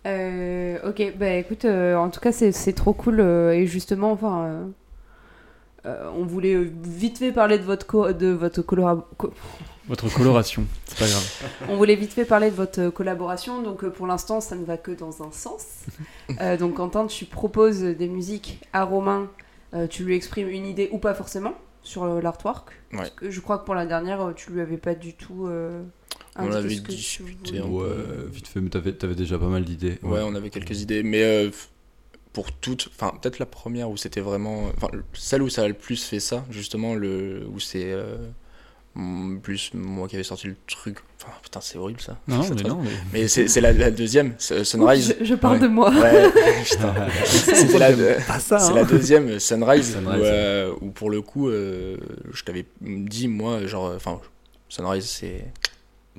Euh, 0.07 0.77
ok, 0.89 1.13
bah 1.19 1.33
écoute, 1.35 1.65
euh, 1.65 1.95
en 1.95 2.09
tout 2.09 2.19
cas 2.19 2.31
c'est 2.31 2.51
c'est 2.51 2.73
trop 2.73 2.91
cool 2.93 3.19
euh, 3.19 3.53
et 3.53 3.67
justement, 3.67 4.11
enfin, 4.11 4.67
euh, 5.85 6.09
on 6.15 6.25
voulait 6.25 6.55
vite 6.83 7.17
fait 7.17 7.31
parler 7.31 7.57
de 7.57 7.63
votre 7.63 7.85
co- 7.87 8.11
de 8.13 8.27
votre 8.27 8.61
collab- 8.61 9.03
co- 9.17 9.33
Votre 9.87 10.13
coloration, 10.13 10.65
c'est 10.85 10.99
pas 10.99 11.07
grave. 11.07 11.69
on 11.69 11.77
voulait 11.77 11.95
vite 11.95 12.13
fait 12.13 12.25
parler 12.25 12.49
de 12.51 12.55
votre 12.55 12.89
collaboration, 12.89 13.61
donc 13.63 13.83
euh, 13.83 13.89
pour 13.89 14.05
l'instant 14.07 14.41
ça 14.41 14.55
ne 14.55 14.63
va 14.65 14.77
que 14.77 14.91
dans 14.91 15.21
un 15.23 15.31
sens. 15.31 15.65
Euh, 16.39 16.55
donc 16.55 16.75
Quentin, 16.75 17.07
tu 17.07 17.25
proposes 17.25 17.81
des 17.81 18.07
musiques 18.07 18.61
à 18.73 18.83
Romain, 18.85 19.29
euh, 19.73 19.85
tu 19.87 20.03
lui 20.05 20.15
exprimes 20.15 20.47
une 20.49 20.65
idée 20.65 20.87
ou 20.93 20.97
pas 20.97 21.13
forcément 21.13 21.53
sur 21.83 22.05
l'artwork. 22.21 22.69
Ouais. 22.91 22.97
Parce 22.99 23.09
que 23.09 23.29
je 23.31 23.39
crois 23.41 23.57
que 23.57 23.65
pour 23.65 23.75
la 23.75 23.85
dernière, 23.85 24.21
euh, 24.21 24.33
tu 24.33 24.51
lui 24.51 24.61
avais 24.61 24.77
pas 24.77 24.95
du 24.95 25.13
tout. 25.15 25.47
euh, 25.47 25.81
On 26.37 26.49
avait 26.51 26.69
ce 26.69 26.81
que 26.81 26.91
tu 26.91 26.95
discuté 26.95 27.59
peu. 27.59 27.65
Ouais, 27.67 27.87
vite 28.31 28.47
fait, 28.47 28.61
mais 28.61 28.69
t'avais, 28.69 28.93
t'avais 28.93 29.15
déjà 29.15 29.37
pas 29.37 29.47
mal 29.47 29.65
d'idées. 29.65 29.97
Ouais, 30.03 30.21
on 30.23 30.35
avait 30.35 30.49
quelques 30.51 30.79
idées, 30.79 31.03
mais 31.03 31.21
euh, 31.23 31.49
pour 32.33 32.51
toutes, 32.51 32.89
enfin 32.95 33.13
peut-être 33.21 33.39
la 33.39 33.45
première 33.45 33.89
où 33.89 33.97
c'était 33.97 34.21
vraiment, 34.21 34.71
enfin 34.77 34.87
celle 35.13 35.41
où 35.41 35.49
ça 35.49 35.63
a 35.63 35.67
le 35.67 35.73
plus 35.73 36.03
fait 36.03 36.19
ça, 36.19 36.45
justement 36.49 36.93
le 36.95 37.45
où 37.53 37.59
c'est 37.59 37.91
euh, 37.91 38.17
plus 39.41 39.71
moi 39.73 40.07
qui 40.07 40.15
avais 40.15 40.23
sorti 40.23 40.47
le 40.47 40.55
truc. 40.67 40.99
Enfin 41.21 41.33
putain 41.43 41.59
c'est 41.61 41.77
horrible 41.77 41.99
ça. 42.01 42.17
Non, 42.27 42.41
mais 42.55 42.63
non, 42.63 42.81
mais... 42.81 42.89
Mais 43.13 43.27
c'est 43.27 43.61
la, 43.61 43.73
la 43.73 43.91
deuxième, 43.91 44.33
Sunrise. 44.39 45.15
Je, 45.19 45.25
je 45.25 45.35
parle 45.35 45.55
Ouais. 45.57 45.61
de 45.63 45.67
moi. 45.67 45.91
Ouais, 45.91 46.29
putain. 46.63 46.93
La, 46.93 47.09
c'est 48.39 48.53
hein. 48.55 48.73
la 48.73 48.83
deuxième, 48.85 49.39
Sunrise, 49.39 49.91
Sunrise, 49.93 49.97
où, 49.97 50.09
ouais. 50.09 50.19
euh, 50.23 50.73
où 50.81 50.89
pour 50.89 51.09
le 51.09 51.21
coup, 51.21 51.49
euh, 51.49 51.97
je 52.33 52.43
t'avais 52.43 52.65
dit 52.81 53.27
moi, 53.27 53.65
genre, 53.67 53.93
enfin, 53.95 54.19
Sunrise 54.69 55.05
c'est 55.05 55.45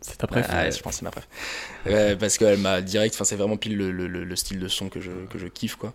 C'est 0.00 0.16
ta 0.18 0.26
préf. 0.26 0.46
ah, 0.50 0.62
ouais, 0.64 0.72
je 0.72 0.80
pense 0.82 0.94
que 0.94 0.98
c'est 1.00 1.04
ma 1.04 1.10
préf. 1.10 2.16
Parce 2.18 2.38
qu'elle 2.38 2.58
m'a 2.58 2.80
direct, 2.80 3.14
enfin 3.14 3.24
c'est 3.24 3.36
vraiment 3.36 3.56
pile 3.56 3.76
le, 3.76 3.90
le- 3.92 4.08
le- 4.08 4.24
le 4.24 4.36
style 4.36 4.58
de 4.58 4.68
son 4.68 4.88
que 4.88 5.00
je, 5.00 5.10
que 5.30 5.38
je 5.38 5.46
kiffe 5.46 5.76
quoi. 5.76 5.92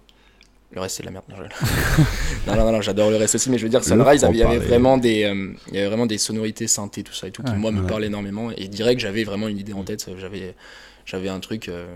Le 0.73 0.81
reste 0.81 0.97
c'est 0.97 1.03
de 1.03 1.07
la 1.07 1.11
merde. 1.13 1.23
Non, 1.29 1.35
je- 1.37 1.43
non, 2.49 2.55
non, 2.55 2.65
non, 2.65 2.71
non, 2.73 2.81
j'adore 2.81 3.09
le 3.09 3.15
reste 3.17 3.35
aussi, 3.35 3.49
mais 3.49 3.57
je 3.57 3.63
veux 3.63 3.69
dire, 3.69 3.79
Le 3.79 3.85
Sunrise, 3.85 4.25
il 4.29 4.35
y 4.37 4.43
avait 4.43 4.59
vraiment 4.59 4.97
des, 4.97 5.23
euh, 5.23 5.53
il 5.69 5.75
y 5.75 5.77
avait 5.79 5.87
vraiment 5.87 6.05
des 6.05 6.17
sonorités 6.17 6.67
synthé, 6.67 7.03
tout 7.03 7.13
ça 7.13 7.27
et 7.27 7.31
tout, 7.31 7.41
qui 7.41 7.51
Ouais. 7.51 7.57
moi 7.57 7.71
me 7.71 7.81
Ouais. 7.81 7.87
parlent 7.87 8.03
énormément. 8.03 8.51
Et 8.51 8.67
direct, 8.67 8.99
j'avais 9.01 9.23
vraiment 9.23 9.47
une 9.47 9.57
idée 9.57 9.73
en 9.73 9.83
tête, 9.83 10.09
j'avais, 10.17 10.55
j'avais 11.05 11.29
un 11.29 11.39
truc, 11.39 11.69
euh, 11.69 11.87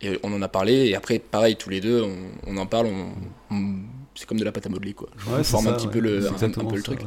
et 0.00 0.18
on 0.22 0.32
en 0.32 0.40
a 0.42 0.48
parlé, 0.48 0.86
et 0.86 0.94
après, 0.96 1.18
pareil, 1.18 1.56
tous 1.56 1.68
les 1.70 1.80
deux, 1.80 2.02
on, 2.02 2.16
on 2.46 2.56
en 2.56 2.66
parle, 2.66 2.86
on, 2.86 3.54
on- 3.54 3.74
c'est 4.14 4.26
comme 4.26 4.38
de 4.38 4.44
la 4.44 4.52
pâte 4.52 4.64
à 4.66 4.70
modeler 4.70 4.94
quoi. 4.94 5.08
C'est 5.36 5.44
forme 5.44 5.66
un 5.68 5.72
petit 5.74 5.88
peu 5.88 6.00
le, 6.00 6.26
un- 6.26 6.32
un 6.42 6.48
peu 6.50 6.76
le 6.76 6.82
truc. 6.82 7.00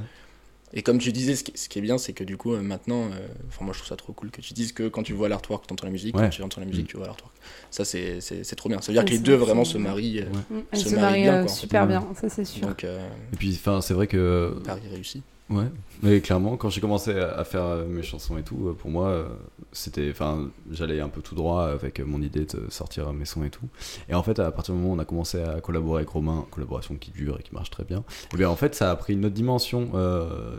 Et 0.74 0.84
comme 0.84 1.00
tu 1.00 1.12
disais, 1.12 1.36
ce 1.36 1.44
qui, 1.44 1.52
ce 1.56 1.68
qui 1.68 1.80
est 1.80 1.82
bien, 1.82 1.98
c'est 1.98 2.14
que 2.14 2.24
du 2.24 2.38
coup, 2.38 2.54
euh, 2.54 2.62
maintenant, 2.62 3.06
euh, 3.06 3.28
enfin, 3.48 3.66
moi 3.66 3.74
je 3.74 3.80
trouve 3.80 3.90
ça 3.90 3.96
trop 3.96 4.14
cool 4.14 4.30
que 4.30 4.40
tu 4.42 4.54
dises 4.54 4.72
que 4.72 4.88
quand 4.88 5.02
tu 5.02 5.14
vois 5.14 5.28
l'artwork, 5.28 5.66
tu 5.66 5.74
entends 5.74 5.86
la 5.88 5.92
musique, 5.92 6.16
Ouais. 6.16 6.24
quand 6.24 6.30
tu 6.30 6.44
entends 6.44 6.62
la 6.62 6.68
musique, 6.68 6.86
Mm. 6.86 6.90
tu 6.90 6.98
vois 6.98 7.08
l'artwork. 7.08 7.34
Ça, 7.72 7.86
c'est 7.86 8.22
c'est- 8.22 8.44
c'est 8.44 8.56
trop 8.56 8.70
bien. 8.70 8.80
Ça 8.82 8.88
veut 8.88 8.94
dire 8.94 9.02
Ouais, 9.04 9.10
que 9.10 9.14
les 9.14 9.20
deux 9.20 9.34
vrai, 9.36 9.46
vraiment 9.48 9.66
se 9.66 9.78
marient. 9.80 10.20
euh, 10.22 10.26
Mm, 10.52 10.60
Elle 10.72 10.80
se 10.80 10.90
se 10.90 10.96
marie 10.96 11.02
marie 11.06 11.22
bien, 11.24 11.32
quoi, 11.34 11.42
en 11.44 11.48
fait. 11.48 11.60
super 11.60 11.82
Ouais. 11.82 11.88
bien, 11.88 12.08
ça 12.22 12.30
c'est 12.30 12.46
sûr. 12.46 12.68
Donc, 12.68 12.84
euh, 12.84 13.08
Et 13.34 13.36
puis, 13.36 13.52
enfin, 13.56 13.82
c'est 13.82 13.94
vrai 13.96 14.06
que 14.08 14.62
Paris 14.64 14.82
réussi. 14.92 15.24
Ouais, 15.50 15.66
mais 16.04 16.22
clairement, 16.22 16.58
quand 16.58 16.70
j'ai 16.70 16.80
commencé 16.80 17.12
à 17.12 17.44
faire 17.44 17.64
euh, 17.64 17.86
mes 17.88 18.04
chansons 18.04 18.38
et 18.38 18.44
tout, 18.44 18.68
euh, 18.68 18.74
pour 18.74 18.92
moi, 18.92 19.08
euh, 19.08 19.28
c'était, 19.72 20.08
enfin, 20.12 20.50
j'allais 20.70 21.00
un 21.00 21.10
peu 21.10 21.22
tout 21.22 21.34
droit 21.34 21.66
avec 21.66 22.00
mon 22.00 22.22
idée 22.22 22.46
de 22.46 22.70
sortir 22.70 23.12
mes 23.14 23.26
sons 23.26 23.44
et 23.44 23.50
tout. 23.50 23.68
Et 24.10 24.14
en 24.14 24.22
fait, 24.22 24.38
à 24.38 24.52
partir 24.52 24.76
du 24.76 24.80
moment 24.80 24.94
où 24.94 24.96
on 24.96 25.00
a 25.00 25.06
commencé 25.06 25.42
à 25.42 25.60
collaborer 25.60 26.02
avec 26.02 26.10
Romain, 26.10 26.46
collaboration 26.52 26.96
qui 26.96 27.10
dure 27.10 27.40
et 27.40 27.44
qui 27.44 27.54
marche 27.54 27.72
très 27.72 27.84
bien, 27.84 28.04
et 28.32 28.38
bien 28.38 28.50
en 28.50 28.56
fait, 28.56 28.76
ça 28.76 28.92
a 28.92 28.96
pris 28.96 29.14
une 29.14 29.26
autre 29.26 29.34
dimension 29.34 29.92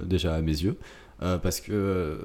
déjà 0.05 0.34
à 0.34 0.41
mes 0.41 0.53
yeux. 0.53 0.76
Euh, 1.22 1.38
parce 1.38 1.60
que 1.60 1.72
euh, 1.72 2.16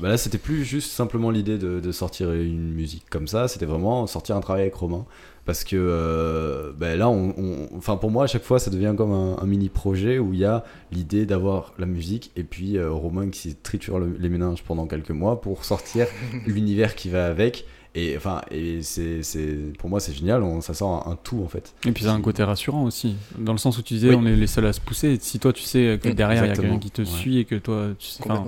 bah 0.00 0.08
là, 0.08 0.16
c'était 0.16 0.38
plus 0.38 0.64
juste 0.64 0.90
simplement 0.92 1.30
l'idée 1.30 1.58
de, 1.58 1.80
de 1.80 1.92
sortir 1.92 2.32
une 2.32 2.72
musique 2.72 3.04
comme 3.10 3.26
ça, 3.26 3.48
c'était 3.48 3.66
vraiment 3.66 4.06
sortir 4.06 4.36
un 4.36 4.40
travail 4.40 4.62
avec 4.62 4.74
Romain. 4.74 5.06
Parce 5.44 5.64
que 5.64 5.74
euh, 5.76 6.72
bah 6.78 6.94
là, 6.94 7.08
on, 7.08 7.34
on- 7.36 7.68
enfin 7.76 7.96
pour 7.96 8.10
moi, 8.12 8.24
à 8.24 8.26
chaque 8.28 8.44
fois, 8.44 8.58
ça 8.60 8.70
devient 8.70 8.94
comme 8.96 9.12
un, 9.12 9.36
un 9.40 9.46
mini 9.46 9.68
projet 9.70 10.18
où 10.20 10.32
il 10.32 10.38
y 10.38 10.44
a 10.44 10.64
l'idée 10.92 11.26
d'avoir 11.26 11.72
la 11.78 11.86
musique 11.86 12.30
et 12.36 12.44
puis 12.44 12.80
Romain 12.82 13.28
qui 13.30 13.50
se 13.50 13.56
triture 13.60 13.98
le- 13.98 14.16
les 14.20 14.28
méninges 14.28 14.62
pendant 14.62 14.86
quelques 14.86 15.10
mois 15.10 15.40
pour 15.40 15.64
sortir 15.64 16.06
l'univers 16.46 16.94
qui 16.94 17.08
va 17.10 17.26
avec. 17.26 17.66
Et 17.94 18.16
enfin, 18.16 18.40
et 18.50 18.82
c'est, 18.82 19.22
c'est, 19.22 19.54
pour 19.78 19.90
moi, 19.90 20.00
c'est 20.00 20.14
génial. 20.14 20.42
on- 20.42 20.62
ça 20.62 20.72
sort 20.72 21.06
un, 21.06 21.12
un 21.12 21.16
tout 21.16 21.42
en 21.44 21.48
fait. 21.48 21.74
Et 21.86 21.92
puis 21.92 22.04
ça 22.04 22.12
a 22.12 22.14
un 22.14 22.20
côté 22.22 22.42
rassurant 22.42 22.84
aussi, 22.84 23.16
dans 23.38 23.52
le 23.52 23.58
sens 23.58 23.76
où 23.76 23.82
tu 23.82 23.94
disais 23.94 24.08
Oui. 24.08 24.16
on 24.18 24.24
est 24.26 24.34
les 24.34 24.46
seuls 24.46 24.64
à 24.66 24.72
se 24.72 24.80
pousser. 24.80 25.08
Et 25.12 25.18
si 25.20 25.38
toi 25.38 25.52
tu 25.52 25.62
sais 25.62 25.98
que 26.02 26.08
Mm, 26.08 26.14
derrière 26.14 26.44
il 26.44 26.48
y 26.48 26.50
a 26.50 26.54
quelqu'un 26.56 26.78
qui 26.78 26.90
te 26.90 27.02
Ouais. 27.02 27.06
suit 27.06 27.38
et 27.38 27.44
que 27.44 27.56
toi 27.56 27.88
tu 27.98 28.06
sais. 28.08 28.22
Ouais. 28.30 28.38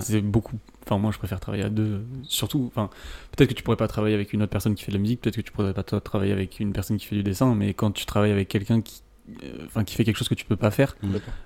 c'est 0.00 0.20
beaucoup. 0.20 0.56
Enfin 0.84 0.98
moi 0.98 1.12
je 1.12 1.18
préfère 1.18 1.38
travailler 1.38 1.62
à 1.62 1.68
deux, 1.68 2.02
surtout. 2.24 2.66
Enfin 2.74 2.90
peut-être 3.30 3.50
que 3.50 3.54
tu 3.54 3.62
pourrais 3.62 3.76
pas 3.76 3.86
travailler 3.86 4.14
avec 4.16 4.32
une 4.32 4.42
autre 4.42 4.50
personne 4.50 4.74
qui 4.74 4.82
fait 4.82 4.90
de 4.90 4.96
la 4.96 5.00
musique, 5.02 5.20
peut-être 5.20 5.36
que 5.36 5.40
tu 5.40 5.52
pourrais 5.52 5.72
pas 5.72 5.84
toi, 5.84 6.00
travailler 6.00 6.32
avec 6.32 6.58
une 6.58 6.72
personne 6.72 6.96
qui 6.96 7.06
fait 7.06 7.14
du 7.14 7.22
dessin, 7.22 7.54
mais 7.54 7.74
quand 7.74 7.92
tu 7.92 8.04
travailles 8.06 8.32
avec 8.32 8.48
quelqu'un 8.48 8.80
qui, 8.80 9.02
enfin 9.66 9.84
qui 9.84 9.94
fait 9.94 10.04
quelque 10.04 10.16
chose 10.18 10.28
que 10.28 10.34
tu 10.34 10.44
peux 10.44 10.56
pas 10.56 10.70
faire. 10.70 10.96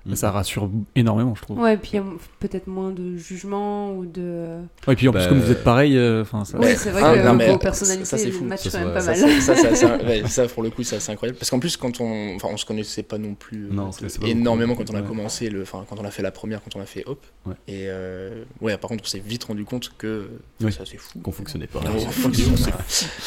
Mm. 0.04 0.14
ça 0.14 0.30
rassure 0.30 0.68
énormément 0.96 1.34
je 1.34 1.42
trouve. 1.42 1.58
Ouais, 1.60 1.74
et 1.74 1.76
puis 1.76 1.90
il 1.92 1.96
y 1.96 1.98
a 1.98 2.04
peut-être 2.40 2.66
moins 2.66 2.90
de 2.90 3.16
jugement 3.16 3.92
ou 3.94 4.04
de. 4.04 4.58
Ouais, 4.86 4.94
et 4.94 4.96
puis 4.96 5.08
en 5.08 5.12
plus 5.12 5.20
Bah, 5.20 5.28
comme 5.28 5.40
vous 5.40 5.50
êtes 5.50 5.62
pareil, 5.64 5.96
euh, 5.96 6.22
enfin 6.22 6.44
ça. 6.44 6.58
Oui, 6.58 6.74
c'est 6.76 6.90
vrai 6.90 7.02
Ah, 7.04 7.14
que 7.14 7.24
non, 7.26 7.34
mais 7.34 7.56
personnalités 7.58 8.04
ça, 8.04 8.18
c'est 8.18 8.30
fou. 8.30 8.48
Ça, 8.56 8.70
quand 8.70 8.78
même 8.78 8.88
c'est 8.94 8.94
pas 8.94 9.02
mal. 9.04 9.16
Ça, 9.16 9.54
ça, 9.54 9.56
ça, 9.56 9.74
ça, 9.74 9.96
ouais, 10.04 10.26
ça, 10.26 10.46
pour 10.48 10.62
le 10.62 10.70
coup, 10.70 10.82
ça, 10.82 10.98
c'est 10.98 11.12
incroyable. 11.12 11.38
Parce 11.38 11.50
qu'en 11.50 11.60
plus, 11.60 11.76
quand 11.76 12.00
on, 12.00 12.34
enfin, 12.34 12.48
on 12.50 12.56
se 12.56 12.66
connaissait 12.66 13.02
pas 13.04 13.18
non 13.18 13.34
plus 13.34 13.66
euh, 13.66 13.72
Non, 13.72 13.90
pas 13.90 14.06
énormément 14.26 14.74
beaucoup. 14.74 14.84
quand 14.84 14.92
on 14.94 14.96
a 14.96 15.02
Ouais. 15.02 15.06
commencé, 15.06 15.48
le, 15.48 15.62
enfin, 15.62 15.84
quand 15.88 15.98
on 16.00 16.04
a 16.04 16.10
fait 16.10 16.22
la 16.22 16.32
première, 16.32 16.62
quand 16.62 16.74
on 16.76 16.80
a 16.80 16.86
fait 16.86 17.04
Hop. 17.06 17.24
Ouais. 17.46 17.54
Et 17.68 17.84
euh, 17.86 18.42
ouais, 18.60 18.76
par 18.76 18.88
contre, 18.90 19.04
on 19.04 19.08
s'est 19.08 19.22
vite 19.24 19.44
rendu 19.44 19.64
compte 19.64 19.92
que 19.96 20.28
Oui. 20.60 20.72
ça, 20.72 20.82
c'est 20.84 20.96
fou. 20.98 21.20
Qu'on 21.20 21.32
fonctionnait 21.32 21.66
pas. 21.68 21.80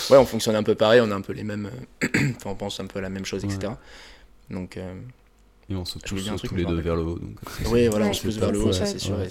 Ouais, 0.10 0.18
on 0.18 0.26
fonctionne 0.26 0.56
un 0.56 0.64
peu 0.64 0.76
pareil, 0.76 1.02
on 1.02 1.12
a 1.12 1.16
un 1.16 1.22
peu 1.22 1.34
les 1.34 1.43
mêmes, 1.43 1.70
euh, 2.04 2.08
enfin, 2.36 2.49
on 2.52 2.56
pense 2.56 2.80
un 2.80 2.86
peu 2.88 2.99
à 2.99 3.02
la 3.02 3.10
même 3.10 3.26
chose, 3.26 3.43
etc. 3.45 3.74
Donc, 4.52 4.78
euh, 4.78 4.93
Et 5.70 5.76
on 5.76 5.86
se 5.86 5.97
pousse 5.99 6.26
tous 6.43 6.56
les 6.56 6.66
deux 6.66 6.80
vers 6.82 6.95
le 6.95 7.04
haut. 7.04 7.20
Donc, 7.20 7.38
oui, 7.68 7.88
voilà, 7.88 8.08
on 8.08 8.14
se 8.14 8.22
pousse 8.22 8.38
vers 8.38 8.52
le 8.52 8.60
haut, 8.60 8.72
ça 8.74 8.86
c'est 8.86 8.99
sûr. 8.99 9.18
Ouais, 9.18 9.28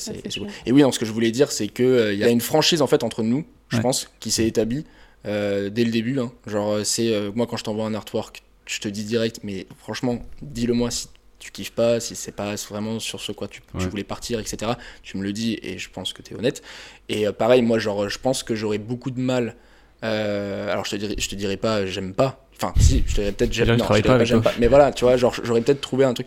et 0.67 0.73
oui, 0.73 0.83
non, 0.83 0.91
ce 0.93 0.99
que 0.99 1.07
je 1.07 1.13
voulais 1.13 1.31
dire, 1.31 1.53
c'est 1.53 1.69
que 1.69 1.83
euh, 1.83 2.13
il 2.13 2.19
y 2.19 2.25
a 2.25 2.29
une 2.31 2.41
franchise 2.41 2.83
en 2.83 2.87
fait 2.87 3.03
entre 3.05 3.23
nous, 3.23 3.45
je 3.69 3.77
Ouais. 3.77 3.83
pense, 3.83 4.11
qui 4.21 4.31
s'est 4.31 4.47
établie 4.47 4.85
euh, 5.27 5.69
dès 5.71 5.85
le 5.85 5.91
début. 5.91 6.19
hein. 6.19 6.33
Genre, 6.47 6.73
euh, 6.73 6.85
c'est 6.85 7.13
euh, 7.13 7.31
moi 7.35 7.47
quand 7.47 7.57
je 7.57 7.65
t'envoie 7.65 7.85
un 7.85 7.95
artwork, 7.95 8.43
je 8.67 8.81
te 8.81 8.89
dis 8.89 9.05
direct, 9.05 9.41
mais 9.43 9.67
franchement, 9.79 10.21
dis-le 10.43 10.73
moi 10.75 10.91
si 10.91 11.09
tu 11.39 11.51
kiffes 11.51 11.73
pas, 11.73 12.01
si 12.01 12.15
c'est 12.17 12.33
pas 12.33 12.55
vraiment 12.69 12.99
sur 13.01 13.21
ce 13.21 13.33
quoi 13.33 13.49
tu, 13.49 13.63
voulais 13.77 14.05
partir, 14.05 14.39
etc. 14.41 14.73
Tu 15.03 15.17
me 15.17 15.23
le 15.23 15.33
dis 15.33 15.59
et 15.63 15.79
je 15.79 15.89
pense 15.91 16.13
que 16.13 16.21
tu 16.23 16.35
es 16.35 16.37
honnête. 16.37 16.63
Et 17.09 17.27
euh, 17.27 17.33
pareil, 17.33 17.63
moi, 17.63 17.79
genre, 17.79 18.09
je 18.09 18.19
pense 18.19 18.43
que 18.43 18.55
j'aurais 18.55 18.79
beaucoup 18.79 19.11
de 19.11 19.21
mal. 19.21 19.57
euh, 20.05 20.71
alors, 20.71 20.85
je 20.85 20.91
te 20.93 20.97
dirais, 20.97 21.15
je 21.19 21.29
te 21.29 21.35
dirais 21.35 21.57
pas, 21.57 21.87
j'aime 21.87 22.15
pas. 22.15 22.47
Enfin, 22.63 22.75
si, 22.79 23.03
je 23.07 23.15
peut-être, 23.31 23.53
j'aime 23.53 23.77
non, 23.77 23.85
je 23.95 24.03
pas 24.03 24.15
avec 24.15 24.27
j'aime 24.27 24.43
pas. 24.43 24.53
Mais 24.59 24.67
voilà, 24.67 24.93
tu 24.93 25.05
vois, 25.05 25.17
genre, 25.17 25.35
j'aurais 25.43 25.63
peut-être 25.63 25.81
trouvé 25.81 26.05
un 26.05 26.13
truc. 26.13 26.27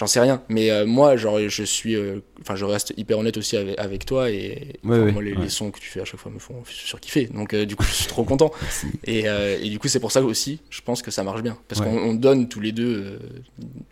J'en 0.00 0.06
sais 0.06 0.18
rien, 0.20 0.40
mais 0.48 0.70
euh, 0.70 0.86
moi, 0.86 1.16
genre, 1.18 1.38
je 1.46 1.62
suis, 1.62 1.94
euh, 1.94 2.20
enfin, 2.40 2.56
je 2.56 2.64
reste 2.64 2.94
hyper 2.96 3.18
honnête 3.18 3.36
aussi 3.36 3.58
avec, 3.58 3.78
avec 3.78 4.06
toi 4.06 4.30
et 4.30 4.72
Ouais, 4.82 4.98
ouais, 4.98 5.12
moi, 5.12 5.22
les, 5.22 5.34
ouais. 5.34 5.42
les 5.42 5.48
sons 5.50 5.70
que 5.70 5.78
tu 5.78 5.90
fais 5.90 6.00
à 6.00 6.06
chaque 6.06 6.18
fois 6.18 6.32
me 6.32 6.38
font 6.38 6.54
surkiffer. 6.64 7.26
Donc, 7.34 7.52
euh, 7.52 7.66
du 7.66 7.76
coup, 7.76 7.84
je 7.84 7.92
suis 7.92 8.06
trop 8.06 8.24
content. 8.24 8.50
Et, 9.04 9.28
euh, 9.28 9.58
et 9.62 9.68
du 9.68 9.78
coup, 9.78 9.88
c'est 9.88 10.00
pour 10.00 10.10
ça 10.12 10.22
aussi, 10.22 10.60
je 10.70 10.80
pense 10.80 11.02
que 11.02 11.10
ça 11.10 11.22
marche 11.22 11.42
bien, 11.42 11.58
parce 11.68 11.80
Ouais. 11.82 11.86
qu'on 11.88 11.98
on 11.98 12.14
donne 12.14 12.48
tous 12.48 12.60
les 12.60 12.72
deux 12.72 12.96
euh, 13.04 13.18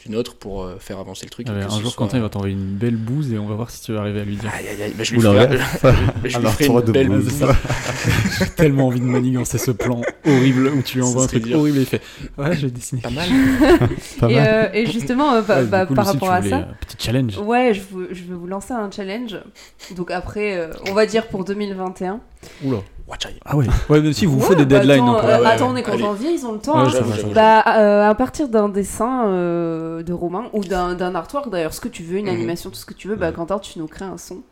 d'une 0.02 0.14
autre 0.16 0.34
pour 0.36 0.62
euh, 0.64 0.76
faire 0.78 0.98
avancer 0.98 1.26
le 1.26 1.30
truc. 1.30 1.46
Euh, 1.48 1.62
un 1.66 1.68
jour 1.80 1.90
soit- 1.92 1.96
Quentin 2.06 2.16
il 2.18 2.22
va 2.22 2.28
t'envoyer 2.30 2.54
une 2.54 2.74
belle 2.76 2.96
bouse 2.96 3.30
et 3.32 3.38
on 3.38 3.46
va 3.46 3.54
voir 3.54 3.70
si 3.70 3.82
tu 3.82 3.92
vas 3.92 4.00
arriver 4.00 4.20
à 4.20 4.24
lui 4.24 4.36
dire. 4.36 4.50
Aïe, 4.56 4.66
aïe, 4.68 4.82
aïe, 4.82 4.94
bah, 4.96 5.04
je 5.04 5.12
lui 5.14 5.20
ferai, 5.20 5.34
l'inverse. 5.36 5.78
je 6.24 6.38
lui 6.38 6.46
ferai 6.46 6.66
une 6.66 6.80
belle 6.92 7.08
bouse. 7.08 7.24
bouse. 7.24 7.48
J'ai 8.38 8.46
tellement 8.50 8.86
envie 8.86 9.00
de 9.00 9.04
manigancer 9.04 9.58
ce 9.58 9.70
plan 9.72 10.00
horrible 10.26 10.68
où 10.68 10.82
tu 10.82 10.96
lui 10.98 11.04
envoies 11.04 11.24
un 11.24 11.26
truc 11.26 11.42
dur. 11.44 11.58
horrible 11.58 11.78
et 11.80 11.84
fait 11.84 12.00
Ouais, 12.38 12.54
je 12.56 12.66
vais 12.66 12.70
dessiner. 12.70 13.00
Pas 13.02 13.10
mal. 13.10 13.28
Pas 14.20 14.30
Et, 14.30 14.34
mal. 14.34 14.48
euh, 14.48 14.68
et 14.72 14.86
justement, 14.86 15.34
euh, 15.34 15.42
bah, 15.42 15.64
bah, 15.64 15.86
par 16.04 16.12
rapport 16.12 16.28
tu 16.28 16.34
à 16.34 16.42
ça, 16.50 16.56
euh, 16.56 16.62
petit 16.80 16.96
challenge. 17.06 17.38
ouais, 17.38 17.72
je, 17.74 17.80
veux- 17.90 18.08
je 18.12 18.24
vais 18.24 18.34
vous 18.34 18.46
lancer 18.46 18.72
un 18.72 18.90
challenge. 18.90 19.36
Donc 19.96 20.10
après, 20.10 20.56
euh, 20.56 20.70
on 20.88 20.94
va 20.94 21.06
dire 21.06 21.26
pour 21.28 21.44
2021. 21.44 22.20
Oula. 22.64 22.78
Watch 23.06 23.24
out. 23.26 23.32
Ah 23.46 23.56
ouais. 23.56 23.64
Ouais, 23.88 24.00
mais 24.02 24.12
si 24.12 24.26
vous 24.26 24.38
Ouais, 24.38 24.44
faites 24.48 24.58
des 24.58 24.64
bah, 24.66 24.80
deadlines. 24.80 25.02
attends, 25.02 25.18
hein, 25.18 25.22
euh, 25.24 25.40
ouais, 25.40 25.46
attends, 25.46 25.70
on 25.72 25.76
est 25.76 25.82
qu'en 25.82 25.92
allez. 25.92 26.00
janvier, 26.02 26.30
ils 26.30 26.44
ont 26.44 26.52
le 26.52 26.58
temps. 26.58 26.76
Ouais, 26.82 26.88
hein. 26.88 26.90
ça. 26.92 27.26
Bah, 27.34 27.64
euh, 27.78 28.08
à 28.10 28.14
partir 28.14 28.48
d'un 28.48 28.68
dessin 28.68 29.26
euh, 29.28 30.02
de 30.02 30.12
Romain 30.12 30.44
ou 30.52 30.62
d'un 30.62 30.94
d'un 30.94 31.14
artwork, 31.14 31.48
d'ailleurs, 31.50 31.72
ce 31.72 31.80
que 31.80 31.88
tu 31.88 32.02
veux, 32.02 32.18
une 32.18 32.26
Mhm. 32.26 32.34
animation, 32.34 32.68
tout 32.70 32.76
ce 32.76 32.84
que 32.84 32.92
tu 32.94 33.08
veux, 33.08 33.16
bah, 33.16 33.28
Ouais. 33.28 33.32
Quentin, 33.32 33.58
tu 33.58 33.78
nous 33.78 33.86
crées 33.86 34.04
un 34.04 34.18
son. 34.18 34.42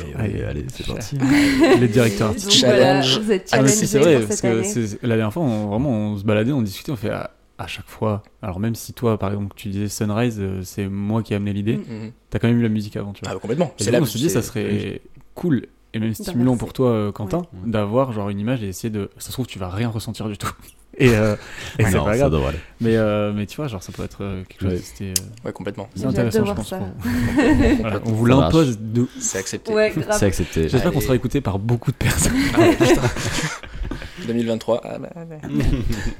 Et 0.00 0.14
allez, 0.18 0.44
allez, 0.44 0.66
c'est 0.72 0.86
parti. 0.86 1.18
Les 1.80 1.88
directeurs 1.88 2.32
voilà, 2.32 3.02
Challenge. 3.02 3.18
vous 3.20 3.32
êtes 3.32 3.48
Ah, 3.52 3.66
si, 3.66 3.86
c'est 3.86 3.98
vrai, 3.98 4.18
pour 4.18 4.28
parce 4.28 4.40
cette 4.40 5.00
que 5.00 5.06
la 5.06 5.16
dernière 5.16 5.32
fois, 5.32 5.42
on, 5.42 5.66
vraiment, 5.68 5.90
on 5.90 6.16
se 6.16 6.24
baladait, 6.24 6.52
on 6.52 6.62
discutait, 6.62 6.92
on 6.92 6.96
fait 6.96 7.10
à, 7.10 7.30
à 7.62 7.66
chaque 7.66 7.88
fois. 7.88 8.22
Alors, 8.42 8.60
même 8.60 8.74
si 8.74 8.92
toi, 8.92 9.18
par 9.18 9.30
exemple, 9.30 9.54
tu 9.56 9.68
disais 9.68 9.88
Sunrise, 9.88 10.36
euh, 10.40 10.60
c'est 10.62 10.88
moi 10.88 11.22
qui 11.22 11.32
ai 11.32 11.36
amené 11.36 11.52
l'idée, 11.52 11.76
Mhm. 11.78 12.12
t'as 12.30 12.38
quand 12.38 12.48
même 12.48 12.58
eu 12.58 12.62
la 12.62 12.68
musique 12.68 12.96
avant, 12.96 13.12
tu 13.12 13.20
vois. 13.22 13.30
Ah, 13.30 13.34
bah, 13.34 13.40
complètement. 13.40 13.72
C'est 13.78 13.90
là, 13.90 13.98
là 13.98 14.02
on 14.02 14.06
se 14.06 14.18
dit, 14.18 14.28
ça 14.30 14.42
serait 14.42 15.00
cool 15.34 15.66
et 15.94 15.98
même 15.98 16.14
stimulant 16.14 16.56
pour 16.56 16.72
toi, 16.72 16.88
euh, 16.90 17.12
Quentin, 17.12 17.38
Ouais. 17.38 17.70
d'avoir 17.70 18.12
genre 18.12 18.28
une 18.30 18.38
image 18.40 18.62
et 18.62 18.68
essayer 18.68 18.90
de. 18.90 19.10
Ça 19.18 19.28
se 19.28 19.32
trouve, 19.32 19.46
tu 19.46 19.58
vas 19.58 19.68
rien 19.68 19.88
ressentir 19.88 20.28
du 20.28 20.36
tout. 20.38 20.50
Et, 20.98 21.08
euh, 21.08 21.36
et 21.78 21.84
c'est 21.86 21.92
pas 21.92 22.12
ça 22.12 22.16
grave. 22.18 22.30
devrait 22.32 22.48
aller. 22.50 22.58
Mais, 22.82 22.96
euh, 22.98 23.32
mais 23.34 23.46
tu 23.46 23.56
vois, 23.56 23.66
genre, 23.66 23.82
ça 23.82 23.92
peut 23.92 24.02
être 24.04 24.18
quelque 24.46 24.60
chose. 24.60 24.72
Ouais. 24.72 24.76
de- 24.76 24.82
C'était 24.82 25.14
Ouais, 25.42 25.50
complètement. 25.50 25.88
c'est 25.94 26.04
intéressant, 26.04 26.44
je 26.44 26.52
pense. 26.52 26.68
ça. 26.68 26.76
pour- 26.80 27.76
Voilà, 27.80 28.00
on 28.04 28.12
vous 28.12 28.26
l'impose 28.26 28.78
de. 28.78 29.08
C'est 29.18 29.38
accepté. 29.38 29.72
Ouais, 29.72 29.90
C'est 30.10 30.26
accepté. 30.26 30.68
J'espère 30.68 30.92
qu'on 30.92 31.00
sera 31.00 31.14
écouté 31.14 31.40
par 31.40 31.58
beaucoup 31.58 31.92
de 31.92 31.96
personnes. 31.96 32.34
Ah, 32.52 32.58
ouais, 32.60 32.76
putain. 32.76 33.00
2023. 34.26 34.80
Ah, 34.84 34.98
bah, 34.98 35.08
ouais. 35.16 35.40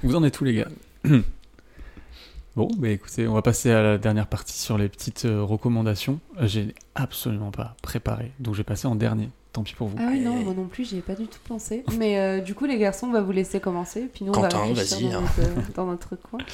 Vous 0.03 0.17
en 0.17 0.25
êtes 0.25 0.33
tous 0.35 0.45
les 0.45 0.55
gars 0.55 0.69
Bon, 2.55 2.69
bah 2.77 2.91
écoutez, 2.91 3.27
on 3.27 3.33
va 3.33 3.41
passer 3.41 3.71
à 3.71 3.83
la 3.83 3.97
dernière 3.97 4.27
partie 4.27 4.59
sur 4.59 4.77
les 4.77 4.91
petites 4.91 5.25
euh, 5.25 5.43
recommandations. 5.43 6.21
Euh, 6.39 6.47
J'ai 6.47 6.75
absolument 6.95 7.51
pas 7.51 7.77
préparé, 7.81 8.31
donc 8.41 8.53
je 8.53 8.59
vais 8.59 8.65
passer 8.65 8.87
en 8.87 8.95
dernier. 8.95 9.31
Tant 9.55 9.63
pis 9.63 9.75
pour 9.75 9.89
vous. 9.89 9.97
Ah 9.99 10.09
oui, 10.11 10.21
non, 10.21 10.37
moi 10.37 10.53
non 10.53 10.67
plus, 10.67 10.87
j'y 10.89 10.99
ai 10.99 11.01
pas 11.01 11.15
du 11.15 11.27
tout 11.27 11.39
pensé. 11.47 11.83
Mais 11.99 12.19
euh, 12.19 12.41
du 12.41 12.55
coup, 12.55 12.67
les 12.67 12.79
garçons, 12.79 13.07
on 13.07 13.13
va 13.13 13.23
vous 13.23 13.33
laisser 13.33 13.59
commencer. 13.59 14.07
Puis 14.13 14.27
nous, 14.27 14.33
on 14.33 14.35
Quentin, 14.35 14.59
va 14.59 14.65
réfléchir 14.65 14.99
vas-y, 14.99 15.11
dans, 15.13 15.19
hein. 15.19 15.23
notre, 15.23 15.41
euh, 15.41 15.63
dans 15.75 15.87
notre 15.87 16.17
coin. 16.17 16.41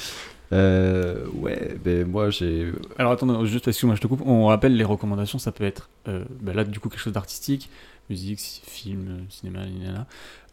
Euh, 0.51 1.27
ouais, 1.35 1.77
ben 1.83 2.07
moi 2.07 2.31
j'ai. 2.31 2.71
Alors 2.97 3.11
attendez, 3.11 3.45
juste 3.45 3.67
excuse-moi, 3.67 3.95
je 3.95 4.01
te 4.01 4.07
coupe. 4.07 4.23
On 4.25 4.47
rappelle 4.47 4.75
les 4.75 4.83
recommandations, 4.83 5.37
ça 5.37 5.51
peut 5.51 5.63
être 5.63 5.89
euh, 6.07 6.25
bah 6.41 6.53
là 6.53 6.63
du 6.63 6.79
coup 6.79 6.89
quelque 6.89 7.01
chose 7.01 7.13
d'artistique, 7.13 7.69
musique, 8.09 8.39
film, 8.39 9.25
cinéma. 9.29 9.59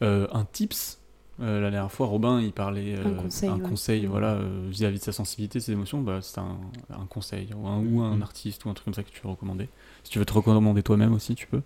Euh, 0.03 0.27
un 0.33 0.45
tips. 0.45 0.99
Euh, 1.39 1.61
la 1.61 1.71
dernière 1.71 1.93
fois, 1.93 2.07
Robin, 2.07 2.41
il 2.41 2.53
parlait 2.53 2.97
euh, 2.97 3.05
Un 3.05 3.11
conseil, 3.23 3.51
ouais. 3.51 3.61
conseil, 3.61 4.07
voilà, 4.07 4.29
euh, 4.37 4.67
vis-à-vis 4.71 4.99
de 4.99 5.05
sa 5.05 5.13
sensibilité, 5.13 5.61
ses 5.61 5.73
émotions. 5.73 6.01
Bah, 6.01 6.21
c'est 6.23 6.39
un, 6.39 6.57
un 6.91 7.05
conseil 7.11 7.49
ou 7.55 7.67
un, 7.67 7.79
ou 7.79 8.01
un 8.01 8.17
Mhm. 8.17 8.23
artiste 8.23 8.65
ou 8.65 8.71
un 8.71 8.75
truc 8.75 8.87
comme 8.87 8.95
ça 8.95 9.03
que 9.03 9.11
tu 9.11 9.21
veux 9.23 9.29
recommander. 9.29 9.69
Si 10.03 10.11
tu 10.13 10.19
veux 10.19 10.25
te 10.25 10.33
recommander 10.33 10.83
toi-même 10.83 11.13
aussi, 11.13 11.35
tu 11.35 11.47
peux. 11.47 11.61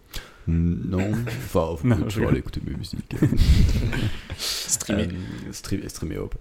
Non, 0.49 1.13
enfin, 1.13 1.77
faut 1.79 1.87
Non, 1.87 1.97
je 1.99 2.03
toujours 2.03 2.09
rigole. 2.23 2.29
aller 2.31 2.39
écouter 2.41 2.61
mes 2.67 2.75
musiques. 2.75 3.15
Streamer. 4.39 5.09
Euh, 5.09 5.53
stream- 5.53 5.89
streamer, 5.89 6.19
hop. 6.19 6.35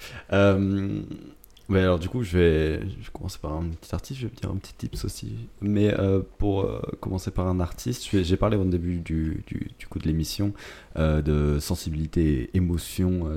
Ouais, 1.70 1.82
alors 1.82 1.99
du 1.99 2.09
coup, 2.09 2.24
je 2.24 2.36
vais, 2.36 2.80
je 2.99 3.11
commencer 3.11 3.38
par 3.39 3.53
un 3.53 3.65
petit 3.70 3.93
artiste, 3.93 4.20
je 4.20 4.26
vais 4.26 4.34
dire 4.34 4.49
un 4.49 4.55
petit 4.55 4.74
tips 4.74 5.05
aussi. 5.05 5.36
Mais 5.61 5.93
euh, 5.99 6.22
pour 6.39 6.61
euh, 6.61 6.82
commencer 6.99 7.30
par 7.30 7.47
un 7.47 7.59
artiste, 7.59 8.09
j'ai 8.11 8.38
parlé 8.38 8.57
au 8.57 8.63
début 8.63 8.97
du, 8.97 9.43
du, 9.45 9.88
coup 9.88 9.99
de 9.99 10.07
l'émission 10.07 10.53
euh, 10.97 11.22
de 11.22 11.59
sensibilité 11.59 12.49
émotion, 12.55 13.30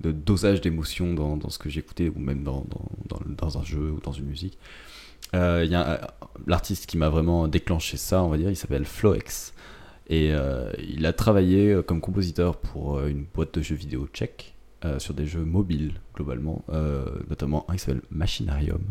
de 0.00 0.12
dosage 0.12 0.62
d'émotion 0.62 1.12
dans, 1.12 1.36
dans 1.36 1.50
ce 1.50 1.58
que 1.58 1.68
j'écoutais 1.68 2.08
ou 2.08 2.18
même 2.18 2.42
dans, 2.42 2.64
dans, 2.70 3.20
dans, 3.26 3.58
un 3.58 3.64
jeu 3.64 3.92
ou 3.92 4.00
dans 4.00 4.12
une 4.12 4.26
musique. 4.26 4.58
Il 5.34 5.68
y 5.70 5.74
a 5.74 6.14
l'artiste 6.46 6.86
qui 6.86 6.96
m'a 6.96 7.10
vraiment 7.10 7.48
déclenché 7.48 7.98
ça, 7.98 8.22
on 8.22 8.30
va 8.30 8.38
dire, 8.38 8.48
il 8.48 8.56
s'appelle 8.56 8.86
Floex. 8.86 9.52
Et 10.08 10.32
il 10.78 11.04
a 11.04 11.12
travaillé 11.12 11.82
comme 11.86 12.00
compositeur 12.00 12.56
pour 12.56 13.04
une 13.04 13.26
boîte 13.34 13.52
de 13.52 13.60
jeux 13.60 13.76
vidéo 13.76 14.06
tchèque 14.06 14.54
euh, 14.84 15.00
sur 15.00 15.12
des 15.12 15.26
jeux 15.26 15.44
mobiles 15.44 15.94
globalement, 16.14 16.64
euh, 16.68 17.04
notamment 17.28 17.68
un 17.68 17.74
qui 17.74 17.80
s'appelle 17.80 18.02
Machinarium 18.10 18.82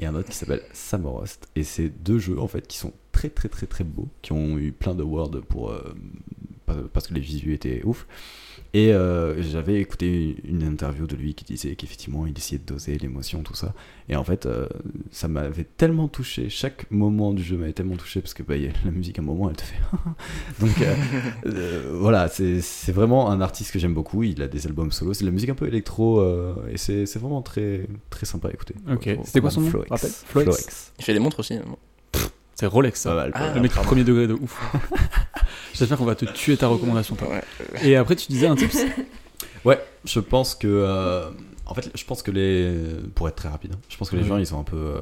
et 0.00 0.06
un 0.06 0.16
autre 0.16 0.28
qui 0.28 0.36
s'appelle 0.36 0.62
Samorost. 0.72 1.48
Et 1.54 1.62
c'est 1.62 1.88
deux 1.88 2.18
jeux 2.18 2.40
en 2.40 2.48
fait 2.48 2.66
qui 2.66 2.76
sont 2.76 2.92
très 3.12 3.28
très 3.28 3.48
très 3.48 3.66
très 3.66 3.84
beaux, 3.84 4.08
qui 4.22 4.32
ont 4.32 4.58
eu 4.58 4.72
plein 4.72 4.94
de 4.94 5.04
words 5.04 5.40
pour 5.48 5.70
euh, 5.70 5.94
parce 6.92 7.06
que 7.08 7.14
les 7.14 7.20
visuels 7.20 7.54
étaient 7.54 7.82
ouf. 7.84 8.06
Et 8.72 8.92
euh, 8.92 9.42
j'avais 9.42 9.80
écouté 9.80 10.36
une 10.44 10.62
interview 10.62 11.08
de 11.08 11.16
lui 11.16 11.34
qui 11.34 11.44
disait 11.44 11.74
qu'effectivement 11.74 12.24
il 12.24 12.38
essayait 12.38 12.60
de 12.60 12.72
doser 12.72 12.96
l'émotion, 12.98 13.42
tout 13.42 13.54
ça. 13.56 13.74
Et 14.08 14.14
en 14.14 14.22
fait, 14.22 14.46
euh, 14.46 14.68
ça 15.10 15.26
m'avait 15.26 15.64
tellement 15.64 16.06
touché. 16.06 16.48
Chaque 16.48 16.88
moment 16.92 17.32
du 17.32 17.42
jeu 17.42 17.56
m'avait 17.56 17.72
tellement 17.72 17.96
touché 17.96 18.20
parce 18.20 18.32
que 18.32 18.44
bah, 18.44 18.56
y 18.56 18.68
a 18.68 18.70
la 18.84 18.92
musique 18.92 19.18
à 19.18 19.22
un 19.22 19.24
moment 19.24 19.50
elle 19.50 19.56
te 19.56 19.62
fait. 19.62 19.80
Donc 20.60 20.80
euh, 20.82 20.94
euh, 21.46 21.90
voilà, 21.94 22.28
c'est 22.28 22.60
c'est 22.60 22.92
vraiment 22.92 23.30
un 23.30 23.40
artiste 23.40 23.72
que 23.72 23.80
j'aime 23.80 23.94
beaucoup. 23.94 24.22
Il 24.22 24.40
a 24.40 24.46
des 24.46 24.64
albums 24.68 24.92
solo, 24.92 25.14
c'est 25.14 25.24
de 25.24 25.30
la 25.30 25.32
musique 25.32 25.50
un 25.50 25.54
peu 25.56 25.66
électro 25.66 26.20
euh, 26.20 26.54
et 26.70 26.76
c'est 26.78 27.06
c'est 27.06 27.18
vraiment 27.18 27.42
très 27.42 27.88
très 28.08 28.24
sympa 28.24 28.48
à 28.48 28.52
écouter. 28.52 28.76
Ok. 28.88 29.08
C'était 29.24 29.40
quoi 29.40 29.50
son 29.50 29.62
nom 29.62 29.70
Floex. 29.70 29.90
Rappelle 29.90 30.10
Floex. 30.10 30.44
Floex. 30.48 30.92
Il 31.00 31.04
fait 31.04 31.12
des 31.12 31.18
montres 31.18 31.40
aussi. 31.40 31.54
hein. 31.54 31.64
C'est 32.54 32.66
Rolex, 32.66 33.00
ça. 33.00 33.26
Ah, 33.32 33.54
le 33.54 33.60
mec 33.62 33.72
premier 33.72 34.04
degré 34.04 34.26
de 34.26 34.34
ouf. 34.34 34.60
J'espère 35.74 35.98
qu'on 35.98 36.04
va 36.04 36.14
te 36.14 36.24
tuer 36.26 36.56
ta 36.56 36.66
recommandation. 36.68 37.16
toi. 37.16 37.28
Ouais. 37.28 37.42
Et 37.82 37.96
après, 37.96 38.16
tu 38.16 38.26
disais 38.28 38.46
un 38.46 38.56
tips 38.56 38.78
Ouais, 39.64 39.78
je 40.04 40.20
pense 40.20 40.54
que. 40.54 40.66
euh, 40.68 41.30
en 41.66 41.74
fait, 41.74 41.90
je 41.94 42.04
pense 42.04 42.22
que 42.22 42.30
les. 42.30 42.72
Pour 43.14 43.28
être 43.28 43.36
très 43.36 43.48
rapide, 43.48 43.72
hein, 43.74 43.80
je 43.88 43.96
pense 43.96 44.10
que 44.10 44.16
les 44.16 44.22
Oui. 44.22 44.28
gens, 44.28 44.36
ils 44.38 44.54
ont 44.54 44.60
un 44.60 44.64
peu. 44.64 44.76
euh, 44.76 45.00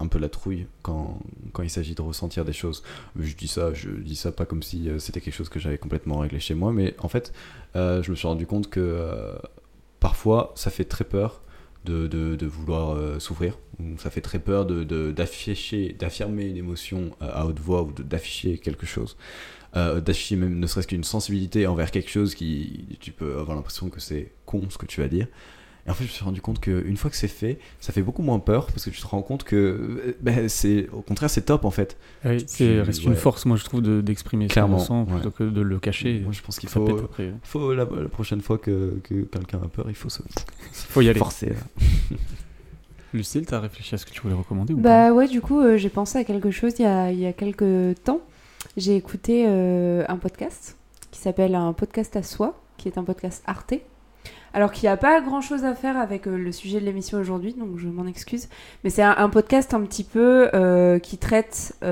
un 0.00 0.08
peu 0.08 0.18
la 0.18 0.28
trouille 0.28 0.66
quand, 0.82 1.20
quand 1.52 1.62
il 1.62 1.70
s'agit 1.70 1.94
de 1.94 2.02
ressentir 2.02 2.44
des 2.44 2.52
choses. 2.52 2.82
Je 3.16 3.36
dis 3.36 3.46
ça, 3.46 3.72
je 3.72 3.88
dis 3.88 4.16
ça 4.16 4.32
pas 4.32 4.44
comme 4.44 4.60
si 4.64 4.88
euh, 4.90 4.98
c'était 4.98 5.20
quelque 5.20 5.34
chose 5.34 5.48
que 5.48 5.60
j'avais 5.60 5.78
complètement 5.78 6.18
réglé 6.18 6.40
chez 6.40 6.54
moi, 6.54 6.72
mais 6.72 6.96
en 6.98 7.06
fait, 7.06 7.32
euh, 7.76 8.02
je 8.02 8.10
me 8.10 8.16
suis 8.16 8.26
rendu 8.26 8.44
compte 8.44 8.68
que 8.68 8.80
euh, 8.80 9.36
parfois, 10.00 10.52
ça 10.56 10.70
fait 10.70 10.86
très 10.86 11.04
peur 11.04 11.40
de, 11.84 12.08
de, 12.08 12.34
de 12.34 12.46
vouloir 12.46 12.96
euh, 12.96 13.20
s'ouvrir. 13.20 13.56
ou 13.78 13.96
Ça 13.98 14.10
fait 14.10 14.20
très 14.22 14.40
peur 14.40 14.66
de, 14.66 15.12
d'affirmer 15.12 16.46
une 16.46 16.56
émotion 16.56 17.12
à 17.20 17.46
haute 17.46 17.60
voix 17.60 17.82
ou 17.82 17.92
d'afficher 17.92 18.58
quelque 18.58 18.86
chose. 18.86 19.16
Euh, 19.74 20.02
d'afficher 20.02 20.36
même 20.36 20.58
ne 20.58 20.66
serait-ce 20.66 20.86
qu'une 20.86 21.02
sensibilité 21.02 21.66
envers 21.66 21.90
quelque 21.90 22.10
chose 22.10 22.34
qui 22.34 22.84
tu 23.00 23.10
peux 23.10 23.38
avoir 23.38 23.56
l'impression 23.56 23.88
que 23.88 24.00
c'est 24.00 24.30
con 24.44 24.60
ce 24.68 24.76
que 24.76 24.84
tu 24.84 25.00
vas 25.00 25.08
dire 25.08 25.28
et 25.86 25.90
en 25.90 25.94
fait 25.94 26.04
je 26.04 26.10
me 26.10 26.12
suis 26.12 26.24
rendu 26.24 26.42
compte 26.42 26.60
qu'une 26.60 26.96
fois 26.98 27.10
que 27.10 27.16
c'est 27.16 27.26
fait 27.26 27.58
ça 27.80 27.90
fait 27.94 28.02
beaucoup 28.02 28.20
moins 28.20 28.38
peur 28.38 28.66
parce 28.66 28.84
que 28.84 28.90
tu 28.90 29.00
te 29.00 29.06
rends 29.06 29.22
compte 29.22 29.44
que 29.44 29.56
euh, 29.56 30.16
ben, 30.20 30.46
c'est 30.50 30.90
au 30.90 31.00
contraire 31.00 31.30
c'est 31.30 31.46
top 31.46 31.64
en 31.64 31.70
fait 31.70 31.96
Oui, 32.26 32.36
Tu- 32.36 32.44
c'est 32.48 32.82
reste 32.82 33.02
une 33.04 33.16
force, 33.16 33.46
moi, 33.46 33.56
je 33.56 33.64
trouve, 33.64 33.80
de- 33.80 34.02
d'exprimer 34.02 34.46
qu'on 34.46 34.52
Clairement, 34.52 35.04
ouais. 35.04 35.12
plutôt 35.14 35.30
que 35.30 35.44
de 35.44 35.62
le 35.62 35.78
cacher. 35.78 36.20
moi 36.22 36.32
je 36.32 36.42
pense 36.42 36.58
qu'il 36.58 36.68
faut 36.68 36.86
après. 36.98 37.32
faut 37.42 37.72
la, 37.72 37.86
la 37.86 38.08
prochaine 38.10 38.42
fois 38.42 38.58
que, 38.58 39.00
que 39.02 39.22
quelqu'un 39.22 39.58
a 39.64 39.68
peur 39.68 39.86
il 39.88 39.94
faut 39.94 40.10
se 40.10 40.20
Faut 40.72 41.00
y 41.00 41.08
aller. 41.08 41.18
forcer. 41.18 41.52
Lucille, 43.14 43.44
t'as 43.46 43.60
réfléchi 43.60 43.94
à 43.94 43.98
ce 43.98 44.06
que 44.06 44.10
tu 44.10 44.20
voulais 44.22 44.34
recommander 44.34 44.72
ou 44.72 44.78
Bah 44.78 45.12
ouais, 45.12 45.28
du 45.28 45.40
coup, 45.42 45.60
euh, 45.60 45.76
j'ai 45.76 45.90
pensé 45.90 46.18
à 46.18 46.24
quelque 46.24 46.50
chose 46.50 46.72
il 46.78 46.82
y 46.82 46.86
a, 46.86 47.10
il 47.12 47.18
y 47.18 47.26
a 47.26 47.32
quelques 47.32 48.02
temps. 48.04 48.20
J'ai 48.78 48.96
écouté 48.96 49.44
euh, 49.46 50.02
un 50.08 50.16
podcast 50.16 50.78
qui 51.10 51.20
s'appelle 51.20 51.54
Un 51.54 51.74
podcast 51.74 52.16
à 52.16 52.22
soi, 52.22 52.58
qui 52.78 52.88
est 52.88 52.96
un 52.96 53.04
podcast 53.04 53.42
Arte. 53.46 53.74
Alors 54.54 54.72
qu'il 54.72 54.84
n'y 54.84 54.88
a 54.88 54.96
pas 54.96 55.20
grand 55.20 55.42
chose 55.42 55.64
à 55.64 55.74
faire 55.74 55.98
avec 55.98 56.26
euh, 56.26 56.38
le 56.38 56.52
sujet 56.52 56.80
de 56.80 56.86
l'émission 56.86 57.18
aujourd'hui, 57.18 57.52
donc 57.52 57.76
je 57.76 57.88
m'en 57.88 58.06
excuse. 58.06 58.48
Mais 58.82 58.88
c'est 58.88 59.02
un, 59.02 59.28
podcast 59.28 59.74
un 59.74 59.82
petit 59.82 60.04
peu 60.04 60.48
euh, 60.54 60.98
qui 60.98 61.18
traite 61.18 61.76
du 61.82 61.86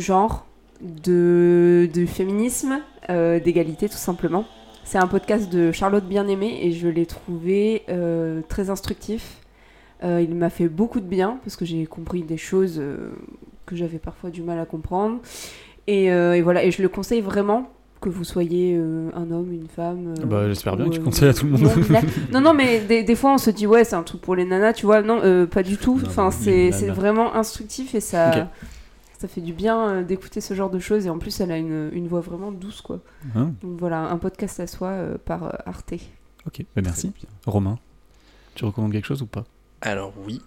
genre, 0.00 0.46
de, 0.80 1.88
du 1.92 2.08
féminisme, 2.08 2.80
d'égalité 3.08 3.88
tout 3.88 3.96
simplement. 3.96 4.46
C'est 4.82 4.98
un 4.98 5.06
podcast 5.06 5.48
de 5.48 5.70
Charlotte 5.70 6.08
Bien-Aimée 6.08 6.66
et 6.66 6.72
je 6.72 6.88
l'ai 6.88 7.06
trouvé 7.06 7.84
très 8.48 8.70
instructif. 8.70 9.42
Il 10.02 10.34
m'a 10.34 10.50
fait 10.50 10.68
beaucoup 10.68 10.98
de 10.98 11.06
bien 11.06 11.38
parce 11.44 11.54
que 11.54 11.64
j'ai 11.64 11.86
compris 11.86 12.24
des 12.24 12.36
choses 12.36 12.82
que 13.66 13.76
j'avais 13.76 13.98
parfois 13.98 14.30
du 14.30 14.42
mal 14.42 14.58
à 14.58 14.64
comprendre. 14.66 15.18
Et, 15.86 16.10
euh, 16.12 16.34
et 16.34 16.42
voilà, 16.42 16.64
et 16.64 16.70
je 16.70 16.82
le 16.82 16.88
conseille 16.88 17.20
vraiment 17.20 17.70
que 18.00 18.08
vous 18.08 18.24
soyez 18.24 18.76
euh, 18.76 19.08
un 19.14 19.30
homme, 19.30 19.52
une 19.52 19.68
femme. 19.68 20.14
euh, 20.20 20.24
Bah, 20.26 20.48
j'espère 20.48 20.76
bien 20.76 20.86
que 20.86 20.90
tu 20.94 21.00
conseilles 21.00 21.28
à 21.28 21.34
tout 21.34 21.46
le 21.46 21.52
monde. 21.52 21.70
non, 22.32 22.40
non, 22.40 22.54
mais 22.54 22.80
des, 22.80 23.02
des 23.04 23.14
fois 23.16 23.32
on 23.34 23.38
se 23.38 23.50
dit 23.50 23.66
ouais, 23.66 23.84
c'est 23.84 23.96
un 23.96 24.02
truc 24.02 24.20
pour 24.20 24.34
les 24.36 24.44
nanas, 24.44 24.74
tu 24.74 24.86
vois. 24.86 25.02
Non, 25.02 25.20
euh, 25.24 25.46
pas 25.46 25.62
du 25.62 25.76
tout. 25.78 25.98
Non, 25.98 26.06
Enfin, 26.06 26.24
non, 26.24 26.30
c'est 26.30 26.70
vraiment 26.88 27.34
instructif 27.34 27.94
et 27.94 28.00
ça, 28.00 28.50
ça 29.18 29.28
fait 29.28 29.40
du 29.40 29.52
bien 29.54 30.02
d'écouter 30.02 30.40
ce 30.42 30.52
genre 30.54 30.68
de 30.70 30.78
choses. 30.78 31.06
Et 31.06 31.10
en 31.10 31.18
plus, 31.18 31.40
elle 31.40 31.50
a 31.50 31.56
une, 31.56 31.88
une 31.92 32.06
voix 32.06 32.20
vraiment 32.20 32.52
douce, 32.52 32.80
quoi. 32.82 33.00
Hein 33.34 33.52
Donc 33.62 33.78
voilà, 33.78 34.00
un 34.10 34.18
podcast 34.18 34.60
à 34.60 34.66
soi 34.66 34.88
euh, 34.88 35.16
par 35.24 35.54
Arte. 35.66 35.94
ok, 36.46 36.64
bah, 36.76 36.82
merci. 36.84 37.12
Romain, 37.46 37.78
tu 38.54 38.64
recommandes 38.66 38.92
quelque 38.92 39.06
chose 39.06 39.22
ou 39.22 39.26
pas? 39.26 39.44
Alors 39.80 40.12
oui, 40.26 40.42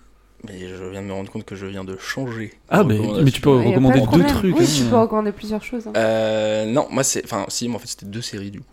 mais 0.48 0.60
je 0.68 0.86
viens 0.90 1.02
de 1.02 1.08
me 1.08 1.14
rendre 1.14 1.32
compte 1.32 1.46
que 1.46 1.56
je 1.56 1.66
viens 1.66 1.84
de 1.84 1.98
changer. 1.98 2.54
Ah, 2.70 2.84
mais, 2.84 2.98
mais 3.24 3.32
tu 3.32 3.42
peux 3.42 3.50
Ouais, 3.50 3.68
recommander 3.68 3.96
de 4.00 4.06
deux 4.06 4.08
problème. 4.08 4.28
trucs. 4.28 4.56
Oui, 4.58 4.66
hein. 4.66 4.74
tu 4.78 4.84
peux 4.84 4.98
recommander 4.98 5.32
plusieurs 5.32 5.64
choses. 5.64 5.88
hein. 5.88 5.94
Euh, 5.96 6.66
non, 6.66 6.88
moi 6.92 7.04
c'est. 7.04 7.24
Enfin, 7.26 7.46
si, 7.50 7.68
mais 7.70 7.76
en 7.76 7.80
fait 7.80 7.88
c'était 7.88 8.06
deux 8.06 8.22
séries 8.22 8.52
du 8.52 8.60
coup. 8.62 8.66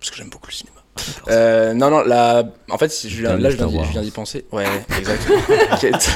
Parce 0.00 0.10
que 0.10 0.16
j'aime 0.16 0.28
beaucoup 0.30 0.46
le 0.48 0.52
cinéma. 0.52 0.76
Euh, 1.28 1.74
non, 1.74 1.90
non, 1.90 2.02
là. 2.02 2.42
En 2.70 2.76
fait, 2.78 2.92
je 3.06 3.20
viens, 3.22 3.36
là 3.36 3.50
je 3.50 3.56
viens, 3.56 3.66
d'y- 3.68 3.76
Wars. 3.76 3.84
je 3.86 3.92
viens 3.92 4.02
d'y 4.02 4.10
penser. 4.10 4.44
Ouais, 4.52 4.64
exactement. 4.98 5.38
T'inquiète. 5.70 6.10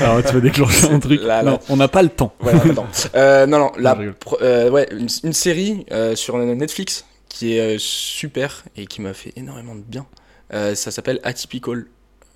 Alors, 0.00 0.22
tu 0.24 0.32
vas 0.34 0.40
déclencher 0.40 0.86
un 0.90 0.98
truc. 1.00 1.20
Là, 1.22 1.42
là. 1.42 1.50
Non, 1.52 1.58
on 1.68 1.76
n'a 1.76 1.88
pas 1.88 2.02
le 2.02 2.08
temps. 2.08 2.32
Ouais, 2.40 2.52
non. 2.72 2.86
Euh, 3.14 3.46
non, 3.46 3.58
non, 3.58 3.72
la, 3.78 3.96
pro- 4.18 4.38
euh, 4.42 4.70
ouais, 4.70 4.88
une, 4.92 5.08
une 5.24 5.32
série 5.32 5.86
euh, 5.90 6.14
sur 6.16 6.38
Netflix 6.38 7.04
qui 7.28 7.56
est 7.56 7.76
euh, 7.76 7.78
super 7.78 8.64
et 8.76 8.86
qui 8.86 9.00
m'a 9.02 9.12
fait 9.12 9.32
énormément 9.36 9.74
de 9.74 9.82
bien. 9.82 10.06
Euh, 10.52 10.74
ça 10.74 10.90
s'appelle 10.90 11.20
Atypical. 11.24 11.86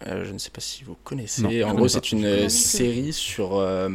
Euh, 0.06 0.24
je 0.24 0.32
ne 0.32 0.38
sais 0.38 0.50
pas 0.50 0.60
si 0.60 0.84
vous 0.84 0.96
connaissez. 1.04 1.42
Non, 1.42 1.68
en 1.70 1.74
gros, 1.74 1.88
c'est 1.88 2.12
une 2.12 2.24
euh, 2.26 2.48
série 2.50 3.12
sur 3.12 3.56
euh, 3.56 3.88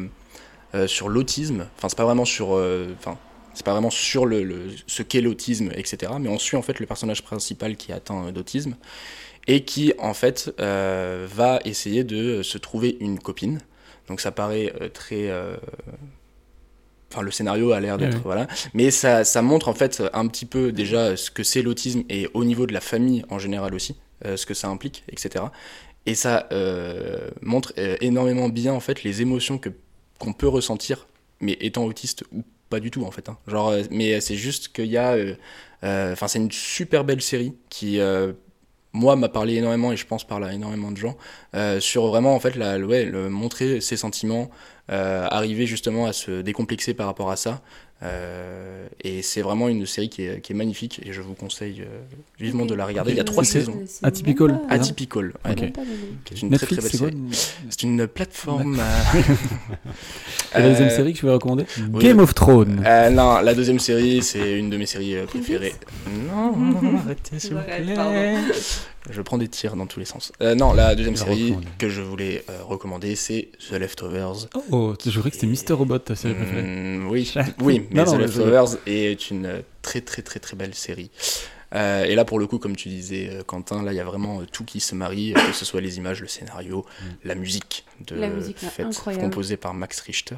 euh, 0.76 0.88
sur 0.88 1.10
l'autisme. 1.10 1.68
Enfin, 1.78 1.90
c'est 1.90 1.98
pas 1.98 2.06
vraiment 2.06 2.26
sur. 2.26 2.56
euh, 2.56 2.88
Enfin, 3.00 3.18
c'est 3.54 3.66
pas 3.66 3.74
vraiment 3.74 3.90
sur 3.90 4.26
le, 4.26 4.44
le- 4.44 4.70
ce 4.88 5.04
qu'est 5.04 5.22
l'autisme, 5.22 5.70
etc. 5.76 6.14
Mais 6.20 6.30
on 6.30 6.40
suit 6.40 6.56
en 6.58 6.62
fait 6.62 6.80
le 6.80 6.86
personnage 6.86 7.24
principal 7.24 7.76
qui 7.76 7.92
est 7.92 7.96
atteint 7.96 8.32
d'autisme 8.32 8.76
et 9.48 9.66
qui 9.66 9.94
en 10.00 10.14
fait 10.14 10.54
euh, 10.60 11.28
va 11.30 11.60
essayer 11.66 12.04
de 12.04 12.42
se 12.44 12.58
trouver 12.58 12.98
une 13.02 13.20
copine. 13.20 13.60
Donc 14.08 14.22
ça 14.22 14.32
paraît 14.32 14.74
euh, 14.82 14.88
très 14.90 15.30
euh, 15.30 15.58
enfin 17.12 17.22
le 17.22 17.32
scénario 17.32 17.72
a 17.72 17.80
l'air 17.80 17.98
d'être 17.98 18.20
voilà 18.24 18.48
mais 18.74 18.92
ça, 18.92 19.24
ça 19.24 19.42
montre 19.42 19.68
en 19.68 19.74
fait 19.74 20.04
un 20.14 20.28
petit 20.28 20.46
peu 20.46 20.72
déjà 20.72 21.18
ce 21.18 21.32
que 21.32 21.44
c'est 21.44 21.62
l'autisme 21.62 22.04
et 22.10 22.28
au 22.34 22.44
niveau 22.44 22.68
de 22.68 22.74
la 22.74 22.82
famille 22.82 23.26
en 23.30 23.40
général 23.40 23.74
aussi 23.74 23.96
euh, 24.26 24.38
ce 24.38 24.46
que 24.46 24.54
ça 24.54 24.68
implique 24.68 25.04
etc 25.12 25.46
et 26.10 26.16
ça 26.16 26.48
euh, 26.52 27.30
montre 27.42 27.72
euh, 27.78 27.96
énormément 28.02 28.50
bien 28.50 28.74
en 28.74 28.80
fait 28.80 29.04
les 29.04 29.22
émotions 29.22 29.62
qu'on 30.18 30.34
peut 30.34 30.48
ressentir 30.48 31.08
mais 31.40 31.56
étant 31.62 31.86
autiste 31.86 32.24
ou 32.34 32.44
pas 32.70 32.80
du 32.80 32.90
tout 32.90 33.04
en 33.04 33.12
fait 33.12 33.30
hein. 33.30 33.38
genre 33.48 33.70
euh, 33.70 33.84
mais 33.92 34.20
c'est 34.20 34.36
juste 34.36 34.70
qu'il 34.70 34.88
y 34.88 34.98
a 34.98 35.16
enfin 35.84 36.28
c'est 36.28 36.40
une 36.40 36.52
super 36.52 37.04
belle 37.04 37.22
série 37.22 37.54
qui 37.70 38.00
moi 38.92 39.16
m'a 39.16 39.30
parlé 39.30 39.56
énormément 39.56 39.92
et 39.92 39.98
je 39.98 40.06
pense 40.06 40.26
parle 40.26 40.46
à 40.46 40.54
énormément 40.54 40.92
de 40.92 40.98
gens 40.98 41.16
sur 41.80 42.08
vraiment 42.08 42.36
en 42.36 42.40
fait 42.40 42.56
la, 42.56 42.80
ouais, 42.80 43.06
montrer 43.06 43.80
ses 43.80 43.96
sentiments 43.96 44.50
arriver 44.90 45.68
justement 45.68 46.08
à 46.08 46.14
se 46.14 46.42
décomplexer 46.42 46.94
par 46.96 47.06
rapport 47.06 47.30
à 47.30 47.36
ça 47.38 47.62
Euh, 48.02 48.88
et 49.04 49.22
c'est 49.22 49.42
vraiment 49.42 49.68
une 49.68 49.86
série 49.86 50.08
qui 50.08 50.24
est, 50.24 50.40
qui 50.40 50.54
est 50.54 50.56
magnifique 50.56 51.02
et 51.06 51.12
je 51.12 51.20
vous 51.22 51.34
conseille 51.34 51.82
euh, 51.82 52.00
vivement 52.40 52.66
de 52.66 52.74
la 52.74 52.86
regarder 52.86 53.12
il 53.12 53.18
y 53.18 53.20
a 53.20 53.26
trois 53.26 53.44
saisons 53.44 53.84
Atypical. 54.04 54.58
pas- 54.68 54.74
Atypical 54.76 55.34
ouais, 55.46 55.56
qui 56.24 56.34
est 56.34 56.42
une 56.42 56.50
Netflix, 56.50 56.78
très 56.80 56.90
c'est 56.90 56.98
très 56.98 56.98
quoi 56.98 57.08
belle 57.10 57.34
série 57.36 57.56
c'est 57.70 57.84
une 57.84 58.08
plateforme 58.08 58.80
euh, 58.80 60.58
Et 60.58 60.62
la 60.62 60.70
deuxième 60.70 60.90
série 60.90 61.14
que 61.14 61.20
tu 61.20 61.26
veux 61.26 61.34
recommander 61.34 61.66
oui. 61.94 62.02
Game 62.04 62.20
of 62.20 62.34
Thrones. 62.34 62.84
euh, 62.86 63.10
non, 63.10 63.40
la 63.42 63.54
deuxième 63.54 63.80
série, 63.80 64.24
c'est 64.24 64.58
une 64.58 64.70
de 64.70 64.78
mes 64.78 64.86
séries 64.86 65.16
préférées. 65.28 65.74
Non, 66.28 66.54
arrêtez 67.06 67.40
s'il 67.40 67.54
vous 67.56 67.62
plaît. 67.62 67.94
pardon. 67.96 68.38
Je 69.12 69.22
prends 69.22 69.38
des 69.38 69.48
tirs 69.48 69.76
dans 69.76 69.88
tous 69.88 70.00
les 70.00 70.06
sens. 70.06 70.32
Euh, 70.42 70.56
non, 70.56 70.74
la 70.74 70.94
deuxième 70.94 71.16
Je 71.16 71.22
série 71.24 71.44
recommande. 71.46 71.66
que 71.78 71.90
je 71.90 72.02
voulais 72.02 72.44
euh, 72.50 72.60
recommander, 72.64 73.16
c'est 73.16 73.48
The 73.70 73.76
Leftovers. 73.76 74.48
Oh, 74.72 74.94
je 75.04 75.10
croyais 75.12 75.30
que 75.32 75.36
c'était 75.36 75.48
Mister 75.48 75.74
Robot, 75.74 76.00
ta 76.00 76.16
série 76.16 76.34
préférée. 76.36 76.62
Mm, 76.64 77.08
oui, 77.10 77.32
oui, 77.62 77.88
mais 77.90 78.04
Non, 78.04 78.14
The 78.14 78.20
Leftovers 78.20 78.78
est 78.86 79.30
une 79.30 79.46
euh, 79.46 79.62
très 79.82 80.02
très 80.02 80.22
très 80.22 80.40
très 80.40 80.56
belle 80.56 80.74
série. 80.74 81.12
Euh, 81.76 82.06
et 82.06 82.16
là, 82.16 82.26
pour 82.26 82.40
le 82.40 82.48
coup, 82.48 82.58
comme 82.58 82.76
tu 82.76 82.90
disais, 82.90 83.30
euh, 83.32 83.44
Quentin, 83.44 83.84
là, 83.84 83.94
il 83.94 83.96
y 83.96 84.00
a 84.00 84.04
vraiment 84.04 84.42
tout 84.52 84.66
qui 84.66 84.80
se 84.80 84.96
marie, 84.96 85.34
que 85.34 85.54
ce 85.54 85.66
soit 85.66 85.82
les 85.82 85.98
images, 85.98 86.22
le 86.22 86.28
scénario, 86.28 86.86
la 87.24 87.36
musique, 87.36 87.86
de, 88.08 88.16
La 88.16 88.28
musique, 88.28 88.62
là, 88.62 88.86
incroyable. 88.86 89.24
composée 89.24 89.56
par 89.56 89.74
Max 89.74 90.00
Richter, 90.00 90.38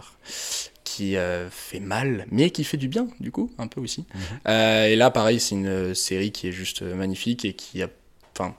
qui 0.84 1.16
euh, 1.16 1.50
fait 1.50 1.80
mal, 1.80 2.26
mais 2.32 2.50
qui 2.50 2.66
fait 2.66 2.78
du 2.78 2.90
bien, 2.90 3.08
du 3.22 3.32
coup, 3.32 3.50
un 3.58 3.68
peu 3.68 3.80
aussi. 3.80 4.06
Euh, 4.48 4.88
et 4.88 4.96
là, 4.98 5.10
pareil, 5.10 5.40
c'est 5.40 5.56
une 5.56 5.96
série 5.96 6.32
qui 6.32 6.50
est 6.50 6.52
juste 6.52 6.82
magnifique 6.82 7.46
et 7.46 7.54
qui 7.54 7.82
a, 7.82 7.88
enfin, 8.34 8.54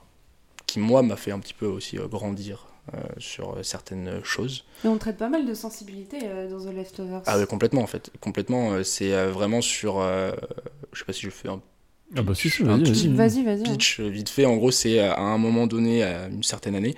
qui 0.65 0.79
moi 0.79 1.03
m'a 1.03 1.15
fait 1.15 1.31
un 1.31 1.39
petit 1.39 1.53
peu 1.53 1.67
aussi 1.67 1.99
euh, 1.99 2.07
grandir 2.07 2.65
euh, 2.93 2.97
sur 3.17 3.57
certaines 3.63 4.23
choses. 4.23 4.65
Mais 4.83 4.89
on 4.89 4.97
traite 4.97 5.17
pas 5.17 5.29
mal 5.29 5.45
de 5.45 5.53
sensibilité 5.53 6.17
euh, 6.23 6.49
dans 6.49 6.59
The 6.65 6.73
Leftovers. 6.75 7.21
Ah 7.25 7.37
ouais, 7.37 7.45
complètement 7.45 7.81
en 7.81 7.87
fait, 7.87 8.09
complètement. 8.19 8.73
euh, 8.73 8.83
c'est 8.83 9.13
euh, 9.13 9.31
vraiment 9.31 9.61
sur, 9.61 9.99
euh, 9.99 10.31
je 10.91 10.99
sais 10.99 11.05
pas 11.05 11.13
si 11.13 11.21
je 11.21 11.29
fais 11.29 11.47
un 11.49 11.61
Ah 12.17 12.21
bah 12.21 12.35
si, 12.35 12.49
si, 12.49 12.63
Un 12.63 12.77
vas-y, 12.77 13.07
vas-y. 13.07 13.43
Vas-y, 13.43 13.43
vas-y. 13.43 13.63
pitch 13.63 13.99
vite 14.01 14.29
fait. 14.29 14.45
En 14.45 14.55
gros, 14.57 14.71
c'est 14.71 14.99
à 14.99 15.19
un 15.19 15.37
moment 15.37 15.65
donné, 15.67 16.03
à 16.03 16.27
une 16.27 16.43
certaine 16.43 16.75
année, 16.75 16.95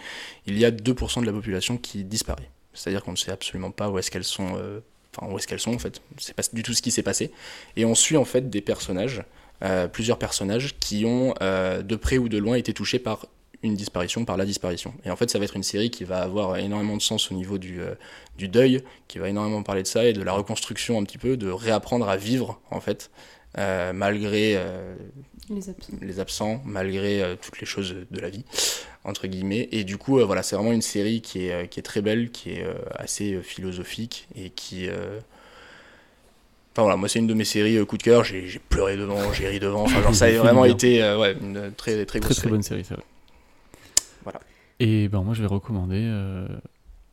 il 0.48 0.58
y 0.58 0.66
a 0.66 0.72
2% 0.72 1.22
de 1.22 1.26
la 1.26 1.32
population 1.32 1.78
qui 1.78 2.04
disparaît. 2.04 2.50
C'est-à-dire 2.74 3.04
qu'on 3.04 3.12
ne 3.12 3.18
sait 3.18 3.32
absolument 3.32 3.72
pas 3.72 3.90
où 3.90 3.98
est-ce 4.00 4.10
qu'elles 4.12 4.24
sont. 4.26 4.58
euh, 4.58 4.80
Enfin, 5.18 5.32
où 5.32 5.38
est-ce 5.38 5.48
qu'elles 5.48 5.62
sont 5.62 5.74
en 5.74 5.80
fait. 5.80 6.02
C'est 6.18 6.34
pas 6.36 6.44
du 6.52 6.62
tout 6.62 6.74
ce 6.74 6.82
qui 6.82 6.92
s'est 6.92 7.02
passé. 7.04 7.32
Et 7.78 7.86
on 7.86 7.96
suit 7.96 8.18
en 8.18 8.26
fait 8.26 8.50
des 8.50 8.60
personnages, 8.60 9.24
euh, 9.64 9.88
plusieurs 9.88 10.18
personnages 10.20 10.76
qui 10.78 11.06
ont 11.06 11.34
euh, 11.42 11.82
de 11.84 11.96
près 11.96 12.18
ou 12.18 12.28
de 12.28 12.38
loin 12.38 12.56
été 12.58 12.74
touchés 12.74 13.00
par 13.00 13.26
une 13.64 13.76
disparition, 13.76 14.26
par 14.26 14.38
la 14.38 14.46
disparition. 14.46 14.94
Et 15.06 15.10
en 15.12 15.16
fait, 15.16 15.30
ça 15.30 15.40
va 15.40 15.46
être 15.46 15.56
une 15.56 15.64
série 15.64 15.90
qui 15.90 16.04
va 16.04 16.20
avoir 16.22 16.58
énormément 16.58 16.98
de 16.98 17.02
sens 17.02 17.32
au 17.32 17.36
niveau 17.36 17.58
du, 17.58 17.82
euh, 17.82 17.96
du 18.38 18.48
deuil, 18.48 18.84
qui 19.08 19.18
va 19.20 19.30
énormément 19.30 19.64
parler 19.64 19.84
de 19.84 19.88
ça 19.88 20.06
et 20.06 20.14
de 20.14 20.22
la 20.22 20.34
reconstruction 20.34 21.00
un 21.00 21.04
petit 21.04 21.18
peu, 21.18 21.38
de 21.38 21.50
réapprendre 21.50 22.08
à 22.10 22.18
vivre 22.18 22.60
en 22.72 22.80
fait, 22.82 23.10
euh, 23.58 23.94
malgré 23.94 24.54
euh, 24.58 24.96
Les 25.50 25.70
absents. 25.70 25.94
les 26.02 26.20
absents, 26.20 26.62
malgré 26.66 27.22
euh, 27.24 27.36
toutes 27.42 27.60
les 27.60 27.66
choses 27.66 27.96
de 28.12 28.20
la 28.20 28.30
vie, 28.30 28.44
entre 29.04 29.28
guillemets. 29.28 29.70
Et 29.72 29.84
du 29.84 29.98
coup, 29.98 30.20
euh, 30.20 30.26
voilà, 30.26 30.44
c'est 30.44 30.56
vraiment 30.56 30.74
une 30.74 30.82
série 30.82 31.22
qui 31.22 31.48
est, 31.48 31.70
qui 31.70 31.80
est 31.80 31.84
très 31.84 32.02
belle, 32.02 32.32
qui 32.32 32.52
est 32.52 32.64
euh, 32.64 32.74
assez 32.96 33.42
philosophique 33.42 34.28
et 34.36 34.50
qui. 34.50 34.88
euh, 34.90 35.20
Enfin 36.74 36.82
voilà, 36.84 36.98
moi 36.98 37.08
c'est 37.08 37.20
une 37.20 37.28
de 37.28 37.34
mes 37.34 37.46
séries 37.46 37.78
euh, 37.78 37.86
coup 37.86 37.98
de 37.98 38.04
cœur, 38.04 38.26
j'ai 38.26 38.60
pleuré 38.70 38.98
devant, 38.98 39.32
j'ai 39.32 39.48
ri 39.48 39.60
devant, 39.60 39.84
enfin 39.84 40.02
genre 40.02 40.14
ça 40.14 40.26
a 40.26 40.32
vraiment 40.38 40.66
été 40.66 41.02
euh, 41.02 41.18
ouais, 41.18 41.34
une 41.42 41.72
très 41.78 42.06
très 42.06 42.20
Très 42.20 42.34
très 42.34 42.34
série. 42.34 42.50
bonne 42.50 42.64
série, 42.64 42.84
c'est 42.84 42.96
vrai. 42.96 43.04
Voilà. 44.26 44.42
Et 44.82 45.08
ben 45.08 45.22
moi 45.24 45.34
je 45.34 45.42
vais 45.42 45.48
recommander, 45.48 46.02
euh, 46.04 46.48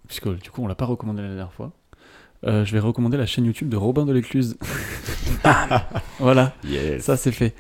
puisque 0.09 0.29
du 0.41 0.51
coup 0.51 0.63
on 0.63 0.67
l'a 0.67 0.75
pas 0.75 0.85
recommandé 0.87 1.23
la 1.23 1.29
dernière 1.29 1.53
fois, 1.53 1.71
euh, 2.45 2.65
je 2.65 2.73
vais 2.73 2.81
recommander 2.81 3.17
la 3.17 3.27
chaîne 3.27 3.45
YouTube 3.45 3.69
de 3.69 3.77
Robin 3.77 4.05
de 4.05 4.13
l'Écluse. 4.13 4.59
voilà, 6.19 6.55
Yes. 6.65 7.05
ça 7.05 7.17
c'est 7.17 7.31
fait. 7.33 7.55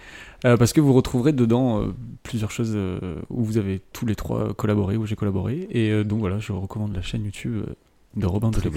Euh, 0.45 0.57
parce 0.57 0.73
que 0.73 0.81
vous 0.81 0.93
retrouverez 0.93 1.33
dedans 1.33 1.81
euh, 1.83 1.95
plusieurs 2.25 2.51
choses 2.51 2.77
où 3.31 3.45
vous 3.45 3.59
avez 3.59 3.81
tous 3.93 4.07
les 4.07 4.17
trois 4.17 4.55
collaboré, 4.55 4.97
où 4.97 5.07
j'ai 5.07 5.15
collaboré. 5.15 5.69
Et 5.71 6.03
donc 6.05 6.19
voilà, 6.19 6.41
je 6.41 6.53
recommande 6.53 6.95
la 6.95 7.03
chaîne 7.03 7.25
YouTube 7.25 7.65
de 8.15 8.27
Robin 8.27 8.51
de 8.51 8.61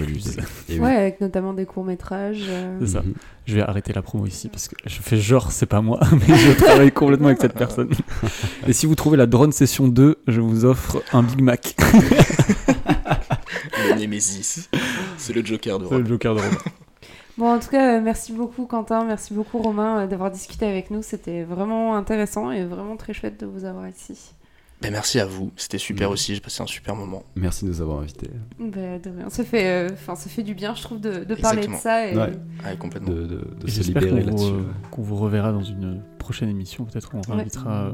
oui. 0.68 0.78
Ouais, 0.78 0.96
avec 0.96 1.20
notamment 1.20 1.52
des 1.52 1.66
courts-métrages. 1.66 2.44
euh, 2.48 2.78
C'est 2.80 2.86
ça. 2.86 3.02
Mhm. 3.02 3.14
Je 3.44 3.54
vais 3.56 3.62
arrêter 3.62 3.92
la 3.92 4.00
promo 4.02 4.26
ici 4.26 4.48
parce 4.48 4.66
que 4.66 4.74
je 4.86 5.00
fais 5.00 5.18
genre 5.18 5.52
c'est 5.52 5.66
pas 5.66 5.82
moi, 5.82 6.00
mais 6.12 6.34
je 6.34 6.52
travaille 6.52 6.90
complètement 6.90 7.28
avec 7.28 7.40
cette 7.40 7.54
personne. 7.54 7.90
Et 8.66 8.72
si 8.72 8.86
vous 8.86 8.94
trouvez 8.94 9.16
la 9.16 9.26
drone 9.26 9.52
session 9.52 9.88
2, 9.88 10.16
je 10.26 10.40
vous 10.40 10.64
offre 10.64 11.02
un 11.12 11.22
Big 11.22 11.42
Mac. 11.42 11.76
Le 13.88 14.00
Nemesis, 14.00 14.68
c'est 15.18 15.32
le 15.34 15.44
Joker 15.44 15.78
de 15.78 15.86
C'est 15.86 15.98
le. 15.98 16.06
Joker 16.06 16.34
de 16.34 16.40
Robin. 16.40 16.56
Bon, 17.38 17.52
en 17.54 17.58
tout 17.58 17.68
cas, 17.68 17.98
euh, 17.98 18.00
merci 18.00 18.32
beaucoup 18.32 18.64
Quentin, 18.64 19.04
merci 19.04 19.34
beaucoup 19.34 19.58
Romain 19.58 20.00
euh, 20.00 20.06
d'avoir 20.06 20.30
discuté 20.30 20.64
avec 20.66 20.90
nous. 20.90 21.02
C'était 21.02 21.42
vraiment 21.44 21.94
intéressant 21.94 22.50
et 22.50 22.64
vraiment 22.64 22.96
très 22.96 23.12
chouette 23.12 23.38
de 23.38 23.44
vous 23.44 23.66
avoir 23.66 23.86
ici. 23.88 24.32
Ben, 24.82 24.92
merci 24.92 25.18
à 25.18 25.24
vous, 25.24 25.52
c'était 25.56 25.78
super 25.78 26.08
Mhm. 26.08 26.12
aussi, 26.12 26.34
j'ai 26.34 26.40
passé 26.40 26.62
un 26.62 26.66
super 26.66 26.94
moment. 26.94 27.22
Merci 27.34 27.64
de 27.64 27.70
nous 27.70 27.80
avoir 27.80 28.00
invités. 28.00 28.28
Bah, 28.60 28.66
de 29.02 29.10
rien. 29.16 29.30
Ça 29.30 29.42
fait, 29.42 29.66
euh, 29.66 29.88
enfin, 29.92 30.14
ça 30.16 30.28
fait 30.28 30.42
du 30.42 30.54
bien, 30.54 30.74
je 30.74 30.82
trouve, 30.82 31.00
de, 31.00 31.24
de 31.24 31.34
parler 31.34 31.66
de 31.66 31.72
ça. 31.74 32.06
Et... 32.06 32.14
Ouais. 32.16 32.32
Ouais, 32.64 32.76
complètement. 32.78 33.08
De, 33.08 33.22
de, 33.22 33.26
de 33.26 33.66
Et 33.66 33.70
se 33.70 33.76
J'espère 33.82 34.02
libérer 34.02 34.20
qu'on 34.22 34.26
là-dessus. 34.30 34.50
vous, 34.52 34.64
qu'on 34.90 35.02
vous 35.02 35.16
reverra 35.16 35.50
dans 35.52 35.62
une 35.62 36.02
prochaine 36.18 36.50
émission. 36.50 36.84
Peut-être 36.84 37.08
qu'on 37.10 37.20
Ouais. 37.22 37.40
invitera 37.40 37.86
euh, 37.86 37.92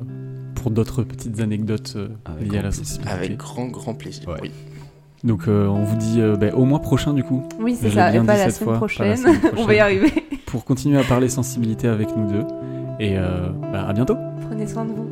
pour 0.57 0.73
d'autres 0.73 1.05
petites 1.05 1.39
anecdotes 1.41 1.95
euh, 1.97 2.09
Avec 2.25 2.51
liées 2.51 2.59
à 2.59 2.63
la 2.63 2.73
sensibilité. 2.73 3.13
Avec 3.13 3.37
grand 3.37 3.69
grand 3.69 3.95
plaisir. 3.95 4.29
Ouais. 4.29 4.39
Oui. 4.43 4.51
Donc 5.23 5.47
euh, 5.47 5.69
on 5.69 5.85
vous 5.85 5.97
dit 5.97 6.21
euh, 6.21 6.37
ben, 6.37 6.53
au 6.53 6.65
mois 6.65 6.81
prochain 6.81 7.15
du 7.15 7.23
coup, 7.23 7.45
Oui, 7.61 7.77
c'est 7.81 7.91
ça, 7.91 8.13
et 8.13 8.19
pas 8.19 8.37
la 8.37 8.51
semaine 8.51 8.51
fois, 8.51 8.67
pas 8.67 8.73
la 8.73 8.79
prochaine. 8.79 9.19
On 9.57 9.65
va 9.67 9.75
y 9.75 9.79
arriver. 9.79 10.11
pour 10.47 10.65
continuer 10.65 10.99
à 10.99 11.05
parler 11.05 11.29
sensibilité 11.29 11.87
avec 11.87 12.09
nous 12.17 12.27
deux. 12.29 12.45
Et 12.99 13.17
euh, 13.17 13.51
bah, 13.73 13.87
à 13.87 13.93
bientôt 13.93 14.17
Prenez 14.49 14.67
soin 14.67 14.85
de 14.85 14.93
vous. 14.93 15.09